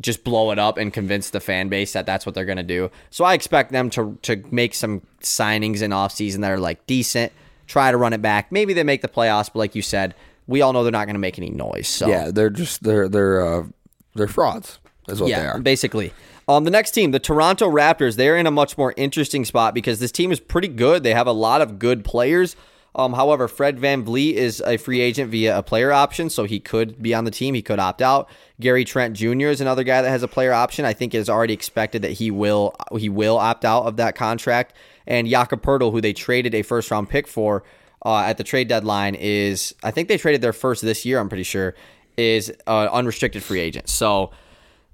just 0.00 0.24
blow 0.24 0.50
it 0.50 0.58
up 0.58 0.78
and 0.78 0.92
convince 0.92 1.30
the 1.30 1.40
fan 1.40 1.68
base 1.68 1.92
that 1.92 2.06
that's 2.06 2.24
what 2.24 2.34
they're 2.34 2.46
gonna 2.46 2.62
do. 2.62 2.90
So 3.10 3.24
I 3.24 3.34
expect 3.34 3.72
them 3.72 3.90
to 3.90 4.18
to 4.22 4.42
make 4.50 4.74
some 4.74 5.02
signings 5.20 5.82
in 5.82 5.90
offseason 5.90 6.40
that 6.40 6.50
are 6.50 6.58
like 6.58 6.86
decent, 6.86 7.32
try 7.66 7.90
to 7.90 7.96
run 7.96 8.12
it 8.12 8.22
back. 8.22 8.50
Maybe 8.50 8.72
they 8.72 8.84
make 8.84 9.02
the 9.02 9.08
playoffs, 9.08 9.50
but 9.52 9.58
like 9.58 9.74
you 9.74 9.82
said, 9.82 10.14
we 10.46 10.62
all 10.62 10.72
know 10.72 10.82
they're 10.82 10.92
not 10.92 11.06
gonna 11.06 11.18
make 11.18 11.38
any 11.38 11.50
noise. 11.50 11.88
So 11.88 12.08
Yeah, 12.08 12.30
they're 12.30 12.50
just 12.50 12.82
they're 12.82 13.08
they're 13.08 13.46
uh, 13.46 13.66
they're 14.14 14.28
frauds. 14.28 14.78
Is 15.08 15.20
what 15.20 15.26
they 15.26 15.32
yeah, 15.32 15.52
are. 15.52 15.58
basically. 15.58 16.12
Um, 16.48 16.64
the 16.64 16.70
next 16.70 16.92
team, 16.92 17.12
the 17.12 17.20
Toronto 17.20 17.70
Raptors, 17.70 18.16
they're 18.16 18.36
in 18.36 18.46
a 18.46 18.50
much 18.50 18.76
more 18.76 18.92
interesting 18.96 19.44
spot 19.44 19.72
because 19.72 20.00
this 20.00 20.10
team 20.10 20.32
is 20.32 20.40
pretty 20.40 20.66
good. 20.66 21.04
They 21.04 21.14
have 21.14 21.28
a 21.28 21.32
lot 21.32 21.60
of 21.60 21.78
good 21.78 22.04
players. 22.04 22.56
Um, 22.94 23.12
however, 23.12 23.46
Fred 23.46 23.78
VanVleet 23.78 24.34
is 24.34 24.60
a 24.66 24.76
free 24.76 25.00
agent 25.00 25.30
via 25.30 25.58
a 25.58 25.62
player 25.62 25.92
option, 25.92 26.28
so 26.28 26.44
he 26.44 26.58
could 26.58 27.00
be 27.00 27.14
on 27.14 27.24
the 27.24 27.30
team. 27.30 27.54
He 27.54 27.62
could 27.62 27.78
opt 27.78 28.02
out. 28.02 28.28
Gary 28.58 28.84
Trent 28.84 29.14
Jr. 29.14 29.46
is 29.46 29.60
another 29.60 29.84
guy 29.84 30.02
that 30.02 30.10
has 30.10 30.22
a 30.22 30.28
player 30.28 30.52
option. 30.52 30.84
I 30.84 30.92
think 30.92 31.14
it 31.14 31.18
is 31.18 31.30
already 31.30 31.54
expected 31.54 32.02
that 32.02 32.12
he 32.12 32.30
will 32.30 32.74
he 32.96 33.08
will 33.08 33.38
opt 33.38 33.64
out 33.64 33.84
of 33.84 33.96
that 33.96 34.16
contract. 34.16 34.74
And 35.06 35.28
Jakob 35.28 35.62
Poeltl, 35.62 35.92
who 35.92 36.00
they 36.00 36.12
traded 36.12 36.54
a 36.54 36.62
first 36.62 36.90
round 36.90 37.08
pick 37.08 37.28
for 37.28 37.62
uh, 38.04 38.18
at 38.20 38.38
the 38.38 38.44
trade 38.44 38.68
deadline, 38.68 39.14
is 39.14 39.74
I 39.82 39.92
think 39.92 40.08
they 40.08 40.18
traded 40.18 40.40
their 40.40 40.52
first 40.52 40.82
this 40.82 41.04
year. 41.04 41.20
I'm 41.20 41.28
pretty 41.28 41.44
sure 41.44 41.74
is 42.16 42.52
uh, 42.66 42.88
unrestricted 42.92 43.42
free 43.42 43.60
agent. 43.60 43.88
So 43.88 44.30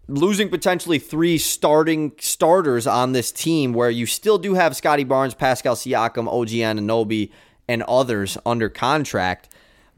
losing 0.09 0.49
potentially 0.49 0.99
three 0.99 1.39
starting 1.39 2.13
starters 2.21 2.87
on 2.87 3.13
this 3.13 3.33
team 3.33 3.73
where 3.73 3.91
you 3.91 4.07
still 4.07 4.39
do 4.39 4.55
have 4.55 4.77
Scottie 4.77 5.05
Barnes, 5.05 5.35
Pascal 5.35 5.75
Siakam, 5.75 6.29
OG 6.29 6.49
Anunoby, 6.51 7.31
and 7.69 7.83
others 7.85 8.39
under 8.47 8.69
contract. 8.69 9.49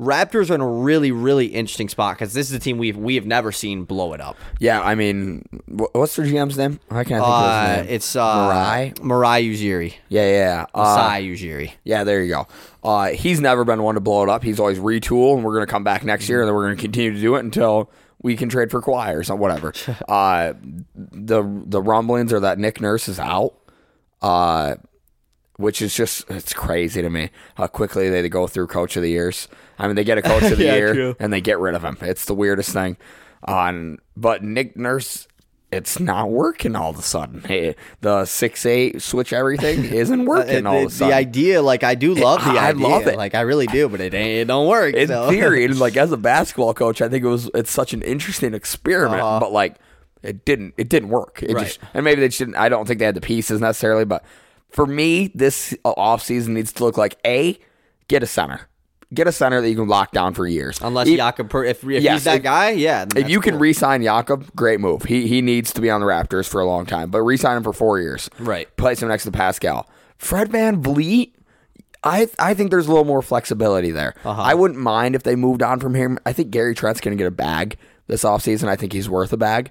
Raptors 0.01 0.49
are 0.49 0.55
in 0.55 0.61
a 0.61 0.69
really, 0.69 1.11
really 1.11 1.47
interesting 1.47 1.89
spot 1.89 2.15
because 2.17 2.33
this 2.33 2.49
is 2.49 2.53
a 2.55 2.61
team 2.61 2.79
we've 2.79 2.97
we 2.97 3.17
have 3.17 3.27
never 3.27 3.51
seen 3.51 3.83
blow 3.83 4.13
it 4.13 4.21
up. 4.21 4.37
Yeah, 4.61 4.81
I 4.81 4.95
mean, 4.95 5.45
what's 5.67 6.15
their 6.15 6.25
GM's 6.25 6.57
name? 6.57 6.79
I 6.89 7.03
can't 7.03 7.09
think 7.09 7.23
of 7.25 7.25
Uh, 7.25 7.69
his 7.79 7.87
name. 7.87 7.95
it's 7.97 8.15
uh, 8.15 8.47
Marai 8.47 8.93
Mirai 8.99 9.51
Ujiri, 9.53 9.95
Yeah, 10.09 10.23
yeah, 10.23 10.31
yeah. 10.31 10.67
Uh, 10.73 11.11
Ujiri. 11.17 11.73
yeah. 11.83 12.05
There 12.05 12.23
you 12.23 12.33
go. 12.33 12.47
Uh, 12.85 13.09
he's 13.09 13.41
never 13.41 13.65
been 13.65 13.83
one 13.83 13.97
to 13.97 14.01
blow 14.01 14.23
it 14.23 14.29
up. 14.29 14.45
He's 14.45 14.61
always 14.61 14.79
retool, 14.79 15.35
and 15.35 15.43
we're 15.45 15.55
gonna 15.55 15.67
come 15.67 15.83
back 15.83 16.05
next 16.05 16.29
year, 16.29 16.43
and 16.43 16.49
then 16.49 16.55
we're 16.55 16.69
gonna 16.69 16.77
continue 16.81 17.13
to 17.13 17.21
do 17.21 17.35
it 17.35 17.41
until 17.41 17.91
we 18.23 18.37
can 18.37 18.49
trade 18.49 18.71
for 18.71 18.81
Kawhi 18.81 19.17
or 19.17 19.25
something, 19.25 19.41
whatever. 19.41 19.73
uh, 20.09 20.53
the 20.95 21.43
the 21.67 21.83
rumblings 21.83 22.33
are 22.33 22.39
that 22.39 22.61
Nick 22.61 22.81
Nurse 22.81 23.09
is 23.09 23.19
out. 23.19 23.55
Uh, 24.23 24.77
which 25.59 25.83
is 25.83 25.95
just 25.95 26.25
it's 26.31 26.53
crazy 26.55 27.03
to 27.03 27.11
me 27.11 27.29
how 27.57 27.67
quickly 27.67 28.09
they 28.09 28.27
go 28.31 28.47
through 28.47 28.67
coach 28.69 28.97
of 28.97 29.03
the 29.03 29.11
years. 29.11 29.47
I 29.79 29.87
mean, 29.87 29.95
they 29.97 30.05
get 30.05 30.17
a 30.19 30.23
coach 30.23 30.43
of 30.51 30.57
the 30.59 30.65
Yeah, 30.65 30.75
year 30.77 30.95
true. 30.95 31.17
and 31.21 31.33
they 31.33 31.41
get 31.43 31.59
rid 31.59 31.75
of 31.75 31.83
him. 31.85 31.99
It's 32.01 32.25
the 32.25 32.35
weirdest 32.35 32.71
thing. 32.73 32.97
On 33.45 33.99
but 34.17 34.43
Nick 34.43 34.77
Nurse, 34.77 35.29
it's 35.71 36.01
not 36.01 36.31
working 36.31 36.75
all 36.75 36.91
of 36.91 36.99
a 36.99 37.03
sudden. 37.03 37.43
Hey, 37.43 37.77
the 38.01 38.25
six 38.25 38.65
eight 38.67 39.03
switch 39.03 39.33
everything 39.33 39.85
isn't 39.93 40.25
working 40.25 40.67
all 40.67 40.77
of 40.79 40.83
a 40.83 40.85
the, 40.87 40.91
sudden. 40.91 41.11
the 41.11 41.15
idea, 41.17 41.63
like 41.63 41.85
I 41.85 41.95
do 41.95 42.15
love 42.15 42.41
the 42.43 42.51
idea, 42.51 42.61
I 42.61 42.69
idea. 42.71 42.87
love 42.89 43.07
it. 43.07 43.17
Like 43.17 43.35
I 43.35 43.43
really 43.43 43.67
do, 43.67 43.89
but 43.89 44.01
it 44.01 44.15
ain't. 44.15 44.41
It 44.41 44.45
don't 44.47 44.67
work. 44.67 44.95
in 44.95 45.09
so. 45.09 45.29
theory, 45.29 45.69
like 45.69 45.97
as 45.97 46.11
a 46.11 46.17
basketball 46.33 46.75
coach, 46.75 47.01
I 47.03 47.09
think 47.09 47.25
it 47.25 47.29
was 47.29 47.51
it's 47.55 47.71
such 47.71 47.93
an 47.93 48.03
interesting 48.03 48.55
experiment, 48.55 49.21
Uh-huh. 49.23 49.41
but 49.41 49.53
like 49.53 49.77
it 50.23 50.45
didn't 50.45 50.75
it 50.79 50.89
didn't 50.89 51.11
work. 51.11 51.43
It 51.43 51.53
Right. 51.55 51.67
just 51.67 51.79
and 51.95 52.05
maybe 52.05 52.21
they 52.23 52.29
just 52.29 52.39
didn't. 52.41 52.57
I 52.57 52.69
don't 52.69 52.87
think 52.87 52.99
they 52.99 53.05
had 53.07 53.15
the 53.15 53.21
pieces 53.21 53.61
necessarily, 53.61 54.05
but 54.05 54.25
for 54.71 54.87
me, 54.87 55.31
this 55.35 55.75
offseason 55.85 56.49
needs 56.49 56.73
to 56.75 56.85
look 56.85 56.97
like 56.99 57.19
a 57.27 57.59
get 58.09 58.23
a 58.23 58.27
center, 58.27 58.69
get 59.13 59.27
a 59.27 59.33
center 59.33 59.61
that 59.61 59.69
you 59.69 59.77
can 59.77 59.89
lock 59.89 60.13
down 60.13 60.35
for 60.35 60.47
years. 60.47 60.79
Unless 60.83 61.09
E- 61.09 61.17
Jakob, 61.17 61.53
if, 61.55 61.83
if 61.85 62.03
Yes, 62.03 62.15
he's 62.15 62.25
that 62.25 62.37
if- 62.39 62.43
guy, 62.43 62.71
yeah. 62.71 63.07
if 63.17 63.29
you 63.29 63.41
can 63.41 63.59
re-sign 63.59 64.03
Jakob, 64.03 64.55
great 64.55 64.81
move. 64.81 65.05
He 65.05 65.27
he 65.27 65.41
needs 65.43 65.73
to 65.73 65.81
be 65.81 65.91
on 65.91 66.01
the 66.01 66.07
Raptors 66.07 66.49
for 66.49 66.61
a 66.61 66.67
long 66.67 66.87
time, 66.87 67.11
but 67.11 67.23
re-sign 67.23 67.57
him 67.57 67.63
for 67.63 67.73
four 67.73 67.99
years. 68.01 68.29
Right. 68.39 68.75
Place 68.77 69.03
him 69.03 69.09
next 69.09 69.25
to 69.25 69.31
Pascal. 69.33 69.89
Fred 70.17 70.51
VanVleet. 70.51 71.33
I 72.05 72.29
I 72.39 72.55
think 72.55 72.71
there's 72.71 72.87
a 72.87 72.91
little 72.91 73.05
more 73.05 73.23
flexibility 73.23 73.91
there. 73.91 74.15
Uh-huh. 74.25 74.41
I 74.41 74.55
wouldn't 74.55 74.79
mind 74.81 75.15
if 75.17 75.25
they 75.25 75.35
moved 75.37 75.63
on 75.63 75.81
from 75.81 75.95
him. 75.95 76.19
I 76.25 76.33
think 76.33 76.51
Gary 76.51 76.75
Trent's 76.75 77.01
going 77.01 77.17
to 77.17 77.21
get 77.21 77.27
a 77.27 77.33
bag 77.33 77.77
this 78.07 78.23
offseason. 78.23 78.69
I 78.69 78.77
think 78.77 78.93
he's 78.93 79.09
worth 79.09 79.33
a 79.33 79.37
bag. 79.37 79.71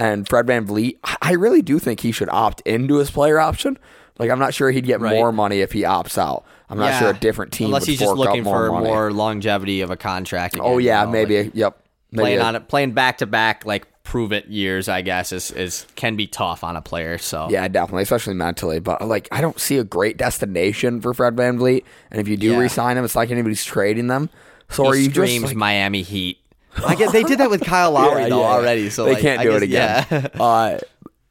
And 0.00 0.28
Fred 0.28 0.46
VanVleet, 0.46 0.98
I 1.22 1.32
really 1.32 1.62
do 1.62 1.78
think 1.80 2.00
he 2.00 2.12
should 2.12 2.28
opt 2.30 2.60
into 2.62 2.96
his 2.96 3.10
player 3.10 3.40
option. 3.40 3.78
Like 4.18 4.30
I'm 4.30 4.38
not 4.38 4.54
sure 4.54 4.70
he'd 4.70 4.86
get 4.86 5.00
Right. 5.00 5.14
more 5.14 5.32
money 5.32 5.60
if 5.60 5.72
he 5.72 5.82
opts 5.82 6.18
out. 6.18 6.44
I'm 6.70 6.78
not 6.78 6.86
Yeah. 6.86 6.98
sure 7.00 7.10
a 7.10 7.14
different 7.14 7.52
team 7.52 7.66
unless 7.66 7.82
would 7.82 7.88
he's 7.90 7.98
just 8.00 8.14
looking 8.14 8.42
more 8.44 8.66
for 8.66 8.72
money. 8.72 8.86
more 8.86 9.12
longevity 9.12 9.80
of 9.80 9.90
a 9.90 9.96
contract. 9.96 10.54
Again, 10.54 10.66
oh 10.66 10.78
yeah, 10.78 11.00
you 11.00 11.06
know, 11.06 11.12
maybe. 11.12 11.42
like 11.44 11.50
yep. 11.54 11.78
Maybe 12.10 12.22
playing 12.22 12.38
a- 12.40 12.42
on 12.44 12.56
it, 12.56 12.68
playing 12.68 12.92
back 12.92 13.18
to 13.18 13.26
back, 13.26 13.64
like 13.66 13.86
prove 14.02 14.32
it 14.32 14.46
years. 14.48 14.88
I 14.88 15.02
guess 15.02 15.30
is 15.32 15.50
is 15.50 15.86
can 15.94 16.16
be 16.16 16.26
tough 16.26 16.64
on 16.64 16.74
a 16.76 16.80
player. 16.80 17.18
So 17.18 17.48
Yeah, 17.50 17.68
definitely, 17.68 18.02
especially 18.04 18.34
mentally. 18.34 18.78
But 18.80 19.06
like, 19.06 19.28
I 19.30 19.40
don't 19.42 19.60
see 19.60 19.76
a 19.78 19.84
great 19.84 20.16
destination 20.16 21.00
for 21.02 21.12
Fred 21.14 21.36
VanVleet. 21.36 21.84
And 22.10 22.20
if 22.20 22.26
you 22.28 22.36
do 22.38 22.52
Yeah. 22.52 22.58
re-sign 22.58 22.96
him, 22.96 23.04
it's 23.04 23.14
like 23.16 23.30
anybody's 23.30 23.64
trading 23.64 24.06
them. 24.06 24.30
So 24.70 24.84
he 24.84 24.88
are 24.90 24.94
you 24.96 25.10
screams 25.10 25.32
just 25.42 25.44
like, 25.44 25.56
Miami 25.56 26.02
Heat. 26.02 26.38
I 26.86 26.94
guess 26.94 27.12
they 27.12 27.22
did 27.24 27.38
that 27.40 27.50
with 27.50 27.60
Kyle 27.64 27.90
Lowry 27.92 28.22
Yeah, 28.22 28.28
though 28.30 28.40
yeah, 28.40 28.46
already. 28.46 28.90
So 28.90 29.04
they 29.04 29.14
like, 29.14 29.22
can't 29.22 29.42
do 29.42 29.52
it 29.56 29.62
again. 29.62 30.06
Yeah. 30.10 30.26
uh, 30.40 30.78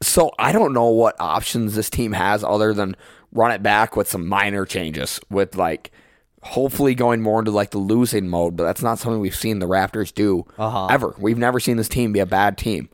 so 0.02 0.30
I 0.38 0.52
don't 0.52 0.72
know 0.72 0.88
what 0.88 1.16
options 1.20 1.74
this 1.74 1.90
team 1.90 2.12
has 2.12 2.44
other 2.44 2.72
than 2.74 2.96
run 3.32 3.50
it 3.50 3.62
back 3.62 3.96
with 3.96 4.08
some 4.08 4.26
minor 4.26 4.64
changes, 4.64 5.20
with 5.30 5.56
like 5.56 5.90
hopefully 6.42 6.94
going 6.94 7.20
more 7.20 7.38
into 7.40 7.50
like 7.50 7.70
the 7.70 7.78
losing 7.78 8.28
mode. 8.28 8.56
But 8.56 8.64
that's 8.64 8.82
not 8.82 8.98
something 8.98 9.20
we've 9.20 9.34
seen 9.34 9.58
the 9.58 9.66
Raptors 9.68 10.14
do 10.14 10.46
Uh-huh. 10.58 10.86
ever. 10.86 11.14
We've 11.18 11.38
never 11.38 11.58
seen 11.60 11.76
this 11.76 11.88
team 11.88 12.12
be 12.12 12.20
a 12.20 12.26
bad 12.26 12.56
team. 12.56 12.88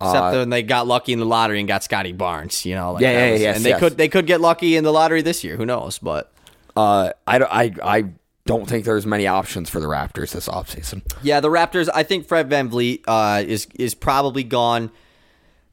Except 0.00 0.36
when 0.36 0.50
they 0.50 0.62
got 0.62 0.86
lucky 0.86 1.12
in 1.12 1.18
the 1.18 1.26
lottery 1.26 1.58
and 1.58 1.66
got 1.66 1.82
Scottie 1.82 2.12
Barnes, 2.12 2.64
you 2.64 2.74
know. 2.76 2.92
Like 2.92 3.02
Yeah, 3.02 3.10
yeah, 3.26 3.32
was- 3.32 3.40
yes, 3.40 3.56
And 3.56 3.64
they 3.64 3.70
yes. 3.70 3.80
could 3.80 3.96
they 3.96 4.08
could 4.08 4.26
get 4.26 4.40
lucky 4.40 4.76
in 4.76 4.84
the 4.84 4.92
lottery 4.92 5.22
this 5.22 5.42
year. 5.42 5.56
Who 5.56 5.66
knows? 5.66 5.98
But 5.98 6.30
Uh, 6.76 7.10
I, 7.26 7.38
don't- 7.38 7.50
I, 7.52 7.72
I 7.82 8.04
don't 8.46 8.68
think 8.68 8.84
there's 8.84 9.04
many 9.06 9.26
options 9.26 9.68
for 9.68 9.80
the 9.80 9.88
Raptors 9.88 10.30
this 10.32 10.46
offseason. 10.48 11.02
Yeah, 11.22 11.40
the 11.40 11.48
Raptors. 11.48 11.88
I 11.92 12.04
think 12.04 12.28
Fred 12.28 12.48
VanVleet 12.48 13.00
uh, 13.08 13.42
is 13.44 13.66
is 13.74 13.94
probably 13.94 14.44
gone. 14.44 14.90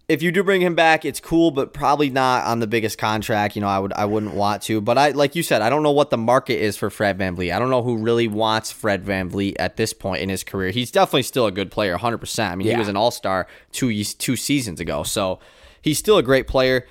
If 0.08 0.22
you 0.22 0.32
do 0.32 0.44
bring 0.44 0.62
him 0.62 0.76
back, 0.76 1.04
it's 1.04 1.20
cool, 1.20 1.50
but 1.50 1.74
probably 1.74 2.12
not 2.12 2.46
on 2.46 2.60
the 2.60 2.68
biggest 2.68 3.00
contract. 3.00 3.56
You 3.56 3.62
know, 3.62 3.68
I 3.68 3.80
would 3.80 3.92
I 3.94 4.06
wouldn't 4.06 4.36
want 4.36 4.62
to. 4.64 4.80
But 4.80 5.00
I 5.00 5.10
like 5.10 5.36
you 5.36 5.42
said, 5.42 5.64
I 5.64 5.70
don't 5.70 5.82
know 5.82 5.92
what 5.92 6.12
the 6.12 6.18
market 6.18 6.62
is 6.62 6.78
for 6.78 6.92
Fred 6.92 7.18
VanVleet. 7.18 7.52
I 7.54 7.58
don't 7.58 7.72
know 7.72 7.82
who 7.82 7.98
really 7.98 8.28
wants 8.28 8.72
Fred 8.72 9.04
VanVleet 9.04 9.56
at 9.58 9.78
this 9.78 9.94
point 9.94 10.22
in 10.22 10.30
his 10.30 10.44
career. 10.44 10.70
He's 10.70 10.92
definitely 10.92 11.24
still 11.24 11.48
a 11.48 11.52
good 11.52 11.72
player, 11.72 11.94
100. 11.94 12.20
percent 12.20 12.52
I 12.52 12.56
mean, 12.56 12.68
he 12.68 12.76
was 12.78 12.88
an 12.88 12.96
All 12.98 13.10
Star 13.10 13.48
two 13.72 14.04
two 14.04 14.36
seasons 14.36 14.80
ago, 14.80 15.02
so 15.02 15.40
he's 15.82 15.98
still 15.98 16.18
a 16.18 16.24
great 16.24 16.48
player. 16.48 16.86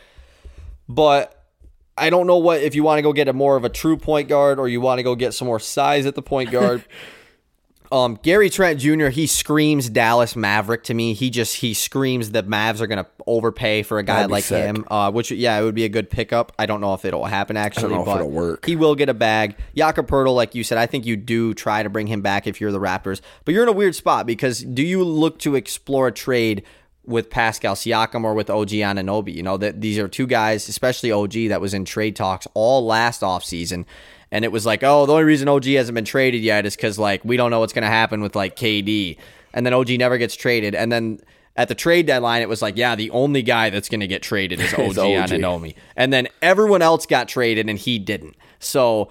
But 0.89 1.41
I 1.97 2.11
don't 2.11 2.27
know 2.27 2.39
what 2.39 2.63
if 2.63 2.75
you 2.75 2.83
want 2.83 2.99
to 2.99 3.03
go 3.03 3.13
get 3.13 3.29
a 3.29 3.33
more 3.33 3.57
of 3.57 3.65
a 3.65 3.69
true 3.69 3.97
point 3.97 4.29
guard 4.29 4.59
or 4.59 4.69
you 4.69 4.81
want 4.81 4.99
to 4.99 5.05
go 5.05 5.15
get 5.15 5.35
some 5.35 5.47
more 5.47 5.61
size 5.61 6.07
at 6.07 6.17
the 6.17 6.23
point 6.23 6.51
guard. 6.51 6.85
Um, 7.93 8.19
Gary 8.23 8.51
Trent 8.51 8.81
Jr. 8.81 9.09
He 9.09 9.27
screams 9.27 9.89
Dallas 9.89 10.35
Maverick 10.35 10.85
to 10.85 10.95
me. 10.95 11.13
He 11.13 11.31
just 11.31 11.57
he 11.57 11.75
screams 11.75 12.31
that 12.31 12.47
Mavs 12.47 12.81
are 12.81 12.87
gonna 12.87 13.07
overpay 13.27 13.83
for 13.83 13.99
a 13.99 14.03
guy 14.03 14.25
like 14.25 14.45
sick. 14.45 14.65
him. 14.65 14.85
Uh, 14.89 15.11
which 15.13 15.31
yeah, 15.31 15.59
it 15.59 15.65
would 15.65 15.75
be 15.75 15.85
a 15.85 15.89
good 15.89 16.11
pickup. 16.11 16.53
I 16.59 16.67
don't 16.67 16.81
know 16.81 16.95
if 16.95 17.05
it'll 17.05 17.27
happen 17.27 17.57
actually, 17.57 17.95
know 17.95 18.01
if 18.01 18.07
but 18.07 18.17
it'll 18.17 18.31
work. 18.31 18.67
he 18.67 18.75
will 18.75 18.95
get 18.95 19.09
a 19.09 19.15
bag. 19.15 19.57
Jakob 19.77 20.09
Poeltl, 20.09 20.35
like 20.35 20.55
you 20.55 20.65
said, 20.65 20.79
I 20.79 20.87
think 20.87 21.07
you 21.07 21.17
do 21.17 21.55
try 21.55 21.83
to 21.83 21.91
bring 21.91 22.07
him 22.07 22.23
back 22.23 22.47
if 22.47 22.61
you're 22.61 22.73
the 22.73 22.81
Raptors, 22.81 23.21
but 23.45 23.55
you're 23.55 23.63
in 23.63 23.69
a 23.69 23.73
weird 23.73 23.95
spot 23.95 24.27
because 24.27 24.61
do 24.61 24.83
you 24.83 25.05
look 25.05 25.39
to 25.41 25.55
explore 25.55 26.09
a 26.09 26.13
trade? 26.13 26.65
With 27.07 27.29
Pascal 27.29 27.75
Siakam 27.75 28.25
or 28.25 28.33
with 28.33 28.49
OG 28.49 28.71
Anunoby, 28.71 29.35
you 29.35 29.43
know 29.43 29.59
that 29.59 29.83
these 29.83 29.99
are 29.99 30.09
two 30.09 30.27
guys, 30.27 30.67
especially 30.71 31.13
OG, 31.13 31.33
that 31.51 31.61
was 31.61 31.75
in 31.75 31.85
trade 31.85 32.17
talks 32.17 32.49
all 32.55 32.87
last 32.87 33.21
offseason. 33.21 33.85
And 34.35 34.45
it 34.45 34.51
was 34.51 34.67
like, 34.67 34.83
oh, 34.83 35.07
the 35.07 35.13
only 35.13 35.25
reason 35.25 35.47
OG 35.49 35.65
hasn't 35.67 35.95
been 35.95 36.05
traded 36.05 36.43
yet 36.43 36.67
is 36.67 36.75
because 36.75 36.99
like 36.99 37.25
we 37.25 37.37
don't 37.37 37.51
know 37.53 37.61
what's 37.61 37.73
going 37.73 37.85
to 37.85 37.89
happen 37.89 38.21
with 38.21 38.35
like 38.35 38.57
KD, 38.57 39.17
and 39.55 39.65
then 39.65 39.73
OG 39.73 39.91
never 39.91 40.19
gets 40.19 40.35
traded. 40.35 40.75
And 40.75 40.91
then 40.91 41.21
at 41.57 41.69
the 41.69 41.75
trade 41.77 42.07
deadline, 42.07 42.43
it 42.43 42.49
was 42.49 42.61
like, 42.61 42.77
yeah, 42.77 42.97
the 42.97 43.11
only 43.11 43.43
guy 43.43 43.71
that's 43.71 43.89
going 43.89 44.01
to 44.01 44.09
get 44.09 44.23
traded 44.23 44.59
is 44.61 44.75
OG, 44.75 44.99
OG. 44.99 45.31
Anunoby, 45.31 45.77
and 45.95 46.13
then 46.13 46.27
everyone 46.43 46.83
else 46.83 47.07
got 47.07 47.29
traded 47.29 47.71
and 47.71 47.79
he 47.79 47.99
didn't. 48.01 48.35
So. 48.59 49.09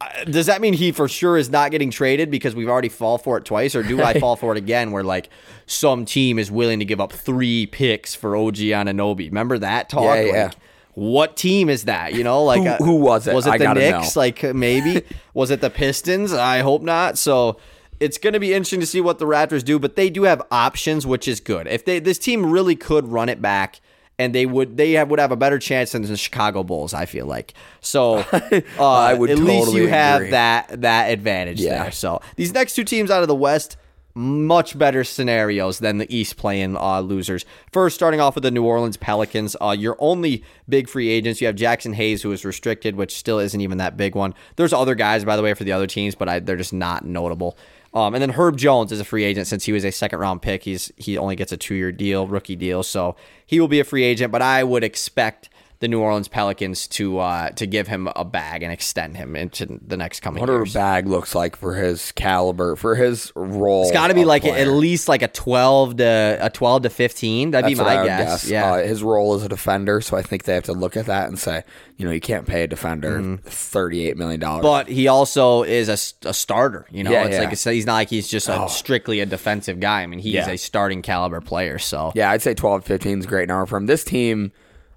uh, 0.00 0.24
Does 0.24 0.46
that 0.46 0.60
mean 0.60 0.74
he 0.74 0.92
for 0.92 1.08
sure 1.08 1.36
is 1.36 1.50
not 1.50 1.70
getting 1.72 1.90
traded 1.90 2.30
because 2.30 2.54
we've 2.54 2.68
already 2.68 2.88
fall 2.88 3.18
for 3.18 3.36
it 3.38 3.44
twice, 3.44 3.74
or 3.74 3.82
do 3.82 4.00
I 4.00 4.18
fall 4.20 4.36
for 4.36 4.52
it 4.52 4.58
again? 4.58 4.92
Where 4.92 5.02
like 5.02 5.28
some 5.66 6.04
team 6.04 6.38
is 6.38 6.50
willing 6.52 6.78
to 6.78 6.84
give 6.84 7.00
up 7.00 7.12
three 7.12 7.66
picks 7.66 8.14
for 8.14 8.36
OG 8.36 8.56
Anunoby? 8.56 9.26
Remember 9.26 9.58
that 9.58 9.88
talk? 9.88 10.16
Yeah, 10.16 10.20
yeah. 10.22 10.44
Like, 10.44 10.54
what 10.94 11.36
team 11.36 11.68
is 11.68 11.84
that? 11.84 12.14
You 12.14 12.24
know, 12.24 12.44
like 12.44 12.62
Who- 12.62 12.68
uh, 12.68 12.76
who 12.78 12.94
was 12.96 13.26
it? 13.26 13.34
Was 13.34 13.46
it 13.46 13.58
the 13.58 13.72
Knicks? 13.74 14.14
know. 14.16 14.20
Like 14.20 14.44
uh, 14.44 14.52
maybe 14.54 15.02
was 15.34 15.50
it 15.50 15.60
the 15.60 15.70
Pistons? 15.70 16.32
I 16.32 16.58
hope 16.60 16.82
not. 16.82 17.16
So 17.18 17.58
it's 18.00 18.18
going 18.18 18.32
to 18.34 18.40
be 18.40 18.52
interesting 18.52 18.80
to 18.80 18.86
see 18.86 19.00
what 19.00 19.18
the 19.18 19.24
Raptors 19.26 19.64
do, 19.64 19.78
but 19.78 19.96
they 19.96 20.10
do 20.10 20.24
have 20.24 20.42
options, 20.50 21.06
which 21.06 21.26
is 21.28 21.40
good. 21.40 21.66
If 21.66 21.84
they 21.84 21.98
this 21.98 22.18
team 22.18 22.50
really 22.50 22.76
could 22.76 23.06
run 23.08 23.28
it 23.28 23.40
back. 23.40 23.80
And 24.18 24.34
they 24.34 24.44
would 24.46 24.76
they 24.76 24.92
have, 24.92 25.08
would 25.08 25.18
have 25.18 25.32
a 25.32 25.36
better 25.36 25.58
chance 25.58 25.92
than 25.92 26.02
the 26.02 26.16
Chicago 26.18 26.62
Bulls. 26.62 26.92
I 26.94 27.06
feel 27.06 27.26
like 27.26 27.54
so. 27.80 28.18
Uh, 28.78 28.86
I 28.88 29.14
would 29.14 29.30
at 29.30 29.38
least 29.38 29.64
totally 29.64 29.82
you 29.82 29.88
have 29.88 30.30
that 30.30 30.82
that 30.82 31.10
advantage 31.10 31.58
Yeah. 31.60 31.84
there. 31.84 31.92
So 31.92 32.20
these 32.36 32.52
next 32.52 32.74
two 32.74 32.84
teams 32.84 33.10
out 33.10 33.22
of 33.22 33.28
the 33.28 33.34
West, 33.34 33.78
much 34.14 34.76
better 34.76 35.04
scenarios 35.04 35.78
than 35.78 35.98
the 35.98 36.14
East 36.14 36.36
playing 36.36 36.76
uh, 36.76 37.00
losers. 37.00 37.44
First, 37.72 37.94
starting 37.94 38.20
off 38.20 38.34
with 38.34 38.44
the 38.44 38.50
New 38.50 38.64
Orleans 38.64 38.96
Pelicans, 38.96 39.56
uh, 39.60 39.70
your 39.78 39.96
only 39.98 40.44
big 40.68 40.88
free 40.88 41.08
agents. 41.08 41.40
You 41.40 41.46
have 41.46 41.56
Jaxson 41.56 41.94
Hayes, 41.94 42.22
who 42.22 42.32
is 42.32 42.44
restricted, 42.44 42.96
which 42.96 43.16
still 43.16 43.38
isn't 43.38 43.60
even 43.60 43.78
that 43.78 43.96
big 43.96 44.14
one. 44.14 44.34
There's 44.56 44.72
other 44.72 44.94
guys, 44.94 45.24
by 45.24 45.36
the 45.36 45.42
way, 45.42 45.54
for 45.54 45.64
the 45.64 45.72
other 45.72 45.86
teams, 45.86 46.14
but 46.14 46.28
I, 46.28 46.40
they're 46.40 46.56
just 46.56 46.72
not 46.72 47.04
notable. 47.04 47.56
Um, 47.94 48.14
and 48.14 48.22
then 48.22 48.30
Herb 48.30 48.56
Jones 48.56 48.90
is 48.90 49.00
a 49.00 49.04
free 49.04 49.24
agent 49.24 49.46
since 49.46 49.64
he 49.64 49.72
was 49.72 49.84
a 49.84 49.92
second 49.92 50.18
round 50.18 50.40
pick. 50.40 50.62
He's 50.64 50.90
he 50.96 51.18
only 51.18 51.36
gets 51.36 51.52
a 51.52 51.56
two 51.56 51.74
year 51.74 51.92
deal, 51.92 52.26
rookie 52.26 52.56
deal, 52.56 52.82
so 52.82 53.16
he 53.44 53.60
will 53.60 53.68
be 53.68 53.80
a 53.80 53.84
free 53.84 54.02
agent. 54.02 54.32
But 54.32 54.40
I 54.40 54.64
would 54.64 54.82
expect 54.82 55.50
the 55.82 55.88
New 55.88 56.00
Orleans 56.00 56.28
Pelicans 56.28 56.86
to 56.86 57.18
uh, 57.18 57.50
to 57.50 57.66
give 57.66 57.88
him 57.88 58.08
a 58.14 58.24
bag 58.24 58.62
and 58.62 58.72
extend 58.72 59.16
him 59.16 59.34
into 59.34 59.80
the 59.84 59.96
next 59.96 60.20
coming 60.20 60.40
what 60.40 60.48
years. 60.48 60.76
a 60.76 60.78
bag 60.78 61.08
looks 61.08 61.34
like 61.34 61.56
for 61.56 61.74
his 61.74 62.12
caliber, 62.12 62.76
for 62.76 62.94
his 62.94 63.32
role. 63.34 63.82
It's 63.82 63.90
got 63.90 64.06
to 64.06 64.14
be 64.14 64.24
like 64.24 64.42
player. 64.42 64.54
at 64.54 64.68
least 64.68 65.08
like 65.08 65.22
a 65.22 65.28
twelve 65.28 65.96
to 65.96 66.38
a 66.40 66.48
twelve 66.50 66.82
to 66.82 66.90
fifteen. 66.90 67.50
That'd 67.50 67.64
That's 67.70 67.80
be 67.80 67.84
my 67.84 68.06
guess. 68.06 68.42
guess. 68.44 68.50
Yeah. 68.50 68.72
Uh, 68.74 68.86
his 68.86 69.02
role 69.02 69.34
as 69.34 69.42
a 69.42 69.48
defender, 69.48 70.00
so 70.00 70.16
I 70.16 70.22
think 70.22 70.44
they 70.44 70.54
have 70.54 70.62
to 70.64 70.72
look 70.72 70.96
at 70.96 71.06
that 71.06 71.26
and 71.28 71.36
say, 71.36 71.64
you 71.96 72.06
know, 72.06 72.12
you 72.12 72.20
can't 72.20 72.46
pay 72.46 72.62
a 72.62 72.68
defender 72.68 73.38
thirty-eight 73.44 74.16
million 74.16 74.38
dollars. 74.38 74.64
Mm-hmm. 74.64 74.86
but 74.86 74.88
he 74.88 75.08
also 75.08 75.64
is 75.64 75.88
a 75.88 76.32
starter. 76.32 76.86
You 76.92 77.02
know, 77.02 77.10
Yeah, 77.10 77.24
it's 77.24 77.32
yeah. 77.32 77.38
Oh. 77.40 77.44
like 77.44 77.52
it's, 77.52 77.64
he's 77.64 77.86
not 77.86 77.94
like 77.94 78.08
he's 78.10 78.28
just 78.28 78.48
a, 78.48 78.68
strictly 78.68 79.18
a 79.18 79.26
defensive 79.26 79.80
guy. 79.80 80.02
I 80.02 80.06
mean, 80.06 80.20
he's 80.20 80.34
Yeah. 80.34 80.48
a 80.48 80.56
starting 80.58 81.02
caliber 81.02 81.40
player. 81.40 81.78
So 81.80 82.12
yeah, 82.14 82.30
I'd 82.30 82.40
say 82.42 82.54
12, 82.54 82.84
15 82.84 83.18
is 83.18 83.26
great 83.26 83.48
number 83.48 83.66
for 83.66 83.76
him. 83.76 83.86
This 83.86 84.04
team, 84.04 84.52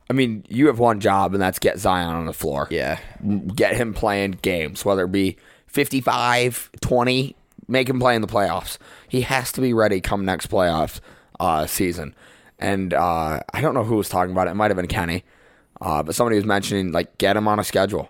I 0.10 0.14
mean, 0.14 0.46
you 0.48 0.68
have 0.68 0.80
one 0.80 1.00
job, 1.00 1.34
and 1.34 1.42
that's 1.42 1.60
get 1.60 1.80
Zion 1.80 2.16
on 2.16 2.26
the 2.26 2.34
floor. 2.34 2.68
yeah, 2.70 3.00
Get 3.56 3.76
him 3.76 3.94
playing 3.94 4.40
games, 4.42 4.86
whether 4.86 5.06
it 5.06 5.12
be 5.12 5.38
55, 5.68 6.70
20, 6.82 7.36
make 7.68 7.90
him 7.90 8.00
play 8.00 8.16
in 8.16 8.22
the 8.22 8.28
playoffs. 8.28 8.78
He 9.10 9.22
has 9.22 9.52
to 9.54 9.62
be 9.62 9.74
ready 9.74 10.02
come 10.02 10.24
next 10.24 10.48
playoffs 10.48 11.00
uh, 11.40 11.66
season. 11.66 12.16
And 12.60 12.94
uh, 12.94 13.40
I 13.54 13.62
don't 13.62 13.74
know 13.74 13.84
who 13.84 13.96
was 13.96 14.08
talking 14.08 14.32
about 14.32 14.48
it. 14.48 14.52
It 14.52 14.56
might 14.56 14.70
have 14.70 14.78
been 14.78 14.88
Kenny. 14.88 15.24
Uh, 15.82 16.04
but 16.04 16.16
somebody 16.16 16.36
was 16.38 16.46
mentioning, 16.46 16.92
like, 16.92 17.18
get 17.18 17.36
him 17.36 17.48
on 17.48 17.60
a 17.60 17.64
schedule. 17.64 18.10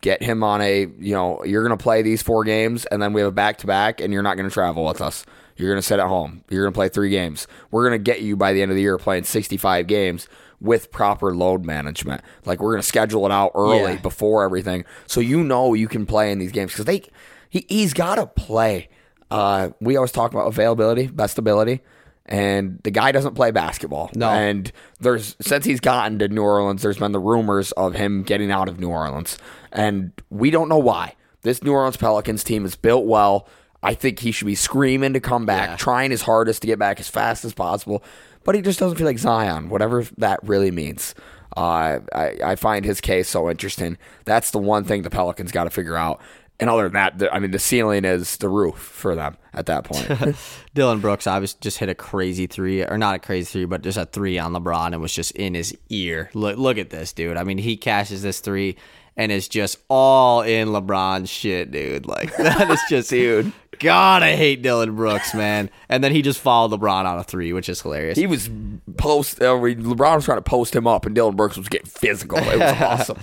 Get 0.00 0.22
him 0.22 0.44
on 0.44 0.60
a, 0.60 0.80
you 0.98 1.14
know, 1.14 1.42
you're 1.44 1.66
going 1.66 1.76
to 1.76 1.82
play 1.82 2.02
these 2.02 2.22
four 2.22 2.44
games, 2.44 2.84
and 2.86 3.00
then 3.00 3.12
we 3.12 3.20
have 3.20 3.28
a 3.28 3.32
back 3.32 3.58
to 3.58 3.66
back, 3.66 4.00
and 4.00 4.12
you're 4.12 4.22
not 4.22 4.36
going 4.36 4.48
to 4.48 4.52
travel 4.52 4.84
with 4.84 5.00
us. 5.00 5.24
You're 5.56 5.70
going 5.70 5.80
to 5.80 5.86
sit 5.86 5.98
at 5.98 6.06
home. 6.06 6.44
You're 6.50 6.62
going 6.62 6.72
to 6.72 6.76
play 6.76 6.88
three 6.88 7.10
games. 7.10 7.48
We're 7.70 7.88
going 7.88 7.98
to 7.98 8.02
get 8.02 8.22
you 8.22 8.36
by 8.36 8.52
the 8.52 8.62
end 8.62 8.70
of 8.70 8.76
the 8.76 8.82
year 8.82 8.96
playing 8.98 9.24
65 9.24 9.86
games 9.88 10.28
with 10.60 10.90
proper 10.90 11.34
load 11.34 11.64
management. 11.64 12.22
Like 12.44 12.60
we're 12.60 12.72
going 12.72 12.82
to 12.82 12.86
schedule 12.88 13.24
it 13.26 13.32
out 13.32 13.52
early 13.54 13.92
Yeah. 13.94 14.00
before 14.00 14.42
everything, 14.44 14.84
so 15.06 15.20
you 15.20 15.42
know 15.44 15.74
you 15.74 15.88
can 15.88 16.06
play 16.06 16.32
in 16.32 16.38
these 16.38 16.52
games 16.52 16.72
because 16.72 16.84
they 16.86 17.02
he 17.50 17.64
he's 17.68 17.92
got 17.94 18.16
to 18.16 18.26
play. 18.26 18.88
Uh, 19.30 19.70
we 19.80 19.96
always 19.96 20.12
talk 20.12 20.32
about 20.32 20.46
availability, 20.46 21.06
best 21.06 21.38
ability, 21.38 21.80
and 22.26 22.80
the 22.82 22.90
guy 22.90 23.12
doesn't 23.12 23.34
play 23.34 23.50
basketball. 23.50 24.10
No. 24.14 24.28
and 24.30 24.72
there's 25.00 25.36
since 25.40 25.64
he's 25.64 25.80
gotten 25.80 26.18
to 26.20 26.28
New 26.28 26.42
Orleans, 26.42 26.82
there's 26.82 26.98
been 26.98 27.12
the 27.12 27.18
rumors 27.20 27.72
of 27.72 27.94
him 27.94 28.22
getting 28.22 28.50
out 28.50 28.68
of 28.68 28.80
New 28.80 28.88
Orleans, 28.88 29.38
and 29.72 30.12
we 30.30 30.50
don't 30.50 30.68
know 30.68 30.78
why. 30.78 31.14
This 31.42 31.62
New 31.62 31.72
Orleans 31.72 31.96
Pelicans 31.96 32.42
team 32.42 32.64
is 32.64 32.74
built 32.74 33.06
well. 33.06 33.46
I 33.80 33.94
think 33.94 34.18
he 34.18 34.32
should 34.32 34.46
be 34.46 34.56
screaming 34.56 35.12
to 35.12 35.20
come 35.20 35.46
back, 35.46 35.68
Yeah. 35.68 35.76
trying 35.76 36.10
his 36.10 36.22
hardest 36.22 36.62
to 36.62 36.66
get 36.66 36.80
back 36.80 36.98
as 36.98 37.08
fast 37.08 37.44
as 37.44 37.54
possible. 37.54 38.02
But 38.44 38.54
he 38.54 38.62
just 38.62 38.78
doesn't 38.78 38.96
feel 38.96 39.06
like 39.06 39.18
Zion, 39.18 39.68
whatever 39.68 40.04
that 40.18 40.40
really 40.42 40.70
means. 40.70 41.14
Uh, 41.56 42.00
I, 42.14 42.36
I 42.44 42.56
find 42.56 42.84
his 42.84 43.00
case 43.00 43.28
so 43.28 43.50
interesting. 43.50 43.98
That's 44.24 44.50
the 44.50 44.58
one 44.58 44.84
thing 44.84 45.02
the 45.02 45.10
Pelicans 45.10 45.52
got 45.52 45.64
to 45.64 45.70
figure 45.70 45.96
out. 45.96 46.20
And 46.60 46.68
other 46.68 46.84
than 46.84 46.94
that, 46.94 47.18
the, 47.18 47.32
I 47.32 47.38
mean, 47.38 47.52
the 47.52 47.58
ceiling 47.58 48.04
is 48.04 48.36
the 48.38 48.48
roof 48.48 48.76
for 48.76 49.14
them 49.14 49.36
at 49.54 49.66
that 49.66 49.84
point. 49.84 50.36
Dillon 50.74 51.00
Brooks 51.00 51.26
obviously 51.26 51.58
just 51.60 51.78
hit 51.78 51.88
a 51.88 51.94
crazy 51.94 52.46
three, 52.48 52.84
or 52.84 52.98
not 52.98 53.14
a 53.14 53.18
crazy 53.20 53.44
three, 53.44 53.64
but 53.64 53.82
just 53.82 53.96
a 53.96 54.06
three 54.06 54.38
on 54.38 54.52
LeBron 54.52 54.92
and 54.92 55.00
was 55.00 55.12
just 55.12 55.30
in 55.32 55.54
his 55.54 55.76
ear. 55.88 56.30
Look, 56.34 56.58
look 56.58 56.78
at 56.78 56.90
this, 56.90 57.12
dude. 57.12 57.36
I 57.36 57.44
mean, 57.44 57.58
he 57.58 57.76
cashes 57.76 58.22
this 58.22 58.40
three 58.40 58.76
and 59.16 59.30
is 59.30 59.48
just 59.48 59.78
all 59.88 60.42
in 60.42 60.68
LeBron 60.68 61.28
shit, 61.28 61.70
dude. 61.70 62.06
Like 62.06 62.36
that 62.38 62.70
is 62.70 62.80
just, 62.88 63.10
dude. 63.10 63.52
God, 63.78 64.22
I 64.22 64.36
hate 64.36 64.62
Dillon 64.62 64.94
Brooks, 64.96 65.34
man. 65.34 65.70
And 65.88 66.02
then 66.02 66.12
he 66.12 66.22
just 66.22 66.40
followed 66.40 66.78
LeBron 66.78 67.04
on 67.04 67.18
a 67.18 67.24
three, 67.24 67.52
which 67.52 67.68
is 67.68 67.80
hilarious. 67.80 68.18
he 68.18 68.26
was 68.26 68.50
post. 68.96 69.40
Uh, 69.40 69.54
LeBron 69.54 70.16
was 70.16 70.24
trying 70.24 70.38
to 70.38 70.42
post 70.42 70.74
him 70.74 70.86
up, 70.86 71.06
and 71.06 71.14
Dillon 71.14 71.36
Brooks 71.36 71.56
was 71.56 71.68
getting 71.68 71.88
physical. 71.88 72.38
It 72.38 72.58
was 72.58 72.72
awesome. 72.82 73.18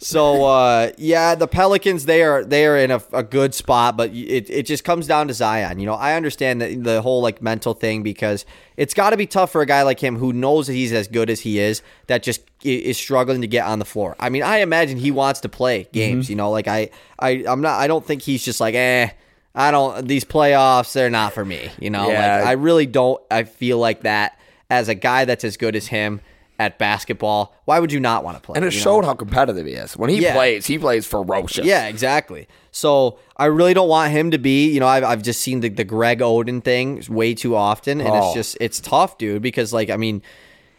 So 0.00 0.44
uh, 0.44 0.92
yeah, 0.96 1.34
the 1.34 1.48
Pelicans 1.48 2.04
they 2.04 2.22
are 2.22 2.44
they 2.44 2.66
are 2.66 2.76
in 2.76 2.92
a, 2.92 3.02
a 3.12 3.24
good 3.24 3.52
spot, 3.52 3.96
but 3.96 4.10
it 4.14 4.48
it 4.48 4.62
just 4.64 4.84
comes 4.84 5.08
down 5.08 5.26
to 5.26 5.34
Zion. 5.34 5.80
You 5.80 5.86
know, 5.86 5.94
I 5.94 6.14
understand 6.14 6.60
that 6.62 6.84
the 6.84 7.02
whole 7.02 7.20
like 7.20 7.42
mental 7.42 7.74
thing 7.74 8.04
because 8.04 8.46
it's 8.76 8.94
got 8.94 9.10
to 9.10 9.16
be 9.16 9.26
tough 9.26 9.50
for 9.50 9.60
a 9.60 9.66
guy 9.66 9.82
like 9.82 9.98
him 9.98 10.14
who 10.16 10.32
knows 10.32 10.68
that 10.68 10.74
he's 10.74 10.92
as 10.92 11.08
good 11.08 11.28
as 11.28 11.40
he 11.40 11.58
is 11.58 11.82
that 12.06 12.22
just 12.22 12.42
is 12.62 12.96
struggling 12.96 13.40
to 13.40 13.48
get 13.48 13.66
on 13.66 13.80
the 13.80 13.84
floor. 13.84 14.14
I 14.20 14.28
mean, 14.28 14.44
I 14.44 14.58
imagine 14.58 14.98
he 14.98 15.10
wants 15.10 15.40
to 15.40 15.48
play 15.48 15.88
games. 15.92 16.30
You 16.30 16.36
know, 16.36 16.52
like 16.52 16.68
I 16.68 16.90
I 17.18 17.44
I'm 17.48 17.60
not 17.60 17.80
I 17.80 17.88
don't 17.88 18.06
think 18.06 18.22
he's 18.22 18.44
just 18.44 18.60
like 18.60 18.76
eh. 18.76 19.10
I 19.58 19.70
don't 19.70 20.06
these 20.08 20.24
playoffs 20.24 20.92
they're 20.92 21.10
not 21.10 21.32
for 21.34 21.44
me, 21.44 21.70
you 21.78 21.90
know. 21.90 22.08
Yeah. 22.08 22.36
Like 22.38 22.46
I 22.46 22.52
really 22.52 22.86
don't 22.86 23.20
I 23.30 23.42
feel 23.42 23.78
like 23.78 24.02
that 24.02 24.38
as 24.70 24.88
a 24.88 24.94
guy 24.94 25.24
that's 25.26 25.44
as 25.44 25.56
good 25.56 25.74
as 25.76 25.88
him 25.88 26.20
at 26.60 26.76
basketball. 26.78 27.54
Why 27.66 27.78
would 27.78 27.92
you 27.92 28.00
not 28.00 28.24
want 28.24 28.36
to 28.36 28.40
play? 28.42 28.54
And 28.56 28.64
it 28.64 28.72
you 28.74 28.78
know? 28.80 28.82
showed 28.84 29.04
how 29.04 29.14
competitive 29.14 29.64
he 29.66 29.74
is. 29.74 29.96
When 29.96 30.10
he 30.10 30.18
Yeah. 30.20 30.34
plays, 30.34 30.66
he 30.66 30.76
plays 30.78 31.06
ferocious. 31.06 31.64
Yeah, 31.64 31.86
exactly. 31.86 32.48
So 32.72 33.18
I 33.36 33.46
really 33.46 33.74
don't 33.74 33.88
want 33.88 34.10
him 34.12 34.32
to 34.32 34.38
be, 34.38 34.68
you 34.72 34.80
know, 34.80 34.86
I've, 34.88 35.04
I've 35.04 35.22
just 35.22 35.40
seen 35.40 35.60
the, 35.60 35.68
the 35.68 35.84
Greg 35.84 36.18
Oden 36.18 36.62
thing 36.64 37.02
way 37.08 37.34
too 37.34 37.54
often. 37.54 38.00
And 38.00 38.10
Oh. 38.10 38.16
it's 38.26 38.34
just, 38.34 38.56
it's 38.60 38.80
tough, 38.80 39.18
dude, 39.18 39.40
because, 39.40 39.72
like, 39.72 39.88
I 39.88 39.96
mean, 39.96 40.20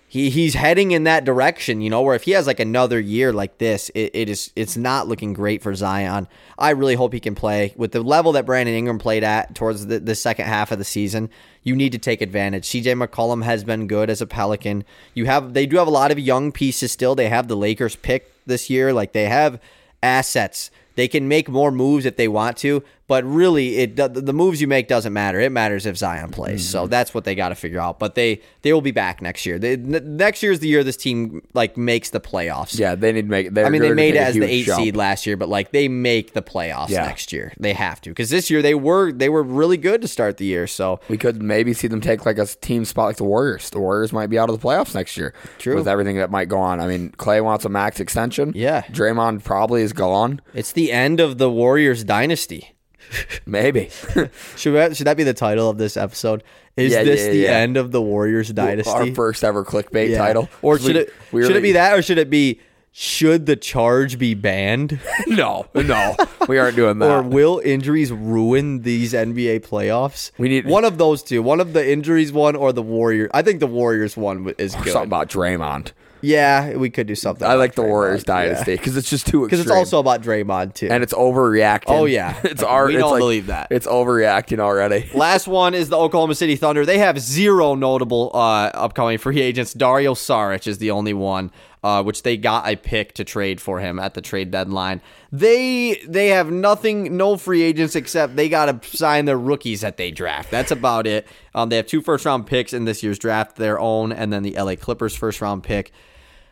he, 0.10 0.32
he's 0.32 0.55
heading 0.55 0.89
in 0.89 1.03
that 1.03 1.24
direction, 1.24 1.82
you 1.82 1.89
know, 1.91 2.01
where 2.01 2.16
if 2.16 2.24
he 2.24 2.32
has 2.32 2.47
like 2.47 2.60
another 2.60 2.99
year 2.99 3.32
like 3.32 3.60
this, 3.60 3.89
it, 3.93 4.10
it 4.16 4.28
is, 4.28 4.51
it's 4.55 4.76
not 4.76 5.07
looking 5.07 5.34
great 5.34 5.62
for 5.62 5.76
Zion. 5.76 6.28
I 6.57 6.72
really 6.72 6.95
hope 6.95 7.14
he 7.14 7.20
can 7.20 7.36
play 7.36 7.76
with 7.78 7.91
the 7.91 8.01
level 8.01 8.32
that 8.32 8.47
Brandon 8.47 8.74
Ingram 8.74 8.97
played 8.97 9.24
at 9.24 9.53
towards 9.53 9.86
the, 9.86 9.99
the 9.99 10.16
second 10.16 10.47
half 10.47 10.72
of 10.72 10.80
the 10.80 10.84
season. 10.84 11.30
You 11.62 11.76
need 11.76 11.91
to 11.91 11.99
take 11.99 12.22
advantage. 12.22 12.68
CJ 12.68 13.05
McCollum 13.05 13.43
has 13.43 13.64
been 13.64 13.86
good 13.86 14.10
as 14.10 14.20
a 14.20 14.26
Pelican. 14.26 14.84
You 15.14 15.26
have, 15.26 15.53
they 15.53 15.68
do 15.68 15.78
have 15.78 15.88
a 15.88 15.91
lot 15.91 16.10
of 16.10 16.18
young 16.18 16.51
pieces 16.51 16.91
still. 16.91 17.14
They 17.14 17.30
have 17.30 17.47
the 17.47 17.55
Lakers 17.55 17.95
pick 17.95 18.34
this 18.47 18.68
year. 18.68 18.91
Like 18.91 19.14
they 19.14 19.26
have 19.26 19.62
assets. 20.01 20.72
They 20.95 21.07
can 21.07 21.28
make 21.28 21.47
more 21.47 21.72
moves 21.72 22.07
if 22.07 22.18
they 22.18 22.28
want 22.28 22.57
to, 22.57 22.84
but 23.10 23.26
really, 23.26 23.76
it 23.80 23.97
the, 23.97 24.32
moves 24.32 24.62
you 24.62 24.68
make 24.68 24.88
doesn't 24.88 25.12
matter. 25.12 25.38
It 25.41 25.51
matters 25.51 25.86
if 25.86 25.97
Zion 25.97 26.30
plays. 26.32 26.66
So 26.66 26.84
Mm-hmm. 26.84 26.89
that's 26.91 27.14
what 27.14 27.26
they 27.26 27.36
got 27.36 27.49
to 27.49 27.55
figure 27.55 27.82
out. 27.82 27.99
But 27.99 28.16
they 28.16 28.41
they 28.62 28.72
will 28.72 28.80
be 28.82 28.91
back 28.91 29.22
next 29.22 29.45
year. 29.45 29.60
They, 29.60 29.74
n- 29.74 30.16
next 30.16 30.41
year 30.41 30.53
is 30.53 30.60
the 30.62 30.70
year 30.70 30.84
this 30.86 30.95
team 30.95 31.41
like 31.53 31.76
makes 31.76 32.12
the 32.12 32.22
playoffs. 32.22 32.80
Yeah, 32.80 32.95
they 32.95 33.12
need 33.12 33.24
to 33.24 33.28
make. 33.28 33.57
I 33.57 33.68
mean, 33.70 33.82
they 33.82 33.91
made 33.93 34.16
it 34.16 34.20
as 34.20 34.36
the 34.36 34.43
eight 34.45 34.66
jump. 34.68 34.82
seed 34.82 34.95
last 34.95 35.26
year, 35.28 35.36
but 35.36 35.49
like 35.49 35.72
they 35.72 35.88
make 35.89 36.34
the 36.34 36.41
playoffs 36.41 36.89
Yeah. 36.89 37.05
next 37.05 37.34
year. 37.34 37.51
They 37.60 37.74
have 37.74 37.99
to 38.01 38.12
because 38.12 38.30
this 38.30 38.49
year 38.49 38.62
they 38.62 38.76
were 38.76 39.12
they 39.12 39.28
were 39.28 39.43
really 39.43 39.78
good 39.78 40.01
to 40.03 40.07
start 40.07 40.38
the 40.38 40.45
year. 40.45 40.68
So 40.68 40.99
We 41.10 41.18
could 41.18 41.41
maybe 41.41 41.74
see 41.74 41.88
them 41.88 41.99
take 41.99 42.26
like 42.26 42.38
a 42.38 42.45
team 42.45 42.86
spot 42.86 43.07
like 43.07 43.18
the 43.18 43.24
Warriors. 43.24 43.70
The 43.72 43.80
Warriors 43.80 44.14
might 44.14 44.28
be 44.28 44.38
out 44.38 44.49
of 44.49 44.60
the 44.60 44.66
playoffs 44.66 44.93
next 44.93 45.18
year. 45.18 45.34
True. 45.57 45.76
With 45.76 45.88
everything 45.88 46.18
that 46.18 46.30
might 46.30 46.47
go 46.47 46.60
on. 46.60 46.80
I 46.80 46.86
mean, 46.88 47.10
Clay 47.18 47.41
wants 47.41 47.66
a 47.66 47.70
max 47.70 47.99
extension. 47.99 48.51
Yeah. 48.55 48.84
Draymond 48.84 49.43
probably 49.43 49.82
is 49.82 49.93
gone. 49.93 50.41
it's 50.53 50.72
the 50.72 50.91
end 50.91 51.20
of 51.20 51.39
the 51.39 51.49
Warriors 51.49 52.03
dynasty. 52.03 52.76
Maybe. 53.45 53.89
Should 54.55 54.74
that, 54.76 54.95
should 54.97 55.07
that 55.07 55.18
be 55.18 55.24
the 55.24 55.34
title 55.34 55.70
of 55.70 55.78
this 55.78 55.97
episode? 55.97 56.43
Is 56.78 56.91
Yeah, 56.93 57.03
this 57.03 57.22
yeah, 57.26 57.32
the 57.32 57.38
yeah. 57.38 57.49
end 57.57 57.78
of 57.78 57.91
the 57.91 58.01
Warriors 58.01 58.49
dynasty? 58.49 58.91
Our 58.91 59.12
first 59.14 59.43
ever 59.43 59.66
clickbait 59.66 60.10
Yeah. 60.10 60.18
title. 60.20 60.49
Or 60.62 60.78
should 60.80 60.95
it 60.95 61.14
we 61.32 61.45
should 61.45 61.55
it 61.55 61.62
be 61.64 61.74
that 61.74 61.97
or 61.97 62.01
should 62.01 62.18
it 62.18 62.30
be 62.30 62.60
should 62.91 63.45
the 63.45 63.55
charge 63.55 64.18
be 64.18 64.34
banned? 64.34 64.99
No, 65.28 65.68
no. 65.76 66.16
we 66.47 66.57
aren't 66.57 66.76
doing 66.76 66.99
that. 66.99 67.10
or 67.12 67.22
will 67.22 67.60
injuries 67.64 68.12
ruin 68.12 68.82
these 68.82 69.14
NBA 69.14 69.60
playoffs? 69.68 70.32
We 70.38 70.49
need- 70.49 70.66
one 70.66 70.86
of 70.86 70.97
those 70.97 71.22
two. 71.22 71.41
One 71.43 71.60
of 71.60 71.74
the 71.74 71.88
injuries 71.91 72.32
one 72.32 72.55
or 72.55 72.74
the 72.74 72.82
Warrior. 72.82 73.30
I 73.34 73.41
think 73.41 73.60
the 73.60 73.68
Warriors 73.68 74.16
one 74.18 74.53
is 74.57 74.74
good. 74.76 74.93
Something 74.93 75.03
about 75.10 75.30
Draymond. 75.30 75.91
Yeah, 76.22 76.76
we 76.76 76.89
could 76.89 77.07
do 77.07 77.15
something. 77.15 77.47
I 77.47 77.53
like 77.53 77.76
the 77.76 77.82
Warriors 77.82 78.24
dynasty 78.24 78.74
because 78.74 78.89
because 78.89 78.97
it's 78.97 79.09
just 79.09 79.28
too 79.28 79.43
because 79.43 79.59
it's 79.59 79.70
also 79.72 79.99
about 79.99 80.22
Draymond 80.22 80.74
too. 80.74 80.88
and 80.89 81.03
it's 81.03 81.13
overreacting. 81.13 81.84
Oh, 81.88 82.05
yeah. 82.05 82.39
it's 82.43 82.63
our. 82.63 82.88
We 82.88 82.95
it's 82.95 83.01
don't 83.01 83.11
like- 83.11 83.20
believe 83.20 83.47
that. 83.47 83.67
It's 83.72 83.88
overreacting 83.88 84.59
already. 84.59 85.09
Last 85.13 85.47
one 85.47 85.74
is 85.74 85.89
the 85.89 85.97
Oklahoma 85.97 86.36
City 86.36 86.55
Thunder. 86.55 86.86
They 86.86 86.97
have 86.97 87.20
zero 87.20 87.76
notable 87.76 88.32
uh, 88.34 88.72
upcoming 88.74 89.17
free 89.17 89.41
agents. 89.41 89.74
Dario 89.74 90.13
Saric 90.13 90.67
is 90.67 90.78
the 90.80 90.91
only 90.91 91.13
one, 91.13 91.51
uh, 91.84 92.04
which 92.04 92.24
they 92.24 92.36
got 92.38 92.68
a 92.68 92.76
pick 92.76 93.14
to 93.14 93.24
trade 93.24 93.62
for 93.62 93.80
him 93.80 94.00
at 94.00 94.14
the 94.14 94.22
trade 94.22 94.52
deadline. 94.52 95.02
They 95.32 96.02
they 96.08 96.28
have 96.30 96.52
nothing, 96.52 97.16
no 97.16 97.38
free 97.38 97.62
agents 97.62 97.96
except 97.96 98.36
they 98.36 98.50
got 98.50 98.82
to 98.82 98.98
sign 98.98 99.26
their 99.26 99.38
rookies 99.38 99.82
that 99.82 99.98
they 99.98 100.12
draft. 100.12 100.52
That's 100.52 100.72
about 100.72 101.08
it. 101.08 101.28
Um, 101.56 101.70
they 101.70 101.78
have 101.78 101.88
two 101.88 102.02
first 102.02 102.26
round 102.26 102.48
picks 102.48 102.74
in 102.74 102.86
this 102.86 103.04
year's 103.04 103.20
draft, 103.20 103.56
their 103.56 103.80
own, 103.80 104.12
and 104.12 104.32
then 104.34 104.44
the 104.44 104.56
LA 104.58 104.76
Clippers 104.76 105.16
first 105.16 105.42
round 105.42 105.64
pick. 105.64 105.92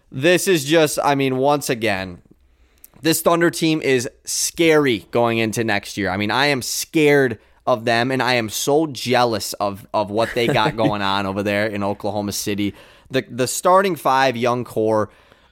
This 0.09 0.47
is 0.47 0.63
just, 0.63 0.99
I 1.03 1.15
mean, 1.15 1.37
once 1.37 1.69
again, 1.69 2.21
this 3.01 3.21
Thunder 3.21 3.49
team 3.49 3.81
is 3.81 4.09
scary 4.23 5.05
going 5.11 5.37
into 5.37 5.63
next 5.63 5.97
year. 5.97 6.09
I 6.09 6.17
mean, 6.17 6.31
I 6.31 6.47
am 6.47 6.61
scared 6.61 7.39
of 7.65 7.83
them, 7.83 8.11
and 8.11 8.23
I 8.23 8.35
am 8.35 8.49
so 8.49 8.87
jealous 8.87 9.53
of 9.53 9.85
of 9.93 10.09
what 10.09 10.33
they 10.33 10.47
got 10.47 10.75
going 10.77 11.01
on 11.01 11.25
over 11.25 11.43
there 11.43 11.67
in 11.67 11.83
Oklahoma 11.83 12.31
City. 12.31 12.73
The 13.09 13.25
the 13.29 13.47
starting 13.47 13.95
five 13.95 14.35
young 14.35 14.63
core 14.63 15.09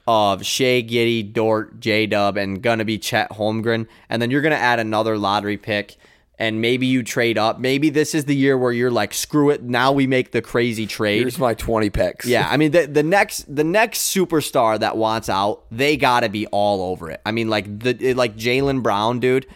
of 0.07 0.45
Shai 0.45 0.83
Giddey, 0.83 1.33
Dort, 1.33 1.79
J 1.79 2.05
Dub, 2.05 2.37
and 2.37 2.61
gonna 2.61 2.85
be 2.85 2.97
Chet 2.97 3.31
Holmgren, 3.31 3.87
and 4.09 4.21
then 4.21 4.29
you're 4.31 4.41
gonna 4.41 4.55
add 4.55 4.79
another 4.79 5.17
lottery 5.17 5.57
pick. 5.57 5.97
And 6.37 6.59
maybe 6.59 6.85
you 6.85 7.01
trade 7.01 7.37
up. 7.37 7.61
Maybe 7.61 7.89
this 7.89 8.13
is 8.13 8.25
the 8.25 8.35
year 8.35 8.57
where 8.57 8.73
you're 8.73 8.91
like, 8.91 9.13
screw 9.13 9.51
it. 9.51 9.63
Now 9.63 9.93
we 9.93 10.05
make 10.05 10.33
the 10.33 10.41
crazy 10.41 10.85
trade. 10.85 11.21
Here's 11.21 11.39
my 11.39 11.53
twenty 11.53 11.89
picks. 11.89 12.25
Yeah, 12.25 12.45
I 12.51 12.57
mean 12.57 12.71
the 12.71 12.87
the 12.87 13.03
next 13.03 13.43
the 13.55 13.63
next 13.63 14.13
superstar 14.13 14.77
that 14.79 14.97
wants 14.97 15.29
out, 15.29 15.63
they 15.71 15.95
got 15.95 16.19
to 16.19 16.29
be 16.29 16.45
all 16.47 16.91
over 16.91 17.09
it. 17.09 17.21
I 17.25 17.31
mean, 17.31 17.49
like 17.49 17.79
the 17.79 18.13
like 18.15 18.35
Jaylen 18.35 18.83
Brown, 18.83 19.21
dude. 19.21 19.47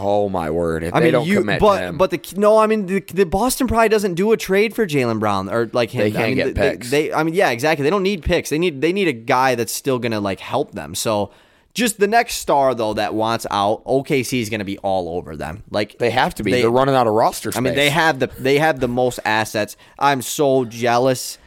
Oh 0.00 0.28
my 0.28 0.48
word! 0.48 0.84
If 0.84 0.94
I 0.94 1.00
they 1.00 1.06
mean, 1.06 1.12
don't 1.12 1.26
you 1.26 1.44
but 1.58 1.82
him, 1.82 1.98
but 1.98 2.10
the 2.10 2.20
no, 2.36 2.56
I 2.56 2.66
mean 2.68 2.86
the, 2.86 3.00
the 3.00 3.26
Boston 3.26 3.66
probably 3.66 3.88
doesn't 3.88 4.14
do 4.14 4.30
a 4.30 4.36
trade 4.36 4.72
for 4.74 4.86
Jaylen 4.86 5.18
Brown 5.18 5.48
or 5.50 5.68
like 5.72 5.90
him. 5.90 6.00
They 6.02 6.10
can't 6.12 6.22
I 6.22 6.26
mean, 6.28 6.36
get 6.36 6.54
they- 6.54 6.70
picks. 6.70 6.90
They, 6.90 7.12
I 7.12 7.24
mean, 7.24 7.34
yeah, 7.34 7.50
exactly. 7.50 7.82
They 7.82 7.90
don't 7.90 8.04
need 8.04 8.22
picks. 8.22 8.48
They 8.50 8.58
need 8.58 8.80
they 8.80 8.92
need 8.92 9.08
a 9.08 9.12
guy 9.12 9.56
that's 9.56 9.72
still 9.72 9.98
gonna 9.98 10.20
like 10.20 10.40
help 10.40 10.72
them. 10.72 10.94
So. 10.94 11.30
Just 11.74 12.00
the 12.00 12.08
next 12.08 12.36
star 12.36 12.74
though 12.74 12.94
that 12.94 13.14
wants 13.14 13.46
out, 13.52 13.84
OKC 13.84 14.40
is 14.40 14.50
going 14.50 14.58
to 14.58 14.64
be 14.64 14.78
all 14.78 15.16
over 15.16 15.36
them. 15.36 15.62
Like 15.70 15.98
they 15.98 16.10
have 16.10 16.34
to 16.36 16.42
be. 16.42 16.50
they- 16.50 16.62
They, 16.62 16.66
are 16.66 16.70
running 16.72 16.96
out 16.96 17.06
of 17.06 17.12
roster 17.12 17.52
space. 17.52 17.58
I 17.58 17.60
mean, 17.60 17.74
they 17.76 17.90
have 17.90 18.18
the 18.18 18.26
they 18.38 18.58
have 18.58 18.80
the 18.80 18.88
most 18.88 19.20
assets. 19.24 19.76
I'm 19.96 20.20
so 20.20 20.64
jealous. 20.64 21.38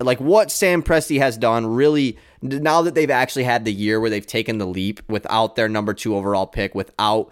Like 0.00 0.18
what 0.18 0.50
Sam 0.50 0.82
Presti 0.82 1.18
has 1.18 1.36
done, 1.36 1.66
really. 1.66 2.18
Now 2.42 2.82
that 2.82 2.96
they've 2.96 3.10
actually 3.10 3.44
had 3.44 3.64
the 3.64 3.72
year 3.72 4.00
where 4.00 4.10
they've 4.10 4.26
taken 4.26 4.58
the 4.58 4.66
leap 4.66 5.00
without 5.08 5.54
their 5.54 5.68
number 5.68 5.94
two 5.94 6.16
overall 6.16 6.46
pick, 6.48 6.74
without 6.74 7.28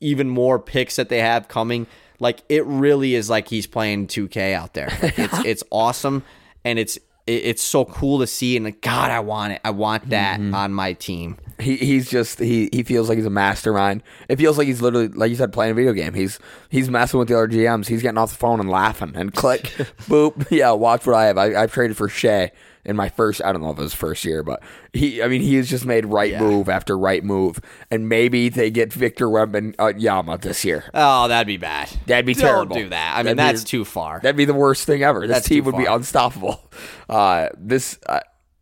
even 0.00 0.28
more 0.28 0.58
picks 0.58 0.96
that 0.96 1.08
they 1.08 1.20
have 1.20 1.48
coming, 1.48 1.86
like 2.20 2.42
it 2.48 2.64
really 2.66 3.14
is 3.14 3.30
like 3.30 3.48
he's 3.48 3.66
playing 3.66 4.06
2K 4.08 4.54
out 4.54 4.74
there. 4.74 4.88
Like, 5.02 5.18
it's 5.18 5.38
it's 5.44 5.64
awesome, 5.70 6.22
and 6.64 6.78
it's 6.78 6.96
it- 7.26 7.44
it's 7.44 7.62
so 7.62 7.84
cool 7.84 8.18
to 8.20 8.26
see. 8.26 8.56
And 8.56 8.64
like, 8.64 8.80
God, 8.80 9.10
I 9.10 9.20
want 9.20 9.52
it. 9.52 9.60
I 9.64 9.70
want 9.70 10.10
that 10.10 10.40
mm-hmm. 10.40 10.54
on 10.54 10.72
my 10.72 10.94
team. 10.94 11.36
He 11.60 11.76
he's 11.76 12.08
just 12.08 12.38
he 12.38 12.68
he 12.72 12.82
feels 12.82 13.08
like 13.08 13.18
he's 13.18 13.26
a 13.26 13.30
mastermind. 13.30 14.02
It 14.28 14.36
feels 14.36 14.58
like 14.58 14.66
he's 14.68 14.80
literally 14.80 15.08
like 15.08 15.30
you 15.30 15.36
said 15.36 15.52
playing 15.52 15.72
a 15.72 15.74
video 15.74 15.92
game. 15.92 16.14
He's 16.14 16.38
he's 16.68 16.88
messing 16.88 17.18
with 17.18 17.28
the 17.28 17.34
other 17.34 17.48
GMs. 17.48 17.88
He's 17.88 18.02
getting 18.02 18.18
off 18.18 18.30
the 18.30 18.36
phone 18.36 18.60
and 18.60 18.70
laughing 18.70 19.12
and 19.14 19.34
click, 19.34 19.62
boop. 20.08 20.50
Yeah, 20.50 20.70
watch 20.72 21.06
what 21.06 21.16
I 21.16 21.26
have. 21.26 21.38
I, 21.38 21.62
I've 21.62 21.72
traded 21.72 21.96
for 21.96 22.08
Shai 22.08 22.52
in 22.88 22.96
my 22.96 23.08
first. 23.08 23.40
I 23.44 23.52
don't 23.52 23.62
know 23.62 23.70
if 23.70 23.78
it 23.78 23.82
was 23.82 23.94
first 23.94 24.24
year, 24.24 24.42
but 24.42 24.60
he. 24.92 25.22
I 25.22 25.28
mean, 25.28 25.40
he 25.42 25.54
has 25.56 25.68
just 25.70 25.84
made 25.86 26.04
right 26.06 26.32
Yeah. 26.32 26.40
move 26.40 26.68
after 26.68 26.98
right 26.98 27.22
move, 27.22 27.60
and 27.90 28.08
maybe 28.08 28.48
they 28.48 28.70
get 28.70 28.92
Victor 28.92 29.28
Webb 29.30 29.54
and 29.54 29.76
uh, 29.78 29.92
Yama 29.96 30.38
this 30.38 30.64
year. 30.64 30.90
Oh, 30.94 31.28
that'd 31.28 31.46
be 31.46 31.56
bad. 31.58 31.88
That'd 32.06 32.26
be 32.26 32.34
terrible. 32.34 32.64
Don't 32.64 32.68
terrible. 32.74 32.84
do 32.86 32.90
that. 32.90 33.12
I 33.14 33.22
mean, 33.22 33.36
That'd 33.36 33.52
be- 33.54 33.58
that's 33.58 33.64
too 33.70 33.84
far. 33.84 34.18
That'd 34.20 34.36
be 34.36 34.44
the 34.46 34.54
worst 34.54 34.86
thing 34.86 35.02
ever. 35.04 35.20
This 35.26 35.36
That's 35.36 35.48
team 35.48 35.64
would 35.64 35.76
be 35.76 35.84
unstoppable. 35.86 36.60
Uh, 37.08 37.48
this, 37.56 37.98
uh, 38.06 38.20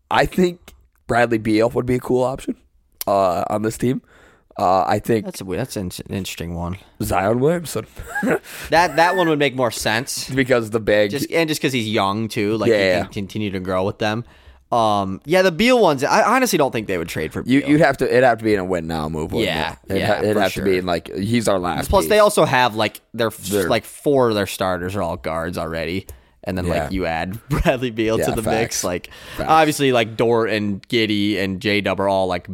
I 0.09 0.24
think 0.24 0.73
Bradley 1.09 1.39
Beal 1.39 1.69
would 1.70 1.85
be 1.85 1.97
a 1.97 1.98
cool 1.98 2.23
option 2.23 2.57
uh, 3.07 3.43
on 3.51 3.62
this 3.62 3.77
team. 3.77 4.03
Uh, 4.58 4.84
I 4.86 4.98
think 5.00 5.26
That's 5.26 5.42
a 5.42 5.44
that's 5.44 5.76
an 5.76 5.90
interesting 6.08 6.54
one. 6.54 6.78
Zion 7.02 7.40
Williamson 7.40 7.86
That 8.70 8.96
that 8.96 9.14
one 9.16 9.28
would 9.28 9.38
make 9.38 9.54
more 9.54 9.70
sense. 9.70 10.30
because 10.30 10.70
the 10.70 10.80
big. 10.80 11.10
Just 11.10 11.30
and 11.30 11.46
just 11.48 11.60
because 11.60 11.74
he's 11.74 11.88
young 11.88 12.28
too, 12.28 12.56
like 12.56 12.70
Yeah. 12.70 12.96
he 12.98 13.02
can 13.04 13.12
continue 13.12 13.50
to 13.50 13.60
grow 13.60 13.84
with 13.84 13.98
them. 13.98 14.24
Um, 14.72 15.20
yeah, 15.26 15.42
the 15.42 15.52
Beal 15.52 15.80
ones. 15.80 16.02
I 16.02 16.22
honestly 16.22 16.56
don't 16.56 16.72
think 16.72 16.86
they 16.88 16.98
would 16.98 17.08
trade 17.08 17.32
for 17.32 17.42
you, 17.46 17.60
Beal. 17.60 17.68
you'd 17.70 17.80
have 17.80 17.98
to. 17.98 18.08
It'd 18.10 18.24
have 18.24 18.38
to 18.38 18.44
be 18.44 18.54
in 18.54 18.58
a 18.60 18.64
win 18.64 18.86
now 18.86 19.08
move. 19.08 19.32
Yeah, 19.34 19.72
it? 19.72 19.78
It'd, 19.90 20.00
yeah, 20.02 20.18
it'd 20.22 20.36
have 20.38 20.54
to 20.54 20.62
be 20.62 20.78
in 20.78 20.86
like 20.86 21.14
he's 21.14 21.46
our 21.48 21.58
last. 21.58 21.88
Plus, 21.90 22.04
piece. 22.04 22.08
they 22.10 22.18
also 22.18 22.44
have 22.46 22.74
like 22.74 23.00
their 23.14 23.30
They're- 23.30 23.68
like 23.68 23.84
four 23.84 24.28
of 24.28 24.34
their 24.34 24.46
starters 24.48 24.96
are 24.96 25.02
all 25.02 25.16
guards 25.18 25.56
already, 25.56 26.06
and 26.42 26.58
then 26.58 26.64
Yeah. 26.66 26.84
like 26.84 26.92
you 26.92 27.06
add 27.06 27.38
Bradley 27.48 27.90
Beal 27.90 28.18
Yeah, 28.18 28.24
to 28.24 28.32
the 28.32 28.42
facts. 28.42 28.60
mix. 28.60 28.84
Like 28.84 29.10
Facts. 29.36 29.50
obviously, 29.50 29.92
like 29.92 30.16
Dort 30.16 30.50
and 30.50 30.82
Giddey 30.88 31.38
and 31.38 31.60
J 31.60 31.80
Dub 31.82 32.00
are 32.00 32.08
all 32.08 32.26
like 32.26 32.48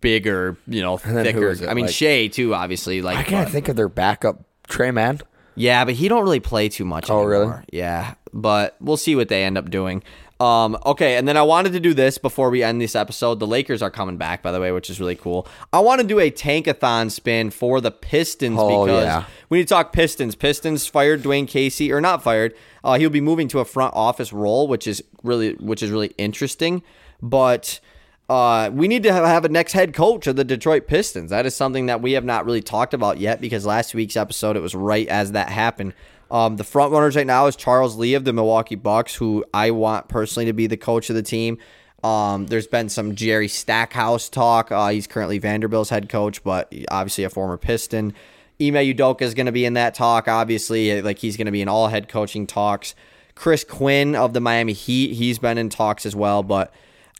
bigger, 0.00 0.56
you 0.66 0.82
know, 0.82 0.96
thicker. 0.96 1.54
I 1.68 1.74
mean, 1.74 1.86
Like- 1.86 1.94
Shai 1.94 2.26
too, 2.28 2.54
obviously. 2.54 3.02
Like, 3.02 3.18
I 3.18 3.22
can't 3.22 3.46
but- 3.46 3.52
think 3.52 3.68
of 3.68 3.76
their 3.76 3.88
backup 3.88 4.42
Tre 4.68 4.90
Mann. 4.90 5.20
Yeah, 5.56 5.84
but 5.84 5.94
he 5.94 6.08
don't 6.08 6.22
really 6.22 6.40
play 6.40 6.68
too 6.68 6.84
much 6.84 7.10
Oh, 7.10 7.22
really? 7.24 7.52
Yeah, 7.72 8.14
but 8.32 8.76
we'll 8.80 8.96
see 8.96 9.14
what 9.16 9.28
they 9.28 9.44
end 9.44 9.58
up 9.58 9.68
doing. 9.70 10.02
Um, 10.38 10.78
okay, 10.86 11.16
and 11.16 11.28
then 11.28 11.36
I 11.36 11.42
wanted 11.42 11.72
to 11.74 11.80
do 11.80 11.92
this 11.92 12.16
before 12.16 12.48
we 12.48 12.62
end 12.62 12.80
this 12.80 12.96
episode. 12.96 13.40
The 13.40 13.46
Lakers 13.46 13.82
are 13.82 13.90
coming 13.90 14.16
back, 14.16 14.42
by 14.42 14.52
the 14.52 14.60
way, 14.60 14.72
which 14.72 14.88
is 14.88 14.98
really 14.98 15.16
cool. 15.16 15.46
I 15.70 15.80
want 15.80 16.00
to 16.00 16.06
do 16.06 16.18
a 16.18 16.30
tankathon 16.30 17.10
spin 17.10 17.50
for 17.50 17.82
the 17.82 17.90
Pistons 17.90 18.56
Oh, 18.58 18.86
because 18.86 19.04
yeah. 19.04 19.24
we 19.50 19.58
need 19.58 19.64
to 19.68 19.74
talk 19.74 19.92
Pistons. 19.92 20.34
Pistons 20.34 20.86
fired 20.86 21.22
Dwane 21.22 21.46
Casey, 21.46 21.92
or 21.92 22.00
not 22.00 22.22
fired. 22.22 22.54
Uh, 22.82 22.96
he'll 22.98 23.10
be 23.10 23.20
moving 23.20 23.48
to 23.48 23.58
a 23.58 23.66
front 23.66 23.92
office 23.94 24.32
role, 24.32 24.66
which 24.66 24.86
is 24.86 25.04
really, 25.22 25.54
which 25.56 25.82
is 25.82 25.90
really 25.90 26.14
interesting. 26.16 26.82
But 27.20 27.80
uh, 28.30 28.70
we 28.72 28.86
need 28.86 29.02
to 29.02 29.12
have, 29.12 29.44
a 29.44 29.48
next 29.48 29.72
head 29.72 29.92
coach 29.92 30.28
of 30.28 30.36
the 30.36 30.44
Detroit 30.44 30.86
Pistons. 30.86 31.30
That 31.30 31.46
is 31.46 31.54
something 31.56 31.86
that 31.86 32.00
we 32.00 32.12
have 32.12 32.24
not 32.24 32.46
really 32.46 32.62
talked 32.62 32.94
about 32.94 33.18
yet 33.18 33.40
because 33.40 33.66
last 33.66 33.92
week's 33.92 34.16
episode 34.16 34.56
it 34.56 34.60
was 34.60 34.72
right 34.72 35.08
as 35.08 35.32
that 35.32 35.48
happened. 35.48 35.94
Um, 36.30 36.54
the 36.54 36.62
front 36.62 36.92
runners 36.92 37.16
right 37.16 37.26
now 37.26 37.46
is 37.46 37.56
Charles 37.56 37.96
Lee 37.96 38.14
of 38.14 38.24
the 38.24 38.32
Milwaukee 38.32 38.76
Bucks, 38.76 39.16
who 39.16 39.44
I 39.52 39.72
want 39.72 40.06
personally 40.06 40.46
to 40.46 40.52
be 40.52 40.68
the 40.68 40.76
coach 40.76 41.10
of 41.10 41.16
the 41.16 41.24
team. 41.24 41.58
Um, 42.04 42.46
there's 42.46 42.68
been 42.68 42.88
some 42.88 43.16
Jerry 43.16 43.48
Stackhouse 43.48 44.28
talk. 44.28 44.70
Uh, 44.70 44.90
he's 44.90 45.08
currently 45.08 45.40
Vanderbilt's 45.40 45.90
head 45.90 46.08
coach, 46.08 46.44
but 46.44 46.72
obviously 46.88 47.24
a 47.24 47.30
former 47.30 47.56
Piston. 47.56 48.14
Ime 48.62 48.74
Udoka 48.74 49.22
is 49.22 49.34
going 49.34 49.46
to 49.46 49.52
be 49.52 49.64
in 49.64 49.74
that 49.74 49.96
talk. 49.96 50.28
Obviously, 50.28 51.02
like 51.02 51.18
he's 51.18 51.36
going 51.36 51.46
to 51.46 51.52
be 51.52 51.62
in 51.62 51.68
all 51.68 51.88
head 51.88 52.08
coaching 52.08 52.46
talks. 52.46 52.94
Chris 53.34 53.64
Quinn 53.64 54.14
of 54.14 54.34
the 54.34 54.40
Miami 54.40 54.72
Heat, 54.72 55.14
he's 55.14 55.40
been 55.40 55.58
in 55.58 55.68
talks 55.68 56.06
as 56.06 56.14
well. 56.14 56.44
But 56.44 56.72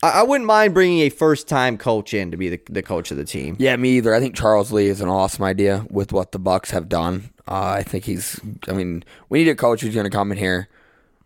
I, 0.03 0.09
I 0.09 0.23
wouldn't 0.23 0.47
mind 0.47 0.73
bringing 0.73 0.99
a 1.01 1.09
first 1.09 1.47
time 1.47 1.77
coach 1.77 2.13
in 2.13 2.31
to 2.31 2.37
be 2.37 2.49
the, 2.49 2.61
the 2.69 2.81
coach 2.81 3.11
of 3.11 3.17
the 3.17 3.25
team. 3.25 3.55
Yeah, 3.59 3.75
me 3.75 3.97
either. 3.97 4.13
I 4.13 4.19
think 4.19 4.35
Charles 4.35 4.71
Lee 4.71 4.87
is 4.87 5.01
an 5.01 5.09
awesome 5.09 5.43
idea 5.43 5.85
with 5.89 6.11
what 6.11 6.31
the 6.31 6.39
Bucks 6.39 6.71
have 6.71 6.89
done. 6.89 7.29
Uh, 7.47 7.75
I 7.79 7.83
think 7.83 8.05
he's. 8.05 8.39
I 8.67 8.73
mean, 8.73 9.03
we 9.29 9.39
need 9.43 9.49
a 9.49 9.55
coach 9.55 9.81
who's 9.81 9.93
going 9.93 10.05
to 10.05 10.09
come 10.09 10.31
in 10.31 10.37
here. 10.37 10.67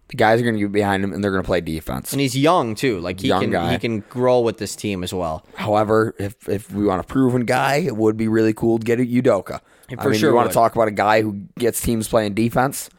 The 0.09 0.17
guys 0.17 0.39
are 0.39 0.43
going 0.43 0.55
to 0.55 0.61
get 0.61 0.71
behind 0.71 1.03
him, 1.03 1.13
and 1.13 1.23
they're 1.23 1.31
going 1.31 1.41
to 1.43 1.47
play 1.47 1.61
defense. 1.61 2.11
And 2.11 2.21
he's 2.21 2.37
young 2.37 2.75
too. 2.75 2.99
Like 2.99 3.19
he 3.19 3.27
Young 3.27 3.41
can 3.41 3.51
guy. 3.51 3.71
he 3.71 3.79
can 3.79 4.01
grow 4.01 4.39
with 4.39 4.59
this 4.59 4.75
team 4.75 5.03
as 5.03 5.11
well. 5.13 5.45
However, 5.55 6.13
if 6.19 6.47
if 6.47 6.71
we 6.71 6.85
want 6.85 7.01
a 7.01 7.03
proven 7.03 7.43
guy, 7.45 7.77
it 7.77 7.97
would 7.97 8.15
be 8.15 8.27
really 8.27 8.53
cool 8.53 8.77
to 8.77 8.83
get 8.85 8.99
a 8.99 9.03
Udoka. 9.03 9.61
I 9.89 10.01
for 10.01 10.09
mean, 10.11 10.19
sure 10.19 10.29
you 10.29 10.35
want 10.35 10.45
would. 10.45 10.51
to 10.51 10.55
talk 10.55 10.75
about 10.75 10.87
a 10.87 10.91
guy 10.91 11.21
who 11.21 11.33
gets 11.57 11.81
teams 11.81 12.07
playing 12.07 12.33
defense. 12.35 12.89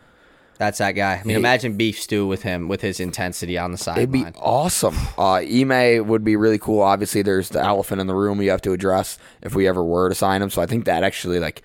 That's 0.59 0.79
that 0.79 0.93
guy. 0.93 1.21
I 1.21 1.25
mean, 1.25 1.37
imagine 1.37 1.77
beef 1.77 2.01
stew 2.01 2.27
with 2.27 2.43
him 2.43 2.69
with 2.69 2.81
his 2.81 3.01
intensity 3.01 3.59
on 3.59 3.73
the 3.73 3.79
side. 3.79 3.99
It'd 3.99 4.13
be 4.13 4.25
awesome. 4.39 4.97
Uh, 5.19 5.35
Ime 5.35 6.07
would 6.07 6.25
be 6.25 6.37
really 6.37 6.59
cool. 6.59 6.81
Obviously, 6.81 7.23
there's 7.23 7.51
the 7.51 7.63
elephant 7.63 8.01
in 8.01 8.07
the 8.07 8.15
room 8.15 8.41
you 8.41 8.51
have 8.51 8.63
to 8.63 8.73
address 8.73 9.19
if 9.43 9.55
we 9.55 9.69
ever 9.69 9.85
were 9.85 10.09
to 10.09 10.15
sign 10.15 10.43
him. 10.43 10.51
So 10.51 10.63
I 10.63 10.67
think 10.67 10.87
that 10.87 11.05
actually 11.05 11.41
like 11.41 11.63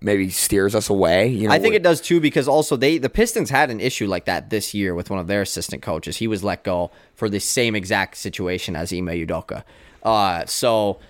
maybe 0.00 0.30
steers 0.30 0.74
us 0.74 0.88
away. 0.90 1.28
You 1.28 1.48
know, 1.48 1.54
I 1.54 1.58
think 1.58 1.74
it 1.74 1.82
does 1.82 2.00
too 2.00 2.20
because 2.20 2.48
also 2.48 2.76
they 2.76 2.98
the 2.98 3.10
Pistons 3.10 3.50
had 3.50 3.70
an 3.70 3.80
issue 3.80 4.06
like 4.06 4.26
that 4.26 4.50
this 4.50 4.74
year 4.74 4.94
with 4.94 5.10
one 5.10 5.18
of 5.18 5.26
their 5.26 5.42
assistant 5.42 5.82
coaches. 5.82 6.18
He 6.18 6.26
was 6.26 6.44
let 6.44 6.64
go 6.64 6.90
for 7.14 7.28
the 7.28 7.40
same 7.40 7.74
exact 7.74 8.16
situation 8.16 8.76
as 8.76 8.92
Ime 8.92 9.08
Udoka. 9.08 9.64
Uh, 10.02 10.46
so 10.46 11.00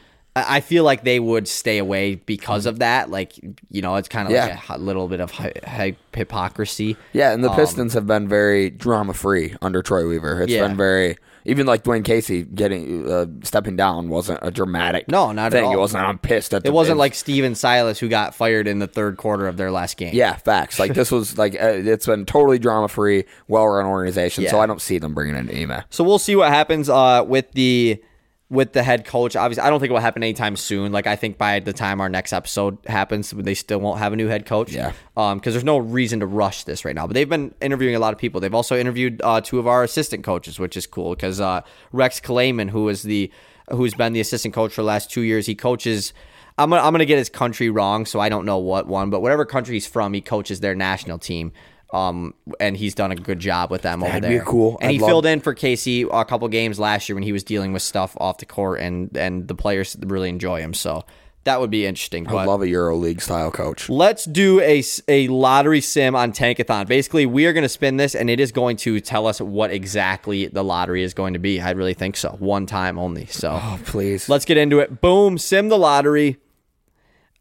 I 0.47 0.61
feel 0.61 0.85
like 0.85 1.05
they 1.05 1.19
would 1.21 1.49
stay 1.49 1.79
away 1.79 2.17
because 2.17 2.67
of 2.67 2.79
that. 2.81 3.11
Like 3.11 3.33
you 3.71 3.83
know, 3.83 3.97
it's 3.97 4.09
kind 4.09 4.27
of 4.29 4.33
Yeah. 4.33 4.47
like 4.69 4.79
a 4.79 4.83
little 4.83 5.09
bit 5.09 5.21
of 5.21 5.31
hy- 5.31 5.53
hy- 5.67 5.97
hypocrisy. 6.15 6.97
Yeah, 7.13 7.33
and 7.33 7.43
the 7.43 7.51
Pistons 7.51 7.95
have 7.95 8.07
been 8.07 8.29
very 8.29 8.71
drama 8.71 9.15
free 9.15 9.55
under 9.63 9.83
Troy 9.83 10.07
Weaver. 10.07 10.43
It's 10.43 10.53
Yeah. 10.53 10.67
been 10.69 10.77
very 10.77 11.17
even 11.45 11.67
like 11.67 11.83
Dwane 11.83 12.05
Casey 12.05 12.43
getting 12.43 13.11
uh, 13.11 13.25
stepping 13.43 13.75
down 13.75 14.11
wasn't 14.11 14.39
a 14.43 14.51
dramatic 14.51 15.09
No, 15.09 15.33
not 15.33 15.47
at 15.47 15.53
thing. 15.53 15.65
all. 15.65 15.73
It 15.73 15.79
wasn't. 15.79 16.05
I'm 16.05 16.19
pissed 16.19 16.53
at. 16.53 16.63
The, 16.63 16.69
It 16.69 16.73
wasn't 16.73 16.99
like 16.99 17.15
Stephen 17.15 17.55
Silas 17.55 17.99
who 17.99 18.09
got 18.09 18.35
fired 18.35 18.69
in 18.69 18.81
the 18.81 18.87
third 18.87 19.17
quarter 19.17 19.49
of 19.49 19.57
their 19.57 19.71
last 19.71 19.97
game. 19.97 20.11
yeah, 20.13 20.35
facts. 20.35 20.79
Like 20.79 20.93
this 20.93 21.11
was 21.11 21.39
like 21.39 21.55
uh, 21.55 21.69
it's 21.69 22.05
been 22.05 22.27
totally 22.27 22.59
drama 22.59 22.89
free, 22.89 23.25
well 23.47 23.67
run 23.67 23.87
organization. 23.87 24.47
So 24.49 24.61
I 24.61 24.67
don't 24.67 24.83
see 24.83 24.99
them 24.99 25.15
bringing 25.15 25.37
in 25.37 25.71
Ime. 25.71 25.85
So 25.89 26.05
we'll 26.05 26.19
see 26.19 26.37
what 26.37 26.49
happens 26.51 26.91
uh, 26.91 27.25
with 27.27 27.51
the 27.53 28.03
with 28.51 28.73
the 28.73 28.83
head 28.83 29.05
coach. 29.05 29.37
Obviously, 29.37 29.63
I 29.63 29.71
don't 29.71 29.79
think 29.79 29.91
it 29.91 29.93
will 29.93 30.01
happen 30.01 30.23
anytime 30.23 30.57
soon. 30.57 30.91
Like 30.91 31.07
I 31.07 31.17
think 31.17 31.37
by 31.37 31.61
the 31.61 31.73
time 31.73 32.01
our 32.01 32.09
next 32.09 32.33
episode 32.33 32.79
happens, 32.87 33.31
they 33.31 33.55
still 33.55 33.79
won't 33.79 33.99
have 33.99 34.13
a 34.13 34.17
new 34.17 34.29
head 34.29 34.47
coach. 34.47 34.73
Yeah. 34.73 34.93
Um, 35.17 35.39
because 35.39 35.55
there's 35.55 35.65
no 35.65 35.79
reason 35.79 36.21
to 36.21 36.27
rush 36.27 36.65
this 36.65 36.85
right 36.85 36.95
now. 36.95 37.07
But 37.07 37.15
they've 37.15 37.29
been 37.29 37.55
interviewing 37.61 37.95
a 37.95 37.99
lot 37.99 38.15
of 38.15 38.19
people. 38.19 38.41
They've 38.41 38.55
also 38.55 38.77
interviewed 38.79 39.21
uh, 39.23 39.41
two 39.41 39.59
of 39.59 39.67
our 39.67 39.85
assistant 39.85 40.25
coaches, 40.25 40.59
which 40.59 40.77
is 40.77 40.87
cool 40.87 41.15
because 41.15 41.41
uh, 41.41 41.61
Rex 41.93 42.21
Kalamian, 42.21 42.71
who 42.71 42.89
is 42.89 43.03
the 43.03 43.31
who's 43.71 43.95
been 43.95 44.15
the 44.15 44.21
assistant 44.21 44.55
coach 44.55 44.73
for 44.73 44.81
the 44.81 44.87
last 44.87 45.11
two 45.11 45.23
years, 45.23 45.47
he 45.47 45.55
coaches. 45.55 46.13
I'm 46.57 46.71
gonna, 46.71 46.83
I'm 46.83 46.93
gonna 46.93 47.05
get 47.05 47.19
his 47.19 47.29
country 47.29 47.71
wrong, 47.71 48.05
so 48.07 48.19
I 48.19 48.29
don't 48.29 48.45
know 48.45 48.59
what 48.59 48.89
one, 48.89 49.11
but 49.11 49.21
whatever 49.21 49.45
country 49.45 49.75
he's 49.77 49.87
from, 49.87 50.13
he 50.13 50.21
coaches 50.21 50.61
their 50.61 50.75
national 50.75 51.19
team. 51.19 51.53
Um, 51.93 52.35
and 52.61 52.77
he's 52.77 52.95
done 52.95 53.13
a 53.13 53.17
good 53.17 53.39
job 53.39 53.71
with 53.71 53.81
them 53.83 54.03
over 54.03 54.13
That'd 54.13 54.29
be 54.29 54.37
there. 54.37 54.45
cool. 54.45 54.77
And 54.81 54.89
I'd 54.91 54.93
he 54.93 54.99
love- 54.99 55.09
filled 55.09 55.27
in 55.27 55.41
for 55.41 55.55
Casey 55.55 56.03
a 56.03 56.25
couple 56.25 56.47
games 56.49 56.79
last 56.79 57.09
year 57.09 57.15
when 57.17 57.23
he 57.23 57.33
was 57.33 57.43
dealing 57.45 57.73
with 57.73 57.81
stuff 57.83 58.15
off 58.21 58.39
the 58.39 58.47
court, 58.47 58.81
and 58.81 59.17
and 59.17 59.49
the 59.49 59.55
players 59.55 59.97
really 60.05 60.29
enjoy 60.29 60.61
him. 60.61 60.75
So 60.75 61.05
that 61.45 61.61
would 61.61 61.71
be 61.71 61.87
interesting. 61.87 62.27
I 62.29 62.33
But 62.33 62.47
love 62.47 62.61
a 62.61 62.69
Euro 62.69 62.95
League 62.95 63.23
style 63.23 63.51
coach. 63.51 63.89
let's 63.89 64.27
do 64.27 64.61
a, 64.61 64.83
a 65.07 65.29
lottery 65.29 65.81
sim 65.81 66.15
on 66.15 66.33
Tankathon. 66.33 66.87
Basically, 66.87 67.25
we 67.25 67.47
are 67.47 67.55
going 67.55 67.63
to 67.63 67.71
spin 67.71 67.97
this, 67.97 68.15
and 68.15 68.29
it 68.29 68.39
is 68.39 68.53
going 68.53 68.77
to 68.79 69.01
tell 69.01 69.27
us 69.27 69.41
what 69.41 69.71
exactly 69.71 70.49
the 70.49 70.63
lottery 70.63 71.03
is 71.03 71.15
going 71.15 71.33
to 71.33 71.39
be. 71.39 71.59
I 71.59 71.71
really 71.71 71.95
think 71.95 72.19
so. 72.19 72.37
One 72.39 72.67
time 72.67 72.99
only. 72.99 73.27
So 73.27 73.59
Oh 73.63 73.79
please. 73.87 74.29
let's 74.29 74.45
get 74.45 74.59
into 74.59 74.81
it. 74.81 75.01
Boom, 75.01 75.39
sim 75.39 75.71
the 75.71 75.79
lottery. 75.79 76.37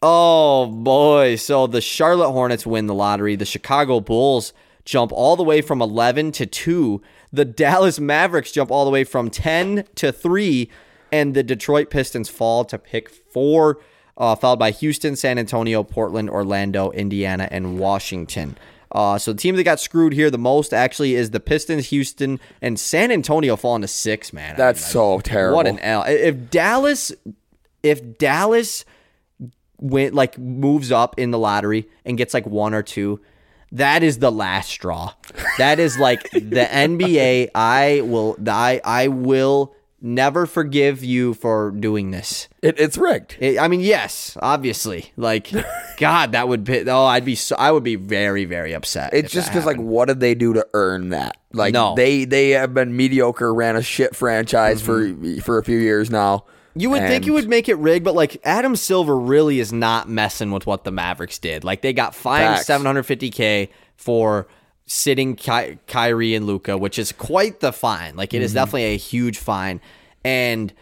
Oh 0.01 0.67
boy. 0.67 1.35
So 1.35 1.67
the 1.67 1.81
Charlotte 1.81 2.31
Hornets 2.31 2.65
win 2.65 2.87
the 2.87 2.93
lottery. 2.93 3.35
The 3.35 3.45
Chicago 3.45 3.99
Bulls 3.99 4.53
jump 4.85 5.11
all 5.11 5.35
the 5.35 5.43
way 5.43 5.61
from 5.61 5.81
11 5.81 6.31
to 6.33 6.45
2. 6.45 7.01
The 7.33 7.45
Dallas 7.45 7.99
Mavericks 7.99 8.51
jump 8.51 8.71
all 8.71 8.85
the 8.85 8.91
way 8.91 9.03
from 9.03 9.29
10 9.29 9.85
to 9.95 10.11
3. 10.11 10.69
And 11.11 11.33
the 11.33 11.43
Detroit 11.43 11.89
Pistons 11.89 12.29
fall 12.29 12.65
to 12.65 12.77
pick 12.77 13.09
4, 13.09 13.79
uh, 14.17 14.35
followed 14.35 14.59
by 14.59 14.71
Houston, 14.71 15.15
San 15.15 15.39
Antonio, 15.39 15.81
Portland, 15.83 16.29
Orlando, 16.29 16.91
Indiana, 16.91 17.47
and 17.49 17.79
Washington. 17.79 18.57
Uh, 18.91 19.17
so 19.17 19.31
the 19.33 19.39
team 19.39 19.55
that 19.55 19.63
got 19.63 19.79
screwed 19.79 20.13
here 20.13 20.29
the 20.29 20.37
most 20.37 20.73
actually 20.73 21.15
is 21.15 21.31
the 21.31 21.39
Pistons, 21.39 21.87
Houston, 21.87 22.39
and 22.61 22.79
San 22.79 23.11
Antonio 23.11 23.55
falling 23.55 23.81
to 23.81 23.87
six. 23.87 24.31
Man, 24.33 24.45
I 24.45 24.49
mean, 24.49 24.57
That's 24.57 24.81
like, 24.81 24.91
so 24.91 25.19
terrible. 25.21 25.57
what 25.57 25.67
an 25.67 25.79
L. 25.79 26.03
If 26.07 26.49
Dallas, 26.49 27.11
if 27.83 28.17
Dallas 28.17 28.85
went 29.79 30.13
like 30.13 30.37
moves 30.37 30.91
up 30.91 31.19
in 31.19 31.31
the 31.31 31.39
lottery 31.39 31.87
and 32.05 32.17
gets 32.17 32.33
like 32.33 32.45
one 32.45 32.73
or 32.73 32.83
two, 32.83 33.19
that 33.71 34.01
is 34.03 34.19
the 34.19 34.31
last 34.31 34.69
straw. 34.69 35.13
That 35.57 35.79
is 35.79 35.97
like 35.99 36.29
the 36.31 36.39
NBA. 36.71 37.49
I 37.53 38.01
will. 38.05 38.37
I 38.47 38.81
I 38.83 39.07
will 39.09 39.73
never 39.99 40.45
forgive 40.45 41.03
you 41.03 41.33
for 41.33 41.71
doing 41.71 42.11
this. 42.11 42.47
It, 42.61 42.79
it's 42.79 42.97
rigged. 42.97 43.35
It- 43.39 43.57
I 43.59 43.67
mean, 43.67 43.79
yes, 43.81 44.37
obviously. 44.41 45.11
Like, 45.17 45.51
God, 45.97 46.31
that 46.33 46.47
would 46.47 46.63
be. 46.63 46.87
Oh, 46.89 47.05
I'd 47.05 47.25
be. 47.25 47.35
So, 47.35 47.55
I 47.57 47.71
would 47.71 47.83
be 47.83 47.95
very, 47.95 48.45
very 48.45 48.73
upset. 48.73 49.13
It's 49.13 49.33
just 49.33 49.49
because, 49.49 49.65
like, 49.65 49.77
what 49.77 50.07
did 50.07 50.19
they 50.19 50.35
do 50.35 50.53
to 50.53 50.65
earn 50.73 51.09
that? 51.09 51.37
Like, 51.51 51.73
No. 51.73 51.95
they 51.95 52.25
they 52.25 52.51
have 52.51 52.73
been 52.73 52.95
mediocre, 52.95 53.53
ran 53.53 53.75
a 53.75 53.81
shit 53.81 54.15
franchise 54.15 54.81
Mm-hmm. 54.81 55.35
for 55.37 55.41
for 55.41 55.57
a 55.57 55.63
few 55.63 55.77
years 55.79 56.09
now. 56.09 56.45
You 56.77 56.89
would 56.91 57.01
think 57.01 57.15
And- 57.17 57.25
you 57.25 57.33
would 57.33 57.47
make 57.49 57.67
it 57.69 57.75
rigged, 57.75 58.05
but 58.05 58.15
like 58.15 58.39
Adam 58.43 58.75
Silver 58.75 59.17
really 59.17 59.59
is 59.59 59.71
not 59.73 60.07
messing 60.09 60.51
with 60.51 60.65
what 60.67 60.83
the 60.83 60.91
Mavericks 60.91 61.39
did. 61.39 61.63
Like 61.63 61.81
they 61.81 61.93
got 61.93 62.13
fined 62.15 62.55
750k 62.65 63.69
for 63.95 64.47
sitting 64.85 65.35
Ky- 65.35 65.77
Kyrie 65.87 66.33
and 66.35 66.45
Luka, 66.47 66.77
which 66.77 66.97
is 66.99 67.11
quite 67.11 67.59
the 67.59 67.73
fine. 67.73 68.15
Like 68.15 68.33
it 68.33 68.41
is 68.41 68.51
Mm-hmm. 68.51 68.55
definitely 68.55 68.83
a 68.93 68.97
huge 68.97 69.37
fine, 69.37 69.81
and 70.23 70.73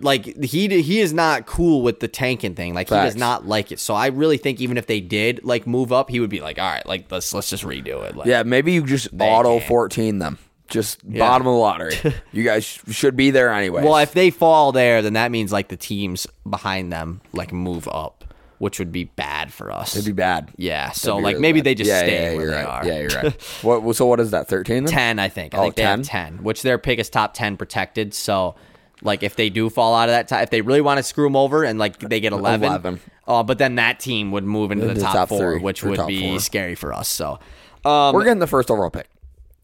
like 0.00 0.24
he 0.44 0.68
he 0.82 1.00
is 1.00 1.12
not 1.12 1.46
cool 1.46 1.82
with 1.82 1.98
the 2.00 2.06
tanking 2.08 2.54
thing. 2.54 2.74
Like 2.74 2.88
he 2.88 2.94
does 2.94 3.16
not 3.16 3.46
like 3.46 3.72
it. 3.72 3.80
So 3.80 3.94
I 3.94 4.06
really 4.06 4.36
think 4.36 4.60
even 4.60 4.78
if 4.78 4.86
they 4.86 5.00
did 5.00 5.44
like 5.44 5.66
move 5.66 5.92
up, 5.92 6.10
he 6.10 6.20
would 6.20 6.30
be 6.30 6.40
like, 6.40 6.58
all 6.60 6.70
right, 6.70 6.86
like 6.86 7.10
let's 7.10 7.34
let's 7.34 7.50
just 7.50 7.64
redo 7.64 8.04
it. 8.08 8.16
Like, 8.16 8.28
Yeah, 8.28 8.44
maybe 8.44 8.72
you 8.72 8.84
just 8.86 9.08
auto. 9.18 9.58
14 9.60 10.18
them. 10.20 10.38
Just 10.70 11.06
bottom 11.08 11.46
of 11.46 11.52
the 11.52 11.58
lottery. 11.58 11.96
you 12.32 12.44
guys 12.44 12.64
sh- 12.64 12.80
should 12.90 13.16
be 13.16 13.30
there 13.30 13.52
anyway. 13.52 13.82
Well, 13.84 13.96
if 13.98 14.12
they 14.12 14.30
fall 14.30 14.72
there, 14.72 15.02
then 15.02 15.12
that 15.14 15.30
means 15.30 15.52
like 15.52 15.68
the 15.68 15.76
teams 15.76 16.26
behind 16.48 16.92
them 16.92 17.20
like 17.32 17.52
move 17.52 17.88
up, 17.88 18.24
which 18.58 18.78
would 18.78 18.92
be 18.92 19.04
bad 19.04 19.52
for 19.52 19.70
us. 19.72 19.94
It'd 19.96 20.06
be 20.06 20.12
bad. 20.12 20.50
yeah. 20.56 20.90
So 20.92 21.16
like 21.16 21.32
really 21.34 21.40
maybe 21.42 21.60
bad. 21.60 21.64
they 21.66 21.74
just 21.74 21.88
yeah, 21.88 21.98
stay 21.98 22.30
yeah, 22.32 22.36
where 22.36 22.46
they 22.50 22.56
right. 22.56 22.66
are. 22.66 22.86
Yeah, 22.86 22.98
you're 23.00 23.10
right. 23.22 23.42
what? 23.62 23.96
So 23.96 24.06
what 24.06 24.20
is 24.20 24.30
that? 24.30 24.48
13 24.48 24.84
then? 24.84 24.92
ten, 24.92 25.18
I 25.18 25.28
think. 25.28 25.54
I 25.54 25.58
Oh, 25.58 25.62
think 25.62 25.74
they 25.76 25.82
10? 25.82 25.98
have 25.98 26.06
ten, 26.06 26.36
which 26.42 26.62
their 26.62 26.78
pick 26.78 26.98
is 26.98 27.10
top 27.10 27.34
ten 27.34 27.56
protected. 27.56 28.14
So 28.14 28.54
like 29.02 29.22
if 29.22 29.34
they 29.36 29.50
do 29.50 29.70
fall 29.70 29.94
out 29.94 30.08
of 30.08 30.12
that, 30.12 30.28
ti- 30.28 30.42
if 30.42 30.50
they 30.50 30.60
really 30.60 30.80
want 30.82 30.98
to 30.98 31.02
screw 31.02 31.24
them 31.26 31.36
over 31.36 31.64
and 31.64 31.78
like 31.78 31.98
they 31.98 32.20
get 32.20 32.32
eleven, 32.32 32.68
11. 32.68 33.00
Uh, 33.26 33.42
but 33.42 33.58
then 33.58 33.76
that 33.76 33.98
team 34.00 34.30
would 34.32 34.44
move 34.44 34.70
into 34.72 34.84
the 34.84 34.90
Into 34.90 35.00
the 35.00 35.06
top, 35.06 35.14
top 35.14 35.28
four, 35.30 35.38
three, 35.54 35.60
which 35.60 35.82
would 35.82 36.06
be 36.06 36.30
four. 36.30 36.40
scary 36.40 36.74
for 36.74 36.92
us. 36.92 37.08
So. 37.08 37.38
Um, 37.82 38.14
We're 38.14 38.24
getting 38.24 38.40
the 38.40 38.46
first 38.46 38.70
overall 38.70 38.90
pick. 38.90 39.08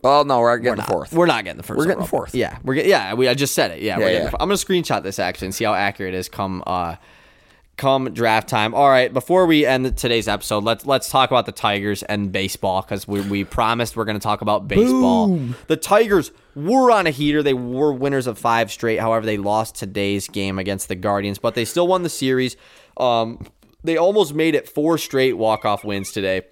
Well, 0.06 0.24
no, 0.24 0.40
we're 0.40 0.56
getting 0.58 0.72
the 0.76 0.82
not. 0.82 0.88
fourth. 0.88 1.12
We're 1.12 1.26
not 1.26 1.44
getting 1.44 1.56
the 1.56 1.62
first. 1.62 1.78
We're 1.78 1.84
getting 1.84 2.02
overall. 2.02 2.08
fourth. 2.08 2.34
Yeah, 2.34 2.58
we're 2.62 2.74
get, 2.74 2.86
yeah. 2.86 3.14
We 3.14 3.28
I 3.28 3.34
just 3.34 3.54
said 3.54 3.70
it. 3.72 3.82
Yeah, 3.82 3.96
we're 3.98 4.04
Yeah, 4.04 4.12
getting 4.12 4.26
yeah. 4.28 4.30
I'm 4.40 4.48
gonna 4.48 4.54
screenshot 4.54 5.02
this 5.02 5.18
actually 5.18 5.46
and 5.46 5.54
see 5.54 5.64
how 5.64 5.74
accurate 5.74 6.14
it 6.14 6.18
is. 6.18 6.28
Come 6.28 6.62
uh, 6.66 6.96
come 7.76 8.12
draft 8.14 8.48
time. 8.48 8.74
All 8.74 8.88
right, 8.88 9.12
before 9.12 9.46
we 9.46 9.66
end 9.66 9.96
today's 9.96 10.28
episode, 10.28 10.64
let's 10.64 10.86
let's 10.86 11.08
talk 11.08 11.30
about 11.30 11.46
the 11.46 11.52
Tigers 11.52 12.02
and 12.04 12.30
baseball 12.32 12.82
because 12.82 13.08
we 13.08 13.20
we 13.20 13.44
promised 13.44 13.96
we're 13.96 14.04
gonna 14.04 14.18
talk 14.18 14.42
about 14.42 14.68
baseball. 14.68 15.38
The 15.66 15.76
Tigers 15.76 16.30
were 16.54 16.90
on 16.90 17.06
a 17.06 17.10
heater. 17.10 17.42
They 17.42 17.54
were 17.54 17.92
winners 17.92 18.26
of 18.26 18.38
five 18.38 18.70
straight. 18.70 19.00
However, 19.00 19.26
they 19.26 19.36
lost 19.38 19.74
today's 19.74 20.28
game 20.28 20.58
against 20.58 20.88
the 20.88 20.94
Guardians, 20.94 21.38
but 21.38 21.54
they 21.54 21.64
still 21.64 21.88
won 21.88 22.02
the 22.02 22.08
series. 22.08 22.56
Um, 22.96 23.44
they 23.84 23.96
almost 23.96 24.34
made 24.34 24.54
it 24.54 24.68
four 24.68 24.98
straight 24.98 25.34
walk 25.34 25.64
off 25.64 25.84
wins 25.84 26.12
today 26.12 26.42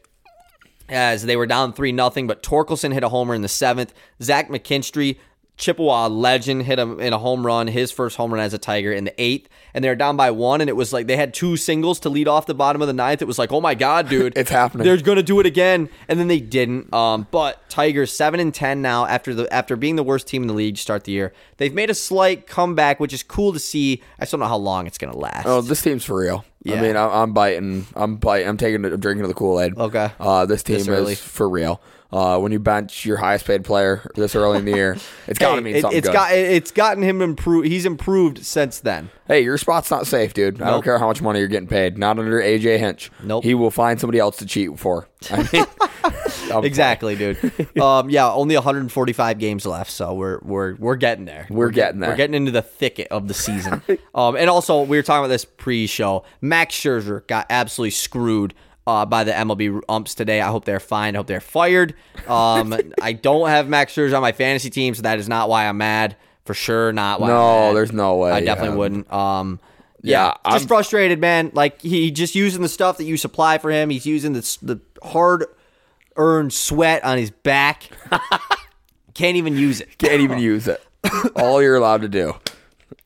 as 0.88 1.24
they 1.24 1.36
were 1.36 1.46
down 1.46 1.72
3 1.72 1.92
nothing. 1.92 2.26
but 2.26 2.42
Torkelson 2.42 2.92
hit 2.92 3.04
a 3.04 3.08
homer 3.08 3.34
in 3.34 3.42
the 3.42 3.48
seventh. 3.48 3.94
Zach 4.22 4.48
McKinstry, 4.48 5.18
Chippewa 5.56 6.08
legend, 6.08 6.64
hit 6.64 6.78
him 6.80 6.98
in 6.98 7.12
a 7.12 7.18
home 7.18 7.46
run, 7.46 7.68
his 7.68 7.92
first 7.92 8.16
home 8.16 8.34
run 8.34 8.42
as 8.42 8.52
a 8.54 8.58
Tiger 8.58 8.92
in 8.92 9.04
the 9.04 9.14
eighth. 9.22 9.48
And 9.72 9.84
they 9.84 9.88
were 9.88 9.94
down 9.94 10.16
by 10.16 10.30
one, 10.30 10.60
and 10.60 10.68
it 10.68 10.74
was 10.74 10.92
like 10.92 11.06
they 11.06 11.16
had 11.16 11.32
two 11.32 11.56
singles 11.56 12.00
to 12.00 12.08
lead 12.08 12.26
off 12.26 12.46
the 12.46 12.54
bottom 12.54 12.82
of 12.82 12.88
the 12.88 12.94
ninth. 12.94 13.22
It 13.22 13.26
was 13.26 13.38
like, 13.38 13.52
oh 13.52 13.60
my 13.60 13.74
God, 13.74 14.08
dude. 14.08 14.34
It's 14.44 14.50
happening. 14.50 14.84
They're 14.84 15.00
going 15.00 15.16
to 15.16 15.22
do 15.22 15.38
it 15.40 15.46
again. 15.46 15.88
And 16.08 16.18
then 16.18 16.28
they 16.28 16.40
didn't. 16.40 16.92
Um, 16.92 17.26
but 17.30 17.68
Tigers 17.70 18.12
7 18.12 18.40
and 18.40 18.52
10 18.52 18.82
now 18.82 19.06
after 19.06 19.32
the 19.32 19.52
after 19.52 19.76
being 19.76 19.96
the 19.96 20.02
worst 20.02 20.26
team 20.26 20.42
in 20.42 20.48
the 20.48 20.54
league 20.54 20.74
to 20.74 20.80
start 20.80 21.04
the 21.04 21.12
year. 21.12 21.32
They've 21.56 21.72
made 21.72 21.88
a 21.88 21.94
slight 21.94 22.46
comeback, 22.46 23.00
which 23.00 23.12
is 23.12 23.22
cool 23.22 23.52
to 23.52 23.58
see. 23.58 24.02
I 24.18 24.24
still 24.24 24.38
don't 24.38 24.46
know 24.46 24.48
how 24.50 24.56
long 24.56 24.86
it's 24.86 24.98
going 24.98 25.12
to 25.12 25.18
last. 25.18 25.46
Oh, 25.46 25.60
this 25.60 25.82
team's 25.82 26.04
for 26.04 26.18
real. 26.18 26.44
Yeah. 26.64 26.76
I 26.76 26.82
mean, 26.82 26.96
I'm, 26.96 27.10
I'm 27.10 27.32
biting. 27.32 27.86
I'm 27.94 28.16
biting. 28.16 28.48
I'm 28.48 28.56
taking. 28.56 28.84
I'm 28.84 28.98
drinking 29.00 29.22
to 29.22 29.28
the 29.28 29.34
Kool 29.34 29.60
Aid. 29.60 29.78
Okay. 29.78 30.10
Uh, 30.18 30.46
this 30.46 30.62
team 30.62 30.78
This 30.78 30.88
is 30.88 31.20
for 31.20 31.48
real. 31.48 31.80
Uh, 32.14 32.38
when 32.38 32.52
you 32.52 32.60
bench 32.60 33.04
your 33.04 33.16
highest 33.16 33.44
paid 33.44 33.64
player 33.64 34.08
this 34.14 34.36
early 34.36 34.58
in 34.58 34.64
the 34.64 34.70
year, 34.70 34.96
it's 35.26 35.38
got 35.38 35.50
to 35.50 35.54
Hey, 35.56 35.60
mean 35.62 35.74
it, 35.76 35.80
something 35.82 35.98
it's 35.98 36.06
good. 36.06 36.12
got 36.14 36.32
it's 36.32 36.70
gotten 36.70 37.02
him 37.02 37.20
improved. 37.20 37.66
He's 37.66 37.84
improved 37.84 38.44
since 38.46 38.78
then. 38.78 39.10
hey, 39.26 39.40
your 39.40 39.58
spot's 39.58 39.90
not 39.90 40.06
safe, 40.06 40.32
dude. 40.32 40.62
I 40.62 40.70
don't 40.70 40.84
care 40.84 40.98
how 40.98 41.08
much 41.08 41.20
money 41.20 41.40
you're 41.40 41.48
getting 41.48 41.66
paid. 41.66 41.98
Not 41.98 42.18
under 42.20 42.40
AJ 42.40 42.78
Hinch. 42.78 43.10
Nope. 43.22 43.42
He 43.42 43.54
will 43.54 43.72
find 43.72 43.98
somebody 44.00 44.20
else 44.20 44.36
to 44.36 44.46
cheat 44.46 44.78
for. 44.78 45.08
I 45.30 45.48
mean, 45.52 45.66
Exactly, 46.64 47.16
dude. 47.16 47.38
um, 47.80 48.10
yeah, 48.10 48.30
only 48.30 48.54
145 48.54 49.38
games 49.38 49.66
left, 49.66 49.90
so 49.90 50.14
we're 50.14 50.38
we're 50.42 50.74
we're 50.76 50.96
getting 50.96 51.24
there. 51.24 51.46
We're 51.50 51.70
get- 51.70 51.86
getting 51.86 52.00
there. 52.00 52.10
We're 52.10 52.16
getting 52.16 52.34
into 52.34 52.52
the 52.52 52.62
thicket 52.62 53.08
of 53.10 53.26
the 53.28 53.34
season. 53.34 53.82
um, 54.14 54.36
and 54.36 54.48
also 54.48 54.82
we 54.82 54.96
were 54.96 55.02
talking 55.02 55.24
about 55.24 55.28
this 55.32 55.44
pre-show. 55.44 56.24
Max 56.40 56.74
Scherzer 56.74 57.26
got 57.26 57.46
absolutely 57.50 57.90
screwed. 57.90 58.54
Uh, 58.86 59.06
by 59.06 59.24
the 59.24 59.32
MLB 59.32 59.80
umps 59.88 60.14
today. 60.14 60.42
I 60.42 60.48
hope 60.48 60.66
they're 60.66 60.78
fine. 60.78 61.14
I 61.14 61.18
hope 61.18 61.26
they're 61.26 61.40
fired. 61.40 61.94
Um, 62.28 62.74
I 63.00 63.14
don't 63.14 63.48
have 63.48 63.66
Max 63.66 63.94
Scherzer 63.94 64.14
on 64.14 64.20
my 64.20 64.32
fantasy 64.32 64.68
team, 64.68 64.94
so 64.94 65.00
that 65.02 65.18
is 65.18 65.26
not 65.28 65.48
why 65.48 65.66
I'm 65.66 65.78
mad. 65.78 66.16
For 66.44 66.52
sure, 66.52 66.92
not 66.92 67.18
why. 67.20 67.28
I'm 67.28 67.34
No, 67.34 67.72
there's 67.74 67.92
no 67.92 68.16
way. 68.16 68.30
I 68.30 68.40
definitely 68.42 68.72
Um, 68.72 68.76
wouldn't. 68.76 69.12
Um, 69.12 69.60
yeah, 70.02 70.26
Yeah, 70.26 70.50
just 70.52 70.64
I'm- 70.64 70.68
frustrated, 70.68 71.18
man. 71.18 71.50
Like 71.54 71.80
he 71.80 72.10
just 72.10 72.34
using 72.34 72.60
the 72.60 72.68
stuff 72.68 72.98
that 72.98 73.04
you 73.04 73.16
supply 73.16 73.56
for 73.56 73.70
him. 73.70 73.88
He's 73.88 74.04
using 74.04 74.34
the 74.34 74.58
the 74.60 74.80
hard 75.02 75.46
earned 76.16 76.52
sweat 76.52 77.02
on 77.04 77.16
his 77.16 77.30
back. 77.30 77.84
Can't 79.14 79.36
even 79.36 79.56
use 79.56 79.80
it. 79.80 79.96
Can't 79.96 80.20
even 80.20 80.38
use 80.38 80.68
it. 80.68 80.82
All 81.36 81.62
you're 81.62 81.76
allowed 81.76 82.02
to 82.02 82.08
do 82.08 82.34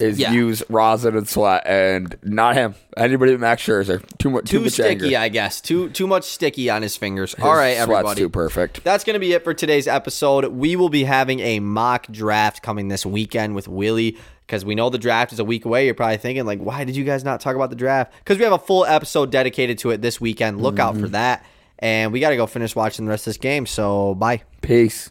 is 0.01 0.19
Yeah. 0.19 0.31
use 0.33 0.63
rosin 0.69 1.17
and 1.17 1.29
sweat, 1.29 1.67
and 1.67 2.17
not 2.23 2.55
him. 2.55 2.75
Anybody 2.97 3.33
but 3.33 3.41
Max 3.41 3.63
Scherzer. 3.67 4.01
Too 4.19 4.31
much. 4.31 4.45
Too, 4.45 4.59
Too 4.59 4.65
much 4.65 4.73
sticky, 4.75 5.07
anger. 5.07 5.19
I 5.19 5.29
guess. 5.29 5.61
Too 5.61 5.89
too 5.91 6.07
much 6.07 6.25
sticky 6.25 6.71
on 6.71 6.83
his 6.83 6.97
fingers. 6.97 7.35
All 7.43 7.55
right, 7.55 7.71
His 7.77 7.79
sweat's 7.85 7.91
everybody. 7.91 8.21
Too 8.21 8.29
perfect. 8.29 8.85
That's 8.85 9.03
going 9.05 9.15
to 9.15 9.21
be 9.21 9.33
it 9.33 9.43
for 9.43 9.55
today's 9.55 9.89
episode. 9.89 10.47
We 10.53 10.77
will 10.77 10.89
be 10.89 11.03
having 11.05 11.41
a 11.41 11.59
mock 11.61 12.07
draft 12.13 12.63
coming 12.63 12.89
this 12.89 13.05
weekend 13.05 13.55
with 13.57 13.67
Willie 13.67 14.17
because 14.47 14.65
we 14.65 14.75
know 14.77 14.89
the 14.89 14.99
draft 14.99 15.33
is 15.33 15.41
a 15.41 15.45
week 15.45 15.65
away. 15.65 15.85
You're 15.87 15.95
probably 15.95 16.17
thinking, 16.19 16.47
like, 16.47 16.61
why 16.61 16.85
did 16.85 16.95
you 16.97 17.03
guys 17.05 17.25
not 17.25 17.41
talk 17.41 17.57
about 17.57 17.71
the 17.71 17.77
draft? 17.77 18.13
Because 18.19 18.39
we 18.39 18.45
have 18.45 18.53
a 18.53 18.59
full 18.59 18.85
episode 18.85 19.33
dedicated 19.33 19.79
to 19.79 19.91
it 19.91 20.01
this 20.01 20.21
weekend. 20.21 20.63
Look 20.63 20.79
out 20.79 20.95
Mm-hmm. 20.95 21.03
for 21.03 21.09
that. 21.11 21.45
And 21.81 22.13
we 22.13 22.21
got 22.21 22.31
to 22.31 22.37
go 22.37 22.47
finish 22.47 22.75
watching 22.75 23.05
the 23.05 23.11
rest 23.11 23.23
of 23.27 23.31
this 23.33 23.37
game. 23.37 23.67
So, 23.67 24.15
bye. 24.15 24.43
Peace. 24.63 25.11